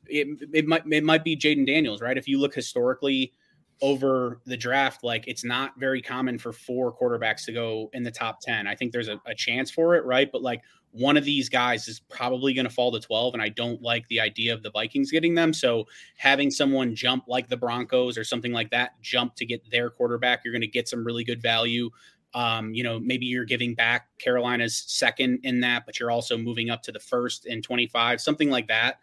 it, 0.09 0.49
it 0.53 0.67
might 0.67 0.83
it 0.91 1.03
might 1.03 1.23
be 1.23 1.35
Jayden 1.35 1.65
Daniels, 1.65 2.01
right? 2.01 2.17
If 2.17 2.27
you 2.27 2.39
look 2.39 2.53
historically 2.53 3.33
over 3.81 4.41
the 4.45 4.57
draft, 4.57 5.03
like 5.03 5.27
it's 5.27 5.43
not 5.43 5.79
very 5.79 6.01
common 6.01 6.39
for 6.39 6.51
four 6.51 6.91
quarterbacks 6.95 7.45
to 7.45 7.51
go 7.51 7.89
in 7.93 8.03
the 8.03 8.11
top 8.11 8.39
10. 8.41 8.65
I 8.65 8.75
think 8.75 8.91
there's 8.91 9.07
a, 9.07 9.21
a 9.25 9.35
chance 9.35 9.69
for 9.69 9.95
it, 9.95 10.03
right? 10.03 10.31
But 10.31 10.41
like 10.41 10.61
one 10.91 11.17
of 11.17 11.25
these 11.25 11.47
guys 11.47 11.87
is 11.87 11.99
probably 11.99 12.53
going 12.53 12.65
to 12.67 12.73
fall 12.73 12.91
to 12.91 12.99
12, 12.99 13.35
and 13.35 13.43
I 13.43 13.49
don't 13.49 13.81
like 13.81 14.07
the 14.07 14.19
idea 14.19 14.53
of 14.53 14.63
the 14.63 14.71
Vikings 14.71 15.11
getting 15.11 15.35
them. 15.35 15.53
So 15.53 15.85
having 16.15 16.49
someone 16.49 16.95
jump 16.95 17.25
like 17.27 17.49
the 17.49 17.57
Broncos 17.57 18.17
or 18.17 18.23
something 18.23 18.51
like 18.51 18.71
that, 18.71 18.99
jump 19.01 19.35
to 19.35 19.45
get 19.45 19.69
their 19.69 19.89
quarterback, 19.89 20.43
you're 20.43 20.53
going 20.53 20.61
to 20.61 20.67
get 20.67 20.87
some 20.87 21.05
really 21.05 21.23
good 21.23 21.41
value. 21.41 21.89
Um, 22.33 22.73
you 22.73 22.83
know, 22.83 22.99
maybe 22.99 23.25
you're 23.25 23.45
giving 23.45 23.73
back 23.73 24.07
Carolina's 24.17 24.75
second 24.87 25.39
in 25.43 25.59
that, 25.61 25.85
but 25.85 25.99
you're 25.99 26.11
also 26.11 26.37
moving 26.37 26.69
up 26.69 26.81
to 26.83 26.91
the 26.91 26.99
first 26.99 27.45
in 27.45 27.61
25, 27.61 28.19
something 28.19 28.49
like 28.49 28.67
that. 28.67 28.99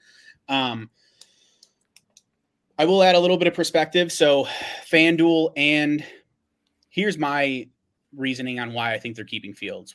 Um, 0.49 0.91
I 2.79 2.85
will 2.85 3.03
add 3.03 3.15
a 3.15 3.21
little 3.21 3.37
bit 3.37 3.47
of 3.47 3.55
perspective. 3.55 4.11
So, 4.11 4.47
FanDuel, 4.91 5.53
and 5.57 6.05
here's 6.91 7.19
my 7.19 7.69
reasoning 8.17 8.59
on 8.59 8.73
why 8.73 8.93
I 8.93 8.99
think 8.99 9.17
they're 9.17 9.25
keeping 9.25 9.55
Fields. 9.55 9.95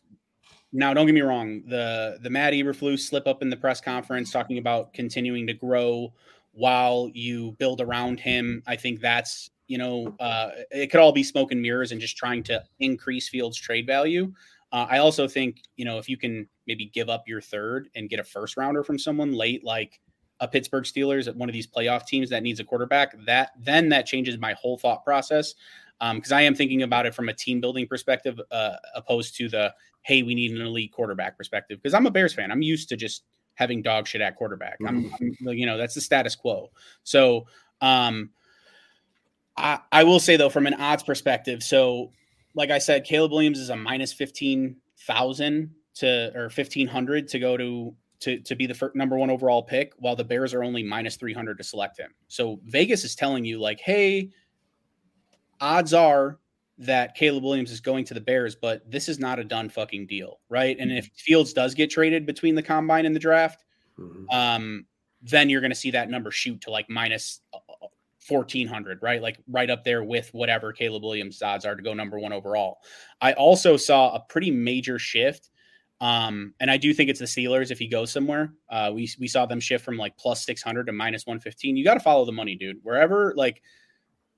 Now, 0.71 0.93
don't 0.93 1.05
get 1.05 1.15
me 1.15 1.21
wrong. 1.21 1.63
The 1.67 2.19
the 2.21 2.29
Matt 2.29 2.53
Eberflus 2.53 2.99
slip 2.99 3.27
up 3.27 3.41
in 3.41 3.49
the 3.49 3.57
press 3.57 3.81
conference 3.81 4.31
talking 4.31 4.59
about 4.59 4.93
continuing 4.93 5.47
to 5.47 5.53
grow 5.53 6.13
while 6.51 7.09
you 7.13 7.53
build 7.53 7.81
around 7.81 8.19
him. 8.19 8.61
I 8.67 8.75
think 8.75 9.01
that's 9.01 9.49
you 9.67 9.77
know 9.77 10.15
uh, 10.19 10.49
it 10.71 10.87
could 10.87 10.99
all 10.99 11.11
be 11.11 11.23
smoke 11.23 11.51
and 11.51 11.61
mirrors 11.61 11.91
and 11.91 11.99
just 11.99 12.17
trying 12.17 12.43
to 12.43 12.63
increase 12.79 13.27
Fields' 13.27 13.57
trade 13.57 13.87
value. 13.87 14.31
Uh, 14.71 14.85
I 14.87 14.99
also 14.99 15.27
think 15.27 15.63
you 15.75 15.85
know 15.85 15.97
if 15.97 16.07
you 16.07 16.17
can 16.17 16.47
maybe 16.67 16.85
give 16.85 17.09
up 17.09 17.27
your 17.27 17.41
third 17.41 17.89
and 17.95 18.09
get 18.09 18.19
a 18.19 18.23
first 18.23 18.55
rounder 18.55 18.83
from 18.83 18.99
someone 18.99 19.33
late, 19.33 19.63
like 19.63 19.99
a 20.39 20.47
Pittsburgh 20.47 20.83
Steelers 20.83 21.27
at 21.27 21.35
one 21.35 21.49
of 21.49 21.53
these 21.53 21.67
playoff 21.67 22.05
teams 22.05 22.29
that 22.29 22.43
needs 22.43 22.59
a 22.59 22.63
quarterback, 22.63 23.13
that 23.25 23.51
then 23.59 23.89
that 23.89 24.05
changes 24.05 24.37
my 24.37 24.53
whole 24.53 24.77
thought 24.77 25.03
process 25.03 25.55
because 26.13 26.31
I 26.31 26.41
am 26.41 26.55
thinking 26.55 26.83
about 26.83 27.05
it 27.05 27.13
from 27.13 27.29
a 27.29 27.33
team 27.33 27.59
building 27.59 27.87
perspective, 27.87 28.39
uh, 28.51 28.75
opposed 28.95 29.35
to 29.37 29.49
the 29.49 29.73
hey, 30.03 30.23
we 30.23 30.33
need 30.33 30.51
an 30.51 30.61
elite 30.61 30.93
quarterback 30.93 31.37
perspective. 31.37 31.77
Because 31.81 31.93
I'm 31.93 32.05
a 32.05 32.11
Bears 32.11 32.33
fan, 32.33 32.51
I'm 32.51 32.61
used 32.61 32.89
to 32.89 32.95
just 32.95 33.23
having 33.55 33.81
dog 33.81 34.07
shit 34.07 34.21
at 34.21 34.37
quarterback. 34.37 34.77
I'm, 34.87 35.13
I'm 35.19 35.35
you 35.49 35.65
know 35.65 35.77
that's 35.77 35.95
the 35.95 36.01
status 36.01 36.35
quo. 36.35 36.71
So 37.03 37.47
um, 37.81 38.29
I 39.57 39.79
I 39.91 40.03
will 40.03 40.19
say 40.19 40.37
though 40.37 40.49
from 40.49 40.67
an 40.67 40.75
odds 40.75 41.03
perspective, 41.03 41.61
so 41.63 42.11
like 42.55 42.71
I 42.71 42.79
said, 42.79 43.03
Caleb 43.03 43.31
Williams 43.31 43.59
is 43.59 43.69
a 43.69 43.75
minus 43.75 44.13
fifteen 44.13 44.77
thousand 44.99 45.71
to 45.95 46.31
or 46.35 46.49
fifteen 46.49 46.87
hundred 46.87 47.27
to 47.29 47.39
go 47.39 47.57
to 47.57 47.93
to 48.21 48.39
to 48.39 48.55
be 48.55 48.65
the 48.65 48.73
first, 48.73 48.95
number 48.95 49.17
one 49.17 49.29
overall 49.29 49.63
pick, 49.63 49.93
while 49.97 50.15
the 50.15 50.23
Bears 50.23 50.53
are 50.53 50.63
only 50.63 50.83
minus 50.83 51.15
three 51.15 51.33
hundred 51.33 51.57
to 51.57 51.63
select 51.63 51.97
him. 51.97 52.13
So 52.27 52.59
Vegas 52.65 53.03
is 53.03 53.15
telling 53.15 53.45
you 53.45 53.59
like, 53.59 53.79
hey, 53.79 54.31
odds 55.61 55.93
are 55.93 56.39
that 56.79 57.13
Caleb 57.15 57.43
Williams 57.43 57.71
is 57.71 57.81
going 57.81 58.05
to 58.05 58.13
the 58.13 58.21
Bears, 58.21 58.55
but 58.55 58.89
this 58.89 59.09
is 59.09 59.19
not 59.19 59.37
a 59.37 59.43
done 59.43 59.69
fucking 59.69 60.07
deal, 60.07 60.39
right? 60.47 60.77
And 60.79 60.91
if 60.91 61.09
Fields 61.13 61.51
does 61.51 61.73
get 61.73 61.89
traded 61.89 62.25
between 62.25 62.55
the 62.55 62.63
combine 62.63 63.05
and 63.05 63.13
the 63.13 63.19
draft, 63.19 63.65
mm-hmm. 63.99 64.29
um, 64.29 64.85
then 65.21 65.49
you're 65.49 65.59
going 65.59 65.71
to 65.71 65.75
see 65.75 65.91
that 65.91 66.09
number 66.09 66.31
shoot 66.31 66.61
to 66.61 66.71
like 66.71 66.89
minus 66.89 67.41
1400, 68.27 68.97
uh, 68.97 68.99
right? 69.01 69.21
Like 69.21 69.39
right 69.49 69.69
up 69.69 69.83
there 69.83 70.03
with 70.05 70.33
whatever 70.33 70.71
Caleb 70.71 71.03
Williams' 71.03 71.41
odds 71.41 71.65
are 71.65 71.75
to 71.75 71.83
go 71.83 71.93
number 71.93 72.17
one 72.17 72.31
overall. 72.31 72.79
I 73.19 73.33
also 73.33 73.75
saw 73.75 74.15
a 74.15 74.21
pretty 74.21 74.51
major 74.51 74.97
shift. 74.99 75.49
Um, 76.01 76.53
and 76.59 76.71
I 76.71 76.77
do 76.77 76.93
think 76.93 77.09
it's 77.09 77.19
the 77.19 77.25
Steelers 77.25 77.71
if 77.71 77.79
he 77.79 77.87
goes 77.87 78.11
somewhere. 78.11 78.53
Uh, 78.69 78.91
we, 78.93 79.09
we 79.19 79.27
saw 79.27 79.45
them 79.45 79.59
shift 79.59 79.83
from 79.83 79.97
like 79.97 80.17
plus 80.17 80.45
600 80.45 80.85
to 80.85 80.93
minus 80.93 81.25
115. 81.25 81.75
You 81.75 81.83
got 81.83 81.95
to 81.95 81.99
follow 81.99 82.25
the 82.25 82.31
money, 82.31 82.55
dude. 82.55 82.77
Wherever, 82.83 83.33
like, 83.35 83.61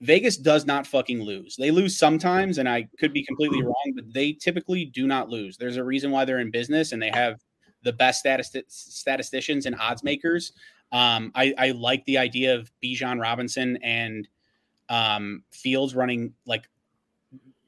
Vegas 0.01 0.35
does 0.35 0.65
not 0.65 0.87
fucking 0.87 1.21
lose. 1.21 1.55
They 1.55 1.69
lose 1.69 1.95
sometimes, 1.95 2.57
and 2.57 2.67
I 2.67 2.89
could 2.99 3.13
be 3.13 3.23
completely 3.23 3.59
mm-hmm. 3.59 3.67
wrong, 3.67 3.93
but 3.95 4.11
they 4.11 4.33
typically 4.33 4.85
do 4.85 5.05
not 5.05 5.29
lose. 5.29 5.57
There's 5.57 5.77
a 5.77 5.83
reason 5.83 6.09
why 6.09 6.25
they're 6.25 6.39
in 6.39 6.49
business, 6.49 6.91
and 6.91 7.01
they 7.01 7.11
have 7.11 7.39
the 7.83 7.93
best 7.93 8.19
statist- 8.19 8.65
statisticians 8.67 9.67
and 9.67 9.75
odds 9.79 10.03
makers. 10.03 10.53
Um, 10.91 11.31
I, 11.35 11.53
I, 11.57 11.71
like 11.71 12.03
the 12.05 12.17
idea 12.17 12.55
of 12.55 12.71
Bijan 12.83 13.21
Robinson 13.21 13.77
and 13.77 14.27
um, 14.89 15.43
Fields 15.51 15.95
running 15.95 16.33
like 16.45 16.67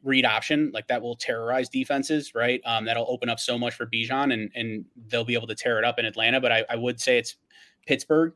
read 0.04 0.26
option, 0.26 0.72
like 0.74 0.88
that 0.88 1.02
will 1.02 1.16
terrorize 1.16 1.70
defenses, 1.70 2.34
right? 2.36 2.62
Um, 2.66 2.86
that'll 2.86 3.10
open 3.10 3.30
up 3.30 3.40
so 3.40 3.58
much 3.58 3.74
for 3.74 3.86
Bijan, 3.86 4.34
and 4.34 4.52
and 4.56 4.86
they'll 5.08 5.26
be 5.26 5.34
able 5.34 5.48
to 5.48 5.56
tear 5.56 5.80
it 5.80 5.86
up 5.86 6.00
in 6.00 6.06
Atlanta. 6.06 6.40
But 6.40 6.52
I, 6.52 6.66
I 6.70 6.76
would 6.76 7.00
say 7.00 7.18
it's 7.18 7.38
Pittsburgh. 7.86 8.34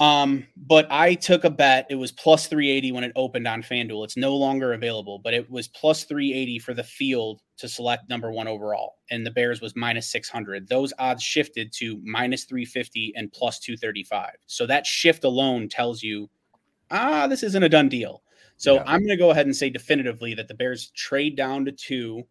Um, 0.00 0.46
but 0.56 0.86
I 0.90 1.14
took 1.14 1.44
a 1.44 1.50
bet. 1.50 1.86
It 1.90 1.94
was 1.94 2.10
plus 2.10 2.46
380 2.46 2.92
when 2.92 3.04
it 3.04 3.12
opened 3.16 3.46
on 3.46 3.62
FanDuel. 3.62 4.02
It's 4.02 4.16
no 4.16 4.34
longer 4.34 4.72
available, 4.72 5.18
but 5.18 5.34
it 5.34 5.48
was 5.50 5.68
plus 5.68 6.04
380 6.04 6.58
for 6.58 6.72
the 6.72 6.82
field 6.82 7.42
to 7.58 7.68
select 7.68 8.08
number 8.08 8.32
one 8.32 8.48
overall. 8.48 8.94
And 9.10 9.26
the 9.26 9.30
Bears 9.30 9.60
was 9.60 9.76
minus 9.76 10.10
600. 10.10 10.66
Those 10.66 10.94
odds 10.98 11.22
shifted 11.22 11.70
to 11.74 12.00
minus 12.02 12.44
350 12.44 13.12
and 13.14 13.30
plus 13.30 13.58
235. 13.58 14.30
So 14.46 14.66
that 14.66 14.86
shift 14.86 15.24
alone 15.24 15.68
tells 15.68 16.02
you, 16.02 16.30
ah, 16.90 17.26
this 17.26 17.42
isn't 17.42 17.62
a 17.62 17.68
done 17.68 17.90
deal. 17.90 18.22
So 18.60 18.74
yeah. 18.74 18.82
I'm 18.86 19.00
going 19.00 19.08
to 19.08 19.16
go 19.16 19.30
ahead 19.30 19.46
and 19.46 19.56
say 19.56 19.70
definitively 19.70 20.34
that 20.34 20.46
the 20.46 20.52
Bears 20.52 20.90
trade 20.90 21.34
down 21.34 21.64
to 21.64 21.72
two, 21.72 22.26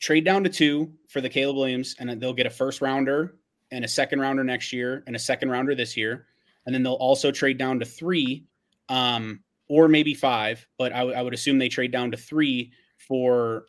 trade 0.00 0.24
down 0.24 0.42
to 0.44 0.48
two 0.48 0.90
for 1.06 1.20
the 1.20 1.28
Caleb 1.28 1.56
Williams, 1.56 1.94
and 1.98 2.10
they'll 2.18 2.32
get 2.32 2.46
a 2.46 2.50
first 2.50 2.80
rounder 2.80 3.36
and 3.70 3.84
a 3.84 3.88
second 3.88 4.20
rounder 4.20 4.42
next 4.42 4.72
year 4.72 5.04
and 5.06 5.14
a 5.14 5.18
second 5.18 5.50
rounder 5.50 5.74
this 5.74 5.98
year. 5.98 6.28
And 6.64 6.74
then 6.74 6.82
they'll 6.82 6.94
also 6.94 7.30
trade 7.30 7.58
down 7.58 7.78
to 7.80 7.84
three 7.84 8.46
um, 8.88 9.40
or 9.68 9.86
maybe 9.86 10.14
five, 10.14 10.66
but 10.78 10.94
I, 10.94 11.00
w- 11.00 11.14
I 11.14 11.20
would 11.20 11.34
assume 11.34 11.58
they 11.58 11.68
trade 11.68 11.92
down 11.92 12.10
to 12.12 12.16
three 12.16 12.72
for 12.96 13.66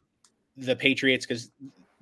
the 0.55 0.77
Patriots 0.77 1.25
because 1.25 1.51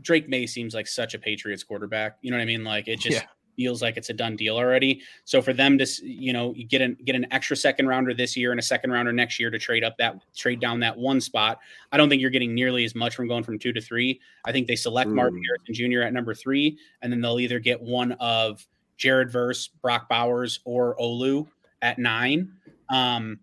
Drake 0.02 0.30
Maye 0.30 0.46
seems 0.46 0.76
like 0.76 0.86
such 0.86 1.16
a 1.16 1.20
Patriots 1.20 1.64
quarterback. 1.64 2.18
You 2.22 2.30
know 2.30 2.38
what 2.38 2.44
I 2.44 2.46
mean? 2.46 2.64
Like 2.64 2.88
it 2.88 3.00
just 3.00 3.24
yeah 3.24 3.28
feels 3.56 3.82
like 3.82 3.98
it's 3.98 4.10
a 4.10 4.14
done 4.14 4.36
deal 4.36 4.56
already. 4.56 5.02
So 5.24 5.42
for 5.42 5.54
them 5.54 5.78
to 5.78 5.86
you 6.04 6.34
know 6.34 6.54
get 6.68 6.82
an 6.82 6.98
get 7.06 7.16
an 7.16 7.28
extra 7.32 7.56
second 7.56 7.88
rounder 7.88 8.14
this 8.14 8.36
year 8.36 8.52
and 8.52 8.60
a 8.60 8.64
second 8.64 8.92
rounder 8.92 9.14
next 9.14 9.40
year 9.40 9.50
to 9.50 9.60
trade 9.60 9.84
up 9.84 9.98
that 9.98 10.22
trade 10.36 10.60
down 10.60 10.80
that 10.82 10.98
one 10.98 11.22
spot, 11.22 11.60
I 11.92 11.98
don't 11.98 12.10
think 12.10 12.22
you're 12.22 12.32
getting 12.32 12.54
nearly 12.54 12.86
as 12.86 12.96
much 12.96 13.16
from 13.16 13.28
going 13.28 13.44
from 13.44 13.60
two 13.60 13.74
to 13.74 13.82
three. 13.82 14.20
I 14.46 14.52
think 14.52 14.68
they 14.68 14.76
select 14.76 15.10
mm. 15.10 15.16
Marvin 15.16 15.42
Harrison 15.44 15.74
Jr. 15.74 16.02
at 16.02 16.14
number 16.14 16.34
three, 16.34 16.78
and 17.02 17.12
then 17.12 17.22
they'll 17.22 17.40
either 17.40 17.60
get 17.60 17.82
one 17.82 18.14
of 18.14 18.66
Jared 18.98 19.32
Verse, 19.32 19.68
Brock 19.68 20.10
Bowers, 20.10 20.60
or 20.66 20.96
Olu 20.98 21.48
at 21.82 22.00
nine. 22.00 22.54
Um, 22.90 23.40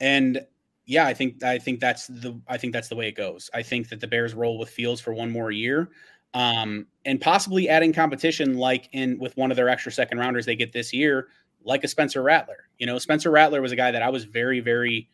and 0.00 0.44
yeah, 0.86 1.06
I 1.06 1.14
think 1.14 1.42
I 1.42 1.58
think 1.58 1.80
that's 1.80 2.06
the 2.06 2.38
I 2.46 2.58
think 2.58 2.72
that's 2.72 2.88
the 2.88 2.96
way 2.96 3.08
it 3.08 3.16
goes. 3.16 3.48
I 3.54 3.62
think 3.62 3.88
that 3.88 4.00
the 4.00 4.06
Bears 4.06 4.34
roll 4.34 4.58
with 4.58 4.68
Fields 4.68 5.00
for 5.00 5.14
one 5.14 5.30
more 5.30 5.50
year 5.50 5.90
um, 6.34 6.86
and 7.04 7.20
possibly 7.20 7.68
adding 7.68 7.92
competition 7.92 8.58
like 8.58 8.88
in 8.92 9.18
with 9.18 9.36
one 9.36 9.50
of 9.50 9.56
their 9.56 9.68
extra 9.68 9.92
second 9.92 10.18
rounders 10.18 10.44
they 10.44 10.56
get 10.56 10.72
this 10.72 10.92
year, 10.92 11.28
like 11.64 11.84
a 11.84 11.88
Spencer 11.88 12.22
Rattler. 12.22 12.68
You 12.78 12.86
know, 12.86 12.98
Spencer 12.98 13.30
Rattler 13.30 13.62
was 13.62 13.72
a 13.72 13.76
guy 13.76 13.92
that 13.92 14.02
I 14.02 14.10
was 14.10 14.24
very, 14.24 14.60
very, 14.60 15.08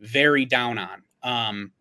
very 0.00 0.46
down 0.46 0.78
on. 0.78 1.02
Um, 1.22 1.72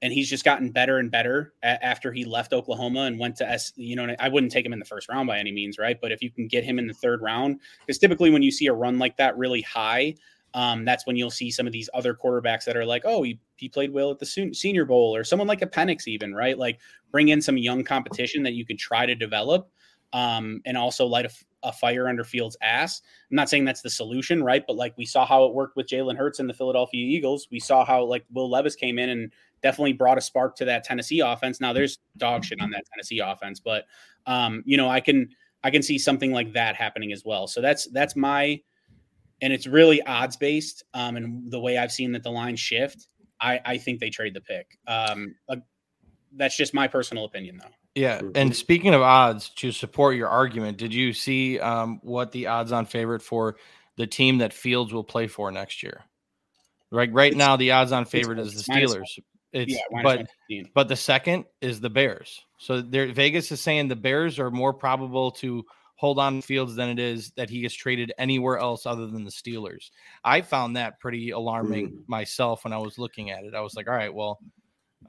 and 0.00 0.12
he's 0.12 0.30
just 0.30 0.44
gotten 0.44 0.70
better 0.70 0.98
and 0.98 1.10
better 1.10 1.52
a- 1.64 1.84
after 1.84 2.12
he 2.12 2.24
left 2.24 2.52
Oklahoma 2.52 3.00
and 3.02 3.18
went 3.18 3.34
to 3.36 3.50
S. 3.50 3.72
You 3.74 3.96
know, 3.96 4.14
I 4.20 4.28
wouldn't 4.28 4.52
take 4.52 4.64
him 4.64 4.72
in 4.72 4.78
the 4.78 4.84
first 4.84 5.08
round 5.08 5.26
by 5.26 5.38
any 5.38 5.50
means, 5.50 5.76
right? 5.76 6.00
But 6.00 6.12
if 6.12 6.22
you 6.22 6.30
can 6.30 6.46
get 6.46 6.62
him 6.62 6.78
in 6.78 6.86
the 6.86 6.94
third 6.94 7.20
round, 7.20 7.60
because 7.80 7.98
typically 7.98 8.30
when 8.30 8.42
you 8.42 8.52
see 8.52 8.68
a 8.68 8.72
run 8.72 8.98
like 8.98 9.16
that 9.16 9.36
really 9.36 9.62
high, 9.62 10.14
um, 10.54 10.84
that's 10.84 11.06
when 11.06 11.16
you'll 11.16 11.30
see 11.30 11.50
some 11.50 11.66
of 11.66 11.72
these 11.72 11.90
other 11.94 12.14
quarterbacks 12.14 12.64
that 12.64 12.76
are 12.76 12.86
like, 12.86 13.02
oh, 13.04 13.22
he, 13.22 13.38
he 13.56 13.68
played 13.68 13.92
well 13.92 14.10
at 14.10 14.18
the 14.18 14.26
Senior 14.26 14.84
Bowl, 14.84 15.14
or 15.14 15.24
someone 15.24 15.48
like 15.48 15.62
a 15.62 15.66
Penix, 15.66 16.06
even 16.06 16.34
right? 16.34 16.58
Like 16.58 16.80
bring 17.10 17.28
in 17.28 17.42
some 17.42 17.56
young 17.56 17.84
competition 17.84 18.42
that 18.44 18.54
you 18.54 18.64
can 18.64 18.76
try 18.76 19.06
to 19.06 19.14
develop, 19.14 19.70
um, 20.12 20.60
and 20.64 20.76
also 20.76 21.06
light 21.06 21.26
a, 21.26 21.30
a, 21.68 21.72
fire 21.72 22.08
under 22.08 22.24
Fields' 22.24 22.56
ass. 22.62 23.02
I'm 23.30 23.36
not 23.36 23.50
saying 23.50 23.66
that's 23.66 23.82
the 23.82 23.90
solution, 23.90 24.42
right? 24.42 24.64
But 24.66 24.76
like 24.76 24.96
we 24.96 25.04
saw 25.04 25.26
how 25.26 25.44
it 25.44 25.54
worked 25.54 25.76
with 25.76 25.86
Jalen 25.86 26.16
Hurts 26.16 26.40
and 26.40 26.48
the 26.48 26.54
Philadelphia 26.54 27.04
Eagles. 27.04 27.48
We 27.50 27.60
saw 27.60 27.84
how 27.84 28.04
like 28.04 28.24
Will 28.32 28.50
Levis 28.50 28.74
came 28.74 28.98
in 28.98 29.10
and 29.10 29.32
definitely 29.62 29.92
brought 29.92 30.18
a 30.18 30.22
spark 30.22 30.56
to 30.56 30.64
that 30.64 30.84
Tennessee 30.84 31.20
offense. 31.20 31.60
Now 31.60 31.72
there's 31.74 31.98
dog 32.16 32.44
shit 32.44 32.60
on 32.60 32.70
that 32.70 32.84
Tennessee 32.92 33.18
offense, 33.18 33.60
but 33.60 33.84
um, 34.26 34.62
you 34.64 34.76
know 34.78 34.88
I 34.88 35.00
can 35.00 35.28
I 35.62 35.70
can 35.70 35.82
see 35.82 35.98
something 35.98 36.32
like 36.32 36.54
that 36.54 36.76
happening 36.76 37.12
as 37.12 37.24
well. 37.24 37.46
So 37.46 37.60
that's 37.60 37.86
that's 37.88 38.16
my 38.16 38.60
and 39.40 39.52
it's 39.52 39.66
really 39.66 40.02
odds 40.02 40.36
based. 40.36 40.84
Um, 40.94 41.16
and 41.16 41.50
the 41.50 41.60
way 41.60 41.78
I've 41.78 41.92
seen 41.92 42.12
that 42.12 42.22
the 42.22 42.30
line 42.30 42.56
shift, 42.56 43.08
I, 43.40 43.60
I 43.64 43.78
think 43.78 44.00
they 44.00 44.10
trade 44.10 44.34
the 44.34 44.40
pick. 44.40 44.78
Um, 44.86 45.34
uh, 45.48 45.56
that's 46.36 46.56
just 46.56 46.74
my 46.74 46.88
personal 46.88 47.24
opinion, 47.24 47.58
though. 47.62 47.70
Yeah, 47.94 48.18
and 48.18 48.34
mm-hmm. 48.34 48.52
speaking 48.52 48.94
of 48.94 49.02
odds, 49.02 49.48
to 49.56 49.72
support 49.72 50.16
your 50.16 50.28
argument, 50.28 50.78
did 50.78 50.94
you 50.94 51.12
see 51.12 51.58
um, 51.58 52.00
what 52.02 52.30
the 52.32 52.46
odds-on 52.46 52.86
favorite 52.86 53.22
for 53.22 53.56
the 53.96 54.06
team 54.06 54.38
that 54.38 54.52
Fields 54.52 54.92
will 54.92 55.04
play 55.04 55.26
for 55.26 55.50
next 55.50 55.82
year? 55.82 56.04
Right, 56.92 57.12
right 57.12 57.32
it's, 57.32 57.38
now 57.38 57.56
the 57.56 57.72
odds-on 57.72 58.04
favorite 58.04 58.38
is 58.38 58.54
the 58.54 58.72
Steelers. 58.72 59.18
It's 59.52 59.72
yeah, 59.72 60.02
but 60.02 60.26
but 60.74 60.88
the 60.88 60.96
second 60.96 61.46
is 61.60 61.80
the 61.80 61.90
Bears. 61.90 62.44
So 62.58 62.82
there, 62.82 63.10
Vegas 63.12 63.50
is 63.50 63.60
saying 63.60 63.88
the 63.88 63.96
Bears 63.96 64.38
are 64.38 64.50
more 64.50 64.74
probable 64.74 65.30
to 65.32 65.64
hold 65.98 66.20
on 66.20 66.40
Fields 66.40 66.76
than 66.76 66.88
it 66.88 67.00
is 67.00 67.32
that 67.32 67.50
he 67.50 67.60
gets 67.60 67.74
traded 67.74 68.12
anywhere 68.18 68.56
else 68.56 68.86
other 68.86 69.08
than 69.08 69.24
the 69.24 69.30
Steelers. 69.32 69.90
I 70.22 70.42
found 70.42 70.76
that 70.76 71.00
pretty 71.00 71.30
alarming 71.30 71.90
mm. 71.90 71.98
myself 72.06 72.62
when 72.62 72.72
I 72.72 72.78
was 72.78 72.98
looking 72.98 73.30
at 73.30 73.44
it. 73.44 73.52
I 73.52 73.60
was 73.60 73.74
like, 73.74 73.88
all 73.88 73.94
right, 73.94 74.14
well, 74.14 74.38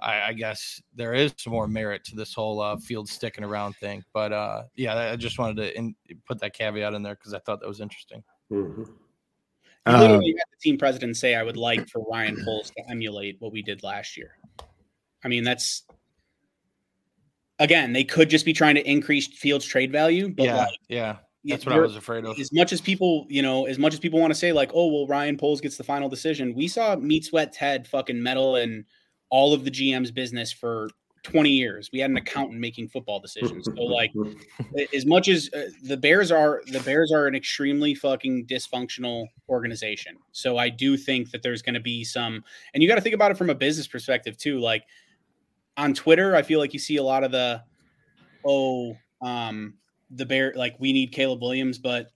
I, 0.01 0.21
I 0.29 0.33
guess 0.33 0.81
there 0.95 1.13
is 1.13 1.31
some 1.37 1.53
more 1.53 1.67
merit 1.67 2.03
to 2.05 2.15
this 2.15 2.33
whole 2.33 2.59
uh, 2.59 2.77
field 2.77 3.07
sticking 3.07 3.43
around 3.43 3.75
thing. 3.75 4.03
But 4.13 4.33
uh, 4.33 4.63
yeah, 4.75 5.11
I 5.11 5.15
just 5.15 5.37
wanted 5.37 5.57
to 5.57 5.77
in, 5.77 5.95
put 6.27 6.39
that 6.39 6.53
caveat 6.53 6.95
in 6.95 7.03
there 7.03 7.15
because 7.15 7.35
I 7.35 7.39
thought 7.39 7.59
that 7.61 7.67
was 7.67 7.81
interesting. 7.81 8.23
Mm-hmm. 8.51 8.83
You 9.87 9.97
literally 9.97 10.31
um, 10.31 10.37
had 10.37 10.45
the 10.51 10.61
team 10.61 10.77
president 10.77 11.17
say, 11.17 11.35
"I 11.35 11.43
would 11.43 11.57
like 11.57 11.87
for 11.87 12.03
Ryan 12.11 12.37
Poles 12.45 12.71
to 12.71 12.83
emulate 12.89 13.37
what 13.39 13.51
we 13.51 13.61
did 13.61 13.83
last 13.83 14.17
year." 14.17 14.31
I 15.23 15.27
mean, 15.27 15.43
that's 15.43 15.83
again, 17.59 17.93
they 17.93 18.03
could 18.03 18.29
just 18.29 18.45
be 18.45 18.53
trying 18.53 18.75
to 18.75 18.89
increase 18.89 19.27
Fields 19.27 19.65
trade 19.65 19.91
value. 19.91 20.29
But 20.29 20.45
yeah, 20.45 20.57
like, 20.57 20.79
yeah. 20.87 21.17
That's 21.45 21.65
what 21.65 21.75
I 21.75 21.79
was 21.79 21.95
afraid 21.95 22.25
of. 22.25 22.37
As 22.37 22.51
much 22.51 22.73
as 22.73 22.81
people, 22.81 23.25
you 23.29 23.41
know, 23.41 23.65
as 23.65 23.79
much 23.79 23.93
as 23.93 23.99
people 23.99 24.19
want 24.19 24.31
to 24.31 24.37
say, 24.37 24.51
like, 24.51 24.71
oh, 24.73 24.87
well, 24.87 25.07
Ryan 25.07 25.37
Poles 25.37 25.61
gets 25.61 25.77
the 25.77 25.83
final 25.83 26.09
decision. 26.09 26.53
We 26.53 26.67
saw 26.67 26.95
Meat 26.97 27.25
Sweat 27.25 27.53
Ted 27.53 27.87
fucking 27.87 28.21
meddle 28.21 28.57
in 28.57 28.85
all 29.29 29.53
of 29.53 29.63
the 29.63 29.71
GM's 29.71 30.11
business 30.11 30.51
for 30.51 30.89
20 31.23 31.49
years. 31.49 31.89
We 31.93 31.99
had 31.99 32.11
an 32.11 32.17
accountant 32.17 32.59
making 32.59 32.89
football 32.89 33.21
decisions. 33.21 33.65
So, 33.65 33.83
like, 33.83 34.11
as 34.93 35.05
much 35.05 35.29
as 35.29 35.49
uh, 35.53 35.69
the 35.83 35.97
Bears 35.97 36.29
are, 36.29 36.61
the 36.67 36.81
Bears 36.81 37.11
are 37.13 37.25
an 37.25 37.35
extremely 37.35 37.95
fucking 37.95 38.45
dysfunctional 38.47 39.27
organization. 39.47 40.17
So, 40.33 40.57
I 40.57 40.67
do 40.69 40.97
think 40.97 41.31
that 41.31 41.41
there's 41.41 41.61
going 41.61 41.75
to 41.75 41.79
be 41.79 42.03
some, 42.03 42.43
and 42.73 42.83
you 42.83 42.89
got 42.89 42.95
to 42.95 43.01
think 43.01 43.15
about 43.15 43.31
it 43.31 43.37
from 43.37 43.49
a 43.49 43.55
business 43.55 43.87
perspective 43.87 44.37
too. 44.37 44.59
Like, 44.59 44.83
on 45.79 45.93
Twitter, 45.93 46.35
I 46.35 46.41
feel 46.41 46.59
like 46.59 46.73
you 46.73 46.79
see 46.79 46.97
a 46.97 47.03
lot 47.03 47.23
of 47.23 47.31
the 47.31 47.63
oh, 48.45 48.97
um, 49.21 49.75
the 50.11 50.25
bear 50.25 50.53
like 50.55 50.75
we 50.79 50.93
need 50.93 51.11
Caleb 51.11 51.41
Williams, 51.41 51.77
but 51.77 52.11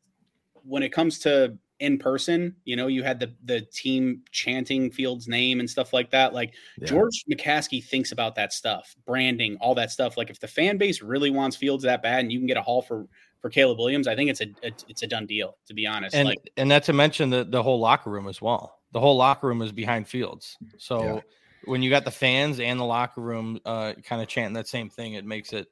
when 0.64 0.84
it 0.84 0.92
comes 0.92 1.20
to 1.20 1.58
in 1.80 1.98
person, 1.98 2.56
you 2.66 2.76
know, 2.76 2.88
you 2.88 3.04
had 3.04 3.20
the 3.20 3.34
the 3.46 3.62
team 3.62 4.22
chanting 4.32 4.92
Fields' 4.92 5.28
name 5.28 5.60
and 5.62 5.70
stuff 5.70 5.94
like 5.94 6.12
that. 6.12 6.34
Like 6.34 6.54
yeah. 6.78 6.88
George 6.88 7.24
McCaskey 7.32 7.84
thinks 7.84 8.12
about 8.12 8.36
that 8.36 8.52
stuff, 8.52 8.96
branding, 9.06 9.58
all 9.62 9.76
that 9.76 9.92
stuff. 9.92 10.18
Like 10.18 10.30
if 10.30 10.40
the 10.40 10.48
fan 10.48 10.78
base 10.78 11.02
really 11.02 11.32
wants 11.32 11.56
Fields 11.56 11.84
that 11.84 12.04
bad, 12.04 12.20
and 12.20 12.32
you 12.32 12.40
can 12.40 12.48
get 12.48 12.58
a 12.58 12.62
haul 12.62 12.82
for 12.82 13.08
for 13.40 13.50
Caleb 13.50 13.80
Williams, 13.80 14.08
I 14.08 14.16
think 14.16 14.30
it's 14.30 14.42
a, 14.42 14.48
a 14.64 14.72
it's 14.90 15.04
a 15.04 15.08
done 15.08 15.26
deal. 15.26 15.58
To 15.68 15.74
be 15.74 15.88
honest, 15.88 16.16
and 16.16 16.28
like, 16.28 16.52
and 16.58 16.68
not 16.68 16.84
to 16.84 16.94
mention 16.94 17.30
the 17.30 17.46
the 17.46 17.64
whole 17.64 17.80
locker 17.80 18.10
room 18.10 18.28
as 18.28 18.42
well. 18.42 18.80
The 18.92 19.00
whole 19.00 19.18
locker 19.18 19.48
room 19.48 19.62
is 19.62 19.72
behind 19.72 20.10
Fields, 20.10 20.58
so. 20.78 21.02
Yeah 21.02 21.22
when 21.66 21.82
you 21.82 21.90
got 21.90 22.06
the 22.06 22.12
fans 22.12 22.60
and 22.60 22.80
the 22.80 22.86
locker 22.86 23.22
room 23.22 23.60
uh, 23.66 23.94
kind 24.04 24.22
of 24.22 24.28
chanting 24.28 24.54
that 24.54 24.68
same 24.68 24.90
thing, 24.90 25.14
it 25.14 25.26
makes 25.26 25.54
it 25.54 25.68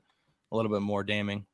a 0.51 0.55
little 0.55 0.71
bit 0.71 0.81
more 0.81 1.03
damning. 1.03 1.45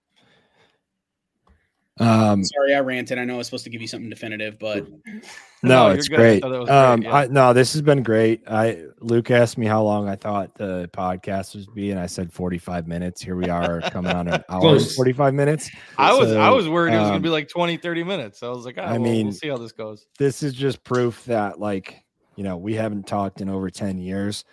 Um, 1.99 2.43
Sorry, 2.43 2.75
I 2.75 2.79
ranted. 2.79 3.17
I 3.17 3.25
know 3.25 3.35
I 3.35 3.37
was 3.37 3.47
supposed 3.47 3.63
to 3.63 3.69
give 3.71 3.81
you 3.81 3.87
something 3.87 4.09
definitive, 4.09 4.59
but 4.59 4.87
no, 5.63 5.87
No, 5.87 5.89
it's 5.89 6.07
you're 6.07 6.17
good. 6.17 6.25
I 6.25 6.29
great. 6.29 6.41
thought 6.41 6.65
great, 6.65 6.69
Um, 6.69 7.01
yeah. 7.01 7.15
I, 7.15 7.27
no, 7.27 7.53
this 7.53 7.73
has 7.73 7.81
been 7.81 8.03
great. 8.03 8.43
I 8.47 8.83
Luke 8.99 9.31
asked 9.31 9.57
me 9.57 9.65
how 9.65 9.81
long 9.81 10.07
I 10.07 10.15
thought 10.15 10.53
the 10.55 10.89
podcast 10.93 11.55
would 11.55 11.73
be, 11.73 11.89
and 11.89 11.99
I 11.99 12.05
said 12.05 12.31
45 12.31 12.87
minutes. 12.87 13.21
Here 13.21 13.35
we 13.35 13.49
are 13.49 13.81
coming 13.81 14.11
on 14.11 14.27
an 14.27 14.43
hour 14.49 14.75
and 14.75 14.85
45 14.91 15.33
minutes. 15.33 15.71
I 15.97 16.13
was 16.13 16.31
I 16.33 16.49
was 16.49 16.69
worried 16.69 16.93
it 16.93 16.97
was 16.99 17.07
gonna 17.07 17.15
um, 17.15 17.21
be 17.23 17.29
like 17.29 17.49
20, 17.49 17.77
30 17.77 18.03
minutes. 18.03 18.43
I 18.43 18.49
was 18.49 18.65
like, 18.65 18.75
ah, 18.77 18.81
I 18.81 18.91
well, 18.93 19.01
mean, 19.01 19.27
we'll 19.27 19.35
see 19.35 19.47
how 19.47 19.57
this 19.57 19.71
goes. 19.71 20.05
This 20.19 20.43
is 20.43 20.53
just 20.53 20.83
proof 20.83 21.25
that, 21.25 21.59
like, 21.59 22.03
you 22.37 22.43
know, 22.43 22.55
we 22.55 22.75
haven't 22.75 23.07
talked 23.07 23.41
in 23.41 23.49
over 23.49 23.69
10 23.69 23.97
years. 23.97 24.45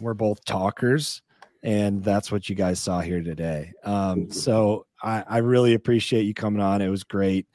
We're 0.00 0.14
both 0.14 0.44
talkers, 0.44 1.22
and 1.62 2.04
that's 2.04 2.30
what 2.30 2.48
you 2.48 2.54
guys 2.54 2.80
saw 2.80 3.00
here 3.00 3.22
today. 3.22 3.72
Um, 3.84 4.30
so 4.30 4.86
I, 5.02 5.24
I 5.26 5.38
really 5.38 5.74
appreciate 5.74 6.24
you 6.24 6.34
coming 6.34 6.60
on. 6.60 6.82
It 6.82 6.88
was 6.88 7.04
great. 7.04 7.46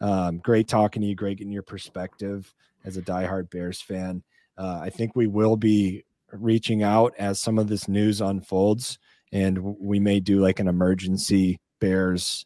Um, 0.00 0.38
great 0.38 0.68
talking 0.68 1.02
to 1.02 1.08
you, 1.08 1.14
great 1.14 1.38
getting 1.38 1.52
your 1.52 1.62
perspective 1.62 2.54
as 2.84 2.96
a 2.96 3.02
diehard 3.02 3.50
Bears 3.50 3.80
fan. 3.80 4.22
Uh, 4.56 4.78
I 4.82 4.90
think 4.90 5.16
we 5.16 5.26
will 5.26 5.56
be 5.56 6.04
reaching 6.32 6.82
out 6.82 7.14
as 7.18 7.40
some 7.40 7.58
of 7.58 7.68
this 7.68 7.88
news 7.88 8.20
unfolds, 8.20 8.98
and 9.32 9.58
we 9.78 10.00
may 10.00 10.20
do 10.20 10.40
like 10.40 10.60
an 10.60 10.68
emergency 10.68 11.60
Bears 11.80 12.44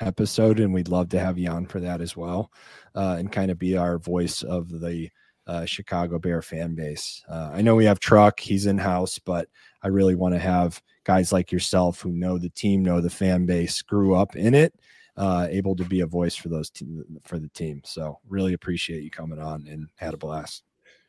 episode, 0.00 0.60
and 0.60 0.74
we'd 0.74 0.88
love 0.88 1.08
to 1.10 1.20
have 1.20 1.38
you 1.38 1.48
on 1.50 1.66
for 1.66 1.80
that 1.80 2.00
as 2.00 2.16
well, 2.16 2.50
uh, 2.94 3.16
and 3.18 3.32
kind 3.32 3.50
of 3.50 3.58
be 3.58 3.76
our 3.76 3.98
voice 3.98 4.42
of 4.42 4.68
the 4.68 5.08
uh, 5.46 5.64
Chicago 5.64 6.18
Bear 6.18 6.42
fan 6.42 6.74
base. 6.74 7.22
Uh, 7.28 7.50
I 7.52 7.62
know 7.62 7.74
we 7.74 7.84
have 7.84 8.00
Truck; 8.00 8.40
he's 8.40 8.66
in 8.66 8.78
house, 8.78 9.18
but 9.18 9.48
I 9.82 9.88
really 9.88 10.14
want 10.14 10.34
to 10.34 10.38
have 10.40 10.82
guys 11.04 11.32
like 11.32 11.52
yourself 11.52 12.00
who 12.00 12.10
know 12.10 12.38
the 12.38 12.48
team, 12.50 12.82
know 12.82 13.00
the 13.00 13.10
fan 13.10 13.44
base, 13.46 13.82
grew 13.82 14.14
up 14.14 14.36
in 14.36 14.54
it, 14.54 14.74
uh, 15.16 15.46
able 15.50 15.76
to 15.76 15.84
be 15.84 16.00
a 16.00 16.06
voice 16.06 16.34
for 16.34 16.48
those 16.48 16.70
te- 16.70 16.86
for 17.24 17.38
the 17.38 17.48
team. 17.50 17.82
So 17.84 18.18
really 18.28 18.54
appreciate 18.54 19.02
you 19.02 19.10
coming 19.10 19.38
on 19.38 19.66
and 19.68 19.88
had 19.96 20.14
a 20.14 20.16
blast. 20.16 20.62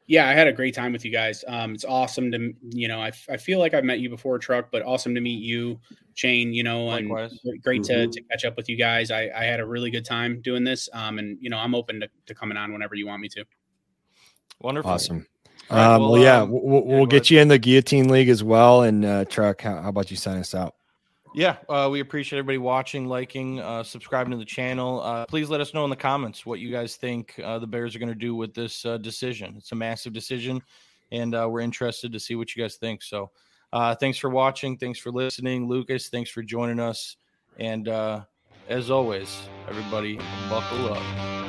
yeah, 0.08 0.28
I 0.30 0.34
had 0.34 0.48
a 0.48 0.54
great 0.54 0.76
time 0.76 0.92
with 0.94 1.04
you 1.04 1.12
guys. 1.12 1.44
Um, 1.48 1.74
it's 1.74 1.86
awesome 1.86 2.32
to 2.34 2.54
you 2.70 2.88
know 2.90 3.00
I, 3.02 3.12
I 3.30 3.38
feel 3.38 3.60
like 3.60 3.74
I've 3.74 3.86
met 3.86 4.00
you 4.00 4.10
before, 4.10 4.38
Truck, 4.38 4.68
but 4.72 4.84
awesome 4.84 5.16
to 5.16 5.22
meet 5.22 5.42
you, 5.42 5.80
Shane. 6.14 6.54
You 6.54 6.64
know, 6.64 6.90
and 6.92 7.10
Likewise. 7.10 7.40
great 7.64 7.84
to, 7.86 7.94
Mhm. 7.94 8.12
to 8.12 8.22
catch 8.30 8.44
up 8.46 8.58
with 8.58 8.68
you 8.70 8.76
guys. 8.76 9.10
I, 9.12 9.32
I 9.36 9.46
had 9.46 9.60
a 9.62 9.66
really 9.66 9.90
good 9.90 10.06
time 10.06 10.42
doing 10.42 10.64
this. 10.66 10.88
Um, 10.94 11.18
and 11.20 11.38
you 11.42 11.50
know 11.50 11.58
I'm 11.58 11.74
open 11.74 12.02
to, 12.02 12.10
to 12.28 12.36
coming 12.36 12.58
on 12.58 12.72
whenever 12.74 12.94
you 12.96 13.08
want 13.08 13.22
me 13.22 13.30
to. 13.30 13.46
Wonderful. 14.62 14.92
Awesome. 14.92 15.26
All 15.70 15.78
right, 15.78 15.86
um, 15.96 16.02
well, 16.02 16.12
well, 16.12 16.22
yeah, 16.22 16.42
um, 16.42 16.52
we'll, 16.52 16.62
we'll, 16.62 16.84
yeah, 16.86 16.96
we'll 16.98 17.06
get 17.06 17.16
ahead. 17.18 17.32
you 17.32 17.40
in 17.40 17.48
the 17.48 17.58
guillotine 17.58 18.10
league 18.10 18.30
as 18.30 18.44
well. 18.44 18.84
And 18.84 19.04
uh, 19.04 19.26
Truck, 19.26 19.62
how, 19.62 19.82
how 19.82 19.90
about 19.90 20.12
you 20.12 20.18
sign 20.18 20.38
us 20.38 20.54
out? 20.54 20.76
Yeah, 21.36 21.58
uh, 21.68 21.90
we 21.92 22.00
appreciate 22.00 22.40
everybody 22.40 22.60
watching, 22.60 23.08
liking, 23.08 23.60
uh, 23.60 23.84
subscribing 23.84 24.32
to 24.32 24.38
the 24.38 24.46
channel. 24.46 25.02
Uh, 25.02 25.26
please 25.26 25.50
let 25.50 25.60
us 25.60 25.74
know 25.74 25.84
in 25.84 25.90
the 25.90 25.96
comments 25.96 26.46
what 26.46 26.62
you 26.62 26.72
guys 26.72 26.96
think 26.96 27.38
uh, 27.44 27.60
the 27.60 27.68
Bears 27.68 27.94
are 27.94 28.00
going 28.00 28.08
to 28.08 28.16
do 28.16 28.36
with 28.36 28.54
this 28.54 28.86
uh, 28.86 28.98
decision. 28.98 29.56
It's 29.58 29.74
a 29.74 29.76
massive 29.76 30.14
decision, 30.14 30.62
and 31.12 31.36
uh, 31.36 31.46
we're 31.50 31.60
interested 31.60 32.14
to 32.14 32.22
see 32.22 32.36
what 32.36 32.56
you 32.56 32.64
guys 32.64 32.76
think. 32.76 33.04
So, 33.04 33.32
uh, 33.74 33.96
thanks 33.96 34.18
for 34.18 34.30
watching. 34.30 34.78
Thanks 34.78 34.98
for 34.98 35.12
listening, 35.12 35.68
Lucas. 35.68 36.08
Thanks 36.08 36.30
for 36.30 36.42
joining 36.42 36.80
us. 36.80 37.18
And 37.60 37.90
uh, 37.90 38.22
as 38.70 38.90
always, 38.90 39.42
everybody, 39.68 40.18
buckle 40.50 40.94
up. 40.94 41.45